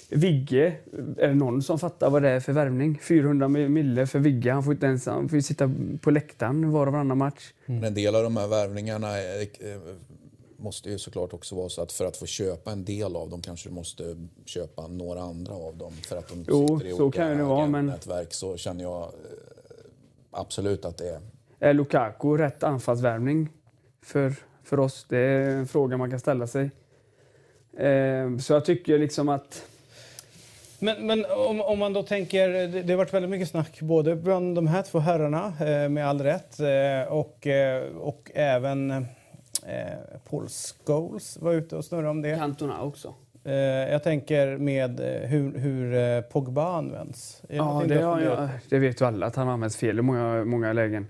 Vigge, 0.10 0.76
är 1.18 1.28
det 1.28 1.36
någon 1.36 1.62
som 1.62 1.80
fattar 1.80 2.10
vad 2.10 2.22
det 2.22 2.30
är 2.30 2.40
för 2.40 2.54
värvning? 2.54 3.00
400 3.02 3.48
mille 3.48 4.08
för 4.08 4.20
Vigge. 4.20 4.52
Han 4.52 4.64
får 4.64 4.74
inte 4.74 4.86
ens 4.86 5.06
han 5.06 5.30
får 5.30 5.36
ju 5.36 5.42
sitta 5.42 5.72
på 6.02 6.12
läktaren 6.12 6.72
var 6.72 6.88
och 6.88 6.94
varannan 6.94 7.18
match. 7.18 7.54
Mm. 7.66 7.84
En 7.84 7.94
del 7.94 8.16
av 8.16 8.24
de 8.24 8.38
här 8.38 8.48
värvningarna 8.48 9.18
är, 9.18 9.42
eh, 9.42 9.80
måste 10.58 10.90
ju 10.90 10.98
såklart 10.98 11.34
också 11.34 11.56
vara 11.56 11.70
så 11.70 11.82
att 11.82 11.92
för 11.92 12.06
att 12.06 12.18
få 12.18 12.26
köpa 12.26 12.72
en 12.72 12.86
del 12.86 13.16
av 13.16 13.30
dem 13.30 13.42
kanske 13.42 13.70
du 13.70 13.76
måste 13.76 14.16
köpa 14.46 14.88
några 14.88 15.22
andra 15.22 15.54
av 15.54 15.78
dem. 15.78 15.94
För 15.94 16.18
att 16.18 16.28
de 16.28 16.46
jo, 16.48 16.68
sitter 16.68 16.92
i 16.92 16.98
så 16.98 17.12
kan 17.12 17.38
det 17.38 17.44
vara. 17.44 17.68
Men... 17.68 17.86
nätverk 17.86 18.34
så 18.34 18.58
känner 18.58 18.84
jag 18.84 19.02
eh, 19.02 19.10
absolut 20.32 20.86
att 20.86 20.98
det 20.98 21.10
är... 21.10 21.20
Är 21.60 21.74
Lukaku 21.74 22.38
rätt 22.38 22.64
anfallsvärvning 22.64 23.50
för, 24.02 24.36
för 24.64 24.80
oss? 24.80 25.06
Det 25.10 25.18
är 25.18 25.50
en 25.50 25.68
fråga 25.68 25.98
man 25.98 26.10
kan 26.10 26.20
ställa 26.20 26.48
sig. 26.48 26.72
Eh, 27.78 28.38
så 28.38 28.54
jag 28.54 28.66
tycker 28.66 29.00
liksom 29.00 29.30
att... 29.30 29.66
Men, 30.80 31.08
men 31.08 31.26
om, 31.26 31.62
om, 31.62 31.80
man 31.80 31.94
då 31.94 32.04
tänker, 32.04 32.50
det, 32.50 32.68
det 32.68 32.94
har 32.94 32.98
varit 32.98 33.14
väldigt 33.14 33.32
mycket 33.32 33.50
snack 33.50 33.82
både 33.82 34.16
bland 34.16 34.56
de 34.56 34.68
här 34.68 34.82
två 34.82 35.00
herrarna, 35.00 35.54
eh, 35.60 35.90
med 35.90 36.08
all 36.08 36.22
rätt, 36.22 36.60
eh, 36.60 37.14
och, 37.14 37.48
eh, 37.48 37.84
och 37.98 38.32
även 38.34 38.92
eh, 38.92 39.00
Paul 40.30 40.48
Scholes 40.48 41.38
var 41.42 41.54
ute 41.54 41.76
och 41.76 41.86
snurrade 41.86 42.10
om 42.10 42.22
det. 42.22 42.36
Cantona 42.36 42.82
också. 42.82 43.14
Jag 43.90 44.04
tänker 44.04 44.58
med 44.58 45.00
hur, 45.24 45.58
hur 45.58 46.22
Pogba 46.22 46.78
används. 46.78 47.44
Ja, 47.48 47.84
det, 47.88 48.02
har 48.02 48.22
jag, 48.22 48.50
det 48.70 48.80
vet 48.80 49.02
ju 49.02 49.06
alla 49.06 49.26
att 49.26 49.36
han 49.36 49.50
används 49.50 49.78
fel 49.78 50.00
i 50.00 50.02
många, 50.02 50.46
många 50.46 50.74
lägen. 50.74 51.08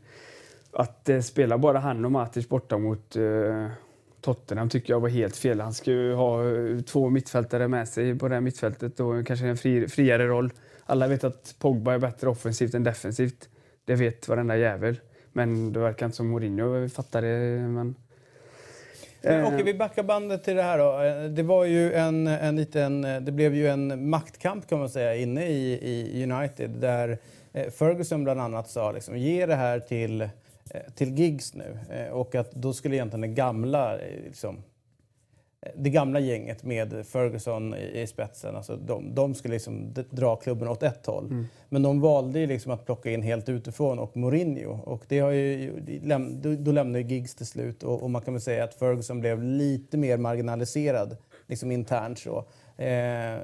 Att 0.74 1.10
eh, 1.10 1.20
spela 1.20 1.58
bara 1.58 1.80
han 1.80 2.06
och 2.06 2.12
Matic 2.12 2.50
borta 2.50 2.78
mot 2.78 3.16
eh, 3.16 3.68
Tottenham 4.24 4.70
tycker 4.70 4.94
jag 4.94 5.00
var 5.00 5.10
helt 5.10 5.38
fel. 5.38 5.62
Han 5.62 5.74
ska 5.74 5.92
ju 5.92 6.14
ha 6.14 6.56
eh, 6.56 6.80
två 6.80 7.10
mittfältare 7.10 7.68
med 7.68 7.88
sig 7.88 8.20
på 8.20 8.28
det 8.28 8.34
här 8.36 8.42
mittfältet 8.42 9.00
och 9.00 9.28
kanske 9.28 9.48
en 9.48 9.58
fri, 9.58 9.88
friare 9.88 10.28
roll. 10.28 10.52
Alla 10.86 11.08
vet 11.08 11.24
att 11.24 11.56
Pogba 11.60 11.94
är 11.94 12.00
bättre 12.00 12.30
offensivt 12.30 12.74
än 12.74 12.84
defensivt. 12.84 13.50
Det 13.86 13.96
vet 13.96 14.28
varenda 14.28 14.58
jävel. 14.58 15.00
Men 15.32 15.74
det 15.74 15.80
verkar 15.80 16.06
inte 16.06 16.16
som 16.16 16.28
Mourinho 16.28 16.90
fattar 16.90 17.22
det. 17.22 17.60
Men... 17.60 17.96
Eh. 19.22 19.48
Okej, 19.48 19.64
vi 19.64 19.74
backar 19.74 20.04
bandet 20.04 20.44
till 20.44 20.56
det 20.56 20.64
här 20.64 20.78
då. 20.78 21.02
Eh, 21.02 21.30
det 21.30 21.44
var 21.44 21.66
ju 21.66 21.94
en, 21.94 22.28
en 22.28 22.56
liten, 22.56 23.02
det 23.02 23.32
blev 23.32 23.56
ju 23.56 23.68
en 23.68 24.10
maktkamp 24.10 24.68
kan 24.70 24.80
man 24.80 24.90
säga 24.90 25.16
inne 25.16 25.46
i, 25.46 25.74
i 25.82 26.24
United 26.32 26.70
där 26.70 27.18
Ferguson 27.72 28.24
bland 28.24 28.42
annat 28.42 28.70
sa 28.70 28.92
liksom, 28.92 29.18
ge 29.18 29.46
det 29.46 29.56
här 29.56 29.80
till 29.80 30.30
till 30.96 31.20
gigs 31.20 31.54
nu. 31.54 31.78
Eh, 31.90 32.14
och 32.14 32.36
att 32.36 32.52
då 32.52 32.74
skulle 32.74 32.96
egentligen 32.96 33.22
det 33.22 33.28
gamla, 33.28 34.00
eh, 34.00 34.24
liksom, 34.24 34.64
det 35.76 35.90
gamla 35.90 36.20
gänget 36.20 36.64
med 36.64 37.06
Ferguson 37.06 37.76
i, 37.76 38.08
spetsen, 38.08 38.56
alltså 38.56 38.76
de, 38.76 39.16
de 39.16 39.36
skulle 39.36 39.54
liksom 39.54 39.94
dra 40.10 40.36
klubben 40.36 40.68
åt 40.68 40.84
ett 40.84 41.06
håll. 41.06 41.26
Mm. 41.26 41.46
Men 41.70 41.84
de 41.84 42.02
valde 42.02 42.46
liksom 42.46 42.72
att 42.72 42.86
plocka 42.86 43.12
in 43.12 43.22
helt 43.22 43.50
utifrån 43.50 44.00
och 44.00 44.18
Mourinho. 44.18 44.80
Och 44.86 45.04
det 45.08 45.20
har 45.20 45.32
ju, 45.32 45.72
då 46.60 46.72
lämnade 46.72 47.00
ju 47.00 47.08
Giggs 47.16 47.36
till 47.36 47.46
slut 47.46 47.84
och, 47.84 48.04
och, 48.04 48.10
man 48.10 48.22
kan 48.22 48.34
väl 48.34 48.42
säga 48.42 48.64
att 48.64 48.74
Ferguson 48.74 49.20
blev 49.20 49.44
lite 49.44 49.98
mer 49.98 50.18
marginaliserad 50.18 51.18
liksom 51.48 51.72
internt. 51.72 52.20
Så 52.20 52.46
eh, 52.78 53.38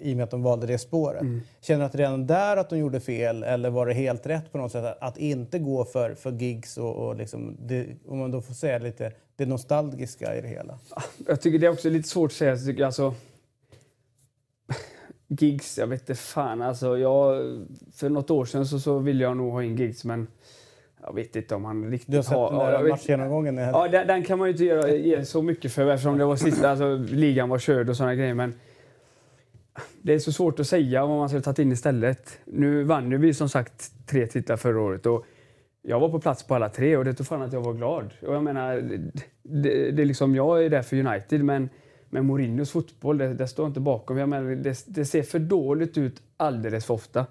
i 0.00 0.12
och 0.12 0.16
med 0.16 0.24
att 0.24 0.30
de 0.30 0.42
valde 0.42 0.66
det 0.66 0.78
spåret. 0.78 1.20
Mm. 1.20 1.40
Känner 1.60 1.80
du 1.80 1.86
att 1.86 1.94
redan 1.94 2.26
där 2.26 2.56
att 2.56 2.70
de 2.70 2.78
gjorde 2.78 3.00
fel 3.00 3.42
eller 3.42 3.70
var 3.70 3.86
det 3.86 3.94
helt 3.94 4.26
rätt 4.26 4.52
på 4.52 4.58
något 4.58 4.72
sätt 4.72 4.84
att, 4.84 5.02
att 5.02 5.18
inte 5.18 5.58
gå 5.58 5.84
för, 5.84 6.14
för 6.14 6.32
gigs 6.32 6.78
och, 6.78 6.96
och 6.96 7.16
liksom 7.16 7.56
det, 7.60 7.86
om 8.08 8.18
man 8.18 8.30
då 8.30 8.42
får 8.42 8.54
säga 8.54 8.78
lite 8.78 9.12
det 9.36 9.46
nostalgiska 9.46 10.36
i 10.36 10.40
det 10.40 10.48
hela? 10.48 10.78
Jag 11.26 11.40
tycker 11.40 11.58
det 11.58 11.66
är 11.66 11.72
också 11.72 11.90
lite 11.90 12.08
svårt 12.08 12.30
att 12.30 12.36
säga. 12.36 12.50
Jag 12.50 12.64
tycker 12.64 12.84
alltså, 12.84 13.14
gigs, 15.28 15.78
jag 15.78 15.86
vet 15.86 16.00
inte 16.00 16.14
fan. 16.14 16.62
Alltså, 16.62 16.98
jag, 16.98 17.36
för 17.92 18.08
något 18.08 18.30
år 18.30 18.44
sedan 18.44 18.66
så, 18.66 18.80
så 18.80 18.98
ville 18.98 19.24
jag 19.24 19.36
nog 19.36 19.52
ha 19.52 19.62
in 19.62 19.76
gigs 19.76 20.04
men 20.04 20.26
jag 21.06 21.14
vet 21.14 21.36
inte 21.36 21.54
om 21.54 21.64
han 21.64 21.90
riktigt 21.90 22.08
har... 22.08 22.12
Du 22.12 22.16
har 22.18 22.22
sett 22.22 22.58
har, 22.58 22.72
den 22.72 22.82
där 22.82 22.90
matchgenomgången? 22.90 23.56
Ja, 23.56 23.88
den, 23.88 24.06
den, 24.06 24.24
kan 24.24 24.38
man 24.38 24.48
ju 24.48 24.52
inte 24.52 24.64
göra, 24.64 24.90
ge 24.90 25.24
så 25.24 25.42
mycket 25.42 25.72
för 25.72 25.90
eftersom 25.90 26.18
det 26.18 26.24
var 26.24 26.36
sista, 26.36 26.70
alltså, 26.70 26.96
ligan 26.96 27.48
var 27.48 27.58
körd 27.58 27.88
och 27.88 27.96
sådana 27.96 28.14
grejer. 28.14 28.34
Men 28.34 28.54
det 30.02 30.14
är 30.14 30.18
så 30.18 30.32
svårt 30.32 30.60
att 30.60 30.66
säga 30.66 31.06
vad 31.06 31.18
man 31.18 31.28
skulle 31.28 31.42
tagit 31.42 31.58
in 31.58 31.72
istället. 31.72 32.38
Nu 32.44 32.84
vann 32.84 33.10
ju 33.10 33.18
vi 33.18 33.34
som 33.34 33.48
sagt 33.48 33.92
tre 34.06 34.26
titlar 34.26 34.56
förra 34.56 34.80
året 34.80 35.06
och 35.06 35.24
jag 35.82 36.00
var 36.00 36.08
på 36.08 36.20
plats 36.20 36.42
på 36.42 36.54
alla 36.54 36.68
tre 36.68 36.96
och 36.96 37.04
det 37.04 37.14
tog 37.14 37.26
fan 37.26 37.42
att 37.42 37.52
jag 37.52 37.60
var 37.60 37.72
glad. 37.72 38.10
Och 38.26 38.34
jag 38.34 38.42
menar, 38.44 38.74
det, 39.42 39.90
det 39.90 40.02
är 40.02 40.06
liksom, 40.06 40.34
jag 40.34 40.64
är 40.64 40.70
där 40.70 40.82
för 40.82 40.96
United 40.96 41.44
men, 41.44 41.68
men 42.10 42.26
Mourinhos 42.26 42.70
fotboll, 42.70 43.18
det, 43.18 43.34
det 43.34 43.48
står 43.48 43.66
inte 43.66 43.80
bakom. 43.80 44.18
Jag 44.18 44.28
menar, 44.28 44.50
det, 44.50 44.84
det, 44.86 45.04
ser 45.04 45.22
för 45.22 45.38
dåligt 45.38 45.98
ut 45.98 46.22
alldeles 46.36 46.86
för 46.86 46.94
ofta. 46.94 47.26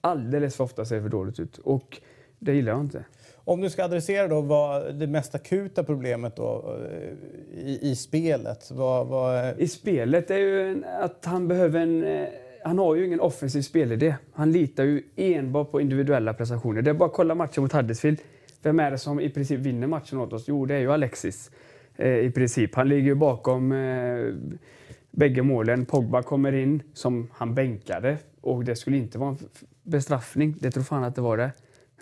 Alldeles 0.00 0.56
för 0.56 0.64
ofta 0.64 0.84
ser 0.84 0.96
det 0.96 1.02
för 1.02 1.08
dåligt 1.08 1.40
ut. 1.40 1.58
Och 1.58 2.00
det 2.44 2.54
gillar 2.54 2.72
jag 2.72 2.80
inte. 2.80 3.04
Om 3.44 3.60
du 3.60 3.70
ska 3.70 3.84
adressera 3.84 4.28
då 4.28 4.40
vad 4.40 4.94
det 4.94 5.06
mest 5.06 5.34
akuta 5.34 5.84
problemet 5.84 6.36
då, 6.36 6.76
eh, 6.90 7.64
i, 7.66 7.78
i 7.82 7.96
spelet? 7.96 8.70
Vad, 8.70 9.06
vad... 9.06 9.60
I 9.60 9.68
spelet 9.68 10.30
är 10.30 10.38
ju 10.38 10.82
att 11.00 11.24
han 11.24 11.48
behöver 11.48 11.80
en... 11.80 12.04
Eh, 12.04 12.28
han 12.64 12.78
har 12.78 12.94
ju 12.94 13.06
ingen 13.06 13.20
offensiv 13.20 13.62
spelidé. 13.62 14.14
Han 14.32 14.52
litar 14.52 14.84
ju 14.84 15.02
enbart 15.16 15.70
på 15.70 15.80
individuella 15.80 16.34
prestationer. 16.34 16.82
Det 16.82 16.90
är 16.90 16.94
bara 16.94 17.08
att 17.08 17.14
kolla 17.14 17.34
matchen 17.34 17.62
mot 17.62 17.72
Huddersfield. 17.72 18.18
Vem 18.62 18.80
är 18.80 18.90
det 18.90 18.98
som 18.98 19.20
i 19.20 19.30
princip 19.30 19.60
vinner 19.60 19.86
matchen 19.86 20.18
åt 20.18 20.32
oss? 20.32 20.44
Jo, 20.48 20.66
det 20.66 20.74
är 20.74 20.78
ju 20.78 20.92
Alexis. 20.92 21.50
Eh, 21.96 22.18
I 22.18 22.30
princip. 22.30 22.74
Han 22.74 22.88
ligger 22.88 23.06
ju 23.06 23.14
bakom 23.14 23.72
eh, 23.72 24.34
bägge 25.10 25.42
målen. 25.42 25.84
Pogba 25.84 26.22
kommer 26.22 26.52
in 26.52 26.82
som 26.94 27.28
han 27.32 27.54
bänkade 27.54 28.16
och 28.40 28.64
det 28.64 28.76
skulle 28.76 28.96
inte 28.96 29.18
vara 29.18 29.30
en 29.30 29.38
bestraffning. 29.82 30.56
Det 30.60 30.70
tror 30.70 30.82
fan 30.82 31.04
att 31.04 31.14
det 31.14 31.20
var 31.20 31.36
det. 31.36 31.50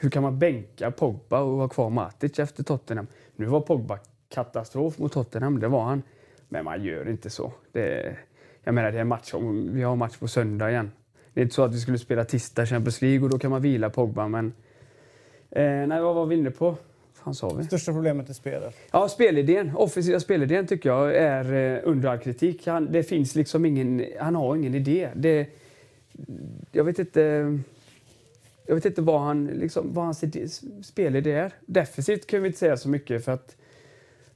Hur 0.03 0.11
kan 0.11 0.22
man 0.22 0.38
bänka 0.38 0.90
Pogba 0.90 1.40
och 1.40 1.57
ha 1.57 1.68
kvar 1.68 1.90
Matic 1.90 2.38
efter 2.38 2.62
Tottenham? 2.62 3.07
Nu 3.36 3.46
var 3.46 3.61
Pogba 3.61 3.98
katastrof 4.28 4.98
mot 4.98 5.12
Tottenham, 5.12 5.61
det 5.61 5.68
var 5.68 5.84
han. 5.84 6.03
Men 6.48 6.64
man 6.64 6.84
gör 6.84 7.09
inte 7.09 7.30
så. 7.30 7.53
Det, 7.72 8.16
jag 8.64 8.74
menar, 8.74 8.92
det 8.92 9.01
är 9.01 9.05
match, 9.05 9.34
vi 9.70 9.82
har 9.82 9.96
match 9.96 10.16
på 10.16 10.28
söndag 10.28 10.70
igen. 10.70 10.90
Det 11.34 11.40
är 11.40 11.42
inte 11.42 11.55
så 11.55 11.62
att 11.62 11.74
vi 11.74 11.78
skulle 11.80 11.98
spela 11.98 12.24
tisdag 12.24 12.66
Champions 12.66 13.03
League 13.03 13.24
och 13.24 13.30
då 13.30 13.38
kan 13.38 13.51
man 13.51 13.62
vila 13.62 13.90
Pogba, 13.90 14.28
men... 14.28 14.53
Eh, 15.51 15.62
nej, 15.62 16.01
vad 16.01 16.14
var 16.14 16.26
vi 16.26 16.36
inne 16.36 16.51
på? 16.51 16.76
Fan 17.14 17.34
sa 17.34 17.55
vi? 17.55 17.64
Största 17.64 17.92
problemet 17.92 18.28
är 18.28 18.32
spelet? 18.32 18.76
Ja, 18.92 19.09
spelidén. 19.09 19.72
Offensiva 19.76 20.20
spelidén 20.20 20.66
tycker 20.66 20.88
jag 20.88 21.16
är 21.16 21.53
eh, 21.53 21.80
under 21.84 22.09
all 22.09 22.18
kritik. 22.18 22.66
Han, 22.66 22.92
det 22.92 23.03
finns 23.03 23.34
liksom 23.34 23.64
ingen... 23.64 24.05
Han 24.20 24.34
har 24.34 24.57
ingen 24.57 24.74
idé. 24.74 25.09
Det, 25.14 25.46
jag 26.72 26.84
vet 26.84 26.98
inte... 26.98 27.59
Jag 28.71 28.75
vet 28.75 28.85
inte 28.85 29.03
vad 29.03 29.21
han, 29.21 29.47
liksom, 29.47 29.95
vad 29.95 30.05
hans 30.05 30.25
spelidé 30.83 31.33
är. 31.33 31.53
Defensivt 31.66 32.27
kan 32.27 32.43
vi 32.43 32.47
inte 32.47 32.59
säga 32.59 32.77
så 32.77 32.89
mycket 32.89 33.25
för 33.25 33.33
att 33.33 33.57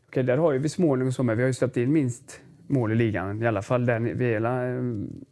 okay, 0.09 0.23
där 0.23 0.37
har 0.37 0.53
ju 0.53 0.59
vi 0.59 0.69
småling 0.69 1.09
och 1.09 1.15
så 1.15 1.23
med. 1.23 1.37
Vi 1.37 1.43
har 1.43 1.47
ju 1.47 1.55
släppt 1.55 1.77
in 1.77 1.93
minst 1.93 2.41
mål 2.67 2.93
i 2.93 2.95
ligan, 2.95 3.43
i 3.43 3.47
alla 3.47 3.63
fall 3.63 3.87
där 3.87 4.01
vi 4.01 4.25
hela, 4.25 4.63
ehm, 4.63 5.25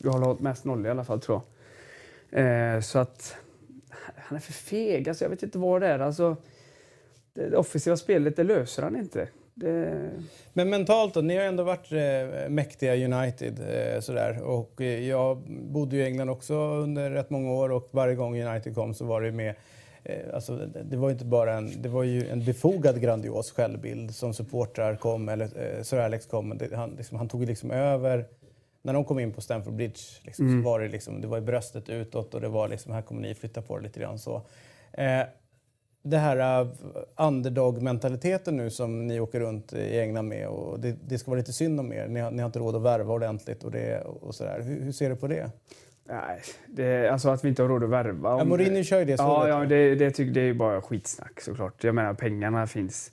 vi 0.00 0.08
har 0.08 0.18
hållit 0.18 0.40
mest 0.40 0.64
noll 0.64 0.86
i 0.86 0.90
alla 0.90 1.04
fall 1.04 1.20
tror 1.20 1.40
jag. 2.30 2.74
Eh, 2.74 2.80
så 2.80 2.98
att 2.98 3.36
han 4.16 4.36
är 4.36 4.40
för 4.40 4.52
feg. 4.52 5.08
Alltså, 5.08 5.24
jag 5.24 5.30
vet 5.30 5.42
inte 5.42 5.58
vad 5.58 5.80
det 5.80 5.86
är. 5.86 5.98
Alltså, 5.98 6.36
det 7.32 7.56
offensiva 7.56 7.96
spelet, 7.96 8.36
det 8.36 8.44
löser 8.44 8.82
han 8.82 8.96
inte. 8.96 9.28
Det... 9.54 10.10
Men 10.52 10.70
mentalt 10.70 11.14
då? 11.14 11.20
Ni 11.20 11.36
har 11.36 11.44
ändå 11.44 11.62
varit 11.62 11.92
eh, 11.92 12.48
mäktiga 12.48 12.94
United. 12.94 13.60
Eh, 13.60 14.00
sådär. 14.00 14.42
Och, 14.42 14.80
eh, 14.80 15.08
jag 15.08 15.38
bodde 15.48 15.96
i 15.96 16.04
England 16.04 16.30
också 16.30 16.54
under 16.54 17.10
rätt 17.10 17.30
många 17.30 17.52
år 17.52 17.72
och 17.72 17.88
varje 17.90 18.14
gång 18.14 18.42
United 18.42 18.74
kom 18.74 18.94
så 18.94 19.04
var 19.04 19.22
det 19.22 19.32
med 19.32 19.54
eh, 20.04 20.34
Alltså, 20.34 20.56
det 20.84 20.96
var 20.96 21.10
inte 21.10 21.24
bara 21.24 21.54
en, 21.54 21.82
det 21.82 21.88
var 21.88 22.02
ju 22.02 22.28
en 22.28 22.44
befogad 22.44 23.00
grandios 23.00 23.50
självbild 23.50 24.14
som 24.14 24.34
supportrar 24.34 24.96
kom, 24.96 25.28
eller 25.28 25.44
eh, 25.44 25.82
Sir 25.82 25.98
Alex 25.98 26.26
kom. 26.26 26.58
Det, 26.58 26.76
han, 26.76 26.90
liksom, 26.90 27.18
han 27.18 27.28
tog 27.28 27.46
liksom 27.46 27.70
över 27.70 28.26
när 28.82 28.92
de 28.92 29.04
kom 29.04 29.18
in 29.18 29.32
på 29.32 29.40
Stamford 29.40 29.74
Bridge 29.74 30.00
liksom, 30.22 30.46
mm. 30.46 30.62
så 30.62 30.70
var 30.70 30.80
det, 30.80 30.88
liksom, 30.88 31.20
det 31.20 31.26
var 31.26 31.38
i 31.38 31.40
bröstet 31.40 31.88
utåt 31.88 32.34
och 32.34 32.40
det 32.40 32.48
var 32.48 32.68
liksom, 32.68 32.92
här 32.92 33.02
kommer 33.02 33.20
ni 33.22 33.34
flytta 33.34 33.62
på 33.62 33.76
det 33.76 33.82
lite 33.82 34.00
grann 34.00 34.18
så. 34.18 34.42
Eh, 34.92 35.22
det 36.06 36.18
här 36.18 36.60
uh, 36.62 36.68
underdog-mentaliteten 37.16 38.56
nu 38.56 38.70
som 38.70 39.06
ni 39.06 39.20
åker 39.20 39.40
runt 39.40 39.72
i 39.72 39.98
England 39.98 40.28
med 40.28 40.48
och 40.48 40.80
det, 40.80 40.96
det 41.08 41.18
ska 41.18 41.30
vara 41.30 41.38
lite 41.38 41.52
synd 41.52 41.80
om 41.80 41.92
er. 41.92 42.08
Ni 42.08 42.20
har, 42.20 42.30
ni 42.30 42.42
har 42.42 42.46
inte 42.46 42.58
råd 42.58 42.76
att 42.76 42.82
värva 42.82 43.12
ordentligt 43.12 43.64
och, 43.64 43.70
det, 43.70 44.00
och 44.00 44.34
sådär. 44.34 44.60
Hur, 44.62 44.80
hur 44.80 44.92
ser 44.92 45.10
du 45.10 45.16
på 45.16 45.26
det? 45.26 45.50
Nej, 46.08 46.42
det, 46.66 47.08
alltså 47.08 47.28
att 47.28 47.44
vi 47.44 47.48
inte 47.48 47.62
har 47.62 47.68
råd 47.68 47.84
att 47.84 47.90
värva. 47.90 48.38
Ja, 48.38 48.44
Mourinho 48.44 48.82
kör 48.82 48.98
ju 48.98 49.04
det 49.04 49.16
så. 49.16 49.22
Ja, 49.22 49.48
ja 49.48 49.64
det, 49.64 49.94
det, 49.94 50.10
tycker, 50.10 50.32
det 50.32 50.40
är 50.40 50.44
ju 50.44 50.54
bara 50.54 50.82
skitsnack 50.82 51.40
såklart. 51.40 51.84
Jag 51.84 51.94
menar 51.94 52.14
pengarna 52.14 52.66
finns. 52.66 53.12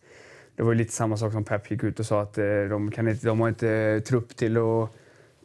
Det 0.55 0.63
var 0.63 0.71
ju 0.71 0.77
lite 0.77 0.93
samma 0.93 1.17
sak 1.17 1.31
som 1.31 1.43
Pep 1.43 1.71
gick 1.71 1.83
ut 1.83 1.99
och 1.99 2.05
sa 2.05 2.21
att 2.21 2.37
eh, 2.37 2.45
de, 2.69 2.91
kan 2.91 3.07
inte, 3.07 3.27
de 3.27 3.39
har 3.39 3.49
inte 3.49 4.01
trupp 4.07 4.35
till 4.35 4.57
att, 4.57 4.89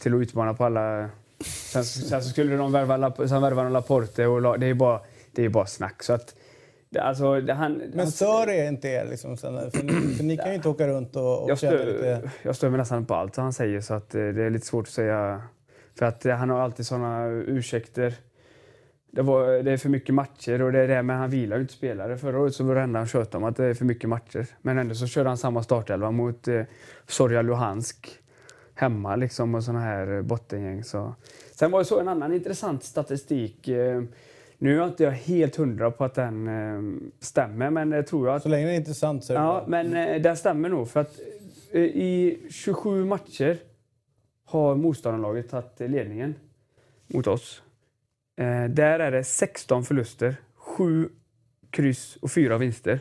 till 0.00 0.14
att 0.14 0.20
utmana 0.20 0.54
på 0.54 0.64
alla... 0.64 1.10
Sen, 1.40 1.84
sen 1.84 2.22
så 2.22 2.28
skulle 2.28 2.56
de 2.56 2.72
värva, 2.72 3.28
sen 3.28 3.42
värva 3.42 3.68
Laporte 3.68 4.26
och 4.26 4.58
det 4.58 4.66
är 4.66 4.74
bara, 4.74 5.00
det 5.32 5.44
är 5.44 5.48
bara 5.48 5.66
snack. 5.66 6.02
Så 6.02 6.12
att, 6.12 6.34
Alltså, 6.98 7.52
han, 7.52 7.82
men 7.94 8.06
stör 8.06 8.46
det 8.46 8.66
inte 8.66 8.88
er? 8.88 9.04
Liksom, 9.04 9.36
för, 9.36 9.50
ni, 9.50 9.70
för 10.16 10.24
ni 10.24 10.36
kan 10.36 10.48
ju 10.48 10.54
inte 10.54 10.68
åka 10.68 10.88
runt 10.88 11.16
och, 11.16 11.42
och 11.42 11.50
jag 11.50 11.58
stör, 11.58 11.86
lite... 11.86 12.30
Jag 12.42 12.56
stör 12.56 12.70
mig 12.70 12.78
nästan 12.78 13.06
på 13.06 13.14
allt 13.14 13.36
han 13.36 13.52
säger 13.52 13.80
så 13.80 13.94
att 13.94 14.14
eh, 14.14 14.20
det 14.20 14.42
är 14.42 14.50
lite 14.50 14.66
svårt 14.66 14.86
att 14.86 14.92
säga. 14.92 15.42
För 15.98 16.06
att 16.06 16.24
han 16.24 16.50
har 16.50 16.60
alltid 16.60 16.86
såna 16.86 17.26
ursäkter. 17.28 18.14
Det, 19.10 19.22
var, 19.22 19.62
det 19.62 19.72
är 19.72 19.76
för 19.76 19.88
mycket 19.88 20.14
matcher 20.14 20.62
och 20.62 20.72
det 20.72 20.78
är 20.78 20.88
det, 20.88 21.02
men 21.02 21.16
han 21.16 21.30
vilar 21.30 21.56
ju 21.56 21.62
inte 21.62 21.74
spelare. 21.74 22.16
Förra 22.16 22.40
året 22.40 22.54
så 22.54 22.64
var 22.64 22.74
det 22.74 22.80
enda 22.80 22.98
han 22.98 23.06
tjötade 23.08 23.36
om 23.36 23.44
att 23.44 23.56
det 23.56 23.64
är 23.64 23.74
för 23.74 23.84
mycket 23.84 24.08
matcher. 24.08 24.46
Men 24.62 24.78
ändå 24.78 24.94
så 24.94 25.06
körde 25.06 25.28
han 25.28 25.38
samma 25.38 25.62
startelva 25.62 26.10
mot 26.10 26.48
eh, 26.48 26.62
Sorja 27.06 27.42
Luhansk 27.42 28.20
hemma 28.74 29.16
liksom 29.16 29.54
och 29.54 29.64
såna 29.64 29.80
här 29.80 30.22
bottengäng. 30.22 30.84
Så. 30.84 31.14
Sen 31.54 31.70
var 31.70 31.78
det 31.78 31.84
så 31.84 32.00
en 32.00 32.08
annan 32.08 32.32
intressant 32.32 32.84
statistik. 32.84 33.68
Eh, 33.68 34.02
nu 34.58 34.72
är 34.72 34.78
jag 34.78 34.88
inte 34.88 35.10
helt 35.10 35.56
hundra 35.56 35.90
på 35.90 36.04
att 36.04 36.14
den 36.14 36.46
eh, 36.48 37.00
stämmer, 37.20 37.70
men 37.70 37.90
det 37.90 38.02
tror 38.02 38.26
jag. 38.28 38.36
Att, 38.36 38.42
Så 38.42 38.48
länge 38.48 38.66
det 38.66 38.72
är 38.72 38.76
intressant 38.76 39.24
så 39.24 39.32
är 39.32 39.38
det 39.38 39.42
ja, 39.44 39.52
bra. 39.52 39.64
men 39.68 39.96
eh, 39.96 40.22
den 40.22 40.36
stämmer 40.36 40.68
nog. 40.68 40.88
För 40.88 41.00
att 41.00 41.18
eh, 41.70 41.82
i 41.82 42.38
27 42.50 43.04
matcher 43.04 43.58
har 44.44 44.74
motståndarlaget 44.74 45.48
tagit 45.50 45.80
ledningen 45.80 46.34
mot 47.06 47.26
oss. 47.26 47.62
Eh, 48.36 48.64
där 48.64 49.00
är 49.00 49.10
det 49.10 49.24
16 49.24 49.84
förluster, 49.84 50.36
7 50.54 51.08
kryss 51.70 52.16
och 52.16 52.30
4 52.30 52.58
vinster. 52.58 53.00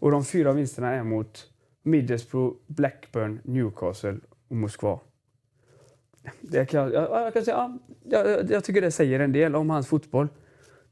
Och 0.00 0.10
de 0.10 0.24
fyra 0.24 0.52
vinsterna 0.52 0.94
är 0.94 1.02
mot 1.02 1.50
Middlesbrough, 1.82 2.56
Blackburn, 2.66 3.40
Newcastle 3.44 4.16
och 4.48 4.56
Moskva. 4.56 5.00
Det 6.40 6.66
kan, 6.66 6.92
jag, 6.92 7.10
jag, 7.10 7.32
kan 7.32 7.44
säga, 7.44 7.56
ja, 7.56 8.24
jag, 8.24 8.50
jag 8.50 8.64
tycker 8.64 8.80
det 8.80 8.90
säger 8.90 9.20
en 9.20 9.32
del 9.32 9.56
om 9.56 9.70
hans 9.70 9.88
fotboll. 9.88 10.28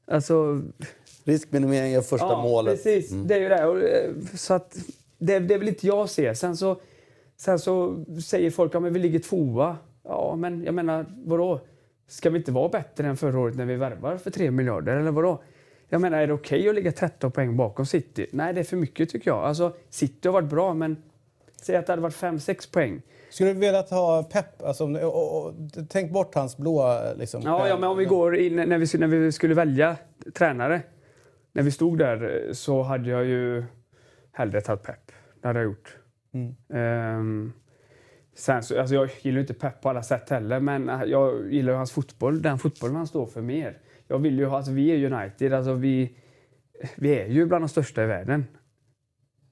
Alltså, 0.06 0.62
Riskminimering 1.24 1.92
är 1.92 2.00
första 2.00 2.26
ja, 2.26 2.42
målet. 2.42 2.84
Precis, 2.84 3.10
det 3.10 3.34
är 3.34 3.40
ju 3.40 3.48
det. 3.48 3.88
Eh, 4.04 4.36
så 4.36 4.54
att, 4.54 4.76
det, 5.18 5.38
det 5.38 5.54
är 5.54 5.58
väl 5.58 5.68
inte 5.68 5.86
jag 5.86 6.08
ser. 6.08 6.34
Sen 6.34 6.56
så, 6.56 6.80
sen 7.36 7.58
så 7.58 8.04
säger 8.24 8.50
folk 8.50 8.74
att 8.74 8.82
ja, 8.82 8.88
vi 8.88 8.98
ligger 8.98 9.18
tvåa. 9.18 9.76
Ja, 10.04 10.36
men 10.36 10.64
jag 10.64 10.74
menar, 10.74 11.06
vadå? 11.24 11.60
Ska 12.08 12.30
vi 12.30 12.38
inte 12.38 12.52
vara 12.52 12.68
bättre 12.68 13.06
än 13.06 13.16
förra 13.16 13.38
året 13.38 13.56
när 13.56 13.64
vi 13.64 13.76
värvar 13.76 14.16
för 14.16 14.30
3 14.30 14.50
miljarder? 14.50 14.96
Eller 14.96 15.10
vadå? 15.10 15.42
Jag 15.88 16.00
menar, 16.00 16.18
är 16.18 16.26
det 16.26 16.32
okej 16.32 16.68
att 16.68 16.74
ligga 16.74 16.92
13 16.92 17.32
poäng 17.32 17.56
bakom 17.56 17.86
City? 17.86 18.26
Nej, 18.32 18.54
det 18.54 18.60
är 18.60 18.64
för 18.64 18.76
mycket 18.76 19.10
tycker 19.10 19.30
jag. 19.30 19.44
Alltså, 19.44 19.72
City 19.90 20.28
har 20.28 20.32
varit 20.32 20.50
bra, 20.50 20.74
men 20.74 20.96
säg 21.62 21.76
att 21.76 21.86
det 21.86 21.92
hade 21.92 22.02
varit 22.02 22.14
5-6 22.14 22.72
poäng. 22.72 23.02
Skulle 23.30 23.52
du 23.52 23.60
velat 23.60 23.90
ha 23.90 24.22
Pep? 24.22 24.62
Alltså, 24.62 24.84
och, 24.84 25.46
och, 25.46 25.54
tänk 25.88 26.12
bort 26.12 26.34
hans 26.34 26.56
blå... 26.56 27.00
Liksom, 27.16 27.42
Ja, 27.44 27.68
ja, 27.68 27.78
men 27.78 27.90
om 27.90 27.98
vi 27.98 28.04
går 28.04 28.36
in 28.36 28.56
när 28.56 28.78
vi, 28.78 28.98
när 28.98 29.06
vi 29.06 29.32
skulle 29.32 29.54
välja 29.54 29.96
tränare. 30.34 30.82
När 31.52 31.62
vi 31.62 31.70
stod 31.70 31.98
där 31.98 32.48
så 32.52 32.82
hade 32.82 33.10
jag 33.10 33.24
ju 33.24 33.64
hellre 34.32 34.60
tagit 34.60 34.82
Pep. 34.82 35.12
Det 35.40 35.48
hade 35.48 35.58
jag 35.58 35.66
gjort. 35.66 35.96
Ehm, 36.74 37.52
sen 38.34 38.62
så, 38.62 38.80
alltså 38.80 38.94
jag 38.94 39.10
gillar 39.22 39.40
inte 39.40 39.54
Pep 39.54 39.80
på 39.80 39.88
alla 39.88 40.02
sätt 40.02 40.30
heller, 40.30 40.60
men 40.60 40.90
jag 41.06 41.52
gillar 41.52 41.72
ju 41.72 41.76
hans 41.76 41.92
fotboll. 41.92 42.42
Den 42.42 42.58
fotbollen 42.58 42.96
han 42.96 43.06
står 43.06 43.26
för 43.26 43.42
mer. 43.42 43.78
Jag 44.08 44.18
vill 44.18 44.38
ju 44.38 44.46
ha, 44.46 44.56
alltså 44.56 44.72
vi 44.72 44.90
är 44.90 45.12
United, 45.12 45.52
alltså 45.52 45.72
vi, 45.72 46.16
vi 46.96 47.18
är 47.18 47.26
ju 47.26 47.46
bland 47.46 47.64
de 47.64 47.68
största 47.68 48.02
i 48.02 48.06
världen. 48.06 48.44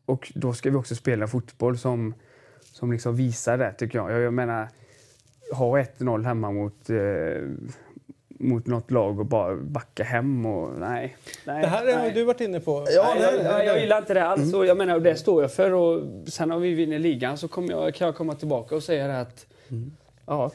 Och 0.07 0.32
då 0.34 0.52
ska 0.52 0.70
vi 0.70 0.76
också 0.76 0.94
spela 0.94 1.26
fotboll 1.26 1.78
som, 1.78 2.14
som 2.61 2.92
liksom 2.92 3.16
visar 3.16 3.59
det, 3.59 3.72
tycker 3.72 3.98
jag. 3.98 4.22
Jag, 4.22 4.34
menar, 4.34 4.68
ha 5.52 5.78
1-0 5.78 6.24
hemma 6.24 6.50
mot, 6.52 6.90
eh, 6.90 6.96
mot 8.28 8.66
något 8.66 8.90
lag 8.90 9.20
och 9.20 9.26
bara 9.26 9.57
backa 9.57 10.05
hem. 10.05 10.46
Och, 10.46 10.78
nej, 10.78 11.16
nej, 11.44 11.62
Det 11.62 11.68
här 11.68 11.98
har 11.98 12.11
du 12.11 12.24
varit 12.24 12.40
inne 12.40 12.61
på. 12.61 12.86
Ja, 12.90 13.14
Nej, 13.18 13.30
nej, 13.34 13.44
jag, 13.44 13.52
jag, 13.52 13.66
jag 13.66 13.80
gillar 13.80 13.98
inte 13.98 14.14
det 14.14 14.24
alls. 14.26 14.55
Och 14.55 14.66
jag 14.66 14.76
menar, 14.76 14.94
och 14.94 15.02
det 15.02 15.16
står 15.16 15.42
jag 15.42 15.52
för. 15.52 15.72
Och 15.72 16.02
sen 16.28 16.52
om 16.52 16.62
vi 16.62 16.74
vinner 16.74 16.98
ligan 16.98 17.38
så 17.38 17.48
kommer 17.48 17.70
jag, 17.70 17.94
kan 17.94 18.07
jag 18.07 18.16
komma 18.16 18.34
tillbaka 18.34 18.76
och 18.76 18.82
säga 18.82 19.07
det 19.07 19.20
att... 19.20 19.46
Ja, 20.26 20.50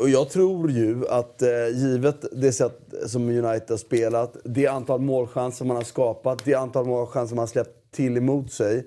Och 0.00 0.08
jag 0.08 0.30
tror 0.30 0.70
ju 0.70 1.08
att 1.08 1.42
eh, 1.42 1.48
givet 1.74 2.24
det 2.32 2.52
sätt 2.52 2.78
som 3.06 3.28
United 3.28 3.70
har 3.70 3.76
spelat, 3.76 4.36
det 4.44 4.66
antal 4.66 5.00
målchanser 5.00 5.64
man 5.64 5.76
har 5.76 5.84
skapat, 5.84 6.44
det 6.44 6.54
antal 6.54 6.86
målchanser 6.86 7.36
man 7.36 7.42
har 7.42 7.46
släppt 7.46 7.79
till 7.90 8.16
emot 8.16 8.52
sig. 8.52 8.86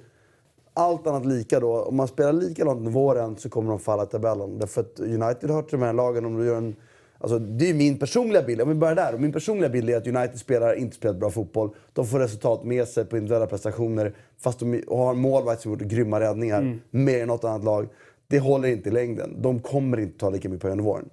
Allt 0.74 1.08
annat 1.08 1.26
lika 1.26 1.60
då, 1.60 1.82
om 1.84 1.95
man 1.95 2.08
spelar 2.08 2.34
likadant 2.34 2.78
under 2.78 2.91
våren 2.91 3.38
så 3.38 3.49
kommer 3.49 3.70
de 3.70 3.80
falla 3.80 4.04
i 4.04 4.08
tabellen. 4.08 4.60
Därför 4.60 4.82
att 4.82 4.99
United 4.99 5.49
hör 5.49 5.62
till 5.62 5.80
de 5.80 5.86
här 5.86 5.93
lagen 5.93 6.26
om 6.26 6.38
du 6.38 6.45
gör 6.45 6.58
en... 6.58 6.76
Alltså, 7.18 7.39
det 7.39 7.70
är 7.70 7.74
min 7.74 7.99
personliga 7.99 8.43
bild. 8.43 8.62
Om 8.62 8.70
vi 8.70 8.76
börjar 8.76 8.95
där. 8.95 9.18
Min 9.18 9.34
personliga 9.34 9.70
bild 9.70 9.89
är 9.89 9.97
att 9.97 10.08
United 10.08 10.39
spelar 10.39 10.74
inte 10.74 10.95
spelat 10.95 11.18
bra 11.18 11.30
fotboll. 11.30 11.70
De 11.93 12.08
får 12.08 12.20
resultat 12.20 12.64
med 12.64 12.88
sig 12.88 13.06
på 13.06 13.18
individuella 13.18 13.47
prestationer. 13.47 14.16
Fast 14.39 14.60
de 14.60 14.84
har 14.88 15.12
en 15.12 15.20
målvakt 15.20 15.62
som 15.62 15.72
gjort 15.72 15.82
grymma 15.82 16.20
räddningar. 16.20 16.80
Mer 16.89 17.22
än 17.22 17.28
något 17.28 17.43
annat 17.43 17.64
lag. 17.64 17.88
Det 18.28 18.39
håller 18.39 18.68
inte 18.68 18.89
i 18.89 18.91
längden. 18.91 19.41
De 19.41 19.60
kommer 19.60 19.99
inte 19.99 20.20
ta 20.20 20.30
lika 20.30 20.49
mycket 20.49 20.62
poäng 20.62 20.72
under 20.72 20.84
våren. 20.84 21.10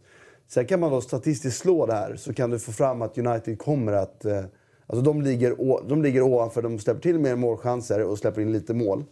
Sen 0.48 0.66
kan 0.66 0.80
man 0.80 0.90
då 0.90 1.00
statistiskt 1.00 1.58
slå 1.58 1.86
det 1.86 1.94
här 1.94 2.16
så 2.16 2.34
kan 2.34 2.50
du 2.50 2.58
få 2.58 2.72
fram 2.72 3.02
att 3.02 3.18
United 3.18 3.58
kommer 3.58 3.92
att... 3.92 4.24
Eh, 4.24 4.44
alltså 4.90 5.04
de 5.04 5.22
ligger, 5.22 5.56
de 5.88 6.02
ligger 6.02 6.22
ovanför, 6.22 6.62
de 6.62 6.78
släpper 6.78 7.00
till 7.00 7.18
mer 7.18 7.36
målchanser 7.36 8.04
och 8.04 8.18
släpper 8.18 8.40
in 8.40 8.52
lite 8.52 8.74
mål. 8.74 9.04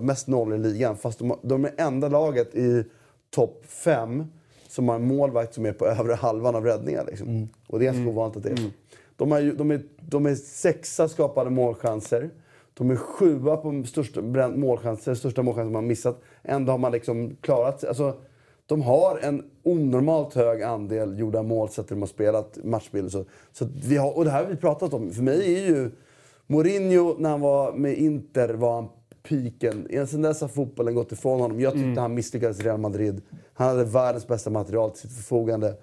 Mest 0.00 0.28
noll 0.28 0.52
i 0.52 0.58
ligan. 0.58 0.96
Fast 0.96 1.18
de, 1.18 1.38
de 1.42 1.64
är 1.64 1.74
enda 1.76 2.08
laget 2.08 2.54
i 2.54 2.84
topp 3.30 3.64
fem 3.66 4.24
som 4.68 4.88
har 4.88 4.96
en 4.96 5.06
målvakt 5.06 5.54
som 5.54 5.66
är 5.66 5.72
på 5.72 5.86
övre 6.00 6.14
halvan 6.14 6.54
av 6.54 6.64
räddningar. 6.64 7.04
Liksom. 7.06 7.48
Och 7.66 7.78
det 7.78 7.86
är 7.86 7.92
ganska 7.92 8.10
ovanligt 8.10 8.36
att 8.36 8.42
det 8.42 8.50
är 8.50 8.56
så. 8.56 8.70
De, 9.16 9.44
ju, 9.44 9.52
de, 9.52 9.70
är, 9.70 9.82
de 10.00 10.26
är 10.26 10.34
sexa 10.34 11.08
skapade 11.08 11.50
målchanser. 11.50 12.30
De 12.74 12.90
är 12.90 12.96
sjua 12.96 13.56
på 13.56 13.84
största 13.86 14.20
målchanser, 14.48 15.14
största 15.14 15.42
målchanser 15.42 15.70
man 15.70 15.84
har 15.84 15.88
missat. 15.88 16.20
Ändå 16.42 16.72
har 16.72 16.78
man 16.78 16.92
liksom 16.92 17.36
klarat 17.40 17.80
sig. 17.80 17.88
Alltså, 17.88 18.16
de 18.68 18.82
har 18.82 19.18
en 19.22 19.44
onormalt 19.62 20.34
hög 20.34 20.62
andel 20.62 21.18
gjorda 21.18 21.42
mål 21.42 21.68
sett 21.68 21.86
till 21.86 21.96
de 21.96 22.02
har 22.02 22.06
spelat 22.06 22.58
matchbilder. 22.64 23.10
Så, 23.10 23.24
så 23.52 23.68
vi 23.84 23.96
har, 23.96 24.16
och 24.16 24.24
det 24.24 24.30
här 24.30 24.44
har 24.44 24.50
vi 24.50 24.56
pratat 24.56 24.94
om. 24.94 25.12
För 25.12 25.22
mig 25.22 25.54
är 25.54 25.66
ju 25.66 25.90
Mourinho, 26.46 27.16
när 27.18 27.30
han 27.30 27.40
var 27.40 27.72
med 27.72 27.98
Inter, 27.98 28.54
var 28.54 28.74
han 28.74 28.88
piken. 29.22 30.06
Sen 30.08 30.22
dess 30.22 30.40
har 30.40 30.48
fotbollen 30.48 30.94
gått 30.94 31.12
ifrån 31.12 31.40
honom. 31.40 31.60
Jag 31.60 31.72
tyckte 31.72 32.00
han 32.00 32.14
misslyckades 32.14 32.60
i 32.60 32.62
Real 32.62 32.78
Madrid. 32.78 33.22
Han 33.54 33.68
hade 33.68 33.84
världens 33.84 34.26
bästa 34.26 34.50
material 34.50 34.90
till 34.90 35.00
sitt 35.00 35.12
förfogande. 35.12 35.74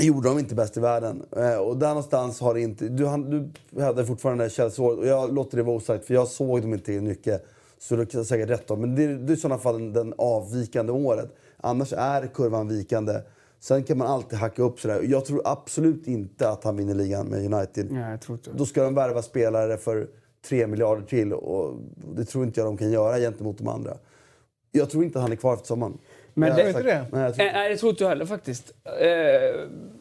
gjorde 0.00 0.28
de 0.28 0.38
inte 0.38 0.54
bäst 0.54 0.76
i 0.76 0.80
världen. 0.80 1.22
Eh, 1.36 1.56
och 1.56 1.76
där 1.76 1.88
någonstans 1.88 2.40
har 2.40 2.54
inte... 2.54 2.88
Du, 2.88 3.06
han, 3.06 3.50
du 3.70 3.82
hade 3.82 4.06
fortfarande 4.06 4.50
Chelsea-året 4.50 4.98
och 4.98 5.06
jag 5.06 5.34
låter 5.34 5.56
det 5.56 5.62
vara 5.62 5.76
osagt 5.76 6.04
för 6.04 6.14
jag 6.14 6.28
såg 6.28 6.62
dem 6.62 6.74
inte 6.74 7.00
mycket. 7.00 7.46
Så 7.82 7.96
du 7.96 8.06
kan 8.06 8.24
säkert 8.24 8.50
rätt 8.50 8.70
om. 8.70 8.80
Men 8.80 8.94
det, 8.94 9.06
det 9.06 9.32
är 9.32 9.34
i 9.34 9.36
sådana 9.36 9.58
fall 9.60 9.92
den, 9.92 10.14
avvikande 10.18 10.92
året. 10.92 11.34
Annars 11.56 11.92
är 11.92 12.26
kurvan 12.26 12.68
vikande. 12.68 13.12
Sen 13.60 13.84
kan 13.84 13.98
man 13.98 14.06
alltid 14.08 14.38
hacka 14.38 14.62
upp 14.62 14.80
sådär. 14.80 15.02
Jag 15.04 15.24
tror 15.24 15.42
absolut 15.44 16.06
inte 16.06 16.48
att 16.48 16.64
han 16.64 16.76
vinner 16.76 16.94
ligan 16.94 17.26
med 17.26 17.54
United. 17.54 17.90
nej, 17.92 18.10
jag 18.10 18.20
tror 18.20 18.38
inte 18.38 18.50
Då 18.54 18.66
ska 18.66 18.82
de 18.82 18.94
värva 18.94 19.22
spelare 19.22 19.76
för 19.76 20.06
3 20.48 20.66
miljarder 20.66 21.02
till 21.02 21.32
och 21.32 21.74
det 22.16 22.24
tror 22.24 22.44
inte 22.44 22.60
jag 22.60 22.66
de 22.68 22.76
kan 22.76 22.90
göra 22.92 23.18
gentemot 23.18 23.58
de 23.58 23.68
andra. 23.68 23.96
Jag 24.72 24.90
tror 24.90 25.04
inte 25.04 25.18
att 25.18 25.22
han 25.22 25.32
är 25.32 25.36
kvar 25.36 25.54
efter 25.54 25.66
sommaren. 25.66 25.98
Men 26.34 26.48
Jag 26.48 26.56
det- 26.58 26.62
inte 26.62 26.72
sagt- 26.72 26.84
det? 26.84 27.06
Nej, 27.12 27.22
jag, 27.22 27.34
tror, 27.34 27.46
Eh, 27.46 27.52
Nej, 27.52 27.68
det 27.68 27.76
tror 27.76 27.90
inte 27.90 28.04
jag 28.04 28.08
heller 28.08 28.26
faktiskt. 28.26 28.72
Eh, 29.00 29.06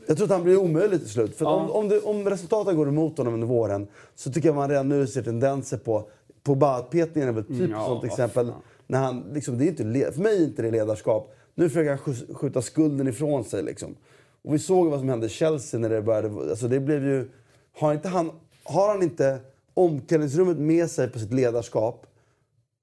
jag 0.08 0.18
tror 0.18 0.24
att 0.24 0.30
han 0.32 0.44
blir 0.44 0.58
omöjlig 0.58 1.00
till 1.00 1.10
slut. 1.10 1.36
För 1.36 1.46
Ja. 1.46 1.52
om, 1.52 1.72
om, 1.72 1.90
det, 1.90 2.00
om 2.00 2.30
resultaten 2.30 2.76
går 2.78 2.88
emot 2.88 3.18
honom 3.18 3.34
under 3.34 3.48
våren 3.48 3.88
så 4.16 4.32
tycker 4.32 4.50
jag 4.50 4.56
man 4.56 4.70
redan 4.70 4.90
nu 4.90 5.08
ser 5.08 5.22
tendenser 5.24 5.78
på... 5.78 6.10
Pogba-petningen 6.44 7.30
är 7.30 7.34
väl 7.34 7.44
typ 7.44 7.60
Mm, 7.60 7.72
ja, 7.72 7.86
sånt 7.86 8.04
exempel. 8.04 8.48
fan. 8.48 8.62
När 8.88 9.00
han, 9.00 9.24
liksom, 9.34 9.58
det 9.58 9.66
är 9.66 9.68
inte, 9.68 10.12
för 10.14 10.22
mig 10.22 10.38
är 10.38 10.44
inte 10.44 10.62
det 10.62 10.72
ledarskap. 10.72 11.34
Nu 11.56 11.70
försöker 11.70 11.90
han 11.90 12.36
skjuta 12.36 12.62
skulden 12.62 13.08
ifrån 13.08 13.44
sig. 13.44 13.64
Liksom. 13.64 13.96
Och 14.42 14.54
vi 14.54 14.60
såg 14.60 14.88
vad 14.90 15.00
som 15.00 15.10
hände 15.10 15.26
i 15.26 15.30
Chelsea 15.30 15.80
när 15.80 15.90
det 15.90 16.02
började. 16.02 16.28
Alltså, 16.50 16.68
det 16.68 16.80
blev 16.80 17.04
ju, 17.06 17.30
har, 17.78 17.94
inte 17.94 18.08
han, 18.10 18.32
har 18.64 18.88
han 18.88 19.04
inte 19.04 19.40
omklädningsrummet 19.74 20.58
med 20.58 20.92
sig 20.92 21.10
på 21.10 21.20
sitt 21.20 21.34
ledarskap 21.34 22.06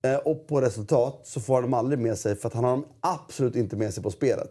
eh, 0.04 0.16
och 0.16 0.46
på 0.46 0.60
resultat 0.60 1.20
så 1.24 1.40
får 1.40 1.54
han 1.54 1.62
dem 1.62 1.74
aldrig 1.74 1.98
med 1.98 2.18
sig 2.18 2.36
för 2.36 2.48
att 2.48 2.54
han 2.54 2.64
har 2.64 2.70
dem 2.70 2.84
absolut 3.00 3.56
inte 3.56 3.76
med 3.76 3.94
sig 3.94 4.02
på 4.02 4.10
spelet. 4.10 4.50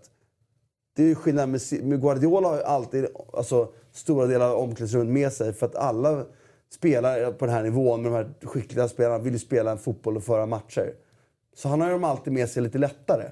Det 0.95 1.03
är 1.03 1.07
ju 1.07 1.15
skillnad 1.15 1.49
med, 1.49 1.61
med 1.83 2.01
Guardiola 2.01 2.47
har 2.47 2.55
ju 2.55 2.63
alltid 2.63 3.07
alltså, 3.33 3.67
stora 3.91 4.25
delar 4.25 4.49
av 4.49 4.57
omklädningsrummet 4.57 5.13
med 5.13 5.33
sig 5.33 5.53
för 5.53 5.65
att 5.65 5.75
alla 5.75 6.25
spelare 6.69 7.31
på 7.31 7.45
den 7.45 7.55
här 7.55 7.63
nivån 7.63 8.01
med 8.01 8.11
de 8.11 8.15
här 8.15 8.47
skickliga 8.47 8.87
spelarna 8.87 9.19
vill 9.19 9.33
ju 9.33 9.39
spela 9.39 9.71
en 9.71 9.77
fotboll 9.77 10.17
och 10.17 10.23
föra 10.23 10.45
matcher. 10.45 10.93
Så 11.55 11.69
han 11.69 11.81
har 11.81 11.87
ju 11.87 11.93
dem 11.93 12.03
alltid 12.03 12.33
med 12.33 12.49
sig 12.49 12.63
lite 12.63 12.77
lättare. 12.77 13.25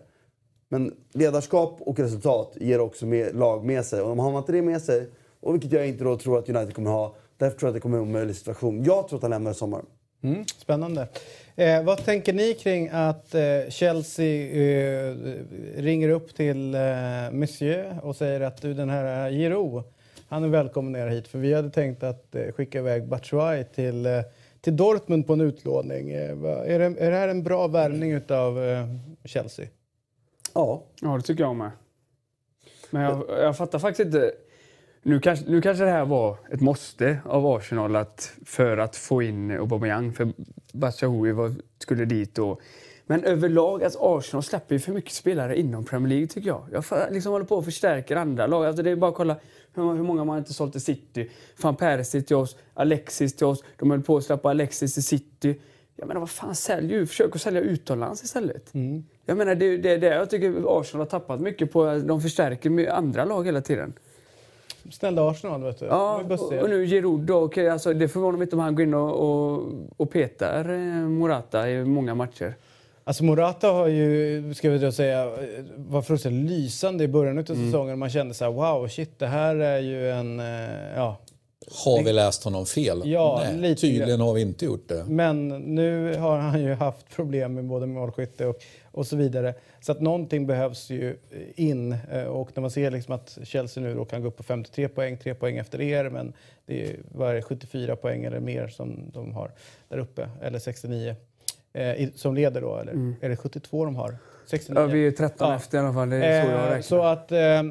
Men 0.69 0.93
ledarskap 1.13 1.77
och 1.79 1.99
resultat 1.99 2.53
ger 2.55 2.79
också 2.79 3.05
med, 3.05 3.35
lag 3.35 3.65
med 3.65 3.85
sig. 3.85 4.01
Och 4.01 4.11
om 4.11 4.19
har 4.19 4.31
man 4.31 4.41
inte 4.41 4.51
det 4.51 4.61
med 4.61 4.81
sig, 4.81 5.09
och 5.39 5.53
vilket 5.53 5.71
jag 5.71 5.87
inte 5.87 6.03
då 6.03 6.17
tror 6.17 6.39
att 6.39 6.49
United 6.49 6.75
kommer 6.75 6.91
ha, 6.91 7.15
därför 7.37 7.57
tror 7.57 7.67
jag 7.67 7.71
att 7.71 7.73
det 7.73 7.79
kommer 7.79 7.97
vara 7.97 8.07
en 8.07 8.09
omöjlig 8.09 8.35
situation. 8.35 8.83
Jag 8.83 9.07
tror 9.07 9.17
att 9.17 9.21
han 9.21 9.31
lämnar 9.31 9.51
i 9.51 9.53
sommar. 9.53 9.81
Mm, 10.23 10.45
spännande. 10.57 11.07
Eh, 11.55 11.83
vad 11.83 12.05
tänker 12.05 12.33
ni 12.33 12.53
kring 12.53 12.89
att 12.93 13.35
eh, 13.35 13.69
Chelsea 13.69 14.47
eh, 14.47 15.15
ringer 15.75 16.09
upp 16.09 16.35
till 16.35 16.75
eh, 16.75 16.81
Monsieur 17.31 17.99
och 18.03 18.15
säger 18.15 18.41
att 18.41 18.61
du, 18.61 18.73
den 18.73 18.89
här 18.89 19.27
eh, 19.27 19.37
Giroud, 19.37 19.83
han 20.27 20.43
är 20.43 20.47
välkommen 20.47 20.91
ner 20.91 21.07
hit 21.07 21.27
för 21.27 21.39
vi 21.39 21.53
hade 21.53 21.69
tänkt 21.69 22.03
att 22.03 22.35
eh, 22.35 22.51
skicka 22.51 22.79
iväg 22.79 23.07
Batshuayi 23.07 23.63
till, 23.63 24.05
eh, 24.05 24.21
till 24.61 24.77
Dortmund 24.77 25.27
på 25.27 25.33
en 25.33 25.41
utlåning. 25.41 26.11
Eh, 26.11 26.31
är, 26.43 26.79
det, 26.79 26.85
är 26.85 27.11
det 27.11 27.17
här 27.17 27.27
en 27.27 27.43
bra 27.43 27.67
värvning 27.67 28.21
av 28.29 28.59
Chelsea? 29.23 29.65
Ja, 30.53 30.83
ja, 31.01 31.17
det 31.17 31.21
tycker 31.21 31.43
jag 31.43 31.55
med. 31.55 31.71
Men 32.89 33.01
jag, 33.01 33.23
jag 33.29 33.57
fattar 33.57 33.79
faktiskt 33.79 34.05
inte. 34.05 34.31
Nu 35.01 35.19
kanske, 35.19 35.45
nu 35.49 35.61
kanske 35.61 35.83
det 35.83 35.91
här 35.91 36.05
var 36.05 36.37
ett 36.51 36.61
måste 36.61 37.17
av 37.25 37.45
Arsenal 37.45 37.95
att, 37.95 38.33
för 38.45 38.77
att 38.77 38.95
få 38.95 39.21
in 39.21 39.51
Aubameyang. 39.51 40.13
För 40.13 40.27
Batshuayi 40.73 41.55
skulle 41.79 42.05
dit. 42.05 42.39
Och, 42.39 42.61
men 43.05 43.23
överlag, 43.23 43.83
alltså 43.83 43.99
Arsenal 44.01 44.43
släpper 44.43 44.75
ju 44.75 44.79
för 44.79 44.91
mycket 44.91 45.11
spelare 45.11 45.59
inom 45.59 45.85
Premier 45.85 46.09
League 46.09 46.27
tycker 46.27 46.47
jag. 46.47 46.63
Jag 46.71 47.13
liksom 47.13 47.31
håller 47.31 47.45
på 47.45 47.57
att 47.57 47.65
förstärka 47.65 48.19
andra 48.19 48.47
lag. 48.47 48.65
Alltså 48.65 48.83
det 48.83 48.91
är 48.91 48.95
bara 48.95 49.09
att 49.09 49.17
kolla 49.17 49.35
hur, 49.73 49.93
hur 49.93 50.03
många 50.03 50.23
man 50.23 50.37
inte 50.37 50.53
sålt 50.53 50.71
till 50.71 50.81
City. 50.81 51.29
Van 51.61 51.75
Persie 51.75 52.21
till 52.21 52.35
oss, 52.35 52.57
Alexis 52.73 53.35
till 53.35 53.45
oss. 53.45 53.63
De 53.77 53.91
höll 53.91 54.01
på 54.01 54.17
att 54.17 54.23
släppa 54.23 54.49
Alexis 54.49 54.93
till 54.93 55.03
City. 55.03 55.59
Jag 55.95 56.07
menar, 56.07 56.19
vad 56.19 56.29
fan, 56.29 56.55
sälj. 56.55 57.05
Försök 57.05 57.35
att 57.35 57.41
sälja 57.41 57.61
utomlands 57.61 58.23
istället. 58.23 58.71
Jag 59.25 59.37
menar, 59.37 59.55
det 59.55 59.65
är 59.65 59.77
det, 59.77 59.97
det 59.97 60.07
jag 60.07 60.29
tycker 60.29 60.79
Arsenal 60.79 61.01
har 61.01 61.09
tappat 61.09 61.41
mycket 61.41 61.71
på. 61.71 61.97
De 61.97 62.21
förstärker 62.21 62.89
andra 62.89 63.25
lag 63.25 63.45
hela 63.45 63.61
tiden. 63.61 63.93
Snälla 64.91 65.29
Arsenal, 65.29 65.63
vet 65.63 65.79
du. 65.79 65.85
Ja, 65.85 66.23
och, 66.29 66.53
och 66.53 66.69
nu 66.69 66.85
Giroud 66.85 67.31
okej, 67.31 67.69
alltså, 67.69 67.93
det 67.93 68.07
förvånar 68.07 68.37
mig 68.37 68.45
inte 68.45 68.55
om 68.55 68.61
han 68.61 68.75
går 68.75 68.83
in 68.83 68.93
och, 68.93 69.13
och, 69.15 69.73
och 69.97 70.11
petar 70.11 70.69
eh, 70.69 71.07
Morata 71.07 71.69
i 71.69 71.85
många 71.85 72.15
matcher. 72.15 72.53
Alltså 73.07 73.23
Morata 73.23 73.67
har 73.71 73.87
ju, 73.87 74.53
ska 74.53 74.69
vi 74.69 74.77
då 74.77 74.91
säga, 74.91 75.31
var 75.75 76.01
fullständigt 76.01 76.51
lysande 76.51 77.03
i 77.03 77.07
början 77.07 77.37
av 77.37 77.51
Mm. 77.51 77.65
säsongen. 77.65 77.99
Man 77.99 78.09
kände 78.09 78.33
så 78.33 78.45
här, 78.45 78.51
wow, 78.51 78.87
shit, 78.87 79.19
det 79.19 79.27
här 79.27 79.55
är 79.55 79.79
ju 79.79 80.11
en... 80.11 80.39
eh, 80.39 80.45
Ja. 80.95 81.17
Har 81.85 82.03
vi 82.03 82.13
läst 82.13 82.43
honom 82.43 82.65
fel? 82.65 83.01
Ja, 83.05 83.43
Nej, 83.55 83.75
tydligen 83.75 84.19
har 84.21 84.33
vi 84.33 84.41
inte 84.41 84.65
gjort 84.65 84.87
det. 84.89 85.05
Men 85.07 85.47
nu 85.47 86.15
har 86.17 86.37
han 86.37 86.61
ju 86.61 86.73
haft 86.73 87.09
problem 87.15 87.53
med 87.53 87.65
både 87.65 87.85
målskytte 87.85 88.45
och, 88.45 88.55
och 88.91 89.07
så 89.07 89.15
vidare. 89.15 89.53
Så 89.81 89.91
att 89.91 90.01
någonting 90.01 90.47
behövs 90.47 90.89
ju 90.89 91.17
in. 91.55 91.95
Eh, 92.11 92.23
Och 92.23 92.49
när 92.55 92.61
man 92.61 92.71
ser 92.71 92.91
liksom 92.91 93.15
att 93.15 93.37
Chelsea 93.43 93.83
nu 93.83 93.95
då 93.95 94.05
kan 94.05 94.21
gå 94.21 94.27
upp 94.27 94.37
på 94.37 94.43
53 94.43 94.87
poäng, 94.87 95.17
3 95.17 95.33
poäng 95.33 95.57
efter 95.57 95.81
er, 95.81 96.09
men 96.09 96.33
det 96.65 96.83
är, 96.83 96.95
vad 97.11 97.29
är 97.29 97.33
det, 97.33 97.41
74 97.41 97.95
poäng 97.95 98.23
eller 98.23 98.39
mer 98.39 98.67
som 98.67 99.11
de 99.13 99.33
har 99.33 99.51
där 99.89 99.97
uppe, 99.97 100.29
eller 100.41 100.59
69. 100.59 101.15
Eh, 101.75 102.09
som 102.15 102.35
leder 102.35 102.61
då, 102.61 102.77
eller 102.77 103.13
är 103.21 103.29
det 103.29 103.35
72 103.35 103.85
de 103.85 103.95
har? 103.95 104.15
69? 104.45 104.81
Ja, 104.81 104.87
vi 104.87 105.07
är 105.07 105.11
13 105.11 105.49
Ja. 105.49 105.55
efter 105.55 105.77
i 105.77 105.81
alla 105.81 105.93
fall. 105.93 106.09
Det 106.09 106.25
är 106.25 106.43
så 106.45 106.49
jag 106.51 106.59
Eh, 106.59 106.63
räknar. 106.65 106.81
så 106.81 107.01
att, 107.03 107.31
eh, 107.31 107.39
eh, 107.59 107.63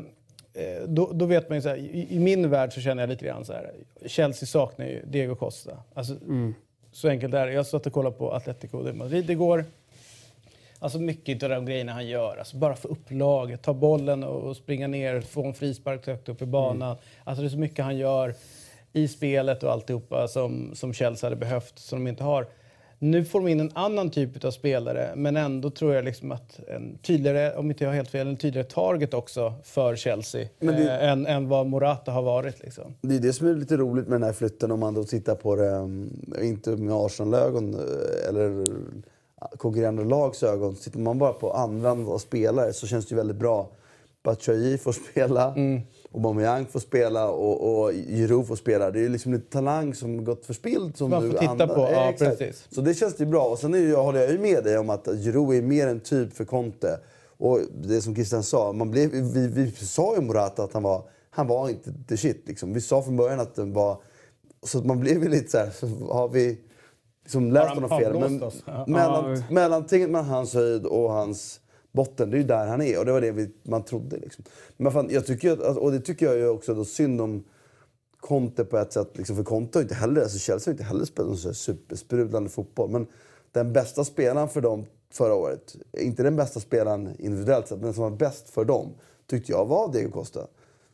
då, 0.87 1.11
då 1.13 1.27
vet 1.27 1.49
man 1.49 1.59
ju 1.59 1.63
så 1.63 1.69
här, 1.69 1.77
i, 1.77 2.07
i 2.11 2.19
min 2.19 2.51
värld 2.51 2.73
så 2.73 2.81
känner 2.81 3.03
jag 3.03 3.11
lite 3.11 3.25
grann 3.25 3.45
så 3.45 3.53
här, 3.53 3.71
Chelsea 4.07 4.47
saknar 4.47 4.87
ju 4.87 5.03
Diego 5.07 5.35
Costa. 5.35 5.79
Alltså, 5.95 6.13
Mm. 6.15 6.55
Så 6.93 7.09
enkelt 7.09 7.35
är 7.35 7.47
det. 7.47 7.53
Jag 7.53 7.67
satt 7.67 7.87
och 7.87 7.93
kollade 7.93 8.17
på 8.17 8.33
Atletico 8.33 8.83
de 8.83 8.93
Madrid 8.93 9.31
igår. 9.31 9.65
Alltså 10.79 10.99
mycket 10.99 11.43
av 11.43 11.49
de 11.51 11.67
grejerna 11.67 11.93
han 11.93 12.07
gör. 12.07 12.37
Alltså 12.37 12.57
bara 12.57 12.77
få 12.77 12.89
upp 12.89 13.11
laget, 13.11 13.63
ta 13.63 13.75
bollen 13.75 14.25
och 14.25 14.43
och 14.43 14.57
springa 14.57 14.87
ner, 14.87 15.21
få 15.21 15.45
en 15.45 15.55
frispark 15.55 16.07
högt 16.07 16.29
upp 16.29 16.43
i 16.43 16.47
banan. 16.47 16.97
Alltså 17.25 17.43
det 17.43 17.49
är 17.49 17.51
så 17.51 17.59
mycket 17.59 17.85
han 17.85 17.97
gör 17.97 18.35
i 18.93 19.09
spelet 19.09 19.63
och 19.63 19.73
alltihopa 19.73 20.29
som, 20.29 20.71
som 20.75 20.93
Chelsea 20.93 21.27
hade 21.27 21.37
behövt, 21.41 21.79
som 21.79 22.05
de 22.05 22.09
inte 22.11 22.25
har. 22.25 22.47
Nu 22.99 23.25
får 23.25 23.41
de 23.41 23.49
in 23.49 23.61
en 23.61 23.71
annan 23.75 24.11
typ 24.11 24.45
av 24.45 24.51
spelare, 24.51 25.13
men 25.17 25.37
ändå 25.37 25.71
tror 25.71 25.95
jag 25.95 26.05
liksom 26.05 26.33
att 26.33 26.61
en 26.69 26.99
tydligare, 26.99 27.57
om 27.57 27.71
inte 27.71 27.85
jag 27.85 27.91
har 27.91 27.95
helt 27.97 28.11
fel, 28.11 28.27
en 28.29 28.37
tydligare 28.37 28.69
target 28.69 29.15
också 29.15 29.55
för 29.65 29.97
Chelsea 29.97 30.49
Men 30.59 30.75
det- 30.75 30.91
eh, 31.01 31.11
än, 31.11 31.27
än 31.27 31.49
vad 31.49 31.67
Morata 31.67 32.13
har 32.13 32.23
varit. 32.23 32.63
Liksom. 32.63 32.95
Det 33.01 33.15
är 33.15 33.21
det 33.21 33.33
som 33.33 33.47
är 33.47 33.55
lite 33.55 33.77
roligt 33.77 34.09
med 34.09 34.15
den 34.21 34.23
här 34.27 34.33
flytten 34.33 34.71
om 34.71 34.81
man 34.81 34.95
då 34.95 35.05
tittar 35.05 35.35
på 35.35 35.57
det, 35.57 35.71
um, 35.71 36.11
inte 36.43 36.71
med 36.71 36.95
Arsenal-ögon 36.95 37.75
eh, 37.75 38.29
eller 38.29 38.65
konkurrerande 39.57 40.05
lags 40.05 40.43
ögon. 40.43 40.75
Tittar 40.75 41.01
man 41.01 41.19
bara 41.19 41.33
på 41.33 41.53
andra 41.53 41.91
av 41.91 42.19
spelare 42.19 42.73
så 42.73 42.87
känns 42.87 43.07
det 43.07 43.13
ju 43.13 43.17
väldigt 43.17 43.37
bra. 43.37 43.69
Batshuayi 44.23 44.79
får 44.79 44.93
spela, 44.93 45.55
Mm. 45.55 45.81
Aubameyang 46.15 46.67
får 46.67 46.81
spela 46.81 47.29
och, 47.29 47.85
och 47.85 47.93
Giroud 47.93 48.47
får 48.47 48.57
spela. 48.57 48.91
Det 48.91 49.05
är 49.05 49.09
liksom 49.09 49.33
lite 49.33 49.51
talang 49.51 49.95
som 49.95 50.25
gått 50.25 50.47
förspilld. 50.47 50.97
Som 50.97 51.11
Man 51.11 51.23
du 51.23 51.31
får 51.31 51.39
titta 51.39 51.51
andra- 51.51 51.67
på, 51.67 51.81
ja, 51.81 52.13
precis. 52.19 52.67
Så 52.71 52.81
det 52.81 52.95
känns 52.95 53.21
ju 53.21 53.27
bra. 53.27 53.45
Och 53.45 53.59
sen 53.59 53.75
är 53.75 53.79
jag 53.79 54.03
håller 54.03 54.21
jag 54.21 54.31
ju 54.33 54.39
med 54.39 54.65
dig 54.65 54.79
om 54.79 54.91
att 54.91 55.07
Giroud 55.07 55.57
är 55.57 55.63
mer 55.63 55.87
en 55.87 56.01
typ 56.01 56.33
för 56.33 56.45
Conte. 56.45 57.01
Och 57.39 57.61
det 57.83 58.01
som 58.03 58.15
Christian 58.15 58.43
sa, 58.43 58.73
man 58.73 58.91
blev, 58.91 59.11
vi, 59.11 59.47
vi 59.47 59.71
sa 59.71 60.15
ju 60.15 60.21
Morata 60.21 60.63
att 60.63 60.73
han 60.73 60.83
var, 60.83 61.03
han 61.31 61.47
var 61.47 61.69
inte 61.69 61.91
the 62.09 62.17
shit. 62.17 62.43
Liksom. 62.47 62.73
Vi 62.73 62.81
sa 62.81 63.03
från 63.03 63.17
början 63.17 63.41
att 63.41 63.55
den 63.55 63.73
var... 63.73 63.97
Så 64.67 64.79
att 64.79 64.85
man 64.85 65.01
blev 65.01 65.23
ju 65.23 65.29
lite 65.29 65.51
så 65.51 65.59
här, 65.59 65.71
så 65.71 65.87
har 66.13 66.29
vi 66.29 66.59
liksom 67.23 67.53
läst 67.53 67.75
honom 67.75 67.91
fel. 67.91 68.19
Men 68.21 68.51
mellan, 68.93 69.43
mellantinget 69.51 70.11
mellan 70.11 70.29
hans 70.29 70.55
höjd 70.55 70.87
och 70.87 71.13
hans 71.13 71.61
botten, 71.95 72.31
det 72.31 72.37
är 72.37 72.39
ju 72.39 72.47
där 72.47 72.67
han 72.67 72.83
är. 72.83 72.99
Och 72.99 73.05
det 73.05 73.13
var 73.13 73.21
det 73.21 73.33
vi, 73.33 73.51
man 73.63 73.85
trodde. 73.85 74.17
Liksom. 74.17 74.45
Men 74.77 74.93
fan, 74.93 75.09
jag 75.11 75.27
tycker, 75.27 75.53
att, 75.53 75.63
alltså, 75.63 75.81
och 75.81 75.93
det 75.93 76.01
tycker 76.01 76.27
jag 76.27 76.37
ju 76.37 76.49
också 76.49 76.75
då 76.75 76.85
synd 76.85 77.21
om 77.21 77.45
Conte 78.21 78.65
på 78.65 78.79
ett 78.79 78.93
sätt. 78.93 79.17
Liksom, 79.17 79.37
för 79.37 79.45
Conte 79.45 79.79
har 79.79 79.83
inte 79.83 79.95
heller, 79.95 80.21
alltså 80.21 80.39
Chelsea 80.39 80.71
har 80.71 80.73
inte 80.73 80.85
heller 80.85 81.05
spelat 81.05 81.29
någon 81.29 81.55
supersprudlande 81.55 82.51
fotboll. 82.51 82.91
Men 82.91 83.07
den 83.53 83.73
bästa 83.73 84.05
spelaren 84.05 84.49
för 84.49 84.61
dem 84.61 84.87
förra 85.13 85.35
året, 85.35 85.77
inte 85.99 86.23
den 86.23 86.37
bästa 86.37 86.61
spelaren 86.61 87.11
individuellt 87.19 87.69
sett, 87.69 87.79
men 87.79 87.85
den 87.85 87.95
som 87.95 88.03
var 88.03 88.11
bäst 88.11 88.51
för 88.51 88.65
dem, 88.65 88.95
tyckte 89.27 89.53
jag 89.53 89.67
var 89.67 89.93
Diego 89.93 90.11
Costa. 90.11 90.47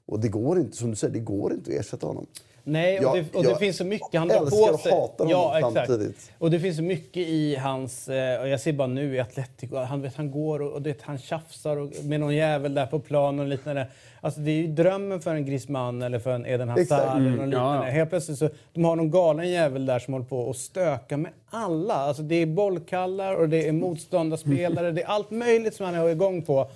Och 0.06 0.20
det 0.20 0.28
går 0.28 0.58
inte, 0.58 0.76
som 0.76 0.90
du 0.90 0.96
säger, 0.96 1.14
det 1.14 1.20
går 1.20 1.52
inte 1.52 1.70
att 1.70 1.80
ersätta 1.80 2.06
honom. 2.06 2.26
Nej, 2.64 2.98
och, 2.98 3.04
Jag- 3.04 3.14
det, 3.24 3.36
och 3.38 3.42
det 3.42 3.48
jag 3.48 3.58
finns 3.58 3.76
så 3.76 3.84
mycket 3.84 4.18
han 4.18 4.28
drar 4.28 4.36
älskar 4.42 4.66
på 4.66 4.72
och 4.74 4.80
sig. 4.80 4.92
hatar 4.92 5.24
honom 5.24 5.30
ja, 5.30 5.58
exakt. 5.58 5.74
samtidigt. 5.88 6.32
Och 6.38 6.50
det 6.50 6.60
finns 6.60 6.76
så 6.76 6.82
mycket 6.82 7.16
i 7.28 7.56
hans... 7.56 8.08
eh, 8.08 8.40
Och 8.40 8.48
jag 8.48 8.60
ser 8.60 8.72
bara 8.72 8.88
nu 8.88 9.14
i 9.14 9.20
Atletico, 9.20 9.76
han, 9.76 10.02
vet, 10.02 10.14
han 10.16 10.30
går 10.30 10.62
och, 10.62 10.72
och 10.72 10.82
det, 10.82 11.02
han 11.02 11.18
tjafsar 11.18 11.76
och, 11.76 11.90
med 12.04 12.20
någon 12.20 12.34
jävel 12.34 12.74
där 12.74 12.86
på 12.86 12.98
planen 12.98 13.40
och 13.40 13.46
liknande. 13.46 13.86
Alltså 14.20 14.40
det 14.40 14.50
är 14.50 14.54
ju 14.54 14.66
drömmen 14.66 15.20
för 15.20 15.34
en 15.34 15.46
Griezmann 15.46 16.02
eller 16.02 16.18
för 16.18 16.30
en 16.30 16.46
Eden 16.46 16.68
Hazard 16.68 16.82
Exakt. 16.82 17.02
eller 17.02 17.12
någon 17.14 17.20
Mm, 17.22 17.32
liknande. 17.50 17.56
ja, 17.56 17.86
ja. 17.86 17.90
Helt 17.92 18.10
plötsligt 18.10 18.38
så 18.38 18.48
de 18.72 18.84
har 18.84 18.96
någon 18.96 19.10
galen 19.10 19.50
jävel 19.50 19.86
där 19.86 19.98
som 19.98 20.12
håller 20.14 20.26
på 20.26 20.38
och 20.40 20.56
stökar 20.56 21.16
med 21.16 21.30
alla. 21.50 21.94
Alltså 21.94 22.22
det 22.22 22.34
är 22.34 22.46
bollkallar 22.46 23.34
och 23.34 23.48
det 23.48 23.68
är 23.68 23.72
motståndarspelare. 23.72 24.90
det 24.92 25.02
är 25.02 25.06
allt 25.06 25.30
möjligt 25.30 25.74
som 25.74 25.86
han 25.86 25.94
är 25.94 26.08
igång 26.08 26.42
på. 26.42 26.66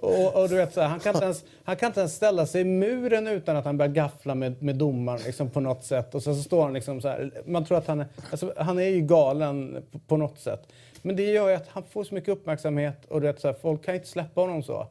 Och, 0.00 0.34
och 0.42 0.48
du 0.48 0.56
vet, 0.56 0.74
så 0.74 0.80
här, 0.80 0.88
han, 0.88 1.00
kan 1.00 1.14
inte 1.14 1.24
ens, 1.24 1.44
han 1.64 1.76
kan 1.76 1.86
inte 1.86 2.00
ens 2.00 2.14
ställa 2.14 2.46
sig 2.46 2.60
i 2.60 2.64
muren 2.64 3.26
utan 3.28 3.56
att 3.56 3.64
han 3.64 3.78
börjar 3.78 3.92
gaffla 3.92 4.34
med, 4.34 4.62
med 4.62 4.76
domaren 4.76 5.20
liksom, 5.26 5.50
på 5.50 5.60
något 5.60 5.84
sätt. 5.84 6.14
Och 6.14 6.22
sen 6.22 6.36
så 6.36 6.42
står 6.42 6.62
han 6.62 6.72
liksom 6.72 7.00
så 7.00 7.08
här, 7.08 7.30
man 7.44 7.64
tror 7.64 7.78
att 7.78 7.86
han 7.86 8.00
är, 8.00 8.06
alltså, 8.30 8.52
han 8.56 8.78
är 8.78 8.82
ju 8.88 9.00
galen 9.00 9.84
på, 9.92 9.98
på 9.98 10.16
något 10.16 10.38
sätt. 10.38 10.68
Men 11.02 11.16
det 11.16 11.22
gör 11.22 11.48
ju 11.48 11.54
att 11.54 11.68
han 11.68 11.82
får 11.90 12.04
så 12.04 12.14
mycket 12.14 12.28
uppmärksamhet 12.28 13.04
och 13.08 13.20
du 13.20 13.26
vet, 13.26 13.40
så 13.40 13.48
här, 13.48 13.54
folk 13.62 13.84
kan 13.84 13.94
inte 13.94 14.06
släppa 14.06 14.40
honom 14.40 14.62
så. 14.62 14.86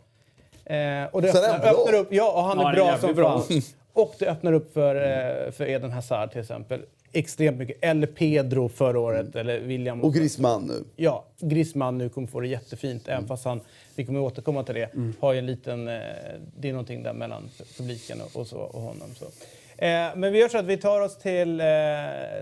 Eh, 0.66 1.06
och 1.12 1.22
det 1.22 1.30
öppnar, 1.30 1.70
öppnar 1.72 1.94
upp, 1.94 2.08
ja, 2.14 2.32
och 2.32 2.44
han 2.44 2.60
är 2.60 2.64
Ja, 2.64 2.70
är 2.70 2.76
bra 2.76 2.98
som 2.98 3.16
bra. 3.16 3.40
fan. 3.42 3.62
Och 3.94 4.16
det 4.20 4.28
öppnar 4.28 4.54
upp 4.54 4.74
för, 4.74 4.96
eh, 4.96 5.52
för 5.52 5.70
Eden 5.70 5.92
Hazard 5.92 6.32
till 6.32 6.42
exempel. 6.42 6.82
Extremt 7.18 7.58
mycket. 7.58 7.78
Eller 7.82 8.08
Pedro 8.08 8.70
förra 8.70 9.00
året, 9.00 9.36
eller 9.36 9.60
William. 9.60 10.02
Och 10.02 10.14
Griezmann 10.14 10.64
nu. 10.64 10.84
Ja, 10.96 11.26
Griezmann 11.40 11.98
nu 11.98 12.10
kommer 12.10 12.28
få 12.28 12.40
det 12.40 12.48
jättefint, 12.48 13.08
även 13.08 13.28
fast 13.28 13.46
han, 13.46 13.62
vi 13.96 14.06
kommer 14.06 14.20
återkomma 14.20 14.64
till 14.64 14.76
det, 14.76 14.90
har 15.20 15.34
ju 15.34 15.40
en 15.40 15.46
liten, 15.46 15.88
eh, 15.88 16.00
det 16.58 16.70
är 16.70 16.72
någonting 16.72 17.04
där 17.04 17.14
mellan 17.14 17.50
publiken 17.78 18.22
och, 18.22 18.40
och, 18.40 18.48
så, 18.48 18.58
och 18.58 18.82
honom. 18.82 19.16
Så. 19.16 19.26
Eh, 19.78 20.16
men 20.16 20.34
vi 20.34 20.40
gör 20.40 20.50
så 20.50 20.58
att 20.58 20.66
vi 20.66 20.78
tar 20.78 21.02
oss 21.02 21.18
till, 21.18 21.60
eh, 21.60 21.66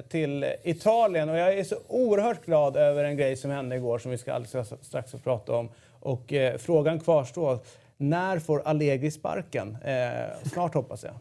till 0.10 0.46
Italien 0.64 1.30
och 1.30 1.38
jag 1.38 1.58
är 1.58 1.64
så 1.64 1.76
oerhört 1.88 2.46
glad 2.46 2.76
över 2.76 3.04
en 3.04 3.18
grej 3.18 3.36
som 3.36 3.52
hände 3.52 3.76
igår 3.76 4.00
som 4.00 4.12
vi 4.12 4.18
ska 4.18 4.34
alldeles 4.34 4.74
strax 4.82 5.12
få 5.12 5.18
prata 5.18 5.56
om. 5.56 5.70
Och 6.00 6.34
frågan 6.58 7.00
kvarstår, 7.00 7.60
när 7.98 8.40
får 8.40 8.62
Allegri 8.66 9.12
sparken? 9.12 9.78
Snart 10.44 10.74
hoppas 10.74 11.04
jag. 11.04 11.14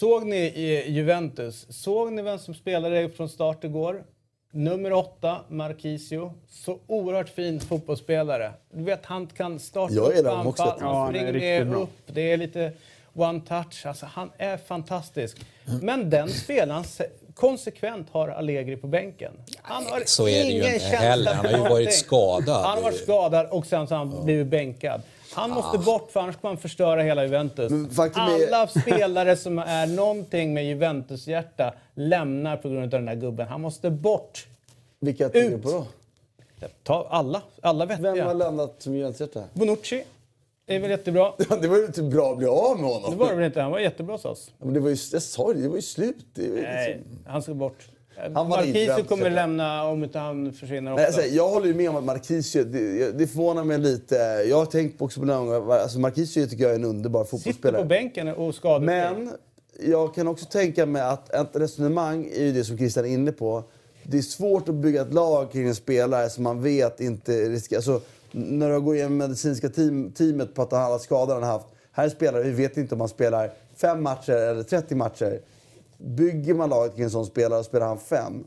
Såg 0.00 0.26
ni 0.26 0.36
i 0.36 0.90
Juventus? 0.90 1.66
Såg 1.70 2.12
ni 2.12 2.22
vem 2.22 2.38
som 2.38 2.54
spelade 2.54 3.08
från 3.08 3.28
start 3.28 3.64
igår? 3.64 4.04
Nummer 4.52 4.92
åtta, 4.92 5.36
Marquisio. 5.48 6.32
Så 6.48 6.78
oerhört 6.86 7.28
fin 7.28 7.60
fotbollsspelare. 7.60 8.52
Du 8.72 8.82
vet, 8.82 9.06
han 9.06 9.26
kan 9.26 9.58
starta 9.58 9.94
Jag 9.94 10.16
gillar 10.16 10.40
upp 10.40 10.46
också. 10.46 10.62
anfall, 10.62 10.78
Ja, 10.80 10.94
han 10.94 11.06
är 11.08 11.10
springer 11.18 11.32
riktigt 11.32 11.42
ner 11.50 11.64
bra. 11.64 11.78
upp. 11.80 11.90
Det 12.06 12.32
är 12.32 12.36
lite 12.36 12.72
one 13.14 13.40
touch. 13.40 13.86
Alltså, 13.86 14.06
han 14.06 14.30
är 14.38 14.56
fantastisk. 14.56 15.36
Men 15.82 16.10
den 16.10 16.28
spelaren 16.28 16.84
se- 16.84 17.08
konsekvent 17.34 18.10
har 18.10 18.28
Allegri 18.28 18.76
på 18.76 18.86
bänken. 18.86 19.32
Han 19.62 19.86
har 19.86 20.02
Så 20.04 20.28
är 20.28 20.30
det 20.32 20.36
ju 20.48 20.52
ingen 20.52 20.64
inte 20.74 20.78
känsla 20.80 20.98
heller. 20.98 21.34
Han 21.34 21.44
har 21.46 21.52
ju 21.52 21.58
varit 21.68 21.94
skadad. 21.94 22.62
Han 22.64 22.76
har 22.76 22.82
varit 22.82 23.02
skadad 23.02 23.46
och 23.50 23.66
sen 23.66 23.86
så 23.86 23.94
har 23.94 23.98
han 24.06 24.24
blivit 24.24 24.46
bänkad. 24.46 25.00
Han 25.34 25.50
måste 25.50 25.78
bort 25.78 26.10
för 26.10 26.20
annars 26.20 26.36
kommer 26.36 26.54
han 26.54 26.58
förstöra 26.62 27.02
hela 27.02 27.24
Juventus. 27.24 27.72
Är- 27.72 28.18
Alla 28.18 28.66
spelare 28.66 29.36
som 29.36 29.58
är 29.58 29.86
någonting 29.86 30.54
med 30.54 30.64
Juventus-hjärta 30.66 31.74
lämnar 31.94 32.56
på 32.56 32.68
grund 32.68 32.82
av 32.84 32.88
den 32.90 33.04
där 33.06 33.14
gubben. 33.14 33.48
Han 33.48 33.60
måste 33.60 33.90
bort. 33.90 34.46
Vilka 35.00 35.28
tänker 35.28 35.50
du 35.50 35.58
på 35.58 35.70
då? 35.70 35.86
Ta 36.82 37.06
alla. 37.10 37.42
Alla 37.62 37.86
Vem 37.86 38.04
har 38.04 38.12
vettiga. 38.12 38.32
lämnat 38.32 38.74
som 38.78 38.94
Juventus-hjärta? 38.96 39.44
Bonucci 39.52 40.04
är 40.66 40.80
väl 40.80 40.90
jättebra. 40.90 41.32
Det 41.60 41.68
var 41.68 41.76
ju 41.76 41.86
inte 41.86 42.02
bra 42.02 42.32
att 42.32 42.38
bli 42.38 42.46
av 42.46 42.80
med 42.80 42.90
honom. 42.90 43.10
Det 43.10 43.16
var 43.16 43.28
det 43.28 43.34
väl 43.34 43.44
inte. 43.44 43.60
Han 43.60 43.70
var 43.70 43.78
jättebra 43.78 44.14
hos 44.14 44.24
oss. 44.24 44.50
Ja, 44.58 44.64
Men 44.64 44.74
det 44.74 44.80
var 44.80 44.88
ju, 44.90 44.96
jag 45.12 45.22
sa 45.22 45.48
ju 45.48 45.54
det, 45.54 45.62
det 45.62 45.68
var 45.68 45.76
ju 45.76 45.82
slut. 45.82 46.26
Det 46.34 46.48
var 46.50 46.56
ju 46.56 46.62
Nej, 46.62 46.94
liksom, 46.96 47.18
han 47.26 47.42
ska 47.42 47.54
bort. 47.54 47.88
Han 48.34 48.48
Marquisio 48.48 49.04
kommer 49.04 49.30
lämna 49.30 49.84
om 49.84 50.04
inte 50.04 50.18
han 50.18 50.52
försvinner 50.52 50.92
också. 50.92 51.00
Nej, 51.00 51.06
alltså, 51.06 51.22
jag 51.22 51.48
håller 51.48 51.66
ju 51.66 51.74
med 51.74 51.90
om 51.90 51.96
att 51.96 52.04
Marquisio, 52.04 52.64
det, 52.64 53.12
det 53.18 53.26
förvånar 53.26 53.64
mig 53.64 53.78
lite. 53.78 54.14
Jag 54.48 54.56
har 54.56 54.66
tänkt 54.66 55.02
också 55.02 55.20
på 55.20 55.26
några 55.26 55.58
gånger, 55.58 55.72
alltså 55.74 55.98
Marquisio 55.98 56.46
tycker 56.46 56.62
jag 56.64 56.72
är 56.72 56.76
en 56.76 56.84
underbar 56.84 57.24
Sitter 57.24 57.36
fotbollsspelare. 57.36 57.82
på 57.82 57.88
bänken 57.88 58.28
och 58.28 58.54
skadefri. 58.54 58.86
Men 58.86 59.30
jag 59.80 60.14
kan 60.14 60.28
också 60.28 60.46
tänka 60.46 60.86
mig 60.86 61.02
att 61.02 61.34
ett 61.34 61.50
resonemang 61.52 62.30
är 62.34 62.44
ju 62.44 62.52
det 62.52 62.64
som 62.64 62.78
Christian 62.78 63.04
är 63.04 63.08
inne 63.08 63.32
på. 63.32 63.64
Det 64.02 64.18
är 64.18 64.22
svårt 64.22 64.68
att 64.68 64.74
bygga 64.74 65.02
ett 65.02 65.12
lag 65.12 65.52
kring 65.52 65.68
en 65.68 65.74
spelare 65.74 66.30
som 66.30 66.44
man 66.44 66.62
vet 66.62 67.00
inte 67.00 67.32
riskerar... 67.32 67.78
Alltså, 67.78 68.00
när 68.32 68.70
du 68.70 68.80
går 68.80 68.94
igenom 68.94 69.16
medicinska 69.16 69.68
team, 69.68 70.12
teamet 70.12 70.54
på 70.54 70.62
att 70.62 70.72
alla 70.72 70.98
skador 70.98 71.34
han 71.34 71.42
haft. 71.42 71.66
Här 71.92 72.04
är 72.04 72.08
spelare, 72.08 72.42
vi 72.42 72.50
vet 72.50 72.76
inte 72.76 72.94
om 72.94 73.00
han 73.00 73.08
spelar 73.08 73.50
fem 73.76 74.02
matcher 74.02 74.32
eller 74.32 74.62
30 74.62 74.94
matcher. 74.94 75.40
Bygger 75.98 76.54
man 76.54 76.70
laget 76.70 76.94
kring 76.94 77.04
en 77.04 77.10
sån 77.10 77.26
spelare 77.26 77.58
och 77.58 77.64
spelar 77.64 77.86
han 77.86 77.98
fem, 77.98 78.46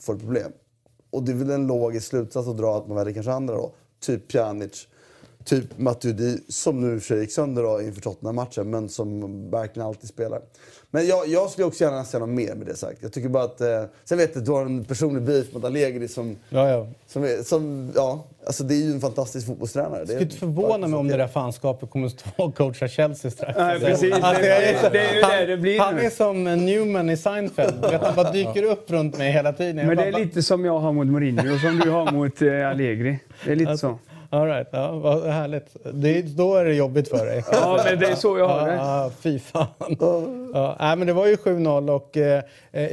får 0.00 0.14
du 0.14 0.20
problem. 0.20 0.52
Och 1.10 1.22
det 1.22 1.32
är 1.32 1.36
väl 1.36 1.50
en 1.50 1.66
logisk 1.66 2.06
slutsats 2.06 2.48
att 2.48 2.56
dra 2.56 2.76
att 2.76 2.88
man 2.88 2.96
väljer 2.96 3.14
kanske 3.14 3.32
andra 3.32 3.54
då. 3.54 3.74
Typ 4.00 4.28
Pjanic, 4.28 4.88
typ 5.44 5.78
Matuidi, 5.78 6.38
som 6.48 6.80
nu 6.80 7.00
för 7.00 7.06
sig 7.06 7.20
gick 7.20 7.32
sönder 7.32 7.62
då 7.62 7.82
inför 7.82 8.00
Tottenham-matchen, 8.00 8.70
men 8.70 8.88
som 8.88 9.50
verkligen 9.50 9.88
alltid 9.88 10.08
spelar. 10.08 10.40
Men 10.90 11.06
jag, 11.06 11.28
jag 11.28 11.50
skulle 11.50 11.66
också 11.66 11.84
gärna 11.84 12.04
se 12.04 12.18
något 12.18 12.28
mer 12.28 12.54
med 12.54 12.66
det 12.66 12.76
sagt. 12.76 12.98
Jag 13.02 13.12
tycker 13.12 13.28
bara 13.28 13.44
att... 13.44 13.60
Eh, 13.60 13.82
sen 14.04 14.18
vet 14.18 14.30
jag 14.34 14.40
att 14.40 14.46
du 14.46 14.52
har 14.52 14.62
en 14.62 14.84
personlig 14.84 15.22
beef 15.22 15.52
mot 15.52 15.64
Allegri 15.64 16.08
som... 16.08 16.36
Ja, 16.48 16.68
ja. 16.68 16.86
Som, 17.06 17.24
är, 17.24 17.42
som 17.42 17.92
ja, 17.94 18.24
alltså 18.46 18.64
det 18.64 18.74
är 18.74 18.78
ju 18.78 18.92
en 18.92 19.00
fantastisk 19.00 19.46
fotbollstränare. 19.46 20.00
Det 20.00 20.06
skulle 20.06 20.22
inte 20.22 20.36
förvåna 20.36 20.86
mig 20.86 20.98
om 20.98 21.08
det 21.08 21.16
där 21.16 21.28
fanskapet 21.28 21.90
kommer 21.90 22.06
att 22.06 22.12
stå 22.12 22.30
och 22.36 22.56
coacha 22.56 22.88
Chelsea 22.88 23.30
strax. 23.30 23.58
Nej, 23.58 23.80
precis. 23.80 24.14
Alltså, 24.14 24.44
jag 24.44 24.62
är 24.62 24.90
Det 24.90 25.00
är 25.00 25.14
ju 25.14 25.46
det 25.46 25.56
det 25.56 25.56
blir 25.56 25.80
Han 25.80 25.98
är 25.98 26.10
som 26.10 26.44
Newman 26.44 27.10
i 27.10 27.16
Seinfeld. 27.16 27.80
Vet, 27.80 28.02
han 28.02 28.14
bara 28.16 28.32
dyker 28.32 28.62
upp 28.62 28.90
runt 28.90 29.18
mig 29.18 29.32
hela 29.32 29.52
tiden. 29.52 29.86
Men 29.86 29.96
det 29.96 30.04
är 30.04 30.12
lite 30.12 30.42
som 30.42 30.64
jag 30.64 30.78
har 30.78 30.92
mot 30.92 31.06
Mourinho 31.06 31.54
och 31.54 31.60
som 31.60 31.80
du 31.84 31.90
har 31.90 32.12
mot 32.12 32.42
eh, 32.42 32.68
Allegri. 32.68 33.18
Det 33.44 33.52
är 33.52 33.56
lite 33.56 33.78
så. 33.78 33.98
All 34.30 34.46
right, 34.46 34.68
ja, 34.70 34.92
vad 34.92 35.22
härligt. 35.26 35.76
Det, 35.92 36.18
är- 36.18 36.22
då 36.22 36.54
är 36.56 36.64
det 36.64 36.74
jobbigt 36.74 37.08
för 37.08 37.26
dig. 37.26 37.44
Ja, 37.52 37.80
men 37.84 37.98
det 37.98 38.06
är 38.06 38.14
så 38.14 38.38
jag 38.38 38.48
har 38.48 38.66
det. 38.68 38.74
Ja, 38.74 39.10
fy 39.20 39.38
fan. 39.38 39.66
Ja, 40.54 40.76
nej, 40.80 40.96
men 40.96 41.06
det 41.06 41.12
var 41.12 41.26
ju 41.26 41.36
7-0 41.36 41.90
och 41.90 42.16
eh, 42.16 42.42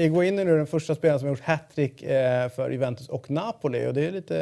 Iguain 0.05 0.39
är 0.39 0.45
nu 0.45 0.57
den 0.57 0.67
första 0.67 0.95
spelaren 0.95 1.19
som 1.19 1.27
har 1.27 1.35
gjort 1.35 1.43
hattrick 1.45 2.03
eh, 2.03 2.49
för 2.49 2.69
Juventus 2.69 3.09
och 3.09 3.29
Napoli 3.31 3.87
och 3.87 3.93
det 3.93 4.05
är 4.07 4.11
lite 4.11 4.41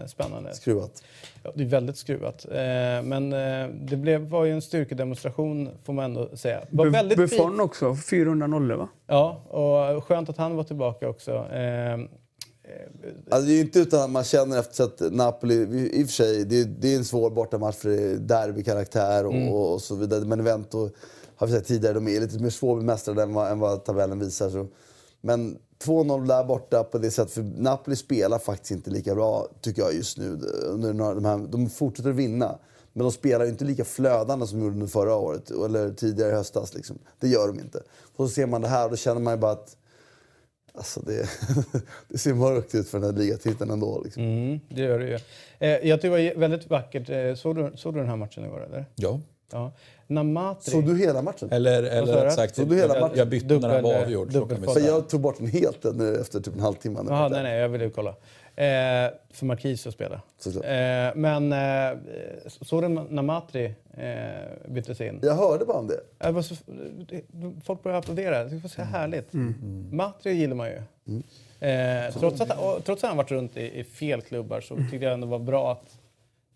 eh, 0.00 0.06
spännande. 0.06 0.54
Skruvat. 0.54 1.02
Ja, 1.42 1.50
det 1.54 1.62
är 1.64 1.68
väldigt 1.68 1.96
skruvat. 1.96 2.46
Eh, 2.50 2.56
men 3.02 3.32
eh, 3.32 3.68
det 3.74 3.96
blev, 3.96 4.20
var 4.20 4.44
ju 4.44 4.52
en 4.52 4.62
styrkedemonstration 4.62 5.68
får 5.84 5.92
man 5.92 6.04
ändå 6.04 6.28
säga. 6.36 6.60
Det 6.70 6.76
var 6.76 6.86
väldigt 6.86 7.18
Buffon 7.18 7.50
fint. 7.50 7.60
också, 7.60 7.96
400 7.96 8.46
nollor 8.46 8.76
va? 8.76 8.88
Ja, 9.06 9.40
och 9.96 10.04
skönt 10.04 10.28
att 10.28 10.36
han 10.38 10.56
var 10.56 10.64
tillbaka 10.64 11.08
också. 11.08 11.46
Alltså, 13.30 13.46
det 13.46 13.52
är 13.52 13.54
ju 13.54 13.60
inte 13.60 13.78
utan 13.78 14.00
att 14.00 14.10
man 14.10 14.24
känner 14.24 14.58
efter 14.58 14.84
att 14.84 15.00
Napoli, 15.12 15.54
i 16.00 16.04
och 16.04 16.06
för 16.06 16.12
sig, 16.12 16.44
det 16.44 16.60
är, 16.60 16.64
det 16.64 16.94
är 16.94 16.96
en 16.96 17.04
svår 17.04 17.30
bortamatch 17.30 17.76
för 17.76 17.88
det 17.88 18.02
är 18.02 18.16
derbykaraktär 18.16 19.26
och, 19.26 19.72
och 19.72 19.82
så 19.82 19.94
vidare. 19.94 20.24
Men 20.24 20.40
Evento, 20.40 20.90
har 21.36 21.46
vi 21.46 21.52
sagt 21.52 21.66
tidigare, 21.66 21.94
de 21.94 22.08
är 22.08 22.20
lite 22.20 22.38
mer 22.38 22.50
svårbemästrade 22.50 23.22
än 23.22 23.34
vad, 23.34 23.52
än 23.52 23.58
vad 23.58 23.84
tabellen 23.84 24.18
visar. 24.18 24.50
Så. 24.50 24.66
Men 25.20 25.58
2-0 25.84 26.26
där 26.26 26.44
borta 26.44 26.84
på 26.84 26.98
det 26.98 27.10
sättet, 27.10 27.34
för 27.34 27.42
Napoli 27.42 27.96
spelar 27.96 28.38
faktiskt 28.38 28.70
inte 28.70 28.90
lika 28.90 29.14
bra 29.14 29.48
tycker 29.60 29.82
jag 29.82 29.94
just 29.94 30.18
nu. 30.18 30.38
Under 30.62 31.14
de, 31.14 31.24
här, 31.24 31.38
de 31.48 31.70
fortsätter 31.70 32.12
vinna. 32.12 32.58
Men 32.92 33.02
de 33.02 33.12
spelar 33.12 33.46
inte 33.46 33.64
lika 33.64 33.84
flödande 33.84 34.46
som 34.46 34.58
de 34.58 34.64
gjorde 34.64 34.74
under 34.74 34.86
förra 34.86 35.14
året, 35.14 35.50
eller 35.50 35.92
tidigare 35.92 36.30
i 36.30 36.34
höstas. 36.34 36.74
Liksom. 36.74 36.98
Det 37.20 37.28
gör 37.28 37.48
de 37.48 37.60
inte. 37.60 37.82
Och 38.16 38.28
så 38.28 38.34
ser 38.34 38.46
man 38.46 38.60
det 38.60 38.68
här 38.68 38.84
och 38.84 38.90
då 38.90 38.96
känner 38.96 39.20
man 39.20 39.34
ju 39.34 39.40
bara 39.40 39.52
att 39.52 39.76
Alltså 40.76 41.00
det, 41.00 41.28
det 42.08 42.18
ser 42.18 42.34
mörkt 42.34 42.74
ut 42.74 42.88
för 42.88 43.00
den 43.00 43.10
här 43.14 43.22
ligatiteln 43.22 43.70
ändå. 43.70 44.02
Liksom. 44.04 44.22
mm, 44.22 44.60
det 44.68 44.82
gör 44.82 44.98
det 44.98 45.06
ju. 45.06 45.18
Eh, 45.58 45.88
jag 45.88 46.00
tycker 46.00 46.16
det 46.16 46.34
var 46.34 46.40
väldigt 46.40 46.70
vackert. 46.70 47.10
Eh, 47.10 47.34
såg, 47.34 47.56
du, 47.56 47.72
såg 47.76 47.94
du 47.94 48.00
den 48.00 48.08
här 48.08 48.16
matchen 48.16 48.44
igår 48.44 48.64
eller? 48.64 48.86
Ja. 48.94 49.20
Ja. 49.52 49.72
Namatri. 50.06 50.70
Såg 50.70 50.86
du 50.86 50.98
hela 50.98 51.22
matchen? 51.22 51.48
Eller, 51.52 51.82
eller 51.82 52.30
sagt, 52.30 52.56
Så 52.56 52.64
du 52.64 52.76
hela 52.76 52.94
jag, 52.94 53.00
matchen? 53.00 53.18
jag 53.18 53.28
bytte 53.28 53.58
när 53.58 53.68
den 53.68 53.82
var 53.82 53.94
avgjord. 53.94 54.32
Jag 54.76 55.08
tog 55.08 55.20
bort 55.20 55.38
den 55.38 55.46
helt 55.46 55.84
efter 56.20 56.40
typ 56.40 56.54
en 56.54 56.60
halvtimme. 56.60 57.00
Jaha, 57.08 57.28
nej, 57.28 57.42
nej, 57.42 57.58
jag 57.58 57.68
ville 57.68 57.90
kolla. 57.90 58.14
Eh, 58.56 59.10
för 59.30 59.46
Marquis 59.46 59.86
att 59.86 59.94
spela. 59.94 60.20
Eh, 60.64 61.12
men 61.16 61.52
eh, 61.52 61.98
såg 62.46 62.82
du 62.82 62.88
när 62.88 63.04
Namatri 63.10 63.74
eh, 63.96 64.68
byttes 64.68 65.00
in? 65.00 65.18
Jag 65.22 65.34
hörde 65.34 65.64
bara 65.64 65.78
om 65.78 65.86
det. 65.86 66.00
Det 66.18 66.32
var 66.32 66.42
så, 66.42 66.54
det- 67.08 67.22
folk 67.64 67.82
började 67.82 67.98
applådera. 67.98 68.44
Det 68.44 68.56
var 68.56 68.68
så 68.68 68.82
härligt. 68.82 69.28
Matri 69.92 70.32
gillar 70.32 70.56
man 70.56 70.68
ju. 70.68 70.76
Eh, 71.68 72.12
trots, 72.12 72.40
att, 72.40 72.58
och, 72.58 72.84
trots 72.84 73.04
att 73.04 73.08
han 73.08 73.16
varit 73.16 73.30
runt 73.30 73.56
i, 73.56 73.80
i 73.80 73.84
fel 73.84 74.22
klubbar 74.22 74.60
så 74.60 74.76
tyckte 74.76 74.96
jag 74.96 75.12
ändå 75.12 75.26
var 75.26 75.38
bra 75.38 75.72
att... 75.72 75.98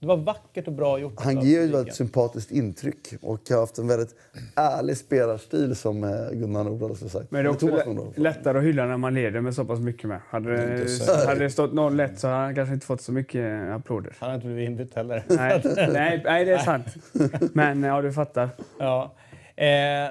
Det 0.00 0.06
var 0.06 0.16
vackert 0.16 0.66
och 0.66 0.72
bra 0.72 0.98
gjort. 0.98 1.20
Han 1.20 1.40
ger 1.40 1.62
ju 1.62 1.80
ett 1.80 1.94
sympatiskt 1.94 2.50
intryck 2.50 3.14
och 3.22 3.40
har 3.50 3.60
haft 3.60 3.78
en 3.78 3.88
väldigt 3.88 4.14
ärlig 4.56 4.96
spelarstil 4.96 5.76
som 5.76 6.04
eh, 6.04 6.10
Gunnar 6.32 6.64
Nordahl 6.64 6.96
skulle 6.96 7.10
sagt. 7.10 7.30
Men 7.30 7.44
det 7.44 7.48
är 7.50 7.52
också 7.52 7.66
lä- 7.66 8.12
lättare 8.16 8.58
att 8.58 8.64
hylla 8.64 8.86
när 8.86 8.96
man 8.96 9.14
leder 9.14 9.40
med 9.40 9.54
så 9.54 9.64
pass 9.64 9.80
mycket 9.80 10.08
med. 10.08 10.20
Hade 10.30 10.56
det, 10.56 11.26
hade 11.26 11.40
det 11.40 11.50
stått 11.50 11.72
0-1 11.72 12.14
så 12.16 12.26
hade 12.28 12.38
han 12.40 12.54
kanske 12.54 12.74
inte 12.74 12.86
fått 12.86 13.00
så 13.00 13.12
mycket 13.12 13.70
applåder. 13.70 14.12
Han 14.20 14.28
har 14.28 14.34
inte 14.34 14.46
blivit 14.46 14.66
inbytt 14.70 14.94
heller. 14.94 15.22
Nej, 15.28 15.62
nej, 15.92 16.22
nej, 16.24 16.44
det 16.44 16.52
är 16.52 16.58
sant. 16.58 16.86
Men 17.52 17.82
ja, 17.82 18.02
du 18.02 18.12
fattar. 18.12 18.48
Ja. 18.78 19.14
Eh, 19.56 19.64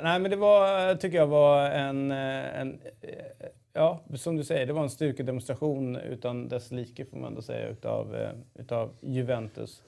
nej, 0.03 0.19
men 0.19 0.31
det 0.31 0.37
var, 0.37 0.95
tycker 0.95 1.17
jag 1.17 1.27
var 1.27 1.69
en, 1.69 2.11
eh, 2.11 2.59
en 2.61 2.69
eh, 3.01 3.09
ja, 3.77 3.99
som 4.15 4.35
du 4.37 4.43
säger, 4.43 4.65
det 4.65 4.73
var 4.73 4.83
en 4.83 4.89
styrkedemonstration 4.89 5.95
utan 5.95 6.47
dess 6.49 6.71
like 6.71 7.05
får 7.05 7.17
man 7.17 7.27
ändå 7.29 7.41
säga 7.41 7.67
utav, 7.67 8.15
eh, 8.15 8.29
utav 8.59 8.89
Juventus. 9.01 9.81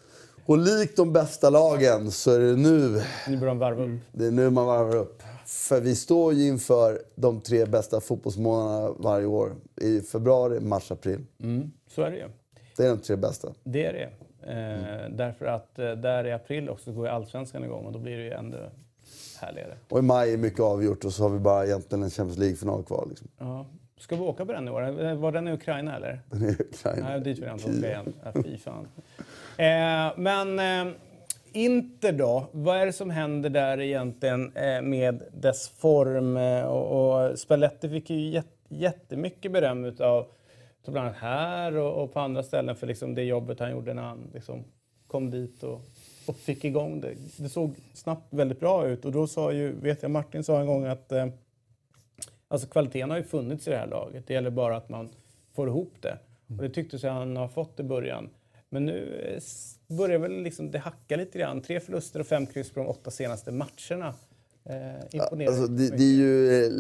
Och 0.46 0.58
likt 0.58 0.98
de 0.98 1.14
bästa 1.14 1.50
lagen 1.50 2.12
så 2.12 2.32
är 2.32 2.40
det 2.40 2.56
nu, 2.56 3.02
Nu 3.28 3.38
börjar 3.38 3.46
de 3.54 3.60
varva 3.60 3.84
upp. 3.84 4.00
det 4.12 4.26
är 4.26 4.32
nu 4.32 4.50
man 4.50 4.66
varvar 4.66 4.96
upp. 4.96 5.24
För 5.46 5.82
vi 5.82 5.96
står 5.96 6.34
ju 6.34 6.48
inför 6.48 7.00
de 7.16 7.42
tre 7.42 7.66
bästa 7.66 8.02
fotbollsmånaderna 8.02 8.96
varje 9.00 9.26
år. 9.26 9.52
I 9.82 10.02
februari, 10.02 10.60
mars, 10.60 10.92
april. 10.92 11.20
Mm, 11.44 11.72
så 11.88 12.02
är 12.02 12.12
det 12.12 12.18
ju. 12.18 12.28
Det 12.78 12.84
är 12.86 12.90
de 12.90 12.98
tre 13.00 13.16
bästa. 13.16 13.54
Det 13.64 13.86
är 13.86 13.94
det. 13.94 14.10
Eh, 14.52 15.10
Därför 15.16 15.46
att 15.46 15.80
eh, 15.80 15.92
där 15.92 16.28
i 16.28 16.32
april 16.32 16.70
också 16.70 16.92
går 16.92 17.06
ju 17.06 17.12
allsvenskan 17.12 17.64
igång 17.64 17.86
och 17.86 17.92
då 17.92 18.00
blir 18.00 18.18
det 18.18 18.24
ju 18.24 18.32
ännu 18.32 18.70
härligare. 19.40 19.78
Och 19.90 20.00
i 20.00 20.02
maj 20.02 20.34
är 20.34 20.38
mycket 20.38 20.60
avgjort 20.60 21.06
och 21.06 21.14
så 21.14 21.24
har 21.24 21.30
vi 21.30 21.40
bara 21.40 21.66
egentligen 21.66 22.04
en 22.04 22.10
Champions 22.10 22.38
League-final 22.38 22.84
kvar. 22.84 23.06
Liksom. 23.10 23.28
Ja. 23.38 23.66
Ska 23.98 24.16
vi 24.16 24.22
åka 24.22 24.46
på 24.46 24.52
den 24.52 24.68
i 24.68 24.72
år? 24.72 25.14
Var 25.16 25.32
den 25.32 25.48
i 25.48 25.52
Ukraina 25.52 25.96
eller? 25.96 26.22
Den 26.30 26.44
är 26.44 26.62
Ukraina. 26.62 27.10
Nej, 27.10 27.20
dit 27.20 27.38
vill 27.38 27.46
jag 27.46 27.56
inte 27.56 27.70
åka 27.70 27.88
igen. 27.88 28.14
Ja, 28.24 28.32
fy 28.44 28.58
fan. 28.58 28.88
Eh, 29.58 30.14
men 30.18 30.60
eh, 30.88 30.94
Inter 31.54 32.12
då? 32.12 32.46
Vad 32.52 32.78
är 32.78 32.86
det 32.86 32.94
som 32.94 33.10
händer 33.10 33.50
där 33.50 33.82
egentligen 33.82 34.52
eh, 34.56 34.82
med 34.82 35.24
dess 35.34 35.70
form? 35.70 36.38
Eh, 36.38 36.64
och, 36.64 37.30
och 37.30 37.40
Spalletti 37.40 37.90
fick 37.90 38.10
ju 38.10 38.30
jät, 38.30 38.48
jättemycket 38.70 39.52
beröm 39.52 39.86
utav 39.86 40.28
bland 40.86 41.08
annat 41.08 41.20
här 41.20 41.78
och, 41.78 42.04
och 42.04 42.14
på 42.14 42.20
andra 42.20 42.44
ställen 42.44 42.76
för 42.76 42.88
liksom 42.88 43.16
det 43.16 43.24
jobbet 43.24 43.60
han 43.60 43.72
gjorde 43.72 43.94
när 43.94 44.04
han 44.04 44.32
liksom 44.34 44.64
kom 45.08 45.32
dit 45.32 45.64
och, 45.64 45.82
och 46.30 46.36
fick 46.36 46.66
igång 46.66 47.02
det. 47.02 47.14
Det 47.38 47.50
såg 47.50 47.76
snabbt 47.94 48.34
väldigt 48.34 48.60
bra 48.60 48.88
ut 48.88 49.06
och 49.06 49.12
då 49.12 49.28
sa 49.28 49.52
ju, 49.52 49.72
vet 49.72 50.02
jag, 50.02 50.12
Martin 50.12 50.44
sa 50.44 50.60
en 50.60 50.68
gång 50.68 50.86
att 50.86 51.12
eh, 51.12 51.28
Alltså 52.52 52.68
kvaliteten 52.68 53.10
har 53.10 53.18
ju 53.18 53.24
funnits 53.24 53.68
i 53.68 53.72
det 53.72 53.78
här 53.78 53.88
laget. 53.88 54.28
Det 54.28 54.34
gäller 54.34 54.50
bara 54.50 54.76
att 54.78 54.90
man 54.90 55.10
får 55.56 55.68
ihop 55.68 55.94
det. 56.02 56.18
Och 56.48 56.64
det 56.64 56.70
tyckte 56.70 57.00
sig 57.00 57.10
han 57.10 57.38
ha 57.38 57.48
fått 57.50 57.80
i 57.80 57.84
början. 57.84 58.30
Men 58.70 58.86
nu 58.86 59.22
eh, 59.90 59.96
börjar 59.98 60.20
väl 60.20 60.32
liksom 60.44 60.72
det 60.72 60.80
hacka 60.80 61.16
lite 61.16 61.40
grann. 61.40 61.62
Tre 61.62 61.80
förluster 61.80 62.20
och 62.20 62.28
fem 62.28 62.46
kryss 62.46 62.72
på 62.72 62.80
de 62.80 62.88
åtta 62.88 63.12
senaste 63.12 63.52
matcherna. 63.52 64.14
Eh, 64.66 65.20
Alltså, 65.48 65.68
det, 65.68 65.90
det 65.98 66.04
är 66.04 66.16
ju... 66.16 66.64
eh, 66.66 66.72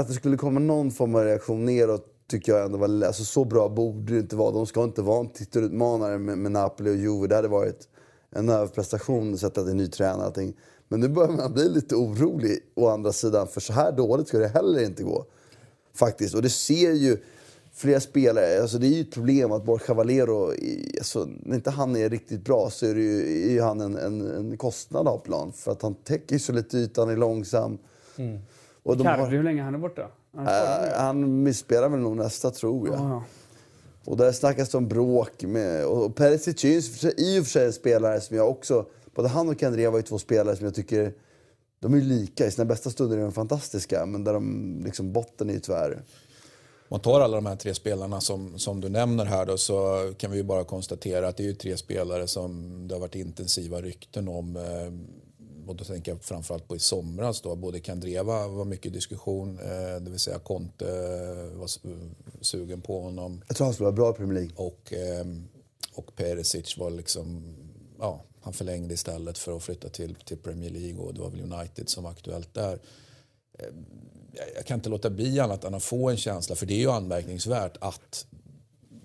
Att 0.00 0.08
det 0.08 0.14
skulle 0.14 0.36
komma 0.36 0.60
någon 0.60 0.90
form 0.90 1.14
av 1.14 1.24
reaktion 1.24 1.64
neråt 1.64 2.10
tycker 2.26 2.52
jag 2.52 2.64
ändå 2.64 2.78
var... 2.78 3.04
Alltså, 3.06 3.24
så 3.24 3.44
bra 3.44 3.68
borde 3.68 4.12
det 4.12 4.18
inte 4.18 4.36
vara. 4.36 4.50
De 4.50 4.66
ska 4.66 4.84
inte 4.84 5.02
vara 5.02 5.20
en 5.20 5.28
titelutmanare 5.28 6.18
med, 6.18 6.38
med 6.38 6.52
Napoli 6.52 6.90
och 6.90 6.96
Juve. 6.96 7.26
Det 7.28 7.34
hade 7.36 7.48
varit 7.48 7.88
en 8.34 8.48
överprestation 8.48 9.38
sett 9.38 9.58
att 9.58 9.66
det 9.66 9.72
är 9.72 9.74
ny 9.74 9.86
tränare 9.86 10.26
allting. 10.26 10.54
Men 10.88 11.00
nu 11.00 11.08
börjar 11.08 11.30
man 11.30 11.52
bli 11.52 11.68
lite 11.68 11.94
orolig 11.94 12.58
å 12.74 12.88
andra 12.88 13.12
sidan. 13.12 13.48
För 13.48 13.60
så 13.60 13.72
här 13.72 13.92
dåligt 13.92 14.28
ska 14.28 14.38
det 14.38 14.48
heller 14.48 14.84
inte 14.84 15.02
gå. 15.02 15.24
Faktiskt. 15.94 16.34
Och 16.34 16.42
det 16.42 16.50
ser 16.50 16.92
ju 16.92 17.16
flera 17.72 18.00
spelare. 18.00 18.60
Alltså 18.62 18.78
det 18.78 18.86
är 18.86 18.94
ju 18.94 19.00
ett 19.00 19.12
problem 19.12 19.52
att 19.52 19.64
Borja 19.64 19.94
Valero, 19.94 20.50
alltså, 20.98 21.28
när 21.42 21.54
inte 21.54 21.70
han 21.70 21.96
är 21.96 22.10
riktigt 22.10 22.44
bra 22.44 22.70
så 22.70 22.86
är, 22.86 22.94
det 22.94 23.00
ju, 23.00 23.46
är 23.48 23.52
ju 23.52 23.60
han 23.60 23.80
en, 23.80 23.96
en, 23.96 24.36
en 24.36 24.56
kostnad 24.56 25.08
av 25.08 25.18
plan. 25.18 25.52
För 25.52 25.72
att 25.72 25.82
han 25.82 25.94
täcker 25.94 26.38
så 26.38 26.52
lite 26.52 26.76
yta, 26.78 27.00
han 27.00 27.10
är 27.10 27.16
långsam. 27.16 27.78
Och 28.82 28.96
de 28.96 29.06
har, 29.06 29.26
hur 29.26 29.42
länge 29.42 29.62
han 29.62 29.74
är 29.74 29.78
borta? 29.78 30.08
Han 30.36 30.46
är 30.46 30.86
äh, 30.86 30.98
han 30.98 31.42
misspelar 31.42 31.88
väl 31.88 32.00
nog 32.00 32.16
nästa 32.16 32.50
tror 32.50 32.88
jag. 32.88 32.96
Ja, 32.96 33.08
ja. 33.08 33.24
Och 34.04 34.16
där 34.16 34.32
snackas 34.32 34.68
det 34.68 34.78
om 34.78 34.88
bråk 34.88 35.42
med... 35.42 35.86
Och 35.86 36.16
Perisic 36.16 36.64
är 36.64 36.68
ju 36.68 36.78
i 37.16 37.40
och 37.40 37.44
för 37.44 37.50
sig- 37.50 37.66
en 37.66 37.72
spelare 37.72 38.20
som 38.20 38.36
jag 38.36 38.50
också... 38.50 38.86
Både 39.14 39.28
han 39.28 39.48
och 39.48 39.58
Kandreva 39.58 39.90
var 39.90 39.98
ju 39.98 40.02
två 40.02 40.18
spelare 40.18 40.56
som 40.56 40.64
jag 40.64 40.74
tycker... 40.74 41.12
de 41.80 41.94
är 41.94 42.00
lika. 42.00 42.46
I 42.46 42.50
sina 42.50 42.64
bästa 42.64 42.90
stunder 42.90 43.16
är 43.16 43.22
de 43.22 43.32
fantastiska, 43.32 44.06
men 44.06 44.24
där 44.24 44.32
de, 44.32 44.80
liksom, 44.84 45.12
botten 45.12 45.50
är 45.50 45.54
ju 45.54 45.60
tyvärr... 45.60 46.02
Om 46.88 46.96
man 46.96 47.00
tar 47.00 47.20
alla 47.20 47.36
de 47.36 47.46
här 47.46 47.56
tre 47.56 47.74
spelarna 47.74 48.20
som, 48.20 48.58
som 48.58 48.80
du 48.80 48.88
nämner 48.88 49.24
här 49.24 49.46
då, 49.46 49.56
så 49.56 50.12
kan 50.18 50.30
vi 50.30 50.36
ju 50.36 50.42
bara 50.42 50.64
konstatera 50.64 51.28
att 51.28 51.36
det 51.36 51.42
är 51.42 51.46
ju 51.46 51.54
tre 51.54 51.76
spelare 51.76 52.26
som 52.26 52.80
det 52.88 52.94
har 52.94 53.00
varit 53.00 53.14
intensiva 53.14 53.80
rykten 53.80 54.28
om. 54.28 54.56
Eh, 54.56 54.62
och 55.68 55.76
då 55.76 55.84
tänker 55.84 56.12
jag 56.12 56.22
framförallt 56.22 56.68
på 56.68 56.76
i 56.76 56.78
somras 56.78 57.40
då. 57.40 57.56
Både 57.56 57.80
Kandreva 57.80 58.48
var 58.48 58.64
mycket 58.64 58.92
diskussion, 58.92 59.58
eh, 59.58 60.00
det 60.00 60.10
vill 60.10 60.18
säga 60.18 60.38
Conte 60.38 60.84
var 61.54 61.68
sugen 62.44 62.80
på 62.80 63.00
honom. 63.00 63.42
Jag 63.48 63.56
tror 63.56 63.64
han 63.64 63.74
skulle 63.74 63.84
vara 63.84 63.96
bra 63.96 64.10
i 64.10 64.12
Premier 64.12 64.34
League. 64.34 64.52
Och, 64.56 64.92
eh, 64.92 65.26
och 65.94 66.16
Perisic 66.16 66.76
var 66.78 66.90
liksom, 66.90 67.54
ja, 67.98 68.24
han 68.40 68.52
förlängde 68.52 68.94
istället 68.94 69.38
för 69.38 69.56
att 69.56 69.62
flytta 69.62 69.88
till, 69.88 70.14
till 70.14 70.36
Premier 70.36 70.70
League 70.70 71.00
och 71.00 71.14
det 71.14 71.20
var 71.20 71.30
väl 71.30 71.52
United 71.52 71.88
som 71.88 72.04
var 72.04 72.10
aktuellt 72.10 72.54
där. 72.54 72.78
Eh, 73.58 73.68
jag 74.56 74.66
kan 74.66 74.78
inte 74.78 74.88
låta 74.88 75.10
bli 75.10 75.40
annat 75.40 75.64
än 75.64 75.74
att 75.74 75.82
få 75.82 76.10
en 76.10 76.16
känsla, 76.16 76.56
för 76.56 76.66
det 76.66 76.74
är 76.74 76.78
ju 76.78 76.90
anmärkningsvärt 76.90 77.76
att 77.80 78.26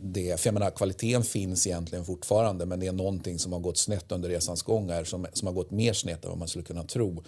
det, 0.02 0.40
för 0.40 0.48
jag 0.48 0.54
menar, 0.54 0.72
kvaliteten 0.72 1.24
finns 1.24 1.68
egentligen 1.68 2.06
fortfarande 2.06 2.66
men 2.66 2.80
det 2.80 2.88
är 2.88 2.92
någonting 2.92 3.40
som 3.40 3.54
har 3.54 3.60
gått 3.60 3.78
snett 3.78 4.12
under 4.12 4.30
resans 4.30 4.62
gång 4.62 4.90
här, 4.90 5.04
som, 5.04 5.28
som 5.34 5.48
har 5.48 5.54
gått 5.54 5.72
mer 5.72 5.94
snett 5.94 6.24
än 6.24 6.30
vad 6.30 6.40
man 6.40 6.48
skulle 6.48 6.66
kunna 6.66 6.84
tro. 6.84 7.24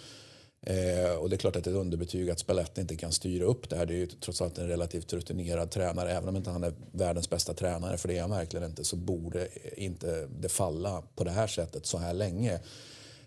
Eh, 0.66 1.16
och 1.16 1.30
det 1.30 1.36
är 1.36 1.38
klart 1.38 1.56
att 1.56 1.64
det 1.64 1.70
är 1.70 1.74
ett 1.74 1.80
underbetyg 1.80 2.30
att 2.30 2.38
Spalletti 2.38 2.80
inte 2.80 2.96
kan 2.96 3.12
styra 3.12 3.44
upp 3.44 3.70
det 3.70 3.76
här. 3.76 3.86
Det 3.86 3.94
är 3.94 3.96
ju 3.96 4.06
trots 4.06 4.42
allt 4.42 4.58
en 4.58 4.68
relativt 4.68 5.12
rutinerad 5.12 5.70
tränare. 5.70 6.12
Även 6.12 6.28
om 6.28 6.36
inte 6.36 6.50
han 6.50 6.64
är 6.64 6.72
världens 6.92 7.30
bästa 7.30 7.54
tränare, 7.54 7.96
för 7.98 8.08
det 8.08 8.16
är 8.16 8.20
han 8.20 8.30
verkligen 8.30 8.66
inte, 8.66 8.84
så 8.84 8.96
borde 8.96 9.48
inte 9.76 10.28
det 10.40 10.48
falla 10.48 11.02
på 11.16 11.24
det 11.24 11.30
här 11.30 11.46
sättet 11.46 11.86
så 11.86 11.98
här 11.98 12.14
länge. 12.14 12.60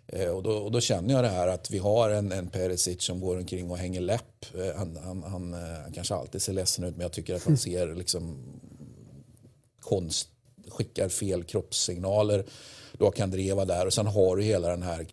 Eh, 0.08 0.30
och, 0.30 0.44
då, 0.44 0.52
och 0.52 0.72
då 0.72 0.80
känner 0.80 1.14
jag 1.14 1.24
det 1.24 1.30
här 1.30 1.48
att 1.48 1.72
vi 1.72 1.78
har 1.78 2.10
en, 2.10 2.32
en 2.32 2.48
Perisic 2.48 3.04
som 3.04 3.20
går 3.20 3.38
omkring 3.38 3.72
och 3.72 3.78
hänger 3.78 4.02
läpp. 4.02 4.46
Eh, 4.58 4.78
han, 4.78 4.98
han, 5.04 5.24
han, 5.24 5.54
han, 5.54 5.94
kanske 5.94 6.16
alltid 6.16 6.42
ser 6.42 6.54
ledsen 6.54 6.86
ut, 6.86 6.96
men 6.96 7.02
jag 7.02 7.12
tycker 7.12 7.36
att 7.36 7.44
han 7.44 7.58
ser 7.58 7.96
liksom 7.96 8.38
konst, 9.86 10.30
skickar 10.68 11.10
fel 11.10 11.44
kroppssignaler. 11.44 12.46
Då 12.98 13.12
kan 13.12 13.32
Dreva 13.32 13.66
där 13.66 13.86
och 13.86 13.94
sen 13.94 14.08
har 14.08 14.36
du 14.36 14.44
hela 14.44 14.70
den 14.70 14.84
här 14.84 15.06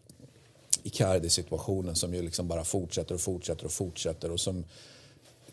Icardi-situationen 0.82 1.94
som 1.94 2.14
ju 2.14 2.22
liksom 2.22 2.48
bara 2.48 2.64
fortsätter 2.64 3.14
och 3.14 3.20
fortsätter 3.20 3.64
och 3.64 3.72
fortsätter 3.72 4.30
och 4.30 4.40
som 4.40 4.64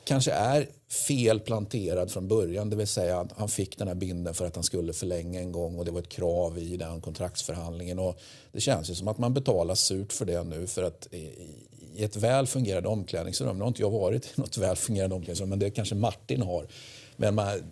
kanske 0.03 0.31
är 0.31 0.67
fel 1.07 1.39
planterad 1.39 2.11
från 2.11 2.27
början. 2.27 2.69
Det 2.69 2.75
vill 2.75 2.87
säga 2.87 3.19
att 3.19 3.31
han 3.37 3.49
fick 3.49 3.77
den 3.77 3.87
här 3.87 3.95
binden 3.95 4.33
för 4.33 4.45
att 4.45 4.55
han 4.55 4.63
skulle 4.63 4.93
förlänga 4.93 5.39
en 5.39 5.51
gång 5.51 5.79
och 5.79 5.85
det 5.85 5.91
var 5.91 5.99
ett 5.99 6.09
krav 6.09 6.57
i 6.57 6.77
den 6.77 7.01
kontraktsförhandlingen. 7.01 7.99
Och 7.99 8.19
det 8.51 8.61
känns 8.61 8.89
ju 8.89 8.95
som 8.95 9.07
att 9.07 9.17
man 9.17 9.33
betalar 9.33 9.75
surt 9.75 10.13
för 10.13 10.25
det 10.25 10.43
nu 10.43 10.67
för 10.67 10.83
att 10.83 11.07
i 11.95 12.03
ett 12.03 12.15
väl 12.15 12.47
fungerande 12.47 12.89
omklädningsrum, 12.89 13.57
nu 13.57 13.63
har 13.63 13.67
inte 13.67 13.81
jag 13.81 13.89
varit 13.89 14.25
i 14.25 14.29
något 14.35 14.57
väl 14.57 14.75
fungerande 14.75 15.15
omklädningsrum 15.15 15.49
men 15.49 15.59
det 15.59 15.69
kanske 15.69 15.95
Martin 15.95 16.41
har. 16.41 16.67
Men 17.15 17.35
man, 17.35 17.63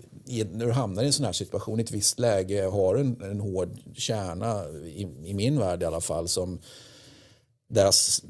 när 0.51 0.65
du 0.65 0.71
hamnar 0.71 1.03
i 1.03 1.05
en 1.05 1.13
sån 1.13 1.25
här 1.25 1.33
situation 1.33 1.79
i 1.79 1.83
ett 1.83 1.91
visst 1.91 2.19
läge, 2.19 2.65
har 2.65 2.95
en, 2.95 3.21
en 3.21 3.39
hård 3.39 3.79
kärna, 3.93 4.69
i, 4.85 5.07
i 5.23 5.33
min 5.33 5.59
värld 5.59 5.83
i 5.83 5.85
alla 5.85 6.01
fall, 6.01 6.27
som 6.27 6.59
deras 7.69 8.23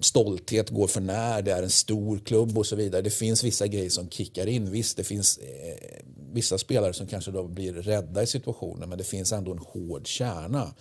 stolthet 0.00 0.70
går 0.70 0.86
för 0.86 1.00
när, 1.00 1.42
det 1.42 1.52
är 1.52 1.62
en 1.62 1.70
stor 1.70 2.18
klubb 2.18 2.58
och 2.58 2.66
så 2.66 2.76
vidare. 2.76 3.02
Det 3.02 3.10
finns 3.10 3.44
vissa 3.44 3.66
grejer 3.66 3.90
som 3.90 4.10
kickar 4.10 4.46
in. 4.46 4.70
Visst, 4.70 4.96
det 4.96 5.04
finns 5.04 5.38
eh, 5.38 6.04
vissa 6.32 6.58
spelare 6.58 6.92
som 6.92 7.06
kanske 7.06 7.30
då 7.30 7.48
blir 7.48 7.72
rädda 7.72 8.22
i 8.22 8.26
situationen 8.26 8.88
men 8.88 8.98
det 8.98 9.04
finns 9.04 9.32
ändå 9.32 9.52
en 9.52 9.58
hård 9.58 10.06
kärna. 10.06 10.74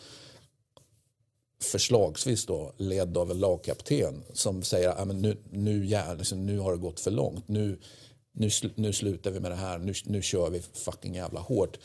Förslagsvis 1.61 2.45
då 2.45 2.73
ledd 2.77 3.17
av 3.17 3.31
en 3.31 3.39
lagkapten 3.39 4.23
som 4.33 4.63
säger 4.63 4.89
att 4.89 5.07
nu, 5.07 5.37
nu, 5.51 5.85
ja, 5.85 6.13
liksom, 6.13 6.45
nu 6.45 6.59
har 6.59 6.71
det 6.71 6.77
gått 6.77 6.99
för 6.99 7.11
långt. 7.11 7.47
Nu, 7.47 7.79
nu, 8.37 8.49
nu 8.75 8.93
slutar 8.93 9.31
vi 9.31 9.39
med 9.39 9.51
det 9.51 9.55
här. 9.55 9.77
Nu, 9.77 9.93
nu 10.05 10.21
kör 10.21 10.49
vi 10.49 10.61
fucking 10.73 11.15
jävla 11.15 11.39
hårt. 11.39 11.77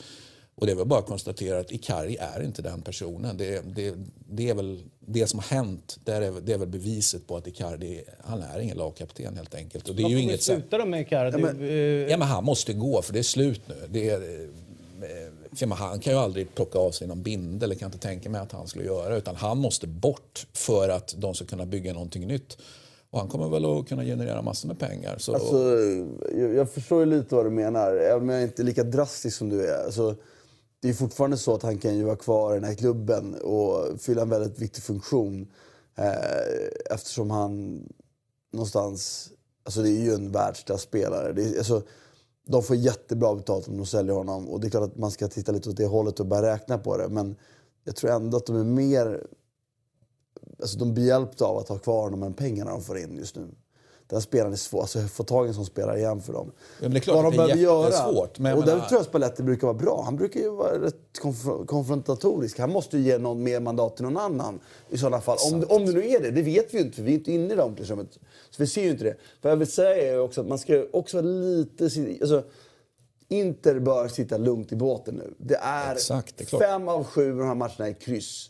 Och 0.55 0.65
det 0.65 0.71
är 0.71 0.75
väl 0.75 0.87
bara 0.87 0.99
att 0.99 1.07
konstatera 1.07 1.59
att 1.59 1.71
Ikari 1.71 2.17
är 2.19 2.43
inte 2.43 2.61
den 2.61 2.81
personen. 2.81 3.37
Det, 3.37 3.75
det, 3.75 3.95
det 4.29 4.49
är 4.49 4.53
väl 4.53 4.83
det 4.99 5.27
som 5.27 5.39
har 5.39 5.47
hänt. 5.47 5.99
Det 6.03 6.11
är, 6.11 6.33
det 6.41 6.53
är 6.53 6.57
väl 6.57 6.67
beviset 6.67 7.27
på 7.27 7.37
att 7.37 7.47
Icardi, 7.47 8.03
han 8.23 8.41
är 8.41 8.59
ingen 8.59 8.77
lagkapten 8.77 9.37
helt 9.37 9.55
enkelt. 9.55 9.89
Och 9.89 9.95
det 9.95 10.03
är 10.03 10.09
ju 10.09 10.19
inget 10.19 10.43
sluta 10.43 10.77
då 10.77 10.85
med 10.85 11.01
Icardi? 11.01 11.31
Ja 11.31 11.53
men, 11.53 12.09
ja 12.09 12.17
men, 12.17 12.27
han 12.27 12.43
måste 12.43 12.73
gå 12.73 13.01
för 13.01 13.13
det 13.13 13.19
är 13.19 13.23
slut 13.23 13.61
nu. 13.67 13.75
Det 13.89 14.09
är, 14.09 14.21
eh, 14.21 15.57
för 15.57 15.67
han 15.67 15.99
kan 15.99 16.13
ju 16.13 16.19
aldrig 16.19 16.55
plocka 16.55 16.79
av 16.79 16.91
sig 16.91 17.07
någon 17.07 17.23
bindel, 17.23 17.69
det 17.69 17.75
kan 17.75 17.85
jag 17.85 17.95
inte 17.95 18.07
tänka 18.07 18.29
mig 18.29 18.41
att 18.41 18.51
han 18.51 18.67
skulle 18.67 18.85
göra. 18.85 19.15
Utan 19.15 19.35
han 19.35 19.57
måste 19.57 19.87
bort 19.87 20.47
för 20.53 20.89
att 20.89 21.15
de 21.17 21.33
ska 21.33 21.45
kunna 21.45 21.65
bygga 21.65 21.93
någonting 21.93 22.27
nytt. 22.27 22.57
Och 23.13 23.19
han 23.19 23.27
kommer 23.27 23.49
väl 23.49 23.65
att 23.65 23.87
kunna 23.87 24.03
generera 24.03 24.41
massor 24.41 24.67
med 24.67 24.79
pengar. 24.79 25.17
Så... 25.17 25.33
Alltså, 25.33 25.77
jag, 26.37 26.53
jag 26.53 26.69
förstår 26.69 26.99
ju 26.99 27.05
lite 27.05 27.35
vad 27.35 27.45
du 27.45 27.49
menar, 27.49 27.95
även 27.95 28.21
om 28.21 28.29
jag 28.29 28.43
inte 28.43 28.61
är 28.61 28.63
lika 28.63 28.83
drastisk 28.83 29.37
som 29.37 29.49
du 29.49 29.67
är. 29.67 29.85
Alltså, 29.85 30.15
det 30.79 30.89
är 30.89 30.93
fortfarande 30.93 31.37
så 31.37 31.53
att 31.55 31.63
han 31.63 31.77
kan 31.77 31.97
ju 31.97 32.03
vara 32.03 32.15
kvar 32.15 32.51
i 32.51 32.55
den 32.55 32.63
här 32.63 32.75
klubben 32.75 33.35
och 33.41 34.01
fylla 34.01 34.21
en 34.21 34.29
väldigt 34.29 34.59
viktig 34.59 34.83
funktion. 34.83 35.47
Eh, 35.95 36.93
eftersom 36.95 37.31
han 37.31 37.83
någonstans... 38.53 39.29
Alltså 39.63 39.81
det 39.81 39.89
är 39.89 40.01
ju 40.01 40.13
en 40.13 40.31
världsklass-spelare. 40.31 41.57
alltså, 41.57 41.81
de 42.47 42.63
får 42.63 42.75
jättebra 42.75 43.35
betalt 43.35 43.67
om 43.67 43.77
de 43.77 43.85
säljer 43.85 44.15
honom. 44.15 44.49
Och 44.49 44.59
det 44.59 44.67
är 44.67 44.69
klart 44.69 44.89
att 44.91 44.97
man 44.97 45.11
ska 45.11 45.27
titta 45.27 45.51
lite 45.51 45.69
åt 45.69 45.77
det 45.77 45.85
hållet 45.85 46.19
och 46.19 46.25
börja 46.25 46.53
räkna 46.53 46.77
på 46.77 46.97
det. 46.97 47.09
Men 47.09 47.35
jag 47.83 47.95
tror 47.95 48.11
ändå 48.11 48.37
att 48.37 48.45
de 48.45 48.55
är 48.55 48.63
mer... 48.63 49.27
Alltså 50.63 50.77
de 50.77 50.93
blir 50.93 51.07
hjälpta 51.07 51.45
av 51.45 51.57
att 51.57 51.69
ha 51.69 51.77
kvar 51.77 52.03
honom 52.03 52.23
än 52.23 52.33
pengarna 52.33 52.71
de 52.71 52.81
får 52.81 52.97
in 52.97 53.17
just 53.17 53.35
nu 53.35 53.47
den 54.13 54.21
spelaren 54.21 54.53
är 54.53 54.57
svår. 54.57 54.81
Alltså 54.81 54.99
få 54.99 55.23
tag 55.23 55.45
i 55.45 55.47
en 55.47 55.53
sån 55.53 55.65
spelare 55.65 55.97
igen 55.99 56.21
för 56.21 56.33
dem. 56.33 56.51
Ja, 56.81 56.89
det 56.89 56.97
är 56.97 56.99
klart 56.99 57.35
Vad 57.35 57.49
de 57.49 57.59
jättesvårt. 57.59 58.39
Men 58.39 58.57
och 58.57 58.65
där 58.65 58.79
tror 58.79 58.99
jag 58.99 59.05
Spalletti 59.05 59.43
brukar 59.43 59.67
vara 59.67 59.77
bra. 59.77 60.01
Han 60.05 60.15
brukar 60.15 60.39
ju 60.39 60.49
vara 60.49 60.81
rätt 60.81 61.19
konf 61.21 61.45
konfrontatorisk. 61.67 62.59
Han 62.59 62.71
måste 62.71 62.97
ju 62.97 63.03
ge 63.03 63.17
någon 63.17 63.43
mer 63.43 63.59
mandat 63.59 63.95
till 63.95 64.05
någon 64.05 64.17
annan 64.17 64.59
i 64.89 64.97
sådana 64.97 65.21
fall. 65.21 65.37
Om, 65.53 65.65
om 65.69 65.85
det 65.85 65.91
nu 65.91 66.07
är 66.07 66.21
det. 66.21 66.31
Det 66.31 66.41
vet 66.41 66.73
vi 66.73 66.77
ju 66.77 66.83
inte 66.83 66.95
för 66.95 67.03
vi 67.03 67.11
är 67.11 67.15
inte 67.15 67.31
inne 67.31 67.53
i 67.53 67.55
det 67.55 67.63
omklädningsrummet. 67.63 68.19
Så 68.49 68.55
vi 68.57 68.67
ser 68.67 68.83
ju 68.83 68.89
inte 68.89 69.03
det. 69.03 69.15
Vad 69.41 69.51
jag 69.51 69.57
vill 69.57 69.71
säga 69.71 70.13
är 70.13 70.19
också 70.19 70.41
att 70.41 70.47
man 70.47 70.59
ska 70.59 70.85
också 70.93 71.17
vara 71.17 71.25
lite... 71.25 71.83
Alltså, 71.83 72.43
Inter 73.27 73.79
bör 73.79 74.07
sitta 74.07 74.37
lugnt 74.37 74.71
i 74.71 74.75
båten 74.75 75.15
nu. 75.15 75.33
Det 75.37 75.55
är, 75.55 75.93
Exakt, 75.93 76.37
det 76.37 76.53
är 76.53 76.59
fem 76.59 76.87
av 76.87 77.03
sju 77.03 77.31
av 77.31 77.37
de 77.37 77.47
här 77.47 77.55
matcherna 77.55 77.87
är 77.87 77.93
kryss. 77.93 78.49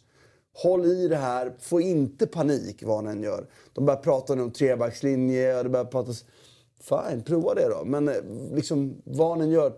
Håll 0.53 0.85
i 0.85 1.07
det 1.07 1.15
här, 1.17 1.53
få 1.59 1.81
inte 1.81 2.27
panik 2.27 2.83
vad 2.83 2.95
han 2.95 3.07
än 3.07 3.23
gör. 3.23 3.47
De 3.73 3.85
börjar 3.85 3.99
prata 3.99 4.33
om 4.33 4.51
trebackslinje 4.51 5.57
och 5.57 5.63
det 5.63 5.69
börjar 5.69 5.85
pratas... 5.85 6.25
Fine, 6.81 7.23
prova 7.23 7.53
det 7.53 7.69
då. 7.69 7.85
Men 7.85 8.07
eh, 8.07 8.15
liksom, 8.53 9.01
vad 9.03 9.29
han 9.29 9.41
än 9.41 9.49
gör, 9.49 9.73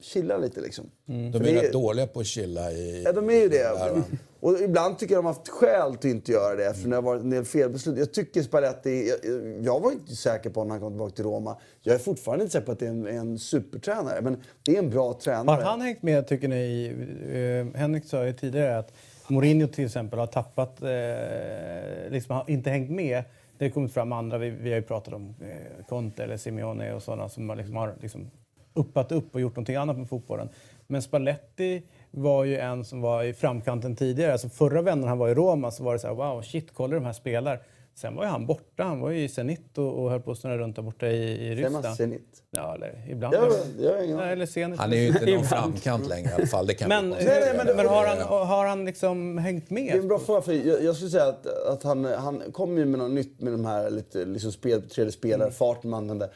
chilla 0.00 0.38
lite 0.38 0.60
liksom. 0.60 0.90
Mm. 1.08 1.32
De 1.32 1.38
är 1.38 1.62
rätt 1.62 1.72
dåliga 1.72 2.06
på 2.06 2.20
att 2.20 2.26
chilla 2.26 2.72
i... 2.72 3.02
Ja, 3.04 3.12
de 3.12 3.30
är 3.30 3.34
ju 3.34 3.48
det. 3.48 4.02
Och 4.40 4.60
ibland 4.60 4.98
tycker 4.98 5.14
jag 5.14 5.24
de 5.24 5.26
har 5.26 5.32
haft 5.32 5.48
skäl 5.48 5.96
till 5.96 6.10
att 6.10 6.14
inte 6.14 6.32
göra 6.32 6.54
det, 6.54 6.74
för 6.74 6.88
det 6.88 6.94
har 6.94 7.02
varit 7.02 7.22
en 7.22 7.30
del 7.30 7.44
felbeslut. 7.44 7.98
Jag 7.98 8.12
tycker 8.12 8.42
Spalletti... 8.42 9.08
Jag, 9.08 9.64
jag 9.64 9.80
var 9.80 9.92
inte 9.92 10.16
säker 10.16 10.50
på 10.50 10.64
när 10.64 10.70
han 10.70 10.80
kom 10.80 10.92
tillbaka 10.92 11.14
till 11.14 11.24
Roma. 11.24 11.56
Jag 11.82 11.94
är 11.94 11.98
fortfarande 11.98 12.44
inte 12.44 12.52
säker 12.52 12.66
på 12.66 12.72
att 12.72 12.78
det 12.78 12.86
är 12.86 12.90
en, 12.90 13.06
en 13.06 13.38
supertränare, 13.38 14.20
men 14.20 14.42
det 14.62 14.74
är 14.74 14.78
en 14.78 14.90
bra 14.90 15.18
tränare. 15.22 15.62
Har 15.62 15.70
han 15.70 15.80
hängt 15.80 16.02
med, 16.02 16.28
tycker 16.28 16.48
ni? 16.48 16.92
Uh, 17.32 17.76
Henrik 17.76 18.04
sa 18.04 18.26
ju 18.26 18.32
tidigare 18.32 18.78
att 18.78 18.92
Mourinho 19.28 19.66
till 19.66 19.84
exempel 19.84 20.18
har 20.18 20.26
tappat, 20.26 20.82
eh, 20.82 22.10
liksom 22.10 22.36
har 22.36 22.50
inte 22.50 22.70
hängt 22.70 22.90
med. 22.90 23.24
Det 23.58 23.64
har 23.64 23.70
kommit 23.70 23.94
fram 23.94 24.12
andra, 24.12 24.38
vi, 24.38 24.50
vi 24.50 24.70
har 24.70 24.76
ju 24.76 24.82
pratat 24.82 25.14
om 25.14 25.34
eh, 25.40 25.84
Conte 25.88 26.24
eller 26.24 26.36
Simeone 26.36 26.92
och 26.92 27.02
sådana 27.02 27.28
som 27.28 27.54
liksom 27.56 27.76
har 27.76 27.94
liksom 28.00 28.30
uppat 28.74 29.12
upp 29.12 29.34
och 29.34 29.40
gjort 29.40 29.56
någonting 29.56 29.76
annat 29.76 29.98
med 29.98 30.08
fotbollen. 30.08 30.48
Men 30.86 31.02
Spalletti 31.02 31.82
var 32.10 32.44
ju 32.44 32.58
en 32.58 32.84
som 32.84 33.00
var 33.00 33.24
i 33.24 33.32
framkanten 33.32 33.96
tidigare. 33.96 34.32
Alltså 34.32 34.48
förra 34.48 34.82
vändan 34.82 35.08
han 35.08 35.18
var 35.18 35.28
i 35.28 35.34
Roma 35.34 35.70
så 35.70 35.84
var 35.84 35.92
det 35.92 35.98
så 35.98 36.06
här, 36.06 36.14
wow, 36.14 36.42
shit, 36.42 36.74
kolla 36.74 36.94
de 36.94 37.04
här 37.04 37.12
spelar. 37.12 37.60
Sen 37.98 38.16
var 38.16 38.24
ju 38.24 38.28
han 38.30 38.46
borta. 38.46 38.82
Han 38.84 39.00
var 39.00 39.10
ju 39.10 39.24
i 39.24 39.28
Zenit 39.28 39.78
och, 39.78 40.02
och 40.02 40.10
höll 40.10 40.20
på 40.20 40.30
att 40.30 40.38
snurra 40.38 40.58
runt 40.58 40.76
där 40.76 40.82
borta 40.82 41.06
i, 41.06 41.46
i 41.46 41.54
Ryssland. 41.54 41.84
Säger 41.84 41.96
Zenit? 41.96 42.42
Ja, 42.50 42.74
eller 42.74 43.06
ibland. 43.08 43.34
Ja, 43.34 43.48
jag 43.78 44.04
ingen 44.04 44.16
Nej, 44.16 44.32
eller 44.32 44.46
Zenit. 44.46 44.78
Han 44.80 44.92
är 44.92 44.96
ju 44.96 45.06
inte 45.06 45.26
någon 45.26 45.44
framkant 45.44 46.08
längre 46.08 46.30
i 46.30 46.32
alla 46.32 46.46
fall. 46.46 46.66
Det 46.66 46.74
kan 46.74 46.88
men, 46.88 47.10
nej, 47.10 47.24
nej, 47.24 47.54
men, 47.64 47.76
men 47.76 47.86
har, 47.86 48.06
han, 48.06 48.46
har 48.48 48.66
han 48.66 48.84
liksom 48.84 49.38
hängt 49.38 49.70
med? 49.70 49.86
Det 49.86 49.98
är 49.98 49.98
en 49.98 50.08
bra 50.08 50.18
fråga. 50.18 50.42
För 50.42 50.52
jag, 50.52 50.82
jag 50.82 50.96
skulle 50.96 51.10
säga 51.10 51.26
att, 51.26 51.46
att 51.46 51.82
han, 51.82 52.04
han 52.04 52.42
kom 52.52 52.78
ju 52.78 52.84
med 52.84 52.98
något 52.98 53.10
nytt 53.10 53.40
med 53.40 53.52
de 53.52 53.64
här 53.64 53.90
lite, 53.90 54.24
liksom 54.24 54.52
spel, 54.52 54.82
tredje 54.82 55.12
spelare, 55.12 55.42
mm. 55.42 55.54
farten 55.54 55.90
man 55.90 56.02
använder. 56.02 56.28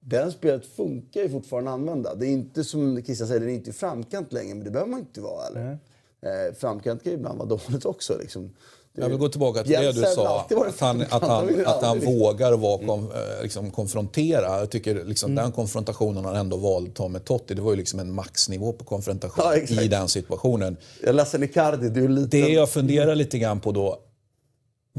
Den 0.00 0.32
spelet 0.32 0.66
funkar 0.66 1.20
ju 1.20 1.28
fortfarande 1.28 1.70
att 1.70 1.74
använda. 1.74 2.14
Det 2.14 2.26
är 2.26 2.30
inte 2.30 2.64
som 2.64 3.02
Christian 3.02 3.28
säger, 3.28 3.40
det 3.40 3.52
är 3.52 3.54
inte 3.54 3.70
i 3.70 3.72
framkant 3.72 4.32
längre, 4.32 4.54
men 4.54 4.64
det 4.64 4.70
behöver 4.70 4.90
man 4.90 5.00
inte 5.00 5.20
vara. 5.20 5.46
Eller? 5.46 5.78
Eh, 6.20 6.54
framkant 6.54 7.02
kan 7.02 7.12
ju 7.12 7.18
ibland 7.18 7.38
vara 7.38 7.48
dåligt 7.48 7.84
också. 7.84 8.18
Liksom. 8.18 8.50
Jag 8.96 9.08
vill 9.08 9.18
gå 9.18 9.28
tillbaka 9.28 9.62
till 9.62 9.72
det 9.72 9.92
du 9.92 10.02
sa, 10.02 10.40
att 10.40 10.80
han, 10.80 11.02
att 11.10 11.22
han, 11.22 11.64
att 11.66 11.82
han 11.82 12.00
vågar 12.00 12.52
vara 12.52 12.78
kom, 12.86 13.10
eh, 13.10 13.42
liksom, 13.42 13.70
konfrontera. 13.70 14.58
Jag 14.58 14.70
tycker 14.70 15.04
liksom, 15.04 15.32
mm. 15.32 15.44
den 15.44 15.52
konfrontationen 15.52 16.24
han 16.24 16.36
ändå 16.36 16.56
valde 16.56 16.90
att 16.90 16.96
ta 16.96 17.08
med 17.08 17.24
Totti, 17.24 17.54
det 17.54 17.62
var 17.62 17.70
ju 17.70 17.76
liksom 17.76 18.00
en 18.00 18.12
maxnivå 18.12 18.72
på 18.72 18.84
konfrontation 18.84 19.44
ja, 19.68 19.82
i 19.82 19.88
den 19.88 20.08
situationen. 20.08 20.76
Jag 21.02 21.14
läser 21.14 21.42
Icardi, 21.42 21.88
du 21.88 22.04
är 22.04 22.08
liten. 22.08 22.40
Det 22.40 22.48
jag 22.48 22.70
funderar 22.70 23.14
lite 23.14 23.38
grann 23.38 23.60
på 23.60 23.72
då, 23.72 23.98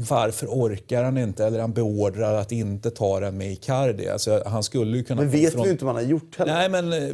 varför 0.00 0.46
orkar 0.46 1.04
han 1.04 1.18
inte? 1.18 1.44
Eller 1.46 1.60
han 1.60 1.72
beordrad 1.72 2.34
att 2.36 2.52
inte 2.52 2.90
ta 2.90 3.20
den 3.20 3.38
med 3.38 3.52
Icardi? 3.52 4.08
Alltså, 4.08 4.42
han 4.46 4.62
skulle 4.62 4.96
ju 4.96 5.04
kunna 5.04 5.20
Men 5.20 5.30
vet 5.30 5.52
konfront- 5.54 5.62
vi 5.62 5.66
ju 5.66 5.72
inte 5.72 5.84
vad 5.84 5.94
han 5.94 6.04
har 6.04 6.10
gjort 6.10 6.38
heller. 6.38 6.54
Nej, 6.54 6.68
men 6.68 6.92
eh, 6.92 7.08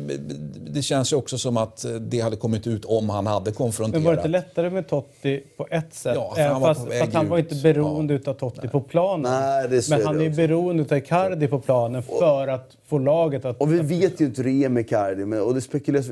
det 0.70 0.82
känns 0.82 1.12
ju 1.12 1.16
också 1.16 1.39
som 1.39 1.56
att 1.56 1.85
eh, 1.85 1.90
det 1.93 2.20
hade 2.20 2.36
kommit 2.36 2.66
ut 2.66 2.85
om 2.85 3.09
han 3.11 3.27
hade 3.27 3.52
konfronterat. 3.52 4.02
Men 4.02 4.05
var 4.05 4.12
det 4.12 4.19
inte 4.19 4.28
lättare 4.28 4.70
med 4.70 4.89
Totti 4.89 5.43
på 5.56 5.66
ett 5.70 5.94
sätt? 5.94 6.12
Ja, 6.16 6.32
för 6.36 6.43
han 6.43 6.61
var 6.61 6.69
fast, 6.69 6.81
på 6.85 6.90
väg 6.90 7.01
fast 7.01 7.15
han 7.15 7.28
var 7.28 7.39
ut. 7.39 7.52
inte 7.52 7.62
beroende 7.62 8.15
utav 8.15 8.35
Totti 8.35 8.69
på 8.69 8.81
planen. 8.81 9.32
Nej, 9.70 9.82
Men 9.90 10.06
han 10.06 10.19
det 10.19 10.24
är 10.27 10.31
beroende 10.31 10.82
utav 10.82 10.98
Icardi 10.98 11.47
på 11.48 11.61
planen 11.61 12.02
för 12.02 12.48
att 12.48 12.77
få 12.86 12.98
laget 12.98 13.44
att... 13.44 13.61
Och 13.61 13.73
vi 13.73 13.78
vet 13.81 14.20
ju 14.20 14.24
inte 14.24 14.43
hur 14.43 14.51
det 14.51 14.65
är 14.65 14.69
med 14.69 14.81
Icardi. 14.81 15.24
men- 15.24 15.40
Och 15.43 15.55
det 15.55 15.61
spekuleras. 15.61 16.06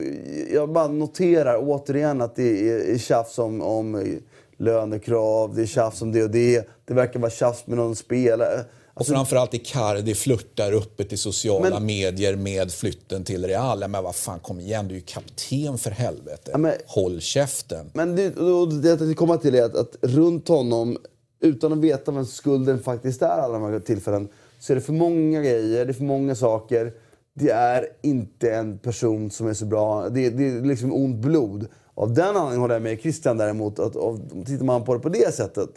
Jag 0.53 0.69
bara 0.73 0.89
noterar 0.89 1.57
återigen 1.61 2.21
att 2.21 2.37
det 2.37 2.69
är, 2.71 2.95
är 2.95 2.99
tjafs 2.99 3.39
om, 3.39 3.63
om 3.63 4.17
lönekrav, 4.63 5.55
det 5.55 5.63
är 5.63 5.67
tjafs 5.67 6.03
om 6.03 6.13
det 6.13 6.23
och 6.25 6.31
det. 6.31 6.69
Det 6.85 6.95
verkar 6.95 7.21
vara 7.21 7.31
tjafs 7.31 7.67
med 7.67 7.77
någon 7.79 7.97
spelare. 7.97 8.65
Och 8.95 9.01
Alltså, 9.01 9.13
framförallt 9.15 9.55
Icardi 9.55 10.15
flörtar 10.15 10.73
öppet 10.73 11.13
i 11.13 11.17
sociala 11.17 11.71
Men- 11.71 11.87
medier 11.87 12.37
med 12.37 12.73
flytten 12.73 13.25
till 13.25 13.45
Real. 13.47 13.79
Men 13.89 14.05
vad 14.05 14.15
fan, 14.17 14.39
kom 14.41 14.61
igen, 14.61 14.89
du 14.89 14.95
är 14.95 14.99
ju 14.99 15.05
kapten 15.05 15.79
för 15.79 15.91
helvete. 15.91 16.59
Men- 16.59 16.73
Håll 16.87 17.21
käften. 17.21 17.91
men 17.95 18.17
det, 18.17 18.37
och 18.37 18.69
det 18.75 18.89
jag 18.89 18.99
tänkte 18.99 19.15
komma 19.15 19.37
till 19.37 19.55
är 19.55 19.63
att, 19.65 19.77
att 19.77 19.97
runt 20.03 20.49
honom, 20.49 20.97
utan 21.41 21.73
att 21.73 21.79
veta 21.79 22.11
vem 22.13 22.27
skulden 22.27 22.79
faktiskt 22.83 23.23
är 23.23 23.27
alla 23.29 23.59
de 23.59 23.73
här 23.73 23.81
tillfällen, 23.81 24.29
så 24.59 24.73
är 24.73 24.75
det 24.75 24.81
för 24.81 24.93
många 24.93 25.41
grejer, 25.43 25.85
det 25.85 25.91
är 25.91 25.95
för 25.95 26.05
många 26.05 26.35
saker. 26.35 26.93
Det 27.35 27.51
är 27.51 27.87
inte 28.03 28.51
en 28.55 28.79
person 28.79 29.31
som 29.31 29.47
är 29.47 29.55
så 29.55 29.65
bra. 29.65 30.09
Det, 30.09 30.31
det 30.31 30.47
är 30.49 30.61
liksom 30.63 30.93
ont 30.93 31.17
blod. 31.17 31.67
Av 31.95 32.15
den 32.15 32.27
anledningen 32.27 32.61
håller 32.61 32.75
jag 32.75 32.83
med 32.83 33.01
Christian 33.01 33.37
däremot. 33.37 33.79
Att, 33.79 33.97
av, 33.97 34.21
tittar 34.47 34.65
man 34.65 34.85
på 34.85 34.95
det 34.95 35.01
på 35.01 35.09
det 35.09 35.35
sättet 35.35 35.71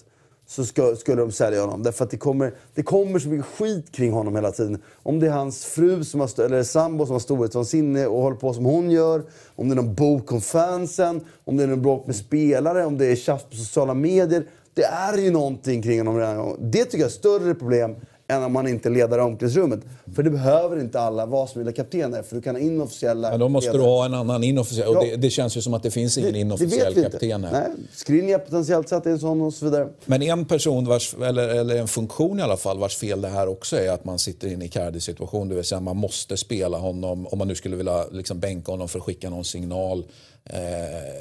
så 0.48 0.66
ska, 0.66 0.96
skulle 0.96 1.22
de 1.22 1.32
sälja 1.32 1.62
honom. 1.62 1.84
Därför 1.84 2.04
att 2.04 2.12
det 2.12 2.18
kommer, 2.18 2.54
det 2.74 2.84
kommer 2.84 3.20
så 3.20 3.30
mycket 3.30 3.46
skit 3.46 3.92
kring 3.92 4.12
honom 4.12 4.36
hela 4.36 4.52
tiden. 4.52 4.82
Om 5.04 5.20
det 5.20 5.28
är 5.28 5.32
hans 5.32 5.66
fru 5.66 6.04
som 6.04 6.20
har, 6.20 6.42
eller 6.42 6.64
sambo 6.64 7.06
som 7.06 7.14
har 7.14 7.20
storhetsvansinne 7.20 8.08
och 8.08 8.22
håller 8.22 8.38
på 8.38 8.54
som 8.54 8.66
hon 8.66 8.92
gör. 8.92 9.24
Om 9.56 9.70
det 9.70 9.74
är 9.74 9.76
någon 9.76 9.96
bok 9.96 10.32
om 10.32 10.42
fansen. 10.42 11.22
Om 11.46 11.58
det 11.58 11.64
är 11.64 11.68
någon 11.68 11.82
bråk 11.82 12.08
med 12.08 12.16
spelare. 12.16 12.86
Om 12.86 12.98
det 12.98 13.06
är 13.06 13.16
tjafs 13.16 13.44
på 13.44 13.56
sociala 13.56 13.94
medier. 13.94 14.46
Det 14.74 14.84
är 14.84 15.18
ju 15.18 15.32
någonting 15.32 15.82
kring 15.82 15.98
honom 16.00 16.18
redan. 16.18 16.72
Det 16.72 16.84
tycker 16.84 16.98
jag 16.98 17.04
är 17.04 17.08
ett 17.08 17.14
större 17.14 17.56
problem 17.56 17.96
än 18.28 18.44
om 18.44 18.54
man 18.54 18.68
inte 18.68 18.90
leder 18.90 19.20
omklädningsrummet. 19.20 19.80
För 20.16 20.24
det 20.24 20.30
behöver 20.30 20.80
inte 20.80 21.00
alla 21.00 21.26
vara 21.26 21.48
som 21.48 21.74
kaptener. 21.74 22.24
För 22.24 22.36
du 22.36 22.42
kan 22.42 22.56
ha 22.56 22.62
inofficiella 22.62 23.30
Men 23.30 23.40
då 23.40 23.50
måste 23.50 23.72
du 23.72 23.78
ledare. 23.78 23.90
ha 23.90 24.06
en 24.06 24.14
annan 24.14 24.44
inofficiell. 24.44 24.88
Och 24.88 24.96
Ja. 24.96 25.02
det, 25.02 25.16
det 25.16 25.30
känns 25.30 25.58
ju 25.58 25.62
som 25.62 25.74
att 25.74 25.84
det 25.84 25.92
finns 25.92 26.18
ingen 26.18 26.36
inofficiell 26.36 26.94
vi 26.94 27.00
inte. 27.00 27.12
kapten 27.12 27.44
här. 27.44 27.52
Nej, 27.52 27.72
Skriniar 27.94 28.38
potentiellt 28.40 28.90
sett 28.90 29.06
är 29.06 29.10
en 29.10 29.20
sån 29.20 29.42
och 29.42 29.54
så 29.54 29.66
vidare. 29.66 29.90
Men 30.06 30.22
en 30.22 30.46
person, 30.46 30.86
vars, 30.86 31.14
eller, 31.14 31.48
eller 31.48 31.76
en 31.76 31.88
funktion 31.88 32.40
i 32.40 32.42
alla 32.42 32.58
fall, 32.58 32.80
vars 32.80 32.98
fel 32.98 33.22
det 33.22 33.28
här 33.28 33.48
också 33.48 33.78
är 33.78 33.90
att 33.92 34.06
man 34.06 34.20
sitter 34.20 34.48
in 34.48 34.62
i 34.62 34.68
Cardis 34.70 35.04
situation. 35.04 35.50
Det 35.50 35.56
vill 35.56 35.64
säga 35.64 35.80
man 35.82 35.98
måste 35.98 36.38
spela 36.38 36.78
honom, 36.78 37.28
om 37.28 37.38
man 37.38 37.48
nu 37.48 37.56
skulle 37.56 37.76
vilja 37.76 38.06
liksom 38.12 38.40
bänka 38.40 38.72
honom 38.72 38.88
för 38.88 39.00
att 39.00 39.06
skicka 39.06 39.30
någon 39.30 39.46
signal. 39.46 40.06
Eh, 40.50 40.58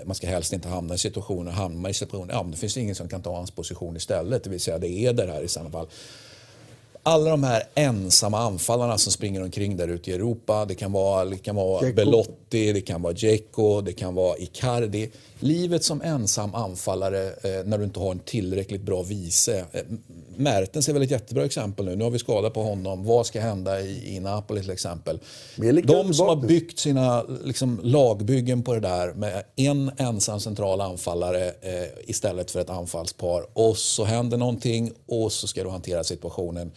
man 0.06 0.14
ska 0.14 0.26
helst 0.26 0.52
inte 0.52 0.68
hamna 0.68 0.94
i 0.94 0.98
situationer, 0.98 1.50
hamna 1.52 1.90
i 1.90 1.94
situationer, 1.94 2.34
ja 2.34 2.42
men 2.42 2.50
det 2.52 2.56
finns 2.58 2.76
ingen 2.76 2.94
som 2.94 3.08
kan 3.08 3.22
ta 3.22 3.36
hans 3.36 3.50
position 3.50 3.96
istället. 3.96 4.44
Det 4.44 4.50
vill 4.50 4.60
säga 4.60 4.78
det 4.78 4.88
är 4.90 5.12
det 5.12 5.26
här 5.32 5.42
i 5.42 5.48
sådana 5.48 5.70
fall. 5.70 5.86
Alla 7.06 7.30
de 7.30 7.44
här 7.44 7.62
ensamma 7.74 8.38
anfallarna 8.38 8.98
som 8.98 9.12
springer 9.12 9.42
omkring 9.42 9.76
där 9.76 9.88
ute 9.88 10.10
i 10.10 10.14
Europa. 10.14 10.64
Det 10.64 10.74
kan 10.74 10.92
vara, 10.92 11.24
det 11.24 11.36
kan 11.36 11.56
vara. 11.56 11.92
Belotti, 11.92 12.72
det 12.72 12.80
kan 12.80 13.02
vara 13.02 13.12
Dzeko, 13.12 13.80
det 13.80 13.92
kan 13.92 14.14
vara 14.14 14.36
Icardi. 14.36 15.10
Livet 15.40 15.84
som 15.84 16.02
ensam 16.02 16.54
anfallare 16.54 17.26
eh, 17.26 17.64
när 17.64 17.78
du 17.78 17.84
inte 17.84 18.00
har 18.00 18.10
en 18.10 18.18
tillräckligt 18.18 18.82
bra 18.82 19.02
vice. 19.02 19.64
Eh, 19.72 19.82
Mertens 20.36 20.88
är 20.88 20.92
väl 20.92 21.02
ett 21.02 21.10
jättebra 21.10 21.44
exempel 21.44 21.84
nu. 21.84 21.96
Nu 21.96 22.04
har 22.04 22.10
vi 22.10 22.18
skada 22.18 22.50
på 22.50 22.62
honom. 22.62 23.04
Vad 23.04 23.26
ska 23.26 23.40
hända 23.40 23.80
i, 23.80 24.16
i 24.16 24.20
Napoli 24.20 24.60
till 24.60 24.70
exempel? 24.70 25.18
De 25.84 26.14
som 26.14 26.28
har 26.28 26.36
byggt 26.36 26.78
sina 26.78 27.22
liksom, 27.44 27.80
lagbyggen 27.82 28.62
på 28.62 28.74
det 28.74 28.80
där 28.80 29.12
med 29.12 29.44
en 29.56 29.90
ensam 29.96 30.40
central 30.40 30.80
anfallare 30.80 31.48
eh, 31.48 31.88
istället 32.06 32.50
för 32.50 32.60
ett 32.60 32.70
anfallspar. 32.70 33.46
Och 33.52 33.76
så 33.76 34.04
händer 34.04 34.36
någonting 34.36 34.92
och 35.06 35.32
så 35.32 35.46
ska 35.46 35.64
du 35.64 35.70
hantera 35.70 36.04
situationen. 36.04 36.72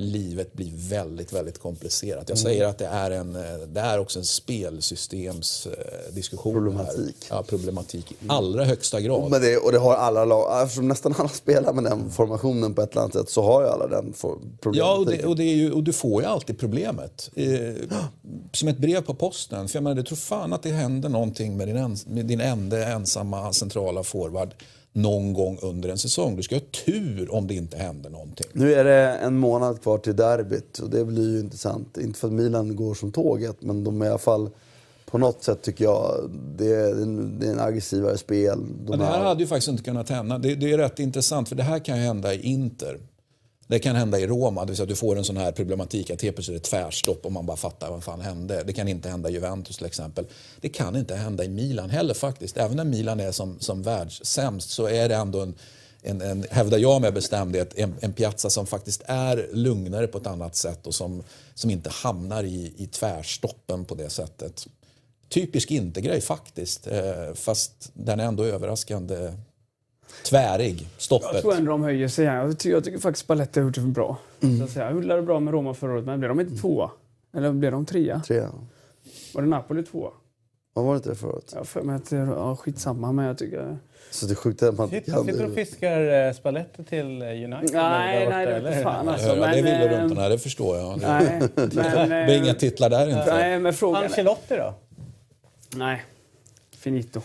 Livet 0.00 0.52
blir 0.52 0.70
väldigt, 0.74 1.32
väldigt 1.32 1.58
komplicerat. 1.58 2.28
Jag 2.28 2.38
säger 2.38 2.66
att 2.66 2.78
det 2.78 2.86
är, 2.86 3.10
en, 3.10 3.36
eh, 3.36 3.42
det 3.68 3.80
är 3.80 3.98
också 3.98 4.18
en 4.18 4.24
spelsystemsdiskussion. 4.24 6.52
Problematik. 6.52 7.16
Ja, 7.30 7.42
problematik 7.42 8.12
i 8.12 8.14
allra 8.26 8.64
högsta 8.64 9.00
grad. 9.00 9.30
Men 9.30 9.40
det, 9.40 9.56
och 9.56 9.72
det 9.72 9.78
har 9.78 9.94
alla 9.94 10.24
lag. 10.24 10.62
Eftersom 10.62 10.88
nästan 10.88 11.14
alla 11.18 11.28
spelar 11.28 11.72
med 11.72 11.84
den 11.84 12.10
formationen 12.10 12.74
på 12.74 12.82
ett 12.82 12.90
eller 12.92 13.02
annat 13.02 13.14
sätt 13.14 13.30
så 13.30 13.42
har 13.42 13.62
ju 13.62 13.68
alla 13.68 13.86
den 13.86 14.12
for, 14.12 14.38
Ja, 14.38 14.38
och, 14.38 14.46
det, 15.06 15.16
problematiken. 15.16 15.28
och, 15.28 15.36
det 15.36 15.44
är 15.44 15.54
ju, 15.54 15.72
och 15.72 15.82
du 15.82 15.92
får 15.92 16.22
ju 16.22 16.28
alltid 16.28 16.58
problemet. 16.58 17.30
Eh, 17.34 17.74
som 18.52 18.68
ett 18.68 18.78
brev 18.78 19.00
på 19.00 19.14
posten. 19.14 19.68
För 19.68 19.76
jag 19.76 19.82
menar, 19.82 19.96
du 19.96 20.02
tror 20.02 20.16
fan 20.16 20.52
att 20.52 20.62
det 20.62 20.70
händer 20.70 21.08
någonting 21.08 21.56
med 21.56 21.68
din, 21.68 21.76
ens, 21.76 22.06
med 22.06 22.26
din 22.26 22.40
enda 22.40 22.88
ensamma 22.88 23.52
centrala 23.52 24.02
forward 24.02 24.54
någon 24.92 25.32
gång 25.32 25.58
under 25.62 25.88
en 25.88 25.98
säsong. 25.98 26.36
Du 26.36 26.42
ska 26.42 26.54
ha 26.54 26.62
tur 26.84 27.34
om 27.34 27.46
det 27.46 27.54
inte 27.54 27.76
händer 27.76 28.10
någonting. 28.10 28.46
Nu 28.52 28.74
är 28.74 28.84
det 28.84 29.10
en 29.10 29.38
månad 29.38 29.82
kvar 29.82 29.98
till 29.98 30.16
derbyt 30.16 30.78
och 30.78 30.90
det 30.90 31.04
blir 31.04 31.30
ju 31.32 31.40
intressant. 31.40 31.98
Inte 31.98 32.18
för 32.18 32.28
att 32.28 32.34
Milan 32.34 32.76
går 32.76 32.94
som 32.94 33.12
tåget, 33.12 33.56
men 33.62 33.84
de 33.84 34.02
är 34.02 34.06
i 34.06 34.08
alla 34.08 34.18
fall 34.18 34.50
på 35.10 35.18
något 35.18 35.44
sätt 35.44 35.62
tycker 35.62 35.84
jag, 35.84 36.30
det 36.58 36.74
är 36.74 36.92
en, 37.02 37.38
det 37.40 37.46
är 37.46 37.50
en 37.50 37.60
aggressivare 37.60 38.18
spel. 38.18 38.58
De 38.84 38.90
Men 38.90 38.98
det 38.98 39.04
här 39.04 39.18
har- 39.18 39.24
hade 39.24 39.40
ju 39.40 39.46
faktiskt 39.46 39.68
inte 39.68 39.82
kunnat 39.82 40.08
hända. 40.08 40.38
Det, 40.38 40.54
det 40.54 40.72
är 40.72 40.78
rätt 40.78 40.98
intressant 40.98 41.48
för 41.48 41.56
det 41.56 41.62
här 41.62 41.78
kan 41.78 41.96
ju 41.96 42.02
hända 42.02 42.34
i 42.34 42.40
Inter. 42.42 42.98
Det 43.70 43.78
kan 43.78 43.96
hända 43.96 44.18
i 44.18 44.26
Roma, 44.26 44.60
det 44.60 44.66
vill 44.66 44.76
säga 44.76 44.84
att 44.84 44.88
du 44.88 44.96
får 44.96 45.18
en 45.18 45.24
sån 45.24 45.36
här 45.36 45.52
problematik 45.52 46.10
att 46.10 46.22
helt 46.22 46.36
plötsligt 46.36 46.56
är 46.56 46.60
det 46.60 46.68
tvärstopp 46.68 47.26
och 47.26 47.32
man 47.32 47.46
bara 47.46 47.56
fattar 47.56 47.90
vad 47.90 48.04
fan 48.04 48.20
hände. 48.20 48.62
Det 48.66 48.72
kan 48.72 48.88
inte 48.88 49.08
hända 49.08 49.30
i 49.30 49.32
Juventus 49.32 49.76
till 49.76 49.86
exempel. 49.86 50.26
Det 50.60 50.68
kan 50.68 50.96
inte 50.96 51.16
hända 51.16 51.44
i 51.44 51.48
Milan 51.48 51.90
heller 51.90 52.14
faktiskt. 52.14 52.56
Även 52.56 52.76
när 52.76 52.84
Milan 52.84 53.20
är 53.20 53.32
som, 53.32 53.60
som 53.60 53.82
världssämst 53.82 54.70
så 54.70 54.88
är 54.88 55.08
det 55.08 55.14
ändå 55.14 55.40
en, 55.40 55.54
en, 56.02 56.20
en, 56.20 56.46
hävdar 56.50 56.78
jag 56.78 57.00
med 57.00 57.14
bestämdhet, 57.14 57.78
en, 57.78 57.94
en 58.00 58.12
piazza 58.12 58.50
som 58.50 58.66
faktiskt 58.66 59.02
är 59.06 59.48
lugnare 59.52 60.06
på 60.06 60.18
ett 60.18 60.26
annat 60.26 60.56
sätt 60.56 60.86
och 60.86 60.94
som, 60.94 61.22
som 61.54 61.70
inte 61.70 61.90
hamnar 61.90 62.44
i, 62.44 62.72
i 62.76 62.86
tvärstoppen 62.86 63.84
på 63.84 63.94
det 63.94 64.10
sättet. 64.10 64.66
Typisk 65.28 65.70
inte-grej 65.70 66.20
faktiskt, 66.20 66.86
eh, 66.86 67.34
fast 67.34 67.90
den 67.94 68.20
är 68.20 68.24
ändå 68.24 68.44
överraskande 68.44 69.32
tvärig, 70.24 70.88
stoppet. 70.96 71.28
Jag 71.32 71.42
tror 71.42 71.54
ändå 71.54 71.70
de 71.70 71.82
höjer 71.82 72.08
sig. 72.08 72.26
här. 72.26 72.36
Jag 72.36 72.58
tycker, 72.58 72.74
jag 72.74 72.84
tycker 72.84 72.98
faktiskt 72.98 73.24
Spalletti 73.24 73.60
har 73.60 73.66
gjort 73.66 73.74
det 73.74 73.80
bra. 73.80 74.16
Mm. 74.40 74.58
Så 74.58 74.64
att 74.64 74.70
säga. 74.70 74.90
Jag 74.90 75.24
bra 75.24 75.40
med 75.40 75.54
Roma 75.54 75.74
förra 75.74 75.92
året, 75.92 76.04
men 76.04 76.18
blev 76.18 76.28
de 76.28 76.40
inte 76.40 76.56
tvåa? 76.56 76.90
Eller 77.36 77.52
blev 77.52 77.72
de 77.72 77.86
trea? 77.86 78.20
Tre. 78.26 78.46
Var 79.34 79.42
det 79.42 79.48
Napoli 79.48 79.82
tvåa? 79.82 80.10
Vad 80.72 80.84
var 80.84 80.94
det 80.94 81.00
där 81.00 81.14
förut? 81.14 81.50
Jag 81.52 81.60
har 81.60 81.64
för 81.64 81.82
mig 81.82 81.96
att 81.96 82.10
det 82.10 82.16
ja, 82.16 82.56
skitsamma, 82.56 83.12
men 83.12 83.24
jag 83.24 83.38
tycker... 83.38 83.78
Så 84.10 84.26
det 84.26 84.32
är 84.32 84.36
sjukt 84.36 84.62
att 84.62 84.76
man 84.76 84.84
inte 84.86 84.96
Sitter, 84.98 85.12
kan 85.12 85.24
sitter 85.24 85.44
och 85.44 85.50
det. 85.50 85.64
fiskar 85.64 86.26
eh, 86.26 86.32
Spalletti 86.32 86.84
till 86.84 87.22
eh, 87.22 87.28
United? 87.28 87.70
Nej, 87.72 88.28
nej, 88.28 88.46
det 88.46 88.56
inte 88.56 88.82
fan 88.82 89.08
alltså. 89.08 89.28
ja, 89.28 89.34
det 89.34 89.40
men, 89.40 89.64
vill 89.64 89.90
du 89.90 89.96
runt 89.96 90.16
det 90.16 90.38
förstår 90.38 90.76
jag. 90.76 91.00
Det 91.00 91.06
Nej, 91.06 91.40
men... 91.54 91.68
det 92.08 92.24
blir 92.26 92.44
inga 92.44 92.54
titlar 92.54 92.90
där 92.90 93.08
inte. 93.08 93.34
Nej, 93.34 93.58
men 93.58 93.74
frågan... 93.74 94.04
Ancelotti 94.04 94.56
då? 94.56 94.74
Nej. 95.76 96.04
Finito. 96.78 97.20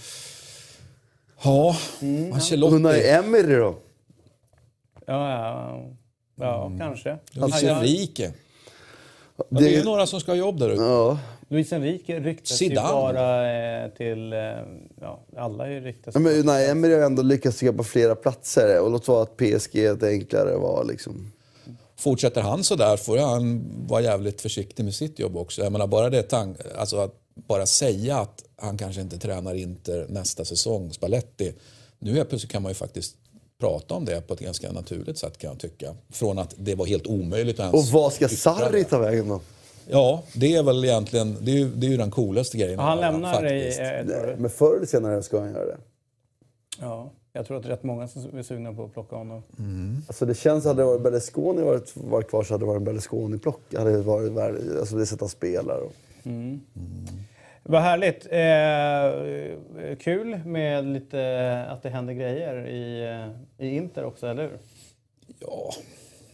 Ja, 1.44 1.76
Unai 2.02 2.32
Ancelotti. 2.32 3.08
Emery 3.08 3.56
då? 3.56 3.76
Ja, 5.08 5.30
ja, 5.32 5.84
ja 6.36 6.66
Mm. 6.66 6.80
kanske. 6.80 7.18
Luis 7.32 7.64
Enrique. 7.64 8.32
Ja, 9.38 9.44
det 9.50 9.66
är 9.66 9.70
ju 9.70 9.78
Det, 9.78 9.84
några 9.84 10.08
som 10.08 10.20
ska 10.20 10.32
ha 10.32 10.38
jobb 10.38 10.60
där 10.60 10.70
ute. 10.70 10.82
ja. 10.82 11.20
Luis 11.50 11.74
Enrique 11.74 12.20
ryktas 12.20 12.62
ju 12.62 12.76
bara 12.76 13.52
eh, 13.84 13.90
till... 13.90 14.34
Eh, 14.34 14.40
ja, 15.02 15.20
alla 15.38 15.66
är 15.68 15.72
ju 15.72 15.80
ryktas. 15.80 16.16
Men 16.16 16.28
Unai 16.28 16.70
Emery 16.70 16.94
har 16.94 17.02
ändå 17.02 17.22
lyckats 17.22 17.60
på 17.78 17.84
flera 17.84 18.16
platser. 18.16 18.82
Och 18.82 18.92
låt 18.92 19.08
vara 19.08 19.24
att 19.24 19.38
PSG 19.38 19.76
är 19.76 19.94
ett 19.94 20.04
enklare 20.04 20.58
val. 20.58 20.88
Liksom. 20.88 21.32
Fortsätter 21.98 22.42
han 22.42 22.64
så 22.64 22.76
där 22.76 22.98
får 22.98 23.18
han 23.18 23.64
vara 23.88 24.02
jävligt 24.02 24.42
försiktig 24.42 24.84
med 24.84 24.94
sitt 24.94 25.20
jobb 25.20 25.38
också. 25.38 25.62
Jag 25.62 25.72
menar 25.72 25.88
bara 25.88 26.10
det 26.10 26.24
tank, 26.24 26.58
alltså 26.78 26.98
att 26.98 27.14
bara 27.36 27.66
säga 27.66 28.18
att 28.18 28.44
han 28.58 28.78
kanske 28.78 29.02
inte 29.02 29.18
tränar 29.18 29.54
Inter 29.56 30.06
nästa 30.10 30.46
säsong, 30.46 30.94
Spalletti. 30.94 31.54
Nu 32.00 32.14
helt 32.14 32.30
plötsligt 32.30 32.52
kan 32.52 32.62
man 32.62 32.70
ju 32.70 32.76
faktiskt 32.76 33.16
prata 33.60 33.94
om 33.94 34.06
det 34.06 34.28
på 34.28 34.34
ett 34.34 34.40
ganska 34.40 34.72
naturligt 34.72 35.18
sätt 35.18 35.38
kan 35.38 35.50
jag 35.50 35.60
tycka. 35.60 35.96
Från 36.10 36.40
att 36.40 36.54
det 36.58 36.76
var 36.76 36.86
helt 36.86 37.08
omöjligt 37.08 37.60
att 37.60 37.74
Och 37.74 37.80
ens 37.80 37.92
vad 37.92 38.14
ska 38.14 38.28
Sarri 38.28 38.84
ta 38.84 39.00
vägen 39.00 39.28
då? 39.30 39.42
Ja, 39.88 40.24
det 40.36 40.56
är 40.56 40.64
väl 40.64 40.86
egentligen, 40.86 41.38
det 41.42 41.52
är 41.52 41.56
ju, 41.56 41.70
det 41.70 41.88
är 41.88 41.92
ju 41.92 41.98
den 41.98 42.12
coolaste 42.12 42.58
grejen. 42.58 42.80
Han 42.80 43.00
lämnar 43.00 43.46
i... 43.54 43.62
faktiskt. 43.62 43.80
Eh, 43.80 44.06
tror 44.20 44.28
du? 44.28 44.36
Men 44.42 44.50
förr 44.50 44.76
eller 44.78 44.86
senare 44.86 45.24
ska 45.24 45.40
han 45.40 45.52
göra 45.52 45.66
det. 45.66 45.78
ja, 46.80 47.12
jag 47.34 47.48
tror 47.48 47.58
att 47.58 47.64
det 47.64 47.70
är 47.70 47.72
rätt 47.72 47.84
många 47.84 48.08
som 48.08 48.38
är 48.38 48.44
sugna 48.44 48.74
på 48.74 48.84
att 48.84 48.94
plocka 48.94 49.16
honom. 49.16 49.44
Alltså 50.08 50.26
det 50.26 50.36
känns, 50.36 50.66
hade 50.66 50.82
det 50.82 50.86
varit 50.86 51.02
Berlusconi 51.02 51.62
varit, 51.62 51.92
varit 51.96 52.30
kvar 52.30 52.44
så 52.44 52.54
hade 52.54 52.62
det 52.62 52.68
varit 52.68 52.78
en 52.80 52.84
Berlusconi-plock. 52.86 53.60
Hade 53.78 53.92
det 53.92 54.02
varit 54.02 54.32
värd- 54.32 54.80
alltså 54.80 54.96
det 54.96 55.06
sätt 55.06 55.20
han 55.20 55.30
spelar. 55.30 55.78
Och. 55.78 55.94
Vad 57.68 57.82
härligt. 57.82 58.26
Eh, 58.32 59.98
kul 59.98 60.38
med 60.46 60.86
lite 60.86 61.66
att 61.70 61.84
det 61.84 61.90
händer 61.90 62.14
grejer 62.14 62.68
i, 62.68 63.06
i 63.66 63.76
Inter 63.76 64.04
också, 64.06 64.28
eller 64.28 64.44
hur? 64.44 64.58
Ja, 65.40 65.74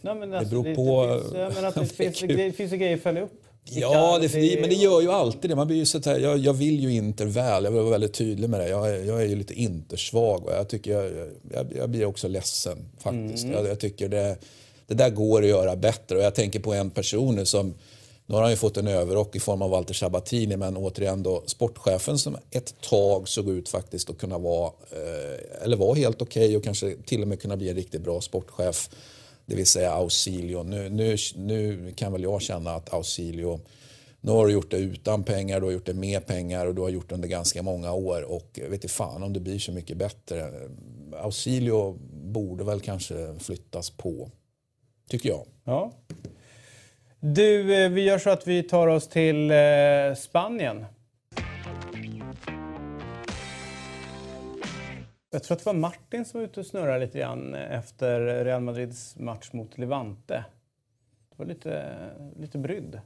Nej, 0.00 0.14
men 0.14 0.30
beror 0.30 0.64
det, 0.64 0.74
på- 0.74 1.06
Det 1.06 1.20
finns, 1.22 1.34
jag 1.34 1.54
menar 1.54 1.68
att 1.68 1.74
det, 1.74 1.86
finns, 1.96 2.20
det 2.20 2.52
finns 2.56 2.72
ju 2.72 2.76
grejer 2.76 2.96
att 2.96 3.02
följa 3.02 3.22
upp. 3.22 3.32
Ja, 3.64 4.18
det, 4.22 4.60
men 4.60 4.68
det 4.70 4.74
gör 4.74 5.00
ju 5.00 5.10
alltid 5.10 5.50
det. 5.50 5.56
Man 5.56 5.66
blir 5.66 5.76
ju 5.76 5.86
så 5.86 6.00
här, 6.04 6.18
jag, 6.18 6.38
jag 6.38 6.52
vill 6.54 6.80
ju 6.80 6.92
Inter 6.92 7.26
väl, 7.26 7.64
jag 7.64 7.70
vill 7.70 7.80
vara 7.80 7.90
väldigt 7.90 8.14
tydlig 8.14 8.50
med 8.50 8.60
det. 8.60 8.68
Jag, 8.68 8.90
är- 8.90 9.04
jag 9.04 9.22
är 9.22 9.26
ju 9.26 9.36
lite 9.36 9.54
Intersvag 9.54 10.44
och 10.46 10.52
jag, 10.52 10.68
tycker 10.68 10.90
jag, 10.92 11.12
jag, 11.76 11.90
blir 11.90 12.04
också 12.04 12.28
ledsen 12.28 12.78
faktiskt. 12.98 13.46
Jag, 13.46 13.66
jag 13.66 13.80
tycker 13.80 14.08
det, 14.08 14.36
det 14.86 14.94
där 14.94 15.10
går 15.10 15.42
att 15.42 15.48
göra 15.48 15.76
bättre 15.76 16.16
och 16.16 16.22
jag 16.24 16.34
tänker 16.34 16.60
på 16.60 16.72
en 16.74 16.90
person 16.90 17.34
nu 17.34 17.44
som 17.44 17.74
nu 18.26 18.34
har 18.34 18.42
han 18.42 18.50
ju 18.50 18.56
fått 18.56 18.76
en 18.76 18.86
överrock 18.86 19.36
i 19.36 19.40
form 19.40 19.62
av 19.62 19.70
Walter 19.70 19.94
Sabatini 19.94 20.56
men 20.56 20.76
återigen 20.76 21.22
då 21.22 21.42
sportchefen 21.46 22.18
som 22.18 22.36
ett 22.50 22.80
tag 22.80 23.28
såg 23.28 23.48
ut 23.48 23.68
faktiskt 23.68 24.10
att 24.10 24.18
kunna 24.18 24.38
vara, 24.38 24.72
eh, 24.90 25.62
eller 25.64 25.76
var 25.76 25.94
helt 25.94 26.22
okej 26.22 26.56
och 26.56 26.64
kanske 26.64 26.96
till 27.06 27.22
och 27.22 27.28
med 27.28 27.40
kunna 27.40 27.56
bli 27.56 27.68
en 27.68 27.76
riktigt 27.76 28.02
bra 28.02 28.20
sportchef. 28.20 28.90
Det 29.46 29.54
vill 29.54 29.66
säga 29.66 29.92
Ausilio. 29.92 30.62
Nu, 30.62 30.88
nu, 30.88 31.16
nu 31.36 31.92
kan 31.96 32.12
väl 32.12 32.22
jag 32.22 32.42
känna 32.42 32.74
att 32.74 32.94
Ausilio, 32.94 33.60
nu 34.20 34.30
har 34.32 34.46
du 34.46 34.52
gjort 34.52 34.70
det 34.70 34.76
utan 34.76 35.24
pengar, 35.24 35.60
du 35.60 35.66
har 35.66 35.72
gjort 35.72 35.86
det 35.86 35.94
med 35.94 36.26
pengar 36.26 36.66
och 36.66 36.74
du 36.74 36.82
har 36.82 36.88
gjort 36.88 37.08
det 37.08 37.14
under 37.14 37.28
ganska 37.28 37.62
många 37.62 37.92
år 37.92 38.22
och 38.22 38.60
vet 38.62 38.72
inte 38.72 38.88
fan 38.88 39.22
om 39.22 39.32
det 39.32 39.40
blir 39.40 39.58
så 39.58 39.72
mycket 39.72 39.96
bättre. 39.96 40.52
Ausilio 41.16 41.98
borde 42.12 42.64
väl 42.64 42.80
kanske 42.80 43.34
flyttas 43.38 43.90
på, 43.90 44.30
tycker 45.08 45.28
jag. 45.28 45.46
Ja. 45.64 45.92
Du, 47.24 47.74
eh, 47.84 47.90
vi 47.90 48.04
gör 48.04 48.18
så 48.18 48.30
att 48.30 48.46
vi 48.46 48.62
tar 48.62 48.86
oss 48.88 49.08
till 49.08 49.50
eh, 49.50 50.14
Spanien. 50.16 50.84
Jag 55.30 55.42
tror 55.42 55.56
att 55.56 55.64
det 55.64 55.66
var 55.66 55.74
Martin 55.74 56.24
som 56.24 56.40
var 56.40 56.44
ute 56.44 56.60
och 56.60 56.66
snurrade 56.66 56.98
lite 56.98 57.18
grann 57.18 57.54
efter 57.54 58.20
Real 58.44 58.62
Madrids 58.62 59.16
match 59.18 59.52
mot 59.52 59.78
Levante. 59.78 60.44
Det 61.30 61.36
var 61.36 61.46
lite, 61.46 61.94
lite 62.36 62.58
brydd. 62.58 63.00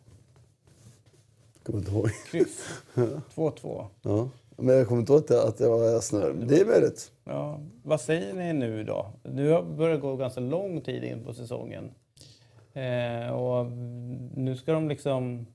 Kommer 1.62 1.78
inte 1.78 1.90
ihåg. 1.90 2.10
Kryss. 2.30 2.82
2-2. 3.34 3.86
Ja. 4.02 4.28
Men 4.56 4.76
jag 4.76 4.88
kommer 4.88 5.00
inte 5.00 5.12
ihåg 5.12 5.32
att 5.32 5.60
jag, 5.60 5.70
var 5.70 6.00
snurrig. 6.00 6.48
Det 6.48 6.60
är 6.60 6.66
möjligt. 6.66 7.12
Ja, 7.24 7.60
vad 7.82 8.00
säger 8.00 8.34
ni 8.34 8.52
nu 8.52 8.84
då? 8.84 9.12
Nu 9.22 9.50
har 9.50 9.62
börjat 9.62 10.00
gå 10.00 10.16
ganska 10.16 10.40
lång 10.40 10.80
tid 10.80 11.04
in 11.04 11.24
på 11.24 11.34
säsongen. 11.34 11.90
Eh, 12.76 13.30
och 13.30 13.66
nu 14.34 14.56
ska 14.56 14.72
de 14.72 14.88
liksom... 14.88 15.46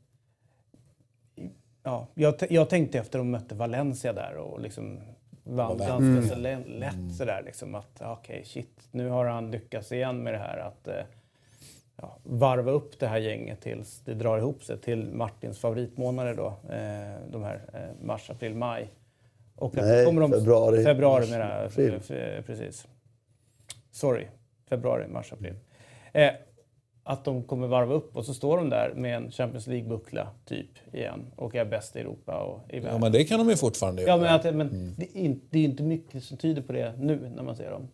Ja, 1.84 2.08
jag, 2.14 2.34
jag 2.50 2.70
tänkte 2.70 3.00
efter 3.00 3.20
de 3.20 3.32
mötte 3.32 3.56
Valencia 3.56 4.14
där 4.14 4.36
och 4.36 4.62
liksom 4.62 5.00
vann 5.44 5.78
ganska 5.78 6.36
så 6.36 6.42
lä- 6.42 6.64
lätt 6.66 7.16
sådär 7.18 7.42
liksom 7.46 7.76
att 7.76 8.02
okej 8.02 8.44
shit, 8.46 8.88
nu 8.92 9.10
har 9.10 9.26
han 9.26 9.52
lyckats 9.52 9.92
igen 9.92 10.24
med 10.24 10.34
det 10.34 10.38
här 10.38 10.58
att 10.58 10.88
eh, 10.88 11.04
ja, 11.96 12.18
varva 12.24 12.72
upp 12.72 13.00
det 13.00 13.08
här 13.08 13.18
gänget 13.18 13.62
tills 13.62 14.00
det 14.06 14.14
drar 14.14 14.38
ihop 14.38 14.64
sig 14.64 14.78
till 14.78 15.12
Martins 15.14 15.60
favoritmånader 15.60 16.34
då, 16.34 16.48
eh, 16.48 17.32
de 17.32 17.44
här 17.44 17.62
eh, 17.74 18.06
mars, 18.06 18.30
april, 18.30 18.56
maj. 18.56 18.90
Och 19.56 19.78
att 19.78 19.84
Nej, 19.86 20.06
kommer 20.06 20.22
de, 20.22 20.32
februari, 20.32 20.84
Februari 20.84 21.38
mars, 21.38 21.72
april. 21.74 21.94
F- 21.98 22.12
f- 22.12 22.44
Precis. 22.46 22.88
Sorry. 23.92 24.28
Februari, 24.70 25.08
mars, 25.08 25.34
april. 25.34 25.56
Eh, 26.14 26.32
att 27.04 27.26
de 27.26 27.44
kommer 27.44 27.68
varva 27.68 27.94
upp 27.94 28.16
och 28.18 28.26
så 28.26 28.34
står 28.34 28.58
de 28.58 28.70
där 28.70 28.94
med 28.96 29.16
en 29.18 29.32
Champions 29.32 29.68
League-buckla 29.68 30.28
typ 30.46 30.94
igen 30.94 31.26
och 31.36 31.56
är 31.56 31.66
bäst 31.66 31.96
i 31.96 32.00
Europa 32.00 32.38
och 32.44 32.60
i 32.74 32.76
Ja, 32.78 32.82
världen. 32.84 33.02
men 33.02 33.12
det 33.12 33.24
kan 33.24 33.40
de 33.40 33.50
ju 33.50 33.56
fortfarande 33.56 34.02
Ja, 34.02 34.08
göra. 34.08 34.18
men, 34.18 34.34
att, 34.36 34.56
men 34.56 34.96
det, 34.98 35.06
är 35.18 35.22
inte, 35.22 35.46
det 35.50 35.60
är 35.60 35.64
inte 35.64 35.84
mycket 35.84 36.24
som 36.24 36.38
tyder 36.38 36.62
på 36.62 36.74
det 36.74 36.94
nu 36.98 37.32
när 37.36 37.44
man 37.44 37.56
ser 37.56 37.72
dem. 37.72 37.88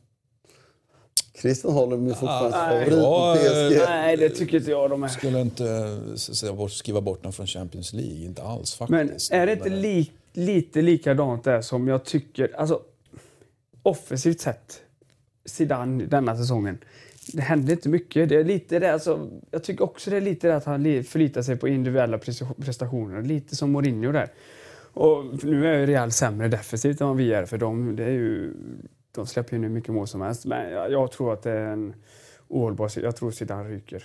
Christian 1.41 1.73
håller 1.73 1.97
mig 1.97 2.13
fortfarande 2.13 2.57
Ah, 2.57 2.69
nej. 2.69 2.85
favorit 2.85 3.03
på 3.03 3.05
Ja, 3.05 3.35
PSG. 3.39 3.77
Nej, 3.87 4.17
det 4.17 4.29
tycker 4.29 4.57
inte 4.57 4.71
jag 4.71 4.89
de 4.89 5.03
är. 5.03 5.07
skulle 5.07 5.41
inte 5.41 5.65
eh, 6.43 6.53
bort- 6.55 6.71
skriva 6.71 7.01
bort 7.01 7.23
dem 7.23 7.33
från 7.33 7.47
Champions 7.47 7.93
League, 7.93 8.25
inte 8.25 8.43
alls 8.43 8.79
Men 8.89 9.07
faktiskt. 9.07 9.31
är 9.31 9.45
det 9.45 9.53
inte 9.53 9.69
Men, 9.69 9.81
li, 9.81 10.11
lite 10.33 10.81
likadant 10.81 11.43
där 11.43 11.61
som 11.61 11.87
jag 11.87 12.05
tycker, 12.05 12.55
alltså 12.57 12.81
offensivt 13.83 14.39
sett, 14.41 14.81
Zidane 15.45 16.05
denna 16.05 16.35
säsongen. 16.37 16.77
Det 17.33 17.41
hände 17.41 17.71
inte 17.71 17.89
mycket. 17.89 18.29
Det 18.29 18.35
är 18.35 18.43
lite 18.43 18.79
det, 18.79 18.93
alltså, 18.93 19.29
jag 19.51 19.63
tycker 19.63 19.83
också 19.83 20.09
det 20.09 20.17
är 20.17 20.21
lite 20.21 20.47
det 20.47 20.55
att 20.55 20.65
han 20.65 20.83
li- 20.83 21.03
förlitar 21.03 21.41
sig 21.41 21.55
på 21.57 21.67
individuella 21.67 22.17
presta- 22.17 22.53
prestationer. 22.61 23.21
Lite 23.21 23.55
som 23.55 23.71
Mourinho 23.71 24.11
där. 24.11 24.27
Och 24.93 25.43
nu 25.43 25.67
är 25.67 25.79
ju 25.79 25.85
Real 25.85 26.11
sämre 26.11 26.47
defensivt 26.47 27.01
än 27.01 27.07
vad 27.07 27.17
vi 27.17 27.33
är 27.33 27.45
för 27.45 27.57
de, 27.57 27.95
det 27.95 28.03
är 28.03 28.09
ju, 28.11 28.53
de 29.15 29.27
släpper 29.27 29.53
ju 29.53 29.59
nu 29.61 29.69
mycket 29.69 29.93
mål 29.93 30.07
som 30.07 30.21
helst. 30.21 30.45
Men 30.45 30.71
jag, 30.71 30.91
jag 30.91 31.11
tror 31.11 31.33
att 31.33 31.43
det 31.43 31.51
är 31.51 31.65
en 31.65 31.93
ohållbar... 32.47 32.91
Jag 33.03 33.15
tror 33.15 33.31
Zidane 33.31 33.69
ryker. 33.69 34.03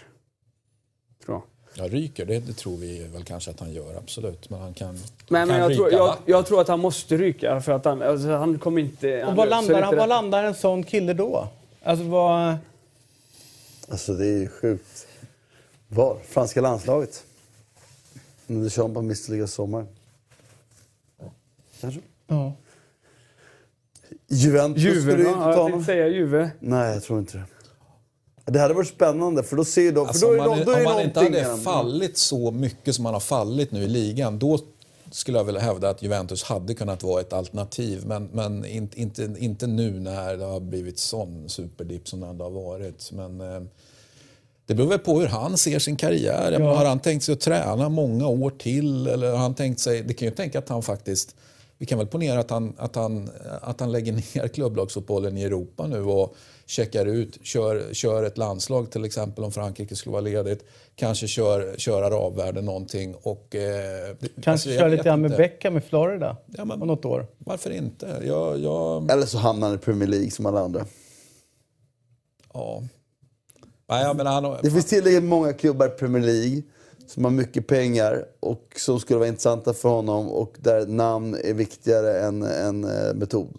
Tror 1.25 1.37
jag. 1.37 1.43
Ja, 1.75 1.89
ryker, 1.93 2.27
det, 2.27 2.39
det 2.47 2.53
tror 2.53 2.77
vi 2.77 3.09
väl 3.13 3.25
kanske 3.25 3.51
att 3.51 3.61
han 3.61 3.73
gör, 3.73 3.97
absolut. 3.97 4.51
Men 4.51 4.61
han 4.61 4.75
kan, 4.75 4.99
Men, 5.29 5.41
kan 5.41 5.49
men 5.49 5.61
jag, 5.61 5.75
tror, 5.77 5.85
ryka, 5.85 5.97
jag, 5.97 6.07
va? 6.07 6.17
jag 6.27 6.47
tror 6.47 6.61
att 6.61 6.69
han 6.69 6.81
måste 6.81 7.17
ryka 7.17 7.61
för 7.61 7.73
att 7.73 7.85
han, 7.85 8.03
alltså, 8.03 8.29
han 8.29 8.59
kommer 8.59 8.81
inte... 8.81 9.21
Och 9.21 9.27
han 9.27 9.37
var 9.37 9.47
landar, 9.47 9.75
inte 9.75 9.87
han, 9.87 9.97
var 9.97 10.07
landar 10.07 10.45
en 10.45 10.55
sån 10.55 10.83
kille 10.83 11.13
då? 11.15 11.49
Alltså 11.83 12.05
vad... 12.05 12.57
Alltså 13.93 14.15
det 14.15 14.27
är 14.27 14.39
ju 14.39 14.49
sjukt. 14.49 15.07
Var? 15.89 16.19
Franska 16.29 16.61
landslaget. 16.61 17.25
Under 18.47 18.71
Champa 18.71 19.01
misslyckades 19.01 19.55
sommar. 19.55 19.87
Kanske? 21.81 22.01
Ja. 22.27 22.53
Juventus 24.29 24.83
skulle 24.83 24.95
Juve, 24.95 25.13
ju 25.13 25.25
ja, 25.25 25.31
inte 25.31 25.43
ta 25.43 25.51
jag 25.51 25.57
honom. 25.57 25.71
tänkte 25.73 25.87
säga 25.93 26.09
Juve. 26.09 26.51
Nej, 26.61 26.95
jag 26.95 27.03
tror 27.03 27.19
inte 27.19 27.39
det. 27.39 27.45
Det 28.53 28.59
hade 28.59 28.75
varit 28.75 28.89
spännande 28.89 29.43
för 29.43 29.57
då 29.57 29.65
ser 29.65 29.83
ju 29.83 29.93
de... 29.93 30.07
Alltså, 30.07 30.27
då 30.27 30.33
är, 30.33 30.39
man, 30.39 30.59
de, 30.59 30.65
då 30.65 30.71
är 30.73 30.87
om 30.87 30.93
man 30.93 31.03
inte 31.03 31.21
hade 31.21 31.57
fallit 31.57 32.19
så 32.19 32.51
mycket 32.51 32.95
som 32.95 33.03
man 33.03 33.13
har 33.13 33.21
fallit 33.21 33.73
nu 33.73 33.83
i 33.83 33.89
ligan, 33.89 34.39
då 34.39 34.59
skulle 35.15 35.39
jag 35.39 35.45
vilja 35.45 35.61
hävda 35.61 35.91
att 35.91 36.03
Juventus 36.03 36.43
hade 36.43 36.75
kunnat 36.75 37.03
vara 37.03 37.21
ett 37.21 37.33
alternativ. 37.33 38.07
Men, 38.07 38.25
men 38.33 38.65
inte, 38.65 39.01
inte, 39.01 39.35
inte 39.39 39.67
nu 39.67 40.01
när 40.01 40.37
det 40.37 40.45
har 40.45 40.61
blivit 40.61 40.99
sån 40.99 41.49
superdipp 41.49 42.09
som 42.09 42.21
det 42.21 42.27
ändå 42.27 42.45
har 42.45 42.51
varit. 42.51 43.13
Men, 43.13 43.41
eh, 43.41 43.63
det 44.67 44.75
beror 44.75 44.89
väl 44.89 44.99
på 44.99 45.21
hur 45.21 45.27
han 45.27 45.59
ser 45.59 45.79
sin 45.79 45.97
karriär. 45.97 46.51
Menar, 46.51 46.75
Har 46.75 46.85
han 46.85 47.01
tänkt 47.01 47.23
sig 47.23 47.33
att 47.33 47.41
träna 47.41 47.89
många 47.89 48.27
år 48.27 48.51
till? 48.51 49.07
Eller 49.07 49.31
har 49.31 49.39
han 49.39 49.55
tänkt 49.55 49.81
sig, 49.81 50.03
det 50.03 50.15
kan 50.15 50.29
ju 50.29 50.35
tänka 50.35 50.59
att 50.59 50.69
han 50.69 50.83
faktiskt... 50.83 51.37
Vi 51.83 51.87
kan 51.87 51.99
väl 51.99 52.07
ponera 52.07 52.41
att 52.41 52.51
han, 52.51 52.75
att 52.79 52.95
han, 52.97 53.31
att 53.61 53.81
han 53.81 53.93
lägger 53.93 54.13
ner 54.13 54.49
klubblagsfotbollen 54.49 55.37
i 55.39 55.43
Europa 55.45 55.87
nu 55.87 56.01
och 56.03 56.35
checkar 56.67 57.07
ut, 57.07 57.39
kör, 57.43 57.95
kör 57.95 58.23
ett 58.25 58.39
landslag 58.39 58.91
till 58.91 59.05
exempel 59.05 59.45
om 59.45 59.53
Frankrike 59.53 59.97
skulle 59.97 60.13
vara 60.13 60.21
ledigt. 60.21 60.65
Kanske 60.95 61.27
kör, 61.27 61.75
kör 61.79 62.03
arabvärlden 62.03 62.65
någonting 62.65 63.15
och... 63.23 63.55
Eh, 63.55 64.17
Kanske 64.43 64.51
alltså, 64.51 64.69
vet 64.69 64.91
lite 64.91 65.03
grann 65.03 65.21
med. 65.21 65.37
Beckham 65.37 65.77
i 65.77 65.81
Florida 65.81 66.37
Ja, 66.47 66.65
men- 66.65 66.83
om 66.83 66.89
något 66.89 67.05
år. 67.05 67.27
Varför 67.39 67.71
inte? 67.71 68.21
Jag, 68.27 68.59
jag, 68.59 69.11
Eller 69.11 69.27
så 69.27 69.39
hamnar 69.39 69.67
han 69.69 69.77
i 69.77 69.79
Premier 69.81 70.09
League 70.09 70.31
som 70.31 70.47
alla 70.47 70.61
andra. 70.61 70.87
ja. 72.55 72.83
Nej, 73.89 74.03
jag 74.05 74.17
menar, 74.17 74.33
han, 74.33 74.57
Det 74.63 74.71
finns 74.71 74.87
tillräckligt 74.87 75.25
många 75.25 75.53
klubbar 75.53 75.87
i 75.87 75.91
Premier 75.91 76.23
League 76.23 76.63
som 77.13 77.25
har 77.25 77.31
mycket 77.31 77.67
pengar 77.67 78.25
och 78.41 78.75
som 78.77 79.01
skulle 79.01 79.19
vara 79.19 79.29
intressanta 79.29 79.75
för 79.75 79.89
honom 79.89 80.29
och 80.29 80.57
där 80.61 80.87
namn 80.87 81.37
är 81.45 81.55
viktigare 81.55 82.21
än, 82.21 82.43
än 82.43 82.85
eh, 82.85 83.15
metod. 83.15 83.59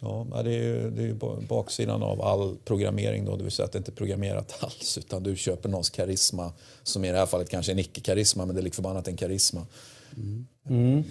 Ja, 0.00 0.26
det 0.44 0.50
är 0.50 0.62
ju, 0.62 0.90
det 0.90 1.02
är 1.02 1.06
ju 1.06 1.14
baksidan 1.48 2.02
av 2.02 2.22
all 2.22 2.56
programmering 2.64 3.24
då, 3.24 3.36
det 3.36 3.42
vill 3.42 3.52
säga 3.52 3.66
att 3.66 3.72
det 3.72 3.78
inte 3.78 3.90
är 3.90 3.96
programmerat 3.96 4.56
alls 4.60 4.98
utan 4.98 5.22
du 5.22 5.36
köper 5.36 5.68
någons 5.68 5.90
karisma 5.90 6.52
som 6.82 7.04
i 7.04 7.12
det 7.12 7.18
här 7.18 7.26
fallet 7.26 7.50
kanske 7.50 7.72
är 7.72 7.74
en 7.74 7.78
icke-karisma 7.78 8.46
men 8.46 8.54
det 8.54 8.60
är 8.60 8.62
liksom 8.62 8.82
lik 8.82 8.86
förbannat 8.86 9.08
en 9.08 9.16
karisma. 9.16 9.66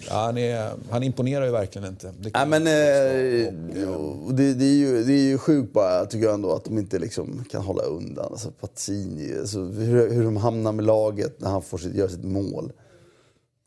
Ja, 0.08 0.14
han, 0.14 0.38
är, 0.38 0.70
han 0.90 1.02
imponerar 1.02 1.44
ju 1.44 1.50
verkligen 1.50 1.88
inte. 1.88 2.12
Det 2.20 2.30
kan 2.30 2.48
men, 2.48 2.66
eh, 2.66 3.52
påstå. 3.68 3.92
Och, 4.26 4.34
det, 4.34 4.54
det, 4.54 4.64
är 4.64 4.74
ju, 4.74 5.04
det 5.04 5.12
är 5.12 5.28
ju 5.28 5.38
sjukt 5.38 5.72
bara, 5.72 6.06
tycker 6.06 6.26
jag 6.26 6.34
ändå, 6.34 6.52
att 6.52 6.64
de 6.64 6.78
inte 6.78 6.98
liksom 6.98 7.44
kan 7.50 7.62
hålla 7.62 7.82
undan. 7.82 8.26
Alltså, 8.30 8.50
Pazzini, 8.50 9.38
alltså, 9.38 9.60
hur, 9.60 10.10
hur 10.10 10.24
de 10.24 10.36
hamnar 10.36 10.72
med 10.72 10.84
laget 10.84 11.40
när 11.40 11.50
han 11.50 11.62
får 11.62 11.78
sitt, 11.78 11.94
gör 11.94 12.08
sitt 12.08 12.24
mål. 12.24 12.72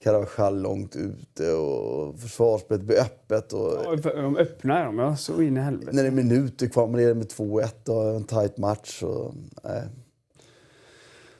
Carvajal 0.03 0.61
långt 0.61 0.95
ute 0.95 1.53
och 1.53 2.19
försvarsspelet 2.19 2.83
blir 2.83 2.99
öppet. 2.99 3.53
Och, 3.53 3.73
Ja, 3.85 4.11
De 4.11 4.37
öppnar 4.37 4.85
dem, 4.85 4.99
ja. 4.99 5.15
Så 5.15 5.41
in 5.41 5.57
i 5.57 5.59
helvete. 5.59 5.91
När 5.93 6.03
det 6.03 6.09
är 6.09 6.11
minuter 6.11 6.67
kvar, 6.67 6.87
man 6.87 6.99
leder 6.99 7.13
med 7.13 7.27
2-1 7.27 7.89
och 7.89 8.15
en 8.15 8.23
tight 8.23 8.57
match. 8.57 9.03
Och, 9.03 9.33
nej. 9.63 9.83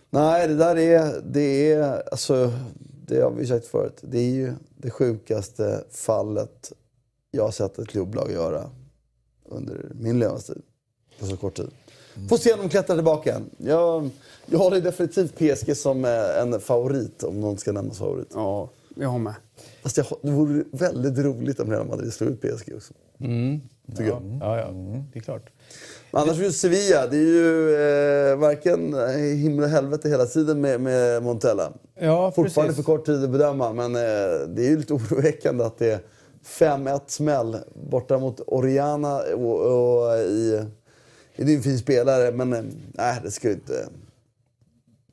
nej, 0.10 0.48
det 0.48 0.56
där 0.56 0.78
är, 0.78 1.22
det 1.26 1.72
är, 1.72 2.10
alltså, 2.12 2.52
det 3.10 3.22
har 3.22 3.32
vi 3.32 3.48
sagt 3.48 3.66
förut, 3.68 3.98
det 4.02 4.20
är 4.20 4.32
ju 4.32 4.54
det 4.78 4.90
sjukaste 4.90 5.84
fallet 5.92 6.72
jag 7.32 7.44
har 7.44 7.52
sett 7.52 7.80
ett 7.80 7.88
klubblag 7.88 8.32
göra 8.32 8.70
under 9.46 9.92
min 9.94 10.20
levnadstid. 10.20 10.62
På 11.20 11.26
så 11.26 11.38
kort 11.38 11.56
tid. 11.56 11.70
Får 12.30 12.38
se 12.38 12.54
om 12.54 12.60
de 12.60 12.70
klättrar 12.70 12.96
tillbaka. 12.96 13.42
Jag, 13.58 14.10
jag 14.46 14.60
håller 14.60 14.82
definitivt 14.82 15.36
PSG 15.36 15.78
som 15.78 16.06
eh, 16.06 16.42
en 16.42 16.60
favorit, 16.60 17.24
om 17.24 17.42
någon 17.42 17.58
ska 17.58 17.72
nämna 17.72 17.94
favorit. 17.94 18.32
Ja, 18.34 18.70
jag 18.96 19.10
har 19.10 19.20
med. 19.20 19.36
Fast 19.82 19.96
det, 19.96 20.06
det 20.22 20.32
vore 20.32 20.64
väldigt 20.72 21.26
roligt 21.26 21.60
om 21.60 21.72
Real 21.72 21.88
Madrid 21.88 22.14
slog 22.14 22.30
ut 22.30 22.42
PSG 22.42 22.74
också. 22.76 22.94
Tycker 23.90 24.04
jag. 24.04 24.40
Ja, 24.42 24.58
ja, 24.58 24.72
det 25.14 25.20
är 25.20 25.24
klart. 25.24 25.50
Annars 26.12 26.40
är 26.40 26.44
ju 26.44 26.52
Sevilla, 26.52 27.08
det 27.08 27.18
är 27.18 27.22
ju 27.22 27.76
eh, 27.76 28.38
varken 28.38 28.94
himmel 29.38 29.64
och 29.64 29.70
helvete 29.70 30.10
hela 30.10 30.26
tiden 30.26 30.62
med, 30.62 30.82
med 30.82 31.24
Montella. 31.24 31.72
Ja, 32.00 32.32
Fortfarande 32.32 32.74
precis. 32.74 32.86
för 32.86 32.94
kort 32.94 33.06
tid 33.06 33.24
att 33.24 33.30
bedöma, 33.30 33.74
men 33.74 33.96
eh, 33.96 34.02
det 34.48 34.66
är 34.66 34.70
ju 34.70 34.78
lite 34.78 34.94
oroväckande 35.14 35.64
att 35.64 35.78
det 35.78 35.92
är 35.92 36.00
5-1 36.46 37.02
smäll 37.08 37.58
borta 37.90 38.18
mot 38.18 38.42
Oriana 38.48 39.18
och, 39.18 39.60
och 39.62 40.18
i... 40.18 40.66
Det 41.36 41.44
är 41.44 41.50
ju 41.50 41.56
en 41.56 41.64
fin 41.64 41.80
spelare, 41.80 42.32
men 42.32 42.54
eh, 42.54 42.64
nej, 42.94 43.20
det 43.24 43.32
ska 43.32 43.48
ju 43.48 43.54
inte... 43.54 43.88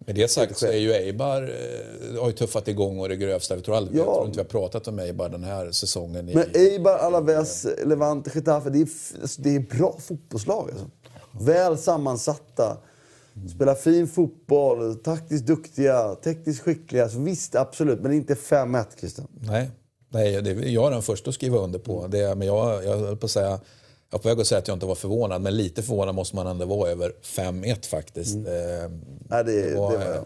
Med 0.07 0.15
det 0.15 0.29
sagt 0.29 0.59
så 0.59 0.67
är 0.67 0.77
ju 0.77 0.93
Eibar, 0.93 1.43
eh, 1.43 2.21
har 2.21 2.27
ju 2.27 2.33
tuffat 2.33 2.69
igång 2.69 2.99
och 3.01 3.09
det 3.09 3.17
grövsta. 3.17 3.57
Vi 3.57 3.63
tror 3.63 3.77
aldrig, 3.77 3.97
Ja. 3.97 4.05
Jag 4.05 4.15
tror 4.15 4.27
inte 4.27 4.37
vi 4.37 4.43
har 4.43 4.49
pratat 4.49 4.89
om 4.89 4.99
Eibar 4.99 5.29
den 5.29 5.45
här 5.45 5.71
säsongen. 5.71 6.29
I, 6.29 6.35
Men 6.35 6.45
Eibar, 6.55 6.99
Alaves, 6.99 7.67
Levante, 7.85 8.31
Getafe, 8.35 8.71
det 8.71 8.79
är, 8.79 8.89
alltså, 9.21 9.43
det 9.43 9.57
är 9.57 9.61
bra 9.61 9.97
fotbollslag. 10.01 10.71
Alltså. 10.71 10.87
Väl 11.45 11.79
sammansatta. 11.79 12.77
Spelar 13.55 13.75
fin 13.75 14.09
fotboll, 14.09 14.95
taktiskt 14.95 15.47
duktiga, 15.47 16.15
tekniskt 16.15 16.63
skickliga. 16.63 17.09
Så 17.09 17.19
visst, 17.19 17.55
absolut. 17.55 18.01
Men 18.01 18.13
inte 18.13 18.35
5-1, 18.35 18.85
Christian. 19.01 19.27
Nej, 19.41 19.71
nej 20.09 20.43
det, 20.43 20.51
jag 20.51 20.87
är 20.87 20.91
den 20.91 21.03
första 21.03 21.29
att 21.29 21.35
skriva 21.35 21.59
under 21.59 21.79
på. 21.79 22.07
Det, 22.07 22.35
men 22.35 22.47
jag, 22.47 22.85
jag 22.85 22.97
höll 22.97 23.17
på 23.17 23.27
att 23.27 23.31
säga, 23.31 23.61
jag 24.11 24.19
var 24.19 24.23
på 24.23 24.29
väg 24.29 24.41
att 24.41 24.47
säga 24.47 24.59
att 24.59 24.69
jag 24.69 24.75
inte 24.77 24.87
var 24.87 24.95
förvånad, 24.95 25.43
men 25.43 25.57
lite 25.57 25.83
förvånad 25.83 26.15
måste 26.15 26.37
man 26.37 26.47
ändå 26.47 26.67
vara 26.67 26.91
över 26.91 27.13
5-1 27.23 27.87
faktiskt. 27.87 28.37
Eh, 28.37 28.43
Nej, 29.29 29.45
det, 29.45 29.71
det 29.71 29.77
var, 29.77 29.97
var, 29.97 30.15
eh, 30.15 30.23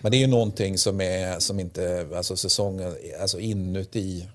Men 0.00 0.10
det 0.12 0.16
är 0.16 0.20
ju 0.20 0.26
någonting 0.26 0.78
som 0.78 1.00
är, 1.00 1.38
som 1.38 1.60
inte, 1.60 2.06
alltså 2.16 2.36
säsongen, 2.36 2.94
alltså 3.20 3.40
inuti 3.40 4.28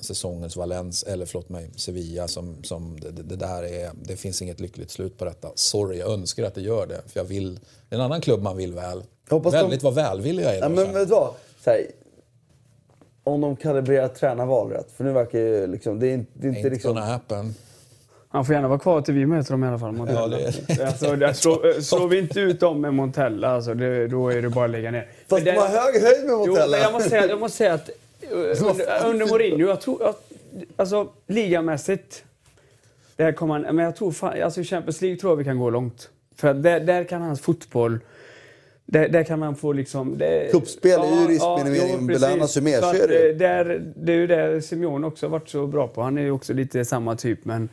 säsongens 0.00 0.56
Valens, 0.56 1.02
eller 1.02 1.26
förlåt 1.26 1.48
mig, 1.48 1.70
Sevilla 1.76 2.28
som, 2.28 2.62
som 2.64 3.00
det, 3.00 3.10
det 3.10 3.36
där 3.36 3.62
är, 3.62 3.90
det 4.02 4.16
finns 4.16 4.42
inget 4.42 4.60
lyckligt 4.60 4.90
slut 4.90 5.18
på 5.18 5.24
detta. 5.24 5.48
Sorry, 5.54 5.98
jag 5.98 6.10
önskar 6.12 6.44
att 6.44 6.54
det 6.54 6.60
gör 6.60 6.86
det. 6.86 7.00
För 7.06 7.20
jag 7.20 7.24
vill, 7.24 7.54
det 7.88 7.94
är 7.94 7.98
en 7.98 8.04
annan 8.04 8.20
klubb 8.20 8.42
man 8.42 8.56
vill 8.56 8.74
väl. 8.74 9.02
Jag 9.28 9.36
hoppas 9.36 9.52
de- 9.52 9.58
Väldigt 9.60 9.82
vad 9.82 9.94
välvilliga 9.94 10.54
är 10.54 10.60
Ja, 10.60 10.68
men 10.68 10.92
vet 10.94 11.08
vad? 11.08 11.34
Så 11.64 11.70
här, 11.70 11.86
om 13.24 13.40
de 13.40 13.56
kalibrerar 13.56 14.08
tränarval 14.08 14.70
rätt. 14.70 14.90
För 14.96 15.04
nu 15.04 15.12
verkar 15.12 15.38
ju 15.38 15.66
liksom... 15.66 15.98
Det 16.00 16.06
är 16.06 16.14
inte, 16.14 16.30
det 16.34 16.46
är 16.46 16.48
inte 16.48 16.58
Inte 16.58 16.70
liksom... 16.70 16.94
gonna 16.94 17.06
happen. 17.06 17.54
Han 18.30 18.44
får 18.44 18.54
gärna 18.54 18.68
vara 18.68 18.78
kvar 18.78 19.00
till 19.00 19.14
vi 19.14 19.26
möter 19.26 19.50
dem 19.50 19.64
i 19.64 19.66
alla 19.66 19.78
fall. 19.78 19.92
Montella. 19.92 20.40
Ja, 20.40 20.50
det- 20.68 20.86
alltså, 20.86 21.16
där 21.16 21.32
slår, 21.32 21.80
slår 21.80 22.08
vi 22.08 22.18
inte 22.18 22.40
ut 22.40 22.60
dem 22.60 22.80
med 22.80 22.94
Montella, 22.94 23.48
alltså, 23.48 23.74
det, 23.74 24.08
då 24.08 24.28
är 24.28 24.42
det 24.42 24.50
bara 24.50 24.64
att 24.64 24.70
lägga 24.70 24.90
ner. 24.90 25.08
Fast 25.28 25.44
Men 25.44 25.54
de 25.54 25.60
har 25.60 25.68
hög 25.68 26.02
höjd 26.02 26.24
med 26.24 26.30
Jo, 26.32 26.46
Montella. 26.46 26.70
men 26.70 26.80
jag 26.80 26.92
måste 26.92 27.08
säga, 27.10 27.26
jag 27.26 27.40
måste 27.40 27.56
säga 27.58 27.74
att 27.74 27.90
uh, 28.32 28.38
under, 28.38 29.06
under 29.06 29.26
Mourinho, 29.26 29.68
jag 29.68 29.80
tror... 29.80 30.02
Jag, 30.02 30.14
alltså, 30.76 31.08
ligamässigt... 31.26 32.24
Där 33.16 33.32
kommer 33.32 33.54
han, 33.54 33.76
men 33.76 33.84
jag 33.84 33.96
tror 33.96 34.12
fan, 34.12 34.42
alltså 34.42 34.60
i 34.60 34.64
Champions 34.64 35.00
League 35.00 35.18
tror 35.18 35.32
jag 35.32 35.36
vi 35.36 35.44
kan 35.44 35.58
gå 35.58 35.70
långt. 35.70 36.08
För 36.36 36.54
där, 36.54 36.80
där 36.80 37.04
kan 37.04 37.22
hans 37.22 37.40
fotboll... 37.40 37.98
Där, 38.86 39.08
där 39.08 39.24
kan 39.24 39.38
man 39.38 39.56
få 39.56 39.72
liksom... 39.72 40.18
Det, 40.18 40.26
är 40.26 41.20
ju 41.20 41.28
riskminimering, 41.28 41.96
jo, 42.00 42.06
belönas 42.06 42.56
ju 42.56 42.60
mer, 42.60 42.80
Så 42.80 42.86
att, 42.86 42.94
är 42.94 43.08
det 43.08 43.30
eh, 43.30 43.36
där, 43.36 43.82
det 43.96 44.12
är 44.12 44.16
ju 44.16 44.26
det 44.26 44.62
Simeone 44.62 45.06
också 45.06 45.28
varit 45.28 45.48
så 45.48 45.66
bra 45.66 45.88
på. 45.88 46.02
Han 46.02 46.18
är 46.18 46.22
ju 46.22 46.30
också 46.30 46.52
lite 46.52 46.84
samma 46.84 47.16
typ, 47.16 47.44
men... 47.44 47.68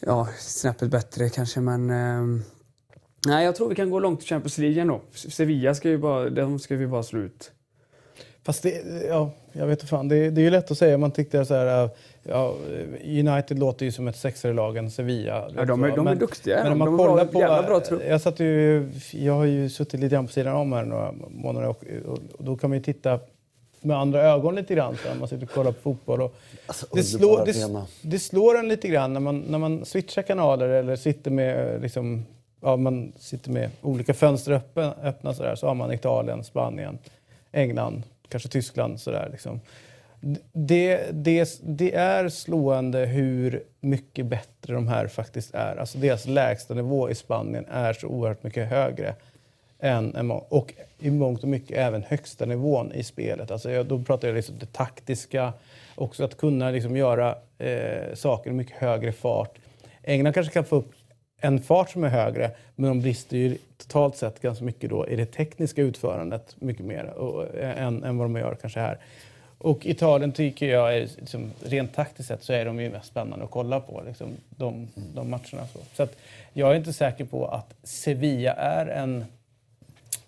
Ja, 0.00 0.28
snäppet 0.38 0.90
bättre 0.90 1.28
kanske, 1.28 1.60
men... 1.60 1.90
ehm, 1.90 2.42
nej, 3.26 3.44
jag 3.44 3.56
tror 3.56 3.68
vi 3.68 3.74
kan 3.74 3.90
gå 3.90 3.98
långt 4.00 4.22
i 4.22 4.26
Champions 4.26 4.58
League 4.58 4.80
ändå. 4.82 5.00
Sevilla 5.14 5.74
ska 5.74 5.88
ju 5.88 5.98
bara, 5.98 6.30
de 6.30 6.58
ska 6.58 6.76
vi 6.76 6.86
bara 6.86 7.02
slå 7.02 7.20
ut. 7.20 7.52
Fast 8.44 8.62
det, 8.62 8.82
ja, 9.08 9.30
jag 9.52 9.66
vet 9.66 9.78
inte 9.78 9.86
fan. 9.90 10.08
Det, 10.08 10.30
det 10.30 10.40
är 10.40 10.42
ju 10.42 10.50
lätt 10.50 10.70
att 10.70 10.78
säga. 10.78 10.98
Man 10.98 11.10
tyckte 11.10 11.44
så 11.44 11.54
här, 11.54 11.84
äh, 11.84 11.90
ja, 12.22 12.54
United 13.04 13.58
låter 13.58 13.84
ju 13.86 13.92
som 13.92 14.08
ett 14.08 14.16
sexare 14.16 14.52
lag 14.52 14.76
än 14.76 14.90
Sevilla. 14.90 15.50
Ja, 15.56 15.64
de 15.64 15.84
är- 15.84 15.96
de 15.96 16.06
är 16.06 16.14
duktiga, 16.14 16.56
Men 16.62 16.72
om 16.72 16.78
de 16.78 16.78
man 16.78 16.88
har 16.88 17.26
kollar 17.26 17.26
på... 17.62 17.66
bra 17.68 17.80
trupp. 17.80 18.02
jag, 18.08 18.20
satt 18.20 18.40
ju, 18.40 18.88
jag 19.12 19.32
har 19.32 19.44
ju 19.44 19.68
suttit 19.70 20.00
lite 20.00 20.14
grann 20.14 20.26
på 20.26 20.32
sidan 20.32 20.56
om 20.56 20.72
här 20.72 20.84
några 20.84 21.12
månader 21.30 21.68
och, 21.68 21.84
och, 22.06 22.18
och 22.38 22.44
då 22.44 22.56
kan 22.56 22.70
man 22.70 22.78
ju 22.78 22.84
titta 22.84 23.20
med 23.80 23.96
andra 23.98 24.22
ögon 24.22 24.54
lite 24.54 24.74
grann 24.74 24.96
så 25.02 25.08
när 25.08 25.14
man 25.14 25.28
sitter 25.28 25.46
och 25.46 25.52
kollar 25.52 25.72
på 25.72 25.80
fotboll. 25.80 26.22
Och 26.22 26.34
Alltså, 26.68 26.86
det, 26.92 27.02
slår, 27.02 27.44
det, 27.44 27.86
det 28.02 28.18
slår 28.18 28.58
en 28.58 28.68
lite 28.68 28.88
grann 28.88 29.12
när 29.12 29.20
man, 29.20 29.40
när 29.40 29.58
man 29.58 29.84
switchar 29.84 30.22
kanaler 30.22 30.68
eller 30.68 30.96
sitter 30.96 31.30
med 31.30 31.74
eh, 31.74 31.80
liksom, 31.80 32.24
ja, 32.60 32.76
man 32.76 33.12
sitter 33.16 33.50
med 33.50 33.70
olika 33.82 34.14
fönster 34.14 34.52
öppna, 34.52 34.94
öppna 35.02 35.34
så, 35.34 35.42
där, 35.42 35.54
så 35.54 35.66
har 35.66 35.74
man 35.74 35.92
Italien, 35.92 36.44
Spanien, 36.44 36.98
England, 37.52 38.02
kanske 38.28 38.48
Tyskland. 38.48 39.00
Så 39.00 39.10
där, 39.10 39.28
liksom. 39.32 39.60
det, 40.52 41.10
det, 41.12 41.60
det 41.62 41.94
är 41.94 42.28
slående 42.28 42.98
hur 42.98 43.62
mycket 43.80 44.26
bättre 44.26 44.74
de 44.74 44.88
här 44.88 45.06
faktiskt 45.06 45.54
är. 45.54 45.76
Alltså 45.76 45.98
deras 45.98 46.26
lägsta 46.26 46.74
nivå 46.74 47.10
i 47.10 47.14
Spanien 47.14 47.64
är 47.70 47.92
så 47.92 48.06
oerhört 48.06 48.42
mycket 48.42 48.68
högre 48.68 49.14
än, 49.80 50.30
och 50.30 50.74
i 50.98 51.10
mångt 51.10 51.42
och 51.42 51.48
mycket 51.48 51.76
även 51.76 52.02
högsta 52.02 52.44
nivån 52.44 52.92
i 52.92 53.04
spelet. 53.04 53.50
Alltså 53.50 53.70
jag, 53.70 53.86
då 53.86 54.02
pratar 54.02 54.28
jag 54.28 54.34
liksom 54.34 54.58
det 54.58 54.72
taktiska, 54.72 55.52
också 55.94 56.24
att 56.24 56.36
kunna 56.36 56.70
liksom 56.70 56.96
göra 56.96 57.36
eh, 57.58 58.14
saker 58.14 58.50
i 58.50 58.52
mycket 58.52 58.76
högre 58.76 59.12
fart. 59.12 59.58
England 60.02 60.32
kanske 60.32 60.52
kan 60.52 60.64
få 60.64 60.76
upp 60.76 60.92
en 61.40 61.62
fart 61.62 61.90
som 61.90 62.04
är 62.04 62.08
högre, 62.08 62.50
men 62.76 62.88
de 62.88 63.00
brister 63.00 63.36
ju 63.36 63.58
totalt 63.76 64.16
sett 64.16 64.40
ganska 64.40 64.64
mycket 64.64 64.90
då 64.90 65.08
i 65.08 65.16
det 65.16 65.26
tekniska 65.26 65.82
utförandet 65.82 66.56
mycket 66.58 66.86
mer 66.86 67.04
och, 67.04 67.54
eh, 67.56 67.82
än, 67.82 68.04
än 68.04 68.18
vad 68.18 68.24
de 68.24 68.36
gör 68.36 68.54
kanske 68.60 68.80
här. 68.80 68.98
Och 69.58 69.86
Italien 69.86 70.32
tycker 70.32 70.66
jag, 70.66 70.96
är, 70.96 71.00
liksom, 71.00 71.52
rent 71.64 71.94
taktiskt 71.94 72.28
sett, 72.28 72.42
så 72.42 72.52
är 72.52 72.64
de 72.64 72.80
ju 72.80 72.90
mest 72.90 73.06
spännande 73.06 73.44
att 73.44 73.50
kolla 73.50 73.80
på. 73.80 74.02
Liksom, 74.06 74.28
de, 74.50 74.88
de 75.14 75.30
matcherna. 75.30 75.66
Så, 75.72 75.78
så 75.94 76.02
att 76.02 76.16
jag 76.52 76.70
är 76.70 76.74
inte 76.74 76.92
säker 76.92 77.24
på 77.24 77.46
att 77.46 77.74
Sevilla 77.82 78.52
är 78.52 78.86
en 78.86 79.24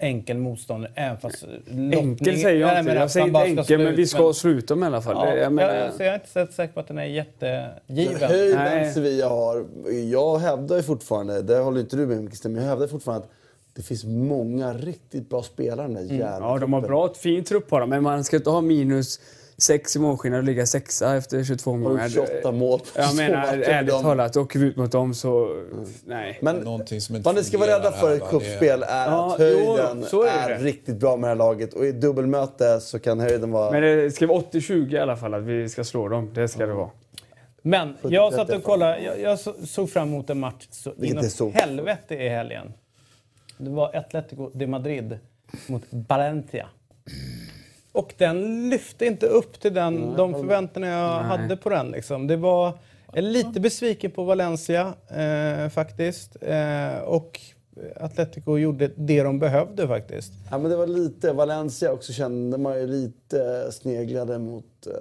enkel 0.01 0.39
motståndare, 0.39 0.93
även 0.94 1.18
fast 1.18 1.44
Enkel 1.93 2.40
säger 2.40 2.60
jag 2.60 2.78
inte. 2.81 2.93
Jag 2.93 3.10
säger 3.10 3.27
inte 3.27 3.40
enkel, 3.40 3.78
men 3.78 3.97
vi 3.97 4.06
ska 4.06 4.32
slå 4.32 4.51
ut 4.51 4.68
dem 4.68 4.82
i 4.82 4.86
alla 4.86 5.02
fall. 5.02 5.28
Ja, 5.28 5.36
jag 5.36 5.52
menar, 5.52 5.74
jag, 5.74 5.94
så 5.94 6.02
jag 6.02 6.09
är 6.09 6.14
inte 6.14 6.47
så 6.47 6.47
säker 6.52 6.74
på 6.74 6.81
att 6.81 6.89
den 6.89 6.98
är 6.98 7.05
jättegiven. 7.05 8.31
Höjden. 8.31 8.93
Sevilla 8.94 9.28
har... 9.28 9.66
Jag 10.10 10.39
hävdar 10.39 10.77
ju 10.77 10.82
fortfarande, 10.82 11.43
det 11.43 11.59
håller 11.59 11.81
inte 11.81 11.97
du 11.97 12.06
med 12.06 12.18
om 12.18 12.27
Christian, 12.28 12.52
men 12.52 12.62
jag 12.62 12.70
hävdar 12.70 12.86
fortfarande 12.86 13.24
att 13.24 13.32
det 13.72 13.82
finns 13.82 14.05
många 14.05 14.72
riktigt 14.72 15.28
bra 15.28 15.43
spelare 15.43 15.90
i 15.90 15.94
den 15.94 16.09
där 16.09 16.14
jävla 16.14 16.36
Mm. 16.36 16.48
ja, 16.48 16.59
de 16.59 16.72
har 16.72 16.81
bra, 16.81 17.14
fin 17.14 17.44
trupp 17.44 17.68
på 17.68 17.78
dem, 17.78 17.90
men 17.90 18.02
man 18.02 18.24
ska 18.24 18.36
inte 18.36 18.51
ha 18.51 18.60
minus 18.60 19.20
sex 19.62 19.96
i 19.96 19.98
målskillnad 19.98 20.38
och 20.38 20.44
ligga 20.44 20.66
sexa 20.66 21.16
efter 21.16 21.44
22 21.44 21.70
Har 21.70 21.76
omgångar. 21.76 22.08
gjort 22.08 22.28
28 22.28 22.52
mål 22.52 22.80
Jag 22.96 23.16
menar, 23.16 23.46
ärligt 23.46 23.90
De- 23.90 24.02
talat, 24.02 24.36
åker 24.36 24.58
vi 24.58 24.66
ut 24.66 24.76
mot 24.76 24.92
dem 24.92 25.14
så... 25.14 25.62
Nej. 26.04 26.38
Men 26.42 26.56
Någonting 26.56 27.00
som 27.00 27.16
inte 27.16 27.26
vad 27.26 27.34
ni 27.34 27.44
ska 27.44 27.58
vara 27.58 27.70
rädda 27.78 27.92
för 27.92 28.16
i 28.16 28.18
va? 28.18 28.26
cupspel 28.30 28.82
är 28.82 29.06
Ja, 29.10 29.32
att 29.32 29.38
höjden 29.38 30.04
jo, 30.12 30.22
är 30.22 30.50
är, 30.50 30.58
riktigt 30.58 30.96
bra 30.96 31.16
med 31.16 31.24
det 31.24 31.28
här 31.30 31.36
laget. 31.36 31.74
Och 31.74 31.86
i 31.86 31.92
dubbelmöte 31.92 32.80
så 32.80 32.98
kan 32.98 33.20
höjden 33.20 33.50
vara... 33.50 33.70
Men 33.70 33.82
det 33.82 34.10
ska 34.10 34.26
vara 34.26 34.40
80-20 34.40 34.94
i 34.94 34.98
alla 34.98 35.16
fall, 35.16 35.34
att 35.34 35.42
vi 35.42 35.68
ska 35.68 35.84
slå 35.84 36.08
dem. 36.08 36.30
Det 36.34 36.48
ska 36.48 36.66
det 36.66 36.74
vara. 36.74 36.90
Men 37.62 37.94
jag 38.02 38.32
satt 38.32 38.50
och 38.50 38.62
kollade, 38.62 39.00
jag, 39.02 39.20
jag 39.20 39.38
så- 39.38 39.54
såg 39.66 39.90
fram 39.90 40.08
emot 40.08 40.30
en 40.30 40.40
match 40.40 40.66
så 40.70 40.92
inåt 41.02 41.30
så- 41.30 41.50
helvete 41.50 42.14
i 42.14 42.28
helgen. 42.28 42.72
Det 43.58 43.70
var 43.70 43.96
Atletico 43.96 44.50
de 44.54 44.66
Madrid 44.66 45.18
mot 45.66 45.82
Valencia. 45.90 46.66
Och 47.92 48.14
den 48.18 48.70
lyfte 48.70 49.06
inte 49.06 49.26
upp 49.26 49.60
till 49.60 49.74
den, 49.74 50.16
de 50.16 50.34
förväntningar 50.34 50.98
jag 50.98 51.22
Nej. 51.22 51.38
hade 51.38 51.56
på 51.56 51.68
den. 51.68 51.90
Liksom. 51.90 52.26
Det 52.26 52.36
var, 52.36 52.72
jag 53.06 53.18
är 53.18 53.22
lite 53.22 53.60
besviken 53.60 54.10
på 54.10 54.24
Valencia 54.24 54.94
eh, 55.08 55.68
faktiskt. 55.68 56.36
Eh, 56.40 56.98
och 57.04 57.40
Atletico 58.00 58.58
gjorde 58.58 58.90
det 58.96 59.22
de 59.22 59.38
behövde 59.38 59.88
faktiskt. 59.88 60.32
Ja, 60.50 60.58
men 60.58 60.70
det 60.70 60.76
var 60.76 60.86
lite... 60.86 61.32
Valencia 61.32 61.92
också 61.92 62.12
kände 62.12 62.58
man 62.58 62.78
ju 62.80 62.86
lite 62.86 63.72
sneglade 63.72 64.38
mot 64.38 64.64
eh. 64.86 64.92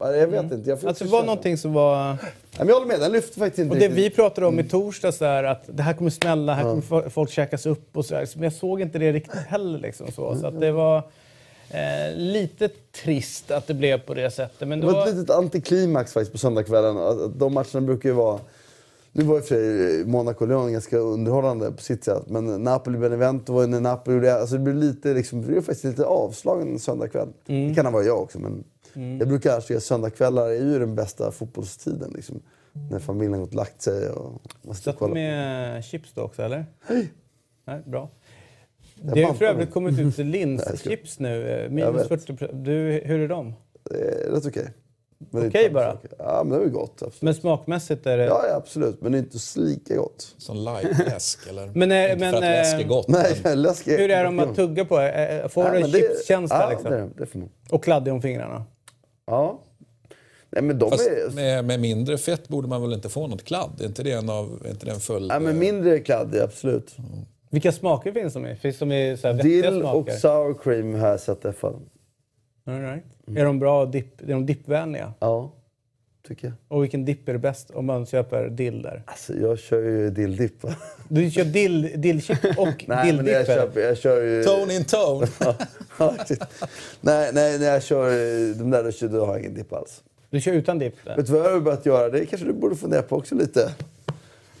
Ja, 0.00 0.16
Jag 0.16 0.26
vet 0.28 0.52
inte. 0.52 0.70
Jag 0.70 0.86
Alltså, 0.86 1.04
det 1.04 1.10
var 1.10 1.24
någonting 1.24 1.58
som 1.58 1.72
var... 1.72 2.06
Ja, 2.06 2.16
men 2.58 2.68
jag 2.68 2.74
håller 2.74 2.86
med, 2.86 3.00
den 3.00 3.12
lyfte 3.12 3.38
faktiskt 3.38 3.58
inte 3.58 3.72
Och 3.74 3.80
det 3.80 3.86
riktigt. 3.88 4.04
vi 4.04 4.10
pratade 4.10 4.46
om 4.46 4.60
i 4.60 4.64
torsdags 4.64 5.18
där, 5.18 5.44
att 5.44 5.62
det 5.66 5.82
här 5.82 5.94
kommer 5.94 6.10
smälla, 6.10 6.54
här 6.54 6.62
kommer 6.62 6.82
fo- 6.82 7.08
folk 7.08 7.30
käkas 7.30 7.66
upp 7.66 7.96
och 7.96 8.04
så 8.04 8.14
där. 8.14 8.28
Men 8.34 8.44
jag 8.44 8.52
såg 8.52 8.80
inte 8.80 8.98
det 8.98 9.12
riktigt 9.12 9.40
heller. 9.40 9.78
Liksom 9.78 10.06
så. 10.12 10.36
så 10.36 10.46
att 10.46 10.60
det 10.60 10.72
var 10.72 11.02
eh, 11.72 12.16
lite 12.16 12.68
trist 13.04 13.50
att 13.50 13.66
det 13.66 13.74
blev 13.74 13.98
på 13.98 14.14
det 14.14 14.30
sättet. 14.30 14.68
Men 14.68 14.80
Det 14.80 14.86
det 14.86 14.92
var 14.92 15.08
ett 15.08 15.14
litet 15.14 15.30
antiklimax 15.30 16.12
faktiskt 16.12 16.32
på 16.32 16.38
söndagskvällen. 16.38 16.96
Att 16.96 17.38
De 17.38 17.54
matcherna 17.54 17.80
brukar 17.80 18.08
ju 18.08 18.14
vara... 18.14 18.40
Nu 19.12 19.24
var 19.24 19.38
och 19.38 19.44
för 19.44 19.54
sig 19.54 20.04
Monaco-Lyon 20.04 20.72
ganska 20.72 20.98
underhållande 20.98 21.72
på 21.72 21.82
sitt 21.82 22.04
sätt. 22.04 22.22
Men 22.26 22.68
Napoli-Benevento 22.68 23.52
var 23.52 23.60
ju 23.60 23.66
när 23.66 23.80
Napoli 23.80 24.16
gjorde... 24.16 24.34
Alltså 24.34 24.56
det 24.56 24.62
blev 24.62 24.76
lite, 24.76 25.14
liksom, 25.14 25.40
det 25.40 25.46
blev 25.46 25.60
faktiskt 25.60 25.84
lite 25.84 26.04
avslagen 26.04 26.72
en 26.72 26.78
söndagkväll. 26.78 27.28
Mm. 27.46 27.68
Det 27.68 27.74
kan 27.74 27.86
ha 27.86 27.92
varit 27.92 28.06
jag 28.06 28.22
också, 28.22 28.38
men 28.38 28.64
jag 29.18 29.28
brukar 29.28 29.60
se 29.60 29.80
söndagskvällar 29.80 30.46
är 30.46 30.64
ju 30.64 30.78
den 30.78 30.94
bästa 30.94 31.30
fotbollstiden. 31.30 32.12
Liksom, 32.14 32.42
när 32.90 32.98
familjen 32.98 33.32
har 33.32 33.40
gått 33.40 33.48
och 33.48 33.54
lagt 33.54 33.82
sig 33.82 34.10
och 34.10 34.42
man 34.62 34.74
satt 34.74 35.00
med 35.00 35.84
chips 35.84 36.12
då 36.14 36.22
också, 36.22 36.42
eller? 36.42 36.66
Hej! 36.86 37.12
Nej, 37.64 37.82
bra. 37.86 38.10
Det 39.14 39.22
har 39.22 39.34
för 39.34 39.44
övrigt 39.44 39.70
kommit 39.70 39.98
ut 39.98 40.18
linschips 40.26 41.18
nu. 41.18 41.48
eh, 41.64 41.70
Minus 41.70 41.96
vet. 41.96 42.08
40 42.08 42.36
procent. 42.36 42.64
Du, 42.64 43.02
hur 43.04 43.20
är 43.20 43.28
de? 43.28 43.54
Det 43.90 43.96
är 43.96 44.30
rätt 44.30 44.46
okej. 44.46 44.68
Är 45.32 45.38
Okej 45.48 45.62
inte 45.62 45.70
bara? 45.74 45.92
sak. 45.92 46.04
Ja, 46.18 46.42
men 46.46 46.58
det 46.58 46.64
är 46.64 46.68
gott. 46.68 46.90
Absolut. 47.02 47.22
Men 47.22 47.34
smakmässigt 47.34 48.06
är 48.06 48.18
det... 48.18 48.24
Ja, 48.24 48.44
ja, 48.48 48.54
absolut. 48.56 49.00
Men 49.02 49.12
det 49.12 49.18
är 49.18 49.22
inte 49.22 49.38
lika 49.60 49.96
gott. 49.96 50.34
Som 50.38 50.56
light-läsk 50.56 51.46
eller? 51.48 51.70
Men, 51.74 51.92
eh, 51.92 52.02
Inte 52.12 52.16
men, 52.16 52.30
för 52.30 52.36
att 52.36 52.42
läsk 52.42 52.74
är 52.74 52.80
eh, 52.80 52.86
gott. 52.86 53.08
Nej, 53.08 53.36
men 53.44 53.62
läsk 53.62 53.86
är... 53.88 53.98
Hur 53.98 54.10
är 54.10 54.24
de 54.24 54.38
att 54.38 54.56
tugga 54.56 54.84
på? 54.84 55.00
Eh, 55.00 55.48
Får 55.48 55.64
Ja, 55.64 55.86
du 55.86 55.92
chipskänsla 55.92 56.60
ja, 56.62 56.70
liksom? 56.70 56.90
det, 56.90 57.08
det 57.18 57.26
får 57.26 57.38
man. 57.38 57.48
Och 57.70 57.84
kladdig 57.84 58.12
om 58.12 58.22
fingrarna? 58.22 58.64
Ja. 59.26 59.60
Nej, 60.50 60.62
men 60.62 60.78
de 60.78 60.90
Fast 60.90 61.08
är... 61.08 61.30
med, 61.34 61.64
med 61.64 61.80
mindre 61.80 62.18
fett 62.18 62.48
borde 62.48 62.68
man 62.68 62.82
väl 62.82 62.92
inte 62.92 63.08
få 63.08 63.26
något 63.26 63.44
kladd? 63.44 63.80
Är 63.80 63.84
inte 63.86 64.02
det 64.02 64.12
en, 64.12 64.30
av, 64.30 64.62
är 64.64 64.70
inte 64.70 64.86
det 64.86 64.92
en 64.92 65.00
full... 65.00 65.28
Ja, 65.32 65.38
men 65.38 65.58
mindre 65.58 65.98
kladdig, 65.98 66.40
absolut. 66.40 66.96
Vilka 67.52 67.72
smaker 67.72 68.12
finns 68.12 68.34
de 68.34 68.46
i? 68.46 68.56
Finns 68.56 68.78
de 68.78 68.92
i 68.92 69.16
så 69.16 69.28
här 69.28 69.34
Dill 69.42 69.82
och 69.82 70.10
sour 70.10 70.54
cream 70.62 70.94
har 70.94 71.08
jag 71.08 71.20
sett 71.20 71.44
i 71.44 71.48
alla 71.48 71.52
fall. 71.52 71.76
All 72.64 72.80
right. 72.80 73.04
Är 73.36 73.44
de 73.44 73.58
bra 73.58 73.86
dipp, 73.86 74.20
är 74.22 74.26
de 74.26 74.46
dippvänliga? 74.46 75.12
Ja, 75.20 75.52
tycker 76.28 76.46
jag. 76.48 76.54
Och 76.68 76.82
vilken 76.82 77.04
dipp 77.04 77.28
är 77.28 77.32
det 77.32 77.38
bäst 77.38 77.70
om 77.70 77.86
man 77.86 78.06
köper 78.06 78.48
dill 78.48 78.82
där? 78.82 79.02
Alltså, 79.06 79.34
jag 79.34 79.58
kör 79.58 79.82
ju 79.82 80.10
dilldipp. 80.10 80.64
Du 81.08 81.30
kör 81.30 81.44
dill, 81.44 81.92
dillchip 81.96 82.38
och 82.58 82.68
Nej, 82.68 82.86
men 82.88 83.06
dilldipp? 83.06 83.34
jag, 83.34 83.46
köper, 83.46 83.80
jag 83.80 83.98
kör 83.98 84.22
ju... 84.24 84.42
Tone 84.44 84.76
in 84.76 84.84
tone! 84.84 85.26
Ja, 85.98 86.14
shit. 86.26 86.42
nej, 87.00 87.30
nej, 87.34 87.58
när 87.58 87.66
jag 87.66 87.82
kör 87.82 88.08
de 88.58 88.70
där, 88.70 88.84
då, 88.84 88.90
kör- 88.92 89.08
då 89.08 89.24
har 89.24 89.32
jag 89.32 89.40
ingen 89.40 89.54
dipp 89.54 89.72
alls. 89.72 90.02
Du 90.30 90.40
kör 90.40 90.52
utan 90.52 90.78
dipp? 90.78 90.94
Vet 91.06 91.26
du 91.26 91.32
vad 91.32 91.40
jag 91.46 91.52
har 91.52 91.60
börjat 91.60 91.86
göra? 91.86 92.08
Det 92.08 92.26
kanske 92.26 92.46
du 92.46 92.52
borde 92.52 92.76
fundera 92.76 93.02
på 93.02 93.16
också 93.16 93.34
lite. 93.34 93.74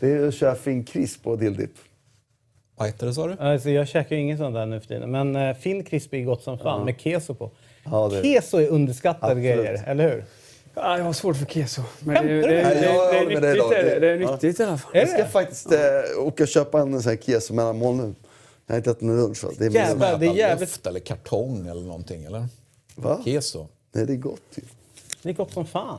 Det 0.00 0.12
är 0.12 0.28
att 0.28 0.34
köra 0.34 0.54
fin 0.54 0.84
crisp 0.84 1.26
och 1.26 1.38
dilldipp. 1.38 1.70
Vad 2.76 2.88
heter 2.88 3.06
det 3.06 3.14
sa 3.14 3.26
du? 3.26 3.36
Alltså, 3.38 3.70
jag 3.70 3.88
käkar 3.88 4.16
ju 4.16 4.22
inget 4.22 4.38
sånt 4.38 4.54
där 4.54 4.66
nu 4.66 4.80
för 4.80 4.86
tiden. 4.88 5.10
Men 5.10 5.36
uh, 5.36 5.54
Finn 5.54 5.84
Crispy 5.84 6.20
är 6.20 6.24
gott 6.24 6.42
som 6.42 6.58
fan 6.58 6.84
med 6.84 7.00
keso 7.00 7.34
på. 7.34 7.50
Ja, 7.84 8.08
det- 8.08 8.22
Keso 8.22 8.58
är 8.58 8.68
underskattade 8.68 9.32
Absolut. 9.32 9.56
grejer, 9.56 9.84
eller 9.86 10.08
hur? 10.10 10.24
Ja, 10.74 10.98
jag 10.98 11.04
har 11.04 11.12
svårt 11.12 11.36
för 11.36 11.46
keso. 11.46 11.82
Men 12.00 12.26
det, 12.26 12.34
det, 12.34 12.42
Skämtar 12.42 12.50
det, 12.50 12.54
du? 12.54 12.62
det, 12.62 12.80
Nej, 12.80 12.84
jag 12.84 13.12
det, 13.12 13.16
är 13.16 13.24
håller 13.24 13.34
med 13.40 13.42
dig 13.42 13.52
nyttigt. 13.54 13.72
är 13.72 13.84
det. 13.84 14.00
Det 14.00 14.08
är 14.08 14.16
Ja. 14.20 14.30
nyttigt 14.32 14.60
i 14.60 14.62
alla 14.62 14.78
fall. 14.78 14.90
Är 14.96 15.00
Jag 15.00 15.08
ska 15.08 15.18
det? 15.22 15.28
faktiskt 15.28 15.72
eh, 15.72 15.78
åka 16.26 16.42
och 16.42 16.48
köpa 16.48 16.80
en 16.80 17.02
sån 17.02 17.10
här 17.10 17.16
keso 17.16 17.54
mellanmål 17.54 17.96
nu. 17.96 18.14
Jag 18.66 18.74
har 18.74 18.78
inte 18.78 18.90
ätit 18.90 19.02
någon 19.02 19.16
lunch. 19.16 19.44
Det 19.58 19.64
är 19.66 19.70
Jävlar. 19.70 20.10
min- 20.10 20.20
det 20.20 20.26
är 20.26 20.34
jävligt- 20.48 20.60
Luft 20.60 20.86
eller 20.86 21.00
kartong 21.00 21.66
eller 21.66 21.82
någonting 21.82 22.24
eller? 22.24 22.46
Va? 22.94 23.20
Keso? 23.24 23.66
Nej, 23.92 24.06
det 24.06 24.12
är 24.12 24.16
gott 24.16 24.40
ju. 24.54 24.62
Det 25.22 25.28
är 25.28 25.32
gott 25.32 25.52
som 25.52 25.66
fan. 25.66 25.98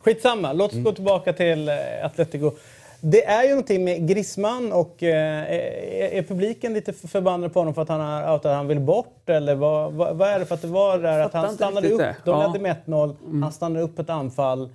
Skitsamma, 0.00 0.52
låt 0.52 0.72
oss 0.72 0.78
gå 0.84 0.92
tillbaka 0.92 1.32
till 1.32 1.68
eh, 1.68 1.74
Atletico. 2.04 2.52
Det 3.00 3.24
är 3.24 3.42
ju 3.42 3.48
någonting 3.50 3.84
med 3.84 4.08
Griezmann 4.08 4.72
och 4.72 5.02
eh, 5.02 5.42
är, 5.42 6.18
är 6.18 6.22
publiken 6.22 6.74
lite 6.74 6.92
förbannad 6.92 7.52
på 7.52 7.58
honom 7.58 7.74
för 7.74 7.82
att 7.82 7.88
han, 7.88 8.00
har, 8.00 8.22
att 8.22 8.44
han 8.44 8.68
vill 8.68 8.80
bort? 8.80 9.28
Eller 9.28 9.54
vad, 9.54 9.92
vad, 9.92 10.16
vad 10.16 10.28
är 10.28 10.38
det 10.38 10.46
för 10.46 10.54
att 10.54 10.62
det 10.62 10.68
var 10.68 10.98
där 10.98 11.20
att 11.20 11.32
han 11.32 11.54
stannade 11.54 11.88
upp? 11.90 12.02
De 12.24 12.42
ledde 12.46 12.58
med 12.58 12.76
1-0, 12.86 13.40
han 13.42 13.52
stannade 13.52 13.84
upp 13.84 13.98
ett 13.98 14.10
anfall 14.10 14.70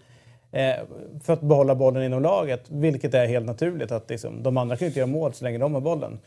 eh, 0.51 0.75
för 1.23 1.33
att 1.33 1.41
behålla 1.41 1.75
bollen 1.75 2.03
inom 2.03 2.23
laget. 2.23 2.65
Vilket 2.69 3.13
är 3.13 3.27
helt 3.27 3.45
naturligt. 3.45 3.91
att 3.91 4.09
liksom, 4.09 4.43
De 4.43 4.57
andra 4.57 4.75
kan 4.75 4.85
ju 4.85 4.87
inte 4.89 4.99
göra 4.99 5.07
mål 5.07 5.33
så 5.33 5.43
länge 5.43 5.57
de 5.57 5.73
har 5.73 5.81
bollen. 5.81 6.19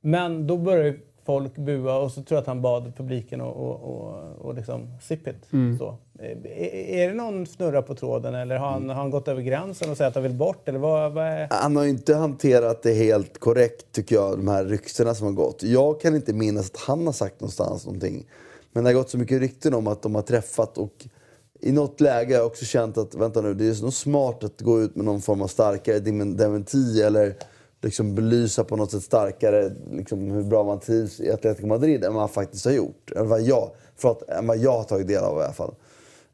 Men 0.00 0.46
då 0.46 0.56
började 0.56 0.98
folk 1.24 1.56
bua 1.56 1.96
och 1.96 2.12
så 2.12 2.22
tror 2.22 2.36
jag 2.36 2.40
att 2.40 2.46
han 2.46 2.62
bad 2.62 2.92
publiken 2.96 3.40
och, 3.40 3.56
och, 3.56 3.82
och, 3.82 4.36
och 4.38 4.54
liksom 4.54 4.88
sip 5.02 5.26
it. 5.28 5.46
Så. 5.78 5.96
Är, 6.18 6.74
är 6.74 7.08
det 7.08 7.14
någon 7.14 7.46
snurra 7.46 7.82
på 7.82 7.94
tråden 7.94 8.34
eller 8.34 8.56
har 8.56 8.70
han, 8.70 8.88
har 8.88 8.96
han 8.96 9.10
gått 9.10 9.28
över 9.28 9.42
gränsen 9.42 9.90
och 9.90 9.96
säger 9.96 10.08
att 10.08 10.14
han 10.14 10.22
vill 10.22 10.32
bort? 10.32 10.68
Eller 10.68 10.78
vad, 10.78 11.12
vad 11.12 11.24
är... 11.24 11.48
Han 11.50 11.76
har 11.76 11.84
inte 11.84 12.14
hanterat 12.14 12.82
det 12.82 12.92
helt 12.92 13.38
korrekt 13.38 13.92
tycker 13.92 14.14
jag, 14.14 14.38
de 14.38 14.48
här 14.48 14.64
ryktena 14.64 15.14
som 15.14 15.26
har 15.26 15.34
gått. 15.34 15.62
Jag 15.62 16.00
kan 16.00 16.14
inte 16.14 16.32
minnas 16.32 16.70
att 16.70 16.76
han 16.76 17.06
har 17.06 17.12
sagt 17.12 17.40
någonstans 17.40 17.86
någonting. 17.86 18.26
Men 18.72 18.84
det 18.84 18.90
har 18.90 18.94
gått 18.94 19.10
så 19.10 19.18
mycket 19.18 19.40
rykten 19.40 19.74
om 19.74 19.86
att 19.86 20.02
de 20.02 20.14
har 20.14 20.22
träffat 20.22 20.78
och 20.78 21.06
i 21.60 21.72
något 21.72 22.00
läge 22.00 22.34
har 22.34 22.38
jag 22.38 22.46
också 22.46 22.64
känt 22.64 22.98
att, 22.98 23.14
vänta 23.14 23.40
nu, 23.40 23.54
det 23.54 23.64
är 23.64 23.82
nog 23.82 23.92
smart 23.92 24.44
att 24.44 24.60
gå 24.60 24.82
ut 24.82 24.96
med 24.96 25.04
någon 25.04 25.20
form 25.20 25.42
av 25.42 25.46
starkare 25.46 25.98
dementi 25.98 27.02
eller 27.02 27.34
liksom 27.82 28.14
belysa 28.14 28.64
på 28.64 28.76
något 28.76 28.90
sätt 28.90 29.02
starkare 29.02 29.72
liksom, 29.92 30.30
hur 30.30 30.42
bra 30.42 30.64
man 30.64 30.80
trivs 30.80 31.20
i 31.20 31.30
Atletico 31.30 31.66
Madrid 31.66 32.04
än 32.04 32.14
vad 32.14 32.22
han 32.22 32.28
faktiskt 32.28 32.64
har 32.64 32.72
gjort. 32.72 33.12
Än 33.16 33.28
vad 33.28 33.42
jag, 33.42 33.70
förlåt, 33.96 34.28
än 34.28 34.46
vad 34.46 34.56
jag 34.56 34.72
har 34.72 34.84
tagit 34.84 35.08
del 35.08 35.24
av 35.24 35.40
i 35.40 35.42
alla 35.42 35.52
fall. 35.52 35.74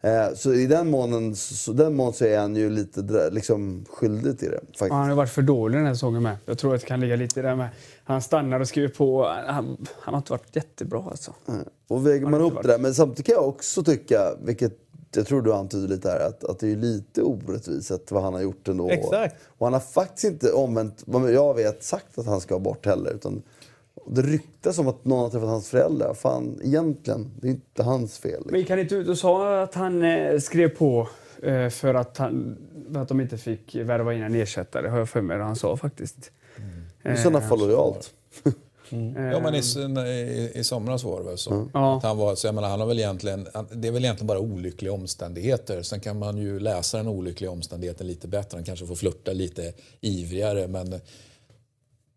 Eh, 0.03 0.35
så 0.35 0.55
i 0.55 0.67
den 0.67 0.91
månen 0.91 1.37
så, 1.37 1.73
den 1.73 1.97
mån 1.97 2.13
så 2.13 2.25
är 2.25 2.39
han 2.39 2.57
ju 2.57 2.71
lite 2.71 3.31
liksom, 3.31 3.85
skyldig 3.89 4.39
till 4.39 4.51
det. 4.51 4.61
Faktiskt. 4.61 4.89
Ja, 4.89 4.95
han 4.95 5.09
har 5.09 5.17
varit 5.17 5.31
för 5.31 5.43
dålig 5.43 5.79
den 5.79 5.87
här 5.87 5.95
säsongen 5.95 6.23
med. 6.23 6.37
Jag 6.47 6.59
tror 6.59 6.75
att 6.75 6.81
det 6.81 6.87
kan 6.87 7.01
ligga 7.01 7.17
lite 7.17 7.41
i 7.41 7.43
det 7.43 7.57
med. 7.57 7.69
Han 8.05 8.23
stannar 8.23 8.61
och 8.61 8.69
skriver 8.69 8.89
på. 8.89 9.27
Han, 9.47 9.87
han 10.01 10.15
har 10.15 10.19
inte 10.19 10.33
varit 10.33 10.57
jättebra 10.57 11.05
alltså. 11.11 11.35
Och 11.89 12.07
väger 12.07 12.27
man 12.27 12.41
ihop 12.41 12.53
varit. 12.53 12.67
det 12.67 12.73
där. 12.73 12.79
Men 12.79 12.95
samtidigt 12.95 13.27
kan 13.27 13.35
jag 13.35 13.49
också 13.49 13.83
tycka, 13.83 14.19
vilket 14.43 14.73
jag 15.15 15.27
tror 15.27 15.43
du 15.43 15.55
antyder 15.55 15.89
lite 15.89 16.09
här, 16.09 16.29
att, 16.29 16.45
att 16.45 16.59
det 16.59 16.73
är 16.73 16.77
lite 16.77 17.23
orättvist 17.23 18.13
vad 18.13 18.23
han 18.23 18.35
har 18.35 18.41
gjort 18.41 18.69
ändå. 18.69 18.91
Exakt. 18.91 19.37
Och 19.59 19.67
han 19.67 19.73
har 19.73 19.81
faktiskt 19.81 20.25
inte 20.25 20.53
omvänt, 20.53 21.03
vad 21.07 21.33
jag 21.33 21.55
vet, 21.55 21.85
sagt 21.85 22.19
att 22.19 22.27
han 22.27 22.41
ska 22.41 22.59
bort 22.59 22.87
heller. 22.87 23.11
Utan 23.11 23.43
det 24.07 24.23
ryktas 24.23 24.79
om 24.79 24.89
att 24.89 25.05
någon 25.05 25.19
har 25.19 25.31
träffat 25.31 25.49
hans 25.49 25.69
föräldrar. 25.69 26.15
Fan, 26.15 26.61
egentligen, 26.65 27.31
det 27.41 27.47
är 27.47 27.51
inte 27.51 27.83
hans 27.83 28.19
fel. 28.19 28.31
Liksom. 28.31 28.51
Men 28.51 28.61
gick 28.61 28.71
han 28.71 28.79
inte 28.79 28.95
ut 28.95 29.09
och 29.09 29.19
sa 29.19 29.63
att 29.63 29.75
han 29.75 30.03
eh, 30.05 30.39
skrev 30.39 30.69
på 30.69 31.09
eh, 31.43 31.69
för 31.69 31.95
att, 31.95 32.19
han, 32.19 32.57
för 32.93 33.01
att 33.01 33.09
de 33.09 33.21
inte 33.21 33.39
fick 33.39 33.75
värva 33.75 34.15
in 34.15 34.23
en 34.23 34.35
ersättare? 34.35 34.89
Har 34.89 34.99
jag 34.99 35.09
för 35.09 35.21
mig 35.21 35.39
han 35.39 35.57
sa 35.57 35.77
faktiskt. 35.77 36.31
I 37.05 37.17
sådana 37.17 37.41
fall 37.41 37.59
lojalt. 37.59 38.15
Eh, 38.45 38.53
Ja, 38.93 39.41
men 39.41 39.55
i, 39.55 39.59
i, 40.09 40.53
i 40.55 40.65
somras 40.65 41.05
var 41.05 41.21
det 41.21 41.27
väl 41.27 41.39
så. 41.39 41.69
Ja. 41.75 41.97
Att 41.97 42.03
han, 42.03 42.17
var, 42.17 42.35
så 42.35 42.47
jag 42.47 42.55
menar, 42.55 42.69
han 42.69 42.81
har 42.81 42.87
väl 42.87 42.99
egentligen, 42.99 43.49
det 43.73 43.89
är 43.89 43.93
väl 43.93 44.05
egentligen 44.05 44.27
bara 44.27 44.39
olyckliga 44.39 44.93
omständigheter. 44.93 45.83
Sen 45.83 46.01
kan 46.01 46.19
man 46.19 46.39
ju 46.39 46.61
läsa 46.61 46.97
den 46.97 47.09
olyckliga 47.09 47.51
omständigheten 47.51 48.07
lite 48.07 48.29
bättre. 48.29 48.57
Han 48.57 48.65
kanske 48.65 48.87
får 48.87 48.95
flirta 48.95 49.33
lite 49.33 49.73
ivrigare. 50.01 50.69
Men 50.69 51.01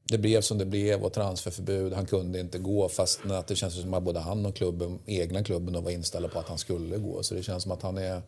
det 0.03 0.17
blev 0.17 0.41
som 0.41 0.57
det 0.57 0.65
blev 0.65 1.03
och 1.03 1.13
transferförbud. 1.13 1.93
Han 1.93 2.05
kunde 2.05 2.39
inte 2.39 2.57
gå 2.57 2.89
fast 2.89 3.25
att 3.25 3.47
det 3.47 3.55
känns 3.55 3.81
som 3.81 3.93
att 3.93 4.03
både 4.03 4.19
han 4.19 4.45
och 4.45 4.55
klubben, 4.55 4.99
egna 5.05 5.43
klubben 5.43 5.83
var 5.83 5.91
inställda 5.91 6.29
på 6.29 6.39
att 6.39 6.47
han 6.47 6.57
skulle 6.57 6.97
gå. 6.97 7.23
Så 7.23 7.35
det 7.35 7.43
känns 7.43 7.63
som 7.63 7.71
att 7.71 7.81
han 7.81 7.97
är 7.97 8.21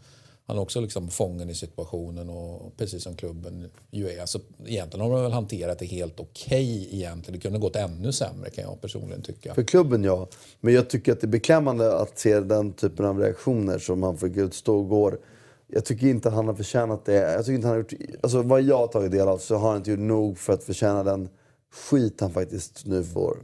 han 0.47 0.57
är 0.57 0.61
också 0.61 0.81
liksom 0.81 1.09
fången 1.09 1.49
i 1.49 1.55
situationen 1.55 2.29
och 2.29 2.77
precis 2.77 3.03
som 3.03 3.15
klubben 3.15 3.69
ju 3.91 4.09
är. 4.09 4.25
Så 4.25 4.39
egentligen 4.65 5.05
har 5.05 5.13
de 5.13 5.23
väl 5.23 5.31
hanterat 5.31 5.79
det 5.79 5.85
helt 5.85 6.19
okej 6.19 6.89
egentligen. 6.91 7.39
Det 7.39 7.43
kunde 7.43 7.59
gått 7.59 7.75
ännu 7.75 8.11
sämre 8.11 8.49
kan 8.49 8.63
jag 8.63 8.81
personligen 8.81 9.21
tycka. 9.21 9.53
För 9.53 9.63
klubben 9.63 10.03
ja. 10.03 10.27
Men 10.61 10.73
jag 10.73 10.89
tycker 10.89 11.11
att 11.11 11.21
det 11.21 11.25
är 11.25 11.29
beklämmande 11.29 11.97
att 11.97 12.19
se 12.19 12.39
den 12.39 12.73
typen 12.73 13.05
av 13.05 13.19
reaktioner 13.19 13.79
som 13.79 14.03
han 14.03 14.17
fick 14.17 14.37
utstå 14.37 14.85
igår. 14.85 15.19
Jag 15.67 15.85
tycker 15.85 16.07
inte 16.07 16.29
han 16.29 16.47
har 16.47 16.55
förtjänat 16.55 17.05
det. 17.05 17.13
Jag 17.13 17.45
tycker 17.45 17.55
inte 17.55 17.67
han 17.67 17.75
har 17.75 17.79
gjort, 17.79 17.93
alltså 18.23 18.41
vad 18.41 18.61
jag 18.61 18.77
har 18.77 18.87
tagit 18.87 19.11
del 19.11 19.27
av 19.27 19.37
så 19.37 19.55
har 19.55 19.67
han 19.67 19.77
inte 19.77 19.91
gjort 19.91 19.99
nog 19.99 20.37
för 20.37 20.53
att 20.53 20.63
förtjäna 20.63 21.03
den 21.03 21.29
skit 21.75 22.21
han 22.21 22.31
faktiskt 22.31 22.85
nu 22.85 23.03
får. 23.03 23.37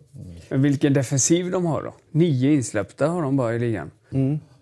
Men 0.49 0.61
vilken 0.61 0.93
defensiv 0.93 1.51
de 1.51 1.65
har 1.65 1.83
då. 1.83 1.93
Nio 2.11 2.53
insläppta 2.53 3.07
har 3.07 3.21
de 3.21 3.37
bara 3.37 3.55
i 3.55 3.59
ligan. 3.59 3.91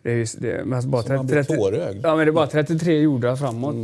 Det 0.02 0.12
är 0.12 0.16
ju, 0.16 0.26
det 0.38 0.76
alltså 0.76 0.90
bara 0.90 1.04
Så 1.04 1.14
man 1.14 1.28
blir 1.28 1.44
tårögd. 1.44 2.00
Ja, 2.04 2.16
men 2.16 2.26
det 2.26 2.32
är 2.32 2.34
bara 2.34 2.48
33 2.48 3.00
gjorda 3.00 3.36
framåt. 3.36 3.76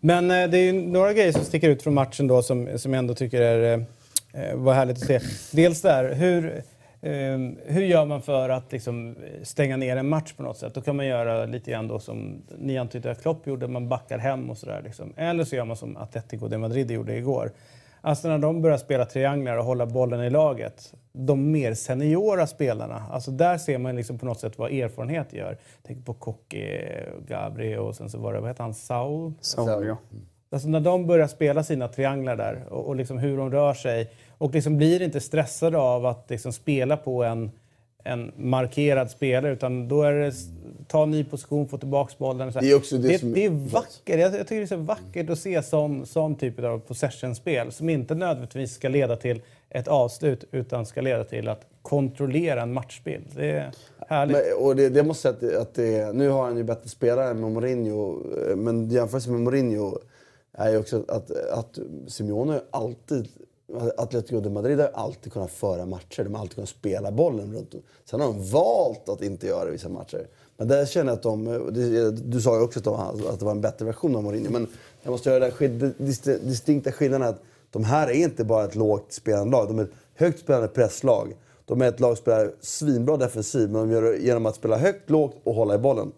Men 0.00 0.30
eh, 0.30 0.50
det 0.50 0.58
är 0.58 0.62
ju 0.62 0.72
några 0.72 1.12
grejer 1.12 1.32
som 1.32 1.44
sticker 1.44 1.68
ut 1.68 1.82
från 1.82 1.94
matchen 1.94 2.26
då 2.26 2.42
som, 2.42 2.68
som 2.76 2.92
jag 2.92 2.98
ändå 2.98 3.14
tycker 3.14 3.40
är, 3.40 3.86
eh, 4.32 4.54
var 4.54 4.74
härligt 4.74 4.96
att 4.96 5.06
se. 5.06 5.20
Dels 5.56 5.82
där, 5.82 6.14
hur, 6.14 6.62
eh, 7.02 7.12
hur 7.66 7.82
gör 7.82 8.04
man 8.04 8.22
för 8.22 8.48
att 8.48 8.72
liksom, 8.72 9.16
stänga 9.42 9.76
ner 9.76 9.96
en 9.96 10.08
match 10.08 10.32
på 10.32 10.42
något 10.42 10.56
sätt? 10.58 10.74
Då 10.74 10.80
kan 10.80 10.96
man 10.96 11.06
göra 11.06 11.46
lite 11.46 11.70
grann 11.70 11.88
då 11.88 11.98
som 11.98 12.42
ni 12.58 12.78
antydde 12.78 13.10
att 13.10 13.22
Klopp 13.22 13.46
gjorde, 13.46 13.68
man 13.68 13.88
backar 13.88 14.18
hem 14.18 14.50
och 14.50 14.58
sådär. 14.58 14.82
Liksom. 14.84 15.12
Eller 15.16 15.44
så 15.44 15.56
gör 15.56 15.64
man 15.64 15.76
som 15.76 15.96
Atletico 15.96 16.48
de 16.48 16.58
Madrid 16.58 16.90
gjorde 16.90 17.16
igår. 17.16 17.52
Alltså 18.00 18.28
när 18.28 18.38
de 18.38 18.62
börjar 18.62 18.78
spela 18.78 19.04
trianglar 19.04 19.56
och 19.56 19.64
hålla 19.64 19.86
bollen 19.86 20.24
i 20.24 20.30
laget, 20.30 20.94
de 21.12 21.50
mer 21.50 21.74
seniora 21.74 22.46
spelarna, 22.46 23.02
alltså 23.10 23.30
där 23.30 23.58
ser 23.58 23.78
man 23.78 23.96
liksom 23.96 24.18
på 24.18 24.26
något 24.26 24.40
sätt 24.40 24.58
vad 24.58 24.72
erfarenhet 24.72 25.32
gör. 25.32 25.58
Tänk 25.82 26.06
på 26.06 26.14
Koke, 26.14 26.90
Gabri 27.26 27.76
och 27.76 27.96
sen 27.96 28.10
så 28.10 28.18
var 28.18 28.32
det, 28.32 28.40
vad 28.40 28.50
heter 28.50 28.64
han, 28.64 28.74
Saul? 28.74 29.32
Så, 29.40 29.84
ja. 29.86 29.96
Alltså 30.52 30.68
när 30.68 30.80
de 30.80 31.06
börjar 31.06 31.26
spela 31.26 31.62
sina 31.62 31.88
trianglar 31.88 32.36
där 32.36 32.64
och, 32.70 32.86
och 32.86 32.96
liksom 32.96 33.18
hur 33.18 33.36
de 33.36 33.50
rör 33.50 33.74
sig 33.74 34.10
och 34.38 34.54
liksom 34.54 34.76
blir 34.76 35.02
inte 35.02 35.20
stressade 35.20 35.78
av 35.78 36.06
att 36.06 36.30
liksom 36.30 36.52
spela 36.52 36.96
på 36.96 37.24
en, 37.24 37.50
en 38.04 38.32
markerad 38.36 39.10
spelare 39.10 39.52
utan 39.52 39.88
då 39.88 40.02
är 40.02 40.12
det 40.12 40.32
ta 40.88 41.02
en 41.02 41.10
ny 41.10 41.24
position, 41.24 41.68
få 41.68 41.78
tillbaka 41.78 42.14
bollen. 42.18 42.52
Det 42.60 42.70
är 42.70 42.76
också 42.76 42.98
det 42.98 43.08
det, 43.08 43.18
som- 43.18 43.32
det 43.32 43.44
är 43.44 43.50
vackert. 43.50 44.18
Jag, 44.20 44.20
jag 44.20 44.32
tycker 44.32 44.56
det 44.56 44.62
är 44.62 44.66
så 44.66 44.76
vackert 44.76 45.30
att 45.30 45.38
se 45.38 45.62
som, 45.62 46.06
som 46.06 46.34
typ 46.34 46.58
av 46.64 46.78
possession-spel 46.78 47.72
som 47.72 47.88
inte 47.88 48.14
nödvändigtvis 48.14 48.74
ska 48.74 48.88
leda 48.88 49.16
till 49.16 49.42
ett 49.70 49.88
avslut 49.88 50.44
utan 50.52 50.86
ska 50.86 51.00
leda 51.00 51.24
till 51.24 51.48
att 51.48 51.66
kontrollera 51.82 52.62
en 52.62 52.72
matchbild. 52.72 53.24
Det 53.36 53.50
är 53.50 53.70
härligt. 54.08 54.36
Men, 54.36 54.64
och 54.66 54.76
det, 54.76 54.88
det 54.88 55.02
måste 55.02 55.28
jag 55.40 55.52
att, 55.52 55.56
att 55.62 55.74
det, 55.74 56.12
nu 56.14 56.28
har 56.28 56.42
han 56.44 56.56
ju 56.56 56.62
bättre 56.62 56.88
spelare 56.88 57.34
med 57.34 57.50
Mourinho. 57.50 58.22
eh, 58.50 58.56
Men 58.56 58.90
jämfört 58.90 59.26
med 59.26 59.40
Mourinho 59.40 59.98
är 60.52 60.70
ju 60.70 60.78
också 60.78 61.04
att, 61.08 61.30
att 61.30 61.78
Simeone 62.08 62.60
alltid 62.70 63.28
Atletico 63.96 64.40
de 64.40 64.50
Madrid 64.50 64.80
har 64.80 64.90
alltid 64.94 65.32
kunnat 65.32 65.50
föra 65.50 65.86
matcher. 65.86 66.24
De 66.24 66.34
har 66.34 66.40
alltid 66.40 66.54
kunnat 66.54 66.68
spela 66.68 67.12
bollen 67.12 67.54
runt. 67.54 67.74
om. 67.74 67.82
Sen 68.04 68.20
har 68.20 68.26
de 68.26 68.50
valt 68.50 69.08
att 69.08 69.22
inte 69.22 69.46
göra 69.46 69.64
det 69.64 69.70
vissa 69.70 69.88
matcher. 69.88 70.26
Men 70.56 70.68
där 70.68 70.86
känner 70.86 71.10
jag 71.10 71.16
att 71.16 71.22
de... 71.22 72.20
Du 72.30 72.40
sa 72.40 72.56
ju 72.56 72.62
också 72.62 72.78
att, 72.78 72.84
de, 72.84 72.94
att 73.26 73.38
det 73.38 73.44
var 73.44 73.52
en 73.52 73.60
bättre 73.60 73.84
version 73.84 74.16
av 74.16 74.22
Mourinho. 74.22 74.50
Men 74.52 74.66
jag 75.02 75.10
måste 75.10 75.30
göra 75.30 75.50
den 75.58 75.94
distinkta 76.42 76.92
skillnaden 76.92 77.28
att 77.28 77.42
de 77.70 77.84
här 77.84 78.08
är 78.08 78.14
inte 78.14 78.44
bara 78.44 78.64
ett 78.64 78.74
lågt 78.74 79.12
spelande 79.12 79.50
lag. 79.52 79.68
De 79.68 79.78
är 79.78 79.82
ett 79.82 79.90
högt 80.14 80.40
spelande 80.40 80.68
presslag. 80.68 81.36
De 81.64 81.82
är 81.82 81.88
ett 81.88 82.00
lag 82.00 82.16
som 82.16 82.22
spelar 82.22 82.52
svinbra 82.60 83.16
defensiv, 83.16 83.70
men 83.70 83.80
de 83.80 83.90
gör 83.90 84.02
det 84.02 84.16
genom 84.16 84.46
att 84.46 84.56
spela 84.56 84.78
högt, 84.78 85.10
lågt 85.10 85.36
och 85.44 85.54
hålla 85.54 85.74
i 85.74 85.78
bollen. 85.78 86.12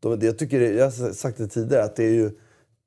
De, 0.00 0.20
jag, 0.20 0.38
tycker, 0.38 0.60
jag 0.60 0.84
har 0.84 1.12
sagt 1.12 1.38
det 1.38 1.48
tidigare, 1.48 1.84
att 1.84 1.96
det 1.96 2.04
är 2.04 2.10
ju 2.10 2.30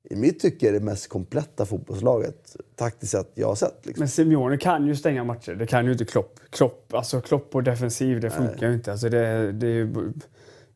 i 0.04 0.16
mitt 0.16 0.40
tycke 0.40 0.70
det 0.70 0.80
mest 0.80 1.08
kompletta 1.08 1.66
fotbollslaget 1.66 2.56
taktiskt 2.76 3.12
sett 3.12 3.30
jag 3.34 3.48
har 3.48 3.54
sett. 3.54 3.86
Liksom. 3.86 4.00
Men 4.00 4.08
Simeone 4.08 4.56
kan 4.56 4.86
ju 4.86 4.96
stänga 4.96 5.24
matcher. 5.24 5.54
Det 5.54 5.66
kan 5.66 5.86
ju 5.86 5.92
inte 5.92 6.04
Klopp. 6.04 6.40
Klopp, 6.50 6.94
alltså 6.94 7.20
Klopp 7.20 7.54
och 7.54 7.62
defensiv, 7.62 8.20
det 8.20 8.30
funkar 8.30 8.68
ju 8.68 8.74
inte. 8.74 8.92
Alltså 8.92 9.08
det, 9.08 9.52
det 9.52 9.66
är 9.66 9.88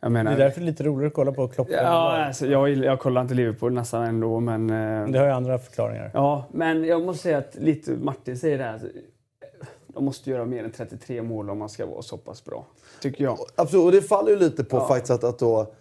jag 0.04 0.12
menar, 0.12 0.30
det 0.30 0.36
är 0.36 0.44
därför 0.44 0.60
det 0.60 0.64
är 0.64 0.70
lite 0.70 0.84
roligare 0.84 1.06
att 1.06 1.14
kolla 1.14 1.32
på 1.32 1.48
Klopp. 1.48 1.68
Ja, 1.70 2.26
alltså, 2.26 2.46
jag, 2.46 2.70
jag 2.70 3.00
kollar 3.00 3.20
inte 3.20 3.34
Liverpool 3.34 3.72
nästan 3.72 4.04
ändå, 4.04 4.40
men... 4.40 4.70
Eh, 4.70 5.08
det 5.08 5.18
har 5.18 5.26
ju 5.26 5.32
andra 5.32 5.58
förklaringar. 5.58 6.10
Ja, 6.14 6.48
men 6.52 6.84
jag 6.84 7.04
måste 7.04 7.22
säga 7.22 7.38
att 7.38 7.54
lite 7.54 7.90
Martin 7.90 8.38
säger 8.38 8.58
det 8.58 8.64
här. 8.64 8.80
De 9.86 10.04
måste 10.04 10.30
göra 10.30 10.44
mer 10.44 10.64
än 10.64 10.70
33 10.70 11.22
mål 11.22 11.50
om 11.50 11.58
man 11.58 11.68
ska 11.68 11.86
vara 11.86 12.02
så 12.02 12.18
pass 12.18 12.44
bra. 12.44 12.66
Tycker 13.00 13.24
jag. 13.24 13.38
Absolut, 13.54 13.84
och 13.84 13.92
det 13.92 14.02
faller 14.02 14.30
ju 14.30 14.38
lite 14.38 14.64
på 14.64 14.76
ja. 14.76 14.88
faktiskt 14.88 15.10
att, 15.10 15.24
att 15.24 15.38
då, 15.38 15.72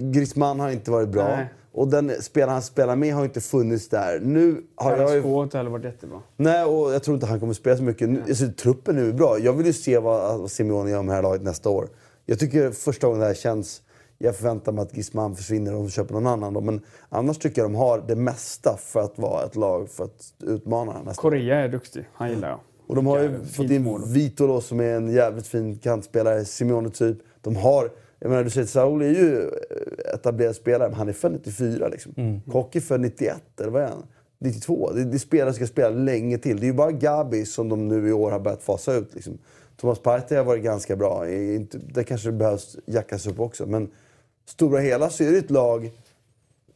Griezmann 0.00 0.60
har 0.60 0.70
inte 0.70 0.90
varit 0.90 1.08
bra. 1.08 1.28
Nej. 1.28 1.46
Och 1.76 1.88
den 1.88 2.22
spelare 2.22 2.52
han 2.52 2.62
spelar 2.62 2.96
med 2.96 3.14
har 3.14 3.24
inte 3.24 3.40
funnits 3.40 3.88
där. 3.88 4.20
Nu 4.20 4.62
har 4.74 4.96
jag 4.96 5.22
har 5.22 5.42
inte 5.42 5.56
heller 5.56 5.70
varit 5.70 5.84
jättebra. 5.84 6.22
Nej, 6.36 6.64
och 6.64 6.94
jag 6.94 7.02
tror 7.02 7.14
inte 7.14 7.26
han 7.26 7.40
kommer 7.40 7.54
spela 7.54 7.76
så 7.76 7.82
mycket. 7.82 8.08
Nu, 8.08 8.22
alltså, 8.28 8.46
truppen 8.56 8.96
nu 8.96 9.08
är 9.08 9.12
bra. 9.12 9.38
Jag 9.38 9.52
vill 9.52 9.66
ju 9.66 9.72
se 9.72 9.98
vad, 9.98 10.40
vad 10.40 10.50
Simeone 10.50 10.90
gör 10.90 11.02
med 11.02 11.12
det 11.12 11.14
här 11.14 11.22
laget 11.22 11.42
nästa 11.42 11.70
år. 11.70 11.88
Jag 12.26 12.38
tycker 12.38 12.70
första 12.70 13.06
gången 13.06 13.20
det 13.20 13.26
här 13.26 13.34
känns... 13.34 13.82
Jag 14.18 14.36
förväntar 14.36 14.72
mig 14.72 14.82
att 14.82 14.92
Griezmann 14.92 15.36
försvinner 15.36 15.74
och 15.74 15.82
de 15.82 15.90
köper 15.90 16.14
någon 16.14 16.26
annan. 16.26 16.54
Då. 16.54 16.60
Men 16.60 16.80
annars 17.08 17.38
tycker 17.38 17.62
jag 17.62 17.70
de 17.70 17.74
har 17.74 18.04
det 18.08 18.16
mesta 18.16 18.76
för 18.76 19.00
att 19.00 19.18
vara 19.18 19.44
ett 19.44 19.56
lag 19.56 19.88
för 19.88 20.04
att 20.04 20.34
utmana. 20.42 21.02
Nästa. 21.02 21.22
Korea 21.22 21.56
är 21.56 21.68
duktig. 21.68 22.08
Han 22.12 22.30
gillar 22.30 22.48
jag. 22.48 22.60
Och 22.86 22.94
de 22.94 23.06
har 23.06 23.18
ju 23.22 23.44
fått 23.44 23.70
in 23.70 24.02
Vito 24.06 24.46
då, 24.46 24.60
som 24.60 24.80
är 24.80 24.94
en 24.94 25.12
jävligt 25.12 25.46
fin 25.46 25.78
kantspelare. 25.78 26.44
Simeone 26.44 26.90
typ. 26.90 27.18
De 27.40 27.56
har... 27.56 27.90
Jag 28.18 28.28
menar, 28.30 28.44
du 28.44 28.50
säger 28.50 28.66
Saul 28.66 29.02
är 29.02 29.08
ju 29.08 29.50
etablerad 30.14 30.56
spelare, 30.56 30.88
men 30.88 30.98
han 30.98 31.08
är 31.08 31.12
född 31.12 31.32
94. 31.32 31.88
Liksom. 31.88 32.14
Mm. 32.16 32.40
Kock 32.40 32.76
är 32.76 32.80
född 32.80 33.00
91, 33.00 33.42
eller 33.60 33.70
vad 33.70 33.82
är 33.82 33.88
han? 33.88 34.06
92. 34.38 34.92
Det, 34.92 35.04
det 35.04 35.16
är 35.16 35.18
spelare 35.18 35.52
som 35.52 35.56
ska 35.56 35.66
spela 35.66 35.88
länge 35.88 36.38
till. 36.38 36.56
Det 36.60 36.64
är 36.64 36.68
ju 36.68 36.74
bara 36.74 36.92
Gabi 36.92 37.44
som 37.44 37.68
de 37.68 37.88
nu 37.88 38.08
i 38.08 38.12
år 38.12 38.30
har 38.30 38.40
börjat 38.40 38.62
fasa 38.62 38.94
ut. 38.94 39.14
Liksom. 39.14 39.38
Thomas 39.76 39.98
Partey 39.98 40.36
har 40.36 40.44
varit 40.44 40.62
ganska 40.62 40.96
bra. 40.96 41.24
Det 41.72 42.04
kanske 42.04 42.32
behövs 42.32 42.76
jackas 42.86 43.26
upp 43.26 43.40
också. 43.40 43.66
Men 43.66 43.90
stora 44.46 44.80
hela 44.80 45.10
så 45.10 45.24
är 45.24 45.32
det 45.32 45.38
ett 45.38 45.50
lag 45.50 45.90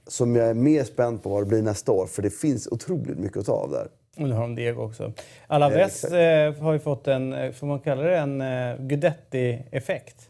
som 0.07 0.37
jag 0.37 0.49
är 0.49 0.55
mer 0.55 0.85
spänd 0.85 1.23
på 1.23 1.29
vad 1.29 1.43
det 1.43 1.47
blir 1.47 1.63
nästa 1.63 1.93
år. 1.93 2.07
För 2.07 2.23
det 2.23 2.31
finns 2.31 2.67
otroligt 2.67 3.19
mycket 3.19 3.37
att 3.37 3.47
ta 3.47 3.53
av 3.53 3.71
där. 3.71 3.89
Och 4.17 4.29
nu 4.29 4.35
har 4.35 4.43
de 4.43 4.55
Diego 4.55 4.83
också. 4.83 5.13
Alaves 5.47 6.05
eh, 6.05 6.55
har 6.55 6.73
ju 6.73 6.79
fått 6.79 7.09
en, 7.09 7.33
eh, 7.33 7.53
får 7.53 7.67
man 7.67 7.81
kalla 7.81 8.03
det 8.03 8.17
en 8.17 8.41
eh, 8.41 8.77
Gudetti-effekt. 8.79 10.30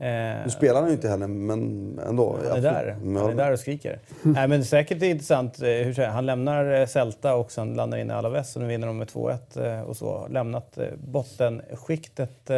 Eh, 0.00 0.44
nu 0.44 0.50
spelar 0.50 0.80
han 0.80 0.88
ju 0.88 0.94
inte 0.94 1.08
heller, 1.08 1.26
men 1.26 2.00
ändå. 2.06 2.38
Han 2.48 2.58
är 2.58 2.62
där, 2.62 2.96
han 3.04 3.16
är 3.30 3.34
där 3.34 3.52
och 3.52 3.58
skriker. 3.58 3.98
Nej, 4.22 4.48
men 4.48 4.64
säkert 4.64 5.02
intressant. 5.02 5.62
Eh, 5.62 5.68
hur 5.68 6.06
han 6.06 6.26
lämnar 6.26 6.80
eh, 6.80 6.86
Celta 6.86 7.34
och 7.34 7.52
sen 7.52 7.74
landar 7.74 7.98
in 7.98 8.10
i 8.10 8.12
Alaves 8.12 8.56
och 8.56 8.62
nu 8.62 8.68
vinner 8.68 8.86
de 8.86 8.98
med 8.98 9.08
2-1 9.08 9.82
och 9.82 9.96
så. 9.96 10.26
Lämnat 10.28 10.78
bottenskiktet 10.94 12.50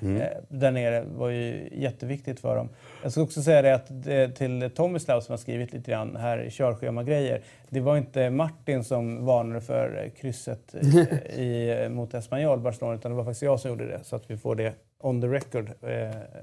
mm. 0.00 0.22
där 0.48 0.70
nere 0.70 1.04
var 1.16 1.28
ju 1.28 1.68
jätteviktigt 1.72 2.40
för 2.40 2.56
dem. 2.56 2.68
Jag 3.02 3.12
ska 3.12 3.22
också 3.22 3.42
säga 3.42 3.62
det 3.62 3.74
att 3.74 3.88
till 4.36 4.70
Tomislav 4.74 5.20
som 5.20 5.32
har 5.32 5.38
skrivit 5.38 5.72
lite 5.72 5.90
grann 5.90 6.16
här 6.16 6.50
körschema-grejer. 6.50 7.40
Det 7.68 7.80
var 7.80 7.96
inte 7.96 8.30
Martin 8.30 8.84
som 8.84 9.24
varnade 9.24 9.60
för 9.60 10.10
krysset 10.20 10.74
i, 11.36 11.88
mot 11.90 12.14
Espanyol, 12.14 12.60
Barcelona, 12.60 12.96
utan 12.96 13.10
det 13.10 13.16
var 13.16 13.24
faktiskt 13.24 13.42
jag 13.42 13.60
som 13.60 13.70
gjorde 13.70 13.86
det. 13.86 14.00
Så 14.04 14.16
att 14.16 14.30
vi 14.30 14.36
får 14.36 14.54
det 14.54 14.74
on 15.04 15.20
the 15.20 15.26
record 15.26 15.70
eh, 15.82 15.90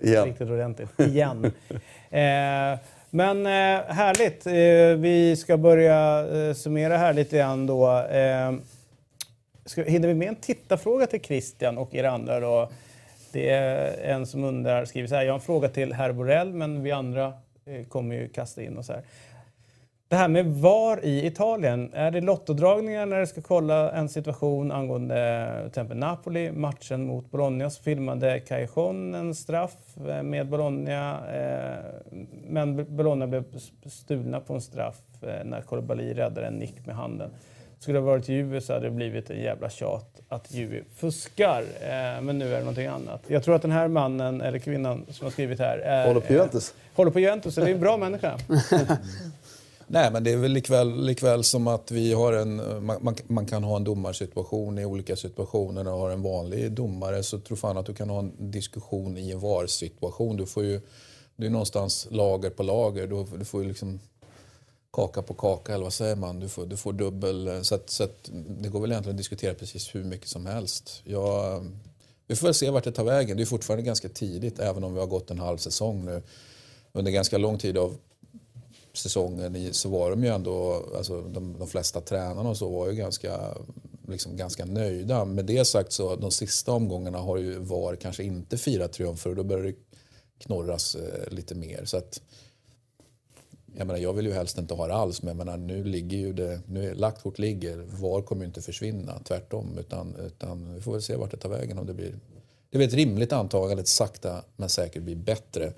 yeah. 0.02 0.26
riktigt 0.26 0.50
ordentligt. 0.50 0.90
Igen. 1.00 1.46
eh, 2.10 2.80
men 3.10 3.46
eh, 3.46 3.84
härligt. 3.88 4.48
Eh, 4.48 5.02
vi 5.02 5.36
ska 5.36 5.58
börja 5.58 6.28
eh, 6.34 6.54
summera 6.54 6.98
här 6.98 7.14
lite 7.14 7.38
grann 7.38 7.68
då. 7.68 8.00
Eh, 8.00 8.54
ska, 9.66 9.84
hinner 9.84 10.08
vi 10.08 10.14
med 10.14 10.28
en 10.28 10.36
tittarfråga 10.36 11.08
till 11.08 11.22
Christian 11.22 11.78
och 11.78 11.96
er 11.96 12.04
andra 12.04 12.40
då? 12.40 12.70
Det 13.32 13.50
är 13.50 13.98
en 14.04 14.26
som 14.26 14.44
undrar, 14.44 14.86
skriver 14.86 15.08
så 15.08 15.16
här, 15.16 15.24
jag 15.24 15.32
har 15.32 15.40
en 15.40 15.46
fråga 15.46 15.70
till 15.70 15.94
herr 15.94 16.12
Borell 16.12 16.54
men 16.54 16.84
vi 16.84 16.92
andra 16.92 17.34
eh, 17.66 17.86
kommer 17.86 18.16
ju 18.16 18.30
kasta 18.30 18.64
in 18.64 18.78
oss 18.78 18.90
här. 18.90 19.02
Det 20.12 20.18
här 20.18 20.28
med 20.28 20.46
VAR 20.46 21.06
i 21.06 21.26
Italien, 21.26 21.90
är 21.94 22.12
det 22.12 22.22
lottodragningar 22.22 23.06
när 23.06 23.20
det 23.20 23.28
ska 23.28 23.42
kolla 23.42 23.92
en 23.92 24.10
situation 24.10 24.72
angående 24.72 25.50
till 25.60 25.68
exempel 25.68 25.98
Napoli, 25.98 26.52
matchen 26.52 27.06
mot 27.06 27.32
Bologna, 27.32 27.70
så 27.70 27.84
filmade 27.84 28.40
Callejon 28.40 29.16
en 29.16 29.36
straff 29.36 29.78
eh, 30.08 30.24
med 30.24 30.48
Bologna, 30.48 31.20
eh, 31.36 32.12
men 32.48 32.96
Bologna 32.96 33.28
blev 33.28 33.44
stulna 33.86 34.40
på 34.40 34.54
en 34.54 34.62
straff 34.62 35.02
eh, 35.22 35.46
när 35.46 35.62
Koulibaly 35.62 36.14
räddade 36.14 36.48
en 36.48 36.54
nick 36.54 36.86
med 36.86 36.96
handen. 36.96 37.30
Skulle 37.80 37.98
det 37.98 38.02
ha 38.02 38.12
varit 38.12 38.30
Juve 38.30 38.62
så 38.62 38.74
hade 38.74 38.86
det 38.86 38.92
blivit 38.92 39.30
en 39.30 39.42
jävla 39.42 39.70
tjat 39.70 40.22
att 40.30 40.54
Juve 40.54 40.84
fuskar. 40.96 41.64
men 42.22 42.40
nu 42.40 42.48
är 42.48 42.54
det 42.54 42.60
någonting 42.60 42.88
annat. 42.88 43.24
Jag 43.28 43.44
tror 43.44 43.56
att 43.56 43.62
den 43.62 43.72
här 43.72 43.88
mannen, 43.88 44.42
eller 44.42 44.60
kvinnan 44.60 45.06
som 45.10 45.26
har 45.26 45.32
skrivit 45.32 45.60
här... 45.60 45.78
Är, 45.78 46.08
håller 46.08 46.22
på 46.22 46.34
Juventus. 46.34 46.74
håller 46.96 47.12
på 47.12 47.20
Juventus, 47.20 47.56
så 47.56 47.62
det 47.62 47.68
är 47.70 47.74
en 47.74 47.80
bra 47.80 47.98
människa. 47.98 48.38
Nej, 49.94 50.12
men 50.12 50.24
det 50.24 50.32
är 50.32 50.38
väl 50.38 50.52
likväl, 50.52 51.06
likväl 51.06 51.44
som 51.44 51.68
att 51.68 51.92
vi 51.92 52.14
har 52.14 52.34
en, 52.34 52.56
man, 52.86 53.16
man, 53.28 53.46
kan 53.46 53.64
ha 53.64 53.76
en 53.76 53.84
domarsituation 53.84 54.80
i 54.80 54.86
olika 54.86 55.16
situationer 55.16 55.88
och 55.88 56.00
har 56.00 56.10
en 56.10 56.22
vanlig 56.22 56.72
domare 56.72 57.24
så 57.24 57.40
tror 57.40 57.58
fan 57.58 57.78
att 57.78 57.86
du 57.86 57.94
kan 57.94 58.10
ha 58.10 58.20
en 58.20 58.52
diskussion 58.52 59.18
i 59.18 59.32
en 59.32 59.40
VAR-situation. 59.40 60.38
Du 60.38 60.46
får 60.46 60.64
ju, 60.64 60.82
det 61.36 61.46
är 61.46 61.50
någonstans 61.50 62.08
lager 62.12 62.50
på 62.50 62.64
lager. 62.64 63.08
Du, 63.08 63.38
du 63.38 63.46
får 63.46 63.62
ju 63.62 63.68
liksom 63.68 64.00
kaka 64.94 65.22
på 65.22 65.34
kaka, 65.34 65.74
eller 65.74 65.84
vad 65.84 65.94
säger 65.94 66.16
man? 66.16 66.40
Du 66.40 66.50
får, 66.50 66.66
du 66.66 66.78
får 66.78 66.94
dubbel... 66.94 67.66
Så, 67.66 67.76
att, 67.76 67.90
så 67.90 68.04
att 68.04 68.30
det 68.48 68.70
går 68.70 68.82
väl 68.82 68.92
egentligen 68.92 69.16
att 69.16 69.18
diskutera 69.18 69.54
precis 69.54 69.96
hur 69.96 70.04
mycket 70.04 70.28
som 70.28 70.46
helst. 70.46 71.02
Jag, 71.04 71.66
vi 72.28 72.36
får 72.36 72.48
väl 72.48 72.54
se 72.54 72.70
vart 72.70 72.84
det 72.84 72.92
tar 72.92 73.04
vägen. 73.04 73.38
Det 73.38 73.44
är 73.44 73.46
fortfarande 73.46 73.84
ganska 73.84 74.10
tidigt, 74.10 74.60
även 74.60 74.84
om 74.84 74.94
vi 74.94 75.00
har 75.00 75.08
gått 75.08 75.32
en 75.32 75.40
halv 75.40 75.58
säsong 75.58 76.06
nu. 76.06 76.22
Under 76.92 77.12
ganska 77.12 77.38
lång 77.38 77.58
tid 77.58 77.78
av 77.78 77.98
säsongen 78.94 79.74
så 79.74 79.90
var 79.90 80.10
de 80.10 80.24
ju 80.24 80.30
ändå, 80.30 80.86
alltså 80.98 81.22
de, 81.22 81.60
de 81.60 81.68
flesta 81.68 82.02
tränarna 82.02 82.50
och 82.50 82.58
så 82.58 82.70
var 82.70 82.90
ju 82.90 82.96
ganska, 82.96 83.58
liksom 84.08 84.38
ganska 84.38 84.66
nöjda. 84.66 85.26
Med 85.26 85.46
det 85.46 85.66
sagt 85.66 85.92
så 85.92 86.16
de 86.16 86.32
sista 86.32 86.72
omgångarna 86.72 87.18
har 87.18 87.38
ju 87.38 87.60
VAR 87.60 87.96
kanske 87.96 88.24
inte 88.24 88.58
firat 88.58 88.94
triumfer 88.94 89.30
och 89.30 89.36
då 89.36 89.44
börjar 89.44 89.64
det 89.64 89.76
knorras 90.40 90.96
eh, 90.96 91.34
lite 91.34 91.56
mer. 91.56 91.86
Så 91.86 91.98
att, 91.98 92.22
jag, 93.76 93.88
menar, 93.88 94.00
jag 94.00 94.14
vill 94.14 94.26
ju 94.26 94.34
helst 94.34 94.58
inte 94.58 94.74
ha 94.74 94.88
det 94.88 94.94
alls, 94.94 95.22
men 95.22 95.28
jag 95.28 95.46
menar, 95.46 95.58
nu 95.58 95.84
ligger 95.84 96.18
ju 96.18 96.34
det, 96.34 96.62
nu, 96.66 96.90
är, 96.90 96.96
lagt 96.96 97.22
kort 97.22 97.40
ligger. 97.40 97.78
VAR 97.78 98.22
kommer 98.22 98.42
ju 98.42 98.48
inte 98.48 98.62
försvinna, 98.62 99.20
tvärtom. 99.24 99.78
Utan, 99.78 100.16
utan 100.16 100.74
vi 100.74 100.82
får 100.82 100.92
väl 100.92 101.02
se 101.02 101.16
vart 101.16 101.32
det 101.32 101.38
tar 101.38 101.50
vägen. 101.50 101.80
Om 101.80 101.86
det 101.86 101.94
blir, 101.94 102.20
det 102.70 102.78
blir 102.78 102.88
ett 102.88 102.94
rimligt 102.94 103.34
antagande, 103.34 103.86
sakta 103.86 104.44
men 104.56 104.70
säkert 104.70 105.04
blir 105.04 105.16
bättre. 105.16 105.74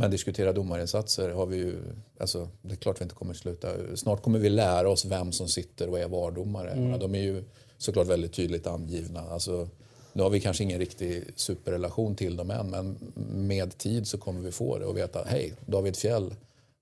Men 0.00 0.10
diskutera 0.10 0.52
domarinsatser 0.52 1.30
har 1.30 1.46
vi 1.46 1.56
ju, 1.56 1.76
alltså, 2.20 2.48
det 2.62 2.72
är 2.72 2.76
klart 2.76 3.00
vi 3.00 3.02
inte 3.02 3.14
kommer 3.14 3.34
sluta. 3.34 3.68
Snart 3.94 4.22
kommer 4.22 4.38
vi 4.38 4.48
lära 4.48 4.90
oss 4.90 5.04
vem 5.04 5.32
som 5.32 5.48
sitter 5.48 5.88
och 5.88 5.98
är 5.98 6.08
VAR-domare. 6.08 6.70
Mm. 6.70 6.98
De 6.98 7.14
är 7.14 7.22
ju 7.22 7.44
såklart 7.78 8.06
väldigt 8.06 8.32
tydligt 8.32 8.66
angivna. 8.66 9.20
Alltså, 9.20 9.68
nu 10.12 10.22
har 10.22 10.30
vi 10.30 10.40
kanske 10.40 10.64
ingen 10.64 10.78
riktig 10.78 11.24
superrelation 11.36 12.14
till 12.14 12.36
dem 12.36 12.50
än 12.50 12.70
men 12.70 12.96
med 13.34 13.78
tid 13.78 14.06
så 14.06 14.18
kommer 14.18 14.40
vi 14.40 14.52
få 14.52 14.78
det 14.78 14.84
och 14.84 14.96
veta, 14.96 15.24
hej, 15.26 15.52
David 15.66 15.96
Fjell 15.96 16.34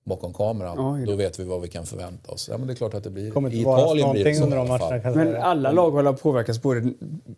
bakom 0.03 0.33
kameran. 0.33 0.95
Oj, 0.95 1.05
då 1.05 1.15
vet 1.15 1.39
vi 1.39 1.43
vad 1.43 1.61
vi 1.61 1.67
kan 1.67 1.85
förvänta 1.85 2.31
oss. 2.31 2.49
Ja, 2.51 2.57
men 2.57 2.67
det 2.67 2.73
är 2.73 2.75
klart 2.75 2.93
att 2.93 3.03
det 3.03 3.09
blir... 3.09 3.31
Kommer 3.31 3.53
I 3.53 3.61
Italien 3.61 4.11
blir 4.11 4.23
det 4.23 4.35
så 4.35 4.43
under 4.43 4.57
de 4.57 4.67
matcherna. 4.67 5.15
Men 5.15 5.35
alla 5.35 5.71
lag 5.71 5.91
har 5.91 6.13
påverkats 6.13 6.61
både, 6.61 6.93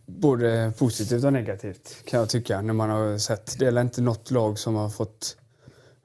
både 0.06 0.74
positivt 0.78 1.24
och 1.24 1.34
negativt 1.34 1.96
kan 2.06 2.20
jag 2.20 2.30
tycka. 2.30 2.62
När 2.62 2.74
man 2.74 2.90
har 2.90 3.18
sett. 3.18 3.60
Det 3.60 3.66
är 3.66 3.82
inte 3.82 4.02
något 4.02 4.32
lag 4.32 4.60
som 4.60 4.76
har 4.76 4.90
fått 4.90 5.38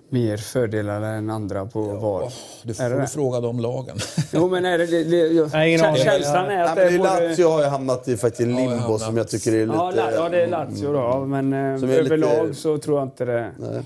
mer 0.08 0.36
fördelar 0.36 1.02
än 1.02 1.30
andra 1.30 1.66
på 1.66 1.86
ja, 1.86 1.94
VAR? 1.94 2.32
Du 2.62 2.74
får 2.74 3.00
det 3.00 3.06
fråga 3.06 3.40
de 3.40 3.60
lagen. 3.60 3.98
jo, 4.32 4.48
men 4.48 4.64
är 4.64 4.78
det, 4.78 4.86
det, 4.86 5.04
det 5.04 5.16
jag, 5.16 5.52
Nej, 5.52 5.78
känslan 5.78 6.50
är 6.50 6.62
att 6.62 6.68
ja, 6.68 6.74
det 6.74 6.82
är 6.82 6.98
både... 6.98 7.28
Lazio 7.28 7.48
har 7.48 7.62
ju 7.62 7.68
hamnat 7.68 8.08
i 8.08 8.16
faktiskt 8.16 8.48
limbo 8.48 8.92
ja, 8.92 8.98
som 8.98 9.16
jag 9.16 9.28
tycker 9.28 9.52
är 9.52 9.66
lite... 9.66 9.78
Ja, 9.78 10.10
ja 10.14 10.28
det 10.28 10.42
är 10.42 10.46
Lazio 10.46 10.92
då. 10.92 11.24
Men 11.24 11.52
eh, 11.52 11.98
överlag 11.98 12.46
lite... 12.46 12.60
så 12.60 12.78
tror 12.78 12.98
jag 12.98 13.06
inte 13.06 13.24
det... 13.24 13.52
Nej. 13.58 13.82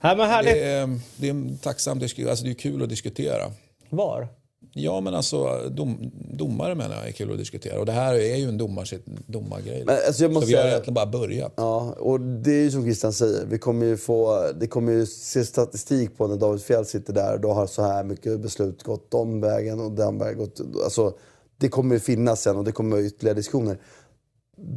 Ja, 0.00 0.14
men 0.14 0.30
härligt. 0.30 0.54
Det 0.54 0.64
är, 0.64 0.98
det 1.16 1.26
är 1.26 1.30
en 1.30 1.58
tacksam 1.58 1.98
diskussion. 1.98 2.30
Alltså, 2.30 2.44
det 2.44 2.50
är 2.50 2.54
kul 2.54 2.82
att 2.82 2.88
diskutera. 2.88 3.44
VAR? 3.90 4.28
Ja, 4.72 5.00
men 5.00 5.14
alltså 5.14 5.68
dom, 5.70 6.10
domare 6.32 6.74
menar 6.74 6.96
jag 6.96 7.08
är 7.08 7.12
kul 7.12 7.32
att 7.32 7.38
diskutera. 7.38 7.80
Och 7.80 7.86
det 7.86 7.92
här 7.92 8.14
är 8.14 8.36
ju 8.36 8.48
en 8.48 8.58
domars, 8.58 8.94
domargrej. 9.26 9.84
Men, 9.86 9.96
alltså, 10.06 10.22
jag 10.22 10.32
måste 10.32 10.46
så 10.46 10.50
vi 10.50 10.54
har 10.56 10.62
säga- 10.62 10.72
egentligen 10.72 10.94
bara 10.94 11.06
börjat. 11.06 11.52
Ja, 11.56 11.92
och 11.98 12.20
det 12.20 12.50
är 12.52 12.62
ju 12.62 12.70
som 12.70 12.82
Christian 12.82 13.12
säger. 13.12 13.46
Vi 13.46 13.58
kommer 13.58 13.86
ju 13.86 13.96
få, 13.96 14.42
det 14.60 14.66
kommer 14.66 14.92
ju 14.92 15.06
se 15.06 15.44
statistik 15.44 16.16
på 16.16 16.26
när 16.26 16.36
David 16.36 16.62
Fjell 16.62 16.86
sitter 16.86 17.12
där. 17.12 17.38
Då 17.38 17.52
har 17.52 17.66
så 17.66 17.82
här 17.82 18.04
mycket 18.04 18.40
beslut 18.40 18.82
gått 18.82 19.10
de 19.10 19.40
vägen 19.40 19.80
och 19.80 19.92
den 19.92 20.18
vägen. 20.18 20.38
Gått, 20.38 20.60
alltså, 20.84 21.12
det 21.56 21.68
kommer 21.68 21.94
ju 21.94 22.00
finnas 22.00 22.42
sen 22.42 22.56
och 22.56 22.64
det 22.64 22.72
kommer 22.72 22.98
ytterligare 22.98 23.36
diskussioner. 23.36 23.78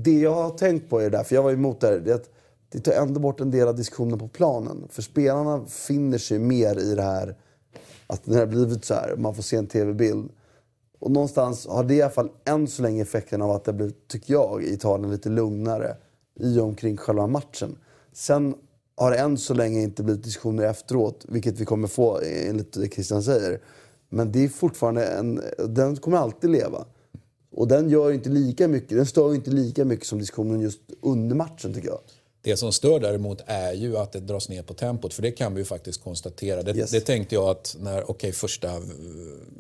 Det 0.04 0.20
jag 0.20 0.34
har 0.34 0.50
tänkt 0.50 0.90
på 0.90 1.00
är 1.00 1.04
det 1.04 1.18
där, 1.18 1.24
för 1.24 1.36
jag 1.36 1.44
var 1.44 1.52
emot 1.52 1.82
det 1.82 1.88
här, 1.88 2.00
det 2.00 2.30
det 2.74 2.80
tar 2.80 2.92
ändå 2.94 3.20
bort 3.20 3.40
en 3.40 3.52
del 3.52 3.68
av 3.68 3.76
diskussionen 3.76 4.20
på 4.20 4.28
planen. 4.28 4.88
För 4.90 5.02
spelarna 5.02 5.66
finner 5.66 6.18
sig 6.18 6.40
mer 6.40 6.80
i 6.80 6.96
det 6.96 7.02
här 7.02 7.36
att 8.12 8.22
det 8.26 8.40
har 8.40 8.46
blivit 8.46 8.86
så 8.86 8.94
här, 8.94 9.16
man 9.18 9.36
får 9.36 9.44
se 9.44 9.58
en 9.58 9.68
tv-bild. 9.68 10.30
Och 11.00 11.12
någonstans 11.12 11.68
har 11.68 11.84
det 11.84 11.94
i 11.94 12.02
alla 12.02 12.12
fall 12.12 12.30
än 12.46 12.68
så 12.68 12.82
länge 12.82 13.02
effekten 13.02 13.42
av 13.42 13.52
att 13.52 13.64
det 13.64 13.74
blivit, 13.74 14.08
tycker 14.08 14.34
jag, 14.34 14.64
i 14.64 14.74
Italien 14.74 15.12
lite 15.12 15.30
lugnare 15.30 15.96
i 16.40 16.60
och 16.60 16.66
omkring 16.66 16.98
själva 16.98 17.28
matchen. 17.28 17.78
Sen 18.14 18.56
har 18.96 19.12
det 19.12 19.18
än 19.18 19.38
så 19.38 19.54
länge 19.54 19.82
inte 19.82 20.04
blivit 20.04 20.24
diskussioner 20.24 20.64
efteråt, 20.64 21.26
vilket 21.30 21.60
vi 21.60 21.66
kommer 21.66 21.88
få 21.88 22.20
enligt 22.24 22.74
det 22.74 22.94
Christian 22.94 23.24
säger. 23.24 23.62
Men 24.10 24.32
det 24.32 24.44
är 24.44 24.50
fortfarande 24.50 25.06
en, 25.06 25.42
den 25.68 25.96
kommer 25.96 26.18
alltid 26.18 26.50
leva. 26.50 26.86
Och 27.52 27.68
den 27.68 27.90
gör 27.90 28.12
inte 28.12 28.30
lika 28.30 28.68
mycket, 28.68 28.98
den 28.98 29.06
stör 29.06 29.36
inte 29.36 29.52
lika 29.52 29.86
mycket 29.86 30.08
som 30.08 30.20
diskussionen 30.20 30.62
just 30.62 30.82
under 31.02 31.36
matchen 31.36 31.74
tycker 31.74 31.88
jag. 31.88 32.00
Det 32.44 32.58
som 32.58 32.74
stör 32.74 33.00
däremot 33.00 33.42
är 33.46 33.74
ju 33.74 33.98
att 33.98 34.12
det 34.12 34.20
dras 34.20 34.50
ner 34.50 34.62
på 34.64 34.74
tempot. 34.74 35.14
För 35.14 35.22
det 35.22 35.32
kan 35.32 35.54
vi 35.54 35.62
ju 35.62 35.66
faktiskt 35.66 36.04
konstatera. 36.04 36.64
Det, 36.64 36.76
Yes. 36.76 36.92
det 36.92 37.00
tänkte 37.02 37.36
jag 37.36 37.50
att 37.50 37.76
när, 37.80 38.12
okej 38.12 38.32
första 38.32 38.68
eh, 38.68 38.82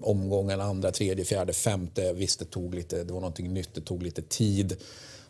omgången, 0.02 0.62
andra, 0.62 0.91
tredje, 0.91 1.26
fjärde, 1.26 1.53
femte. 1.53 2.14
Visst 2.14 2.40
det 2.40 2.45
tog 2.45 2.76
lite, 2.76 3.03
det 3.03 3.14
var 3.14 3.20
någonting 3.20 3.53
nytt, 3.53 3.70
det 3.74 3.82
tog 3.82 4.03
lite 4.03 4.22
tid. 4.22 4.78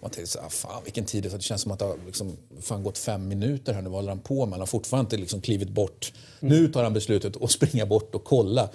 Man 0.02 0.12
tänkte 0.12 0.32
så 0.32 0.42
här, 0.42 0.50
fan 0.50 0.84
vilken 0.84 1.06
tid 1.06 1.24
det 1.24 1.30
tar. 1.30 1.38
Det 1.38 1.44
känns 1.44 1.62
som 1.62 1.72
att 1.72 1.80
det 1.80 1.86
har 1.86 1.98
liksom, 2.06 2.38
fan 2.62 2.84
gått 2.84 2.98
fem 2.98 3.28
minuter 3.28 3.74
här 3.74 3.82
nu. 3.82 3.90
Vad 3.90 3.98
håller 3.98 4.10
han 4.10 4.20
på 4.20 4.46
med? 4.46 4.54
Han 4.54 4.60
har 4.60 4.68
fortfarande 4.68 5.06
inte 5.06 5.18
liksom 5.18 5.42
klivit 5.42 5.70
bort. 5.70 6.14
Nu 6.40 6.68
tar 6.68 6.84
han 6.84 6.94
beslutet 6.94 7.44
att 7.44 7.52
springa 7.52 7.86
bort 7.86 8.16
och 8.16 8.24
kolla. 8.24 8.70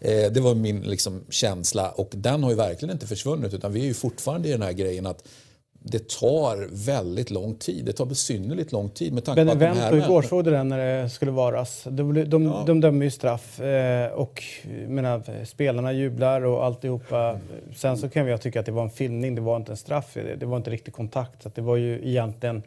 Eh, 0.00 0.32
det 0.32 0.40
var 0.40 0.54
min 0.54 0.80
liksom, 0.80 1.20
känsla 1.30 1.90
och 1.90 2.10
den 2.12 2.42
har 2.42 2.50
ju 2.50 2.56
verkligen 2.56 2.92
inte 2.92 3.06
försvunnit 3.06 3.54
utan 3.54 3.72
vi 3.72 3.80
är 3.80 3.84
ju 3.84 3.94
fortfarande 3.94 4.48
i 4.48 4.52
den 4.52 4.62
här 4.62 4.72
grejen 4.72 5.06
att 5.06 5.24
det 5.84 6.08
tar 6.08 6.68
väldigt 6.86 7.30
lång 7.30 7.54
tid. 7.54 7.84
Det 7.84 7.92
tar 7.92 8.06
besynnerligt 8.06 8.72
lång 8.72 8.90
tid 8.90 9.12
med 9.12 9.24
tanke 9.24 9.44
på 9.44 9.50
att 9.50 9.58
de 9.58 9.66
här 9.66 9.74
Benevento 9.74 9.96
igår, 9.96 10.22
människorna- 10.22 10.28
såg 10.28 10.44
du 10.44 10.50
den 10.50 10.68
när 10.68 11.02
det 11.02 11.10
skulle 11.10 11.30
varas? 11.32 11.84
De, 11.90 12.14
de, 12.14 12.24
de, 12.24 12.64
de 12.66 12.80
dömer 12.80 13.04
ju 13.04 13.10
straff 13.10 13.60
eh, 13.60 14.12
och 14.12 14.42
menar, 14.86 15.44
spelarna 15.44 15.92
jublar 15.92 16.44
och 16.44 16.64
alltihopa. 16.64 17.38
Sen 17.76 17.96
så 17.96 18.08
kan 18.08 18.26
jag 18.26 18.40
tycka 18.42 18.60
att 18.60 18.66
det 18.66 18.72
var 18.72 18.82
en 18.82 18.90
filmning, 18.90 19.34
det 19.34 19.40
var 19.40 19.56
inte 19.56 19.72
en 19.72 19.76
straff. 19.76 20.16
Det, 20.38 20.46
var 20.46 20.56
inte 20.56 20.70
riktig 20.70 20.94
kontakt. 20.94 21.42
Så 21.42 21.50
det 21.54 21.62
var 21.62 21.76
ju 21.76 22.08
egentligen 22.08 22.62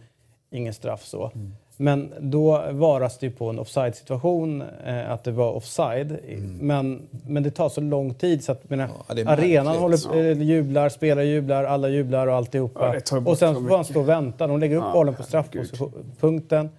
ingen 0.52 0.74
straff 0.74 1.06
så. 1.06 1.32
Men 1.78 2.14
då 2.20 2.64
varas 2.72 3.18
det 3.18 3.26
ju 3.26 3.32
på 3.32 3.50
en 3.50 3.60
offside-situation, 3.60 4.64
eh, 4.86 5.12
att 5.12 5.24
det 5.24 5.32
var 5.32 5.52
offside. 5.52 6.18
Men, 6.60 7.08
men 7.28 7.44
det 7.44 7.52
tar 7.52 7.70
så 7.70 7.82
lång 7.82 8.14
tid 8.14 8.44
så 8.44 8.52
att 8.52 8.70
menar, 8.70 8.90
Ja, 9.08 9.24
arenan 9.32 9.78
håller, 9.78 10.16
eh, 10.18 10.42
jublar, 10.42 10.90
spelare 10.90 11.26
jublar, 11.26 11.64
alla 11.64 11.90
jublar 11.90 12.28
och 12.28 12.34
alltihopa. 12.36 12.96
Ja, 13.12 13.18
och 13.26 13.38
sen 13.38 13.56
så 13.56 13.62
får 13.62 13.76
han 13.76 13.86
stå 13.86 14.00
och 14.00 14.10
vänta. 14.10 14.48
De 14.48 14.60
lägger 14.60 14.78
upp 14.78 14.84
Ja, 14.88 14.94
bollen 14.94 15.16
på 15.16 15.24
straffpunkten. 15.24 16.70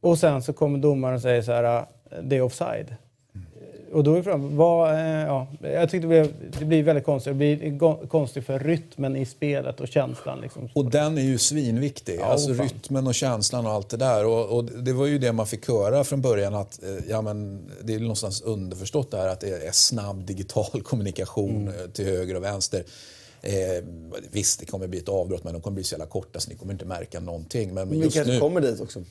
Och 0.00 0.18
sen 0.18 0.42
så 0.42 0.52
kommer 0.52 0.78
domaren 0.78 1.14
och 1.14 1.20
säger 1.20 1.42
så 1.42 1.52
här, 1.52 1.64
"Ah, 1.64 1.86
det 2.22 2.36
är 2.36 2.42
offside. 2.42 2.96
Och 3.92 4.04
då 4.04 4.14
är 4.14 4.22
frågan, 4.22 4.56
vad, 4.56 4.94
eh, 4.94 5.00
ja, 5.00 5.46
jag 5.60 5.90
tyckte 5.90 6.06
det, 6.06 6.08
blev, 6.08 6.32
det 6.58 6.64
blir 6.64 6.82
väldigt 6.82 7.04
konstigt. 7.04 7.32
Det 7.32 7.36
blir 7.36 8.06
konstigt 8.06 8.46
för 8.46 8.58
rytmen 8.58 9.16
i 9.16 9.26
spelet 9.26 9.80
och 9.80 9.88
känslan. 9.88 10.40
Liksom. 10.40 10.68
Och 10.74 10.90
den 10.90 11.18
är 11.18 11.22
ju 11.22 11.38
svinviktig. 11.38 12.18
Ja, 12.20 12.24
alltså 12.24 12.54
fan. 12.54 12.66
rytmen 12.68 13.06
och 13.06 13.14
känslan 13.14 13.66
och 13.66 13.72
allt 13.72 13.88
det 13.88 13.96
där. 13.96 14.26
Och, 14.26 14.56
och 14.56 14.64
det 14.64 14.92
var 14.92 15.06
ju 15.06 15.18
det 15.18 15.32
man 15.32 15.46
fick 15.46 15.68
höra 15.68 16.04
från 16.04 16.20
början 16.20 16.54
att 16.54 16.82
eh, 16.82 16.88
ja, 17.08 17.22
men 17.22 17.62
det 17.82 17.94
är 17.94 17.98
någonstans 17.98 18.40
underförstått 18.42 19.10
där 19.10 19.28
att 19.28 19.40
det 19.40 19.66
är 19.66 19.72
snabb 19.72 20.24
digital 20.24 20.82
kommunikation 20.84 21.50
Mm. 21.68 21.68
eh, 21.68 21.86
till 21.92 22.04
höger 22.04 22.34
och 22.36 22.42
vänster. 22.44 22.84
Eh, 23.42 23.84
visst, 24.30 24.60
det 24.60 24.66
kommer 24.66 24.86
bli 24.86 24.98
ett 24.98 25.08
avbrott 25.08 25.44
men 25.44 25.52
de 25.52 25.62
kommer 25.62 25.74
bli 25.74 25.84
så 25.84 25.92
jävla 25.92 26.06
korta 26.06 26.40
så 26.40 26.50
ni 26.50 26.56
kommer 26.56 26.72
inte 26.72 26.84
märka 26.84 27.20
någonting. 27.20 27.74
Men 27.74 27.90
Vi 27.90 27.96
just 27.98 28.14
kanske 28.14 28.32
nu... 28.32 28.40
kommer 28.40 28.60
dit 28.60 28.80
också. 28.80 29.02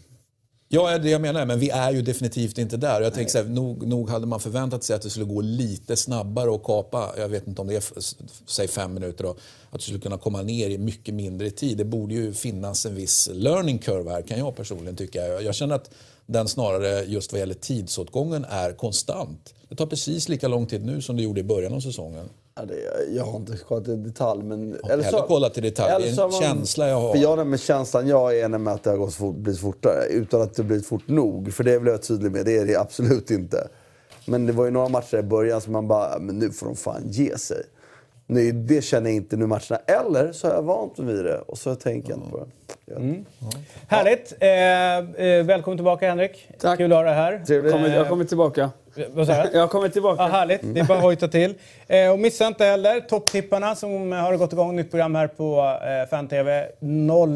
Ja, 0.74 0.98
det 0.98 1.10
jag 1.10 1.22
menar. 1.22 1.46
Men 1.46 1.60
vi 1.60 1.70
är 1.70 1.92
ju 1.92 2.02
definitivt 2.02 2.58
inte 2.58 2.78
där. 2.78 3.02
Jag 3.02 3.14
tänker 3.14 3.32
så 3.32 3.38
här, 3.38 3.46
nog, 3.46 3.88
nog 3.88 4.10
hade 4.10 4.26
man 4.26 4.40
förväntat 4.40 4.84
sig 4.84 4.96
att 4.96 5.02
det 5.02 5.10
skulle 5.10 5.26
gå 5.26 5.42
lite 5.42 5.96
snabbare 5.96 6.56
att 6.56 6.64
kapa, 6.64 7.14
jag 7.18 7.30
vet 7.30 7.48
inte 7.48 7.62
om 7.62 7.68
det 7.68 7.76
är, 7.76 7.84
säg 8.46 8.68
fem 8.68 8.94
minuter 8.94 9.24
då, 9.24 9.30
att 9.70 9.80
du 9.80 9.80
skulle 9.80 10.00
kunna 10.00 10.18
komma 10.18 10.42
ner 10.42 10.70
i 10.70 10.78
mycket 10.78 11.14
mindre 11.14 11.50
tid. 11.50 11.78
Det 11.78 11.86
borde 11.86 12.14
ju 12.14 12.34
finnas 12.34 12.86
en 12.86 12.96
viss 12.96 13.30
learning 13.34 13.78
curve 13.78 14.12
här, 14.12 14.22
kan 14.22 14.40
jag 14.40 14.56
personligen 14.56 14.96
tycka. 14.96 15.28
Jag, 15.28 15.44
jag 15.44 15.56
känner 15.56 15.76
att 15.76 15.90
den 16.26 16.48
snarare, 16.48 17.04
just 17.04 17.32
vad 17.32 17.40
gäller 17.40 17.54
tidsåtgången, 17.54 18.46
är 18.50 18.74
konstant. 18.74 19.54
Det 19.70 19.76
tar 19.76 19.86
precis 19.86 20.30
lika 20.30 20.48
lång 20.48 20.66
tid 20.66 20.86
nu 20.86 21.02
som 21.02 21.18
det 21.18 21.24
gjorde 21.24 21.40
i 21.40 21.44
början 21.44 21.74
av 21.74 21.80
säsongen. 21.80 22.30
Ja, 22.56 22.66
det, 22.66 22.76
jag 23.16 23.24
har 23.24 23.38
inte 23.38 23.58
kollat 23.58 23.88
i 23.88 23.96
detalj. 23.96 24.44
Men, 24.44 24.80
har 24.84 24.94
inte 24.94 25.06
heller 25.06 25.22
kollat 25.28 25.58
i 25.58 25.62
detalj. 25.62 25.88
Det 25.90 25.94
är 25.94 25.96
en 25.96 26.02
eller 26.02 26.14
så 26.16 26.22
man- 26.22 26.42
känsla 26.42 26.88
jag 26.90 27.02
har. 27.02 27.12
För 27.14 27.20
jag, 27.20 27.48
med 27.48 27.60
känslan 27.60 28.08
jag 28.08 28.38
är 28.38 28.46
enig 28.46 28.60
med 28.60 28.74
att 28.74 28.84
det 28.84 28.90
har 28.90 28.98
gått 28.98 29.14
fort, 29.14 29.36
blivit 29.36 29.62
fortare. 29.62 30.06
Utan 30.10 30.42
att 30.42 30.54
det 30.56 30.64
blivit 30.64 30.86
fort 30.88 31.08
nog. 31.08 31.54
För 31.54 31.64
det 31.64 31.72
vill 31.80 31.86
jag 31.88 31.94
vara 31.94 32.02
tydlig 32.02 32.32
med. 32.32 32.46
Det 32.46 32.58
är 32.58 32.66
det 32.66 32.76
absolut 32.76 33.32
inte. 33.32 33.68
Men 34.26 34.46
det 34.46 34.54
var 34.54 34.66
ju 34.66 34.72
några 34.72 34.90
matcher 34.90 35.18
i 35.18 35.24
början 35.24 35.62
som 35.62 35.74
man 35.74 35.88
bara, 35.88 36.20
men 36.20 36.40
nu 36.40 36.52
får 36.52 36.66
de 36.66 36.76
fan 36.76 37.04
ge 37.06 37.38
sig. 37.38 37.64
Nu, 38.28 38.52
det 38.52 38.82
känner 38.82 39.10
jag 39.10 39.16
inte 39.16 39.38
nu 39.38 39.48
matcherna. 39.48 39.78
Eller 39.88 40.32
så 40.32 40.48
har 40.48 40.54
jag 40.56 40.62
vant 40.64 40.98
mig 40.98 41.16
vid 41.16 41.26
det 41.26 41.38
och 41.40 41.58
så 41.58 41.76
tänker 41.76 42.10
jag 42.10 42.20
inte 42.20 42.30
på 42.32 42.38
det. 42.38 42.46
Ja. 42.86 43.22
Härligt! 43.88 44.34
Eh, 44.40 45.26
eh, 45.28 45.46
välkommen 45.46 45.78
tillbaka 45.78 46.10
Henrik. 46.10 46.50
Tack. 46.60 46.78
Kul 46.78 46.92
att 46.92 46.98
ha 46.98 47.04
dig 47.04 47.14
här. 47.14 47.44
Trevligt. 47.48 47.74
Kommer, 47.74 47.96
jag 47.96 48.10
kommer 48.10 48.26
tillbaka. 48.26 48.72
Eh, 48.96 49.06
vad 49.14 49.28
sa 49.28 49.44
du? 49.44 49.50
Jag 49.58 49.70
kommer 49.70 49.90
tillbaka. 49.90 50.24
Ja, 50.24 50.28
härligt, 50.28 50.62
det 50.64 50.80
är 50.80 50.84
bara 50.84 50.98
att 50.98 51.04
hojta 51.04 51.28
till. 51.28 51.54
Eh, 51.88 52.12
och 52.12 52.20
missa 52.20 52.48
inte 52.48 52.66
heller 52.66 53.00
topptipparna 53.00 53.76
som 53.76 54.12
har 54.12 54.38
gått 54.38 54.54
igång. 54.54 54.76
Nytt 54.76 54.92
program 54.92 55.16
här 55.16 55.28
på 55.28 55.78
eh, 55.86 56.10
Fan-TV. 56.10 56.68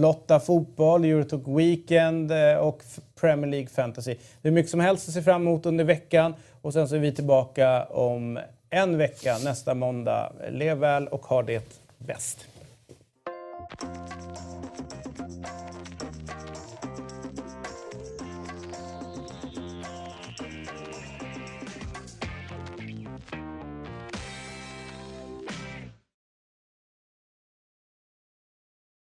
08 0.04 0.40
fotboll, 0.40 1.06
Eurotalk 1.06 1.44
Weekend 1.48 2.32
eh, 2.32 2.56
och 2.56 2.82
Premier 3.20 3.52
League 3.52 3.70
Fantasy. 3.70 4.16
Det 4.42 4.48
är 4.48 4.52
mycket 4.52 4.72
som 4.72 4.80
helst 4.80 5.08
att 5.08 5.14
se 5.14 5.22
fram 5.22 5.42
emot 5.42 5.66
under 5.66 5.84
veckan. 5.84 6.34
Och 6.62 6.74
sen 6.74 6.88
så 6.88 6.96
är 6.96 7.00
vi 7.00 7.12
tillbaka 7.12 7.84
om 7.84 8.40
en 8.70 8.98
vecka, 8.98 9.38
nästa 9.44 9.74
måndag. 9.74 10.32
Lev 10.50 10.78
väl 10.78 11.08
och 11.08 11.26
ha 11.26 11.44
det 11.44 11.82
bäst. 11.98 12.46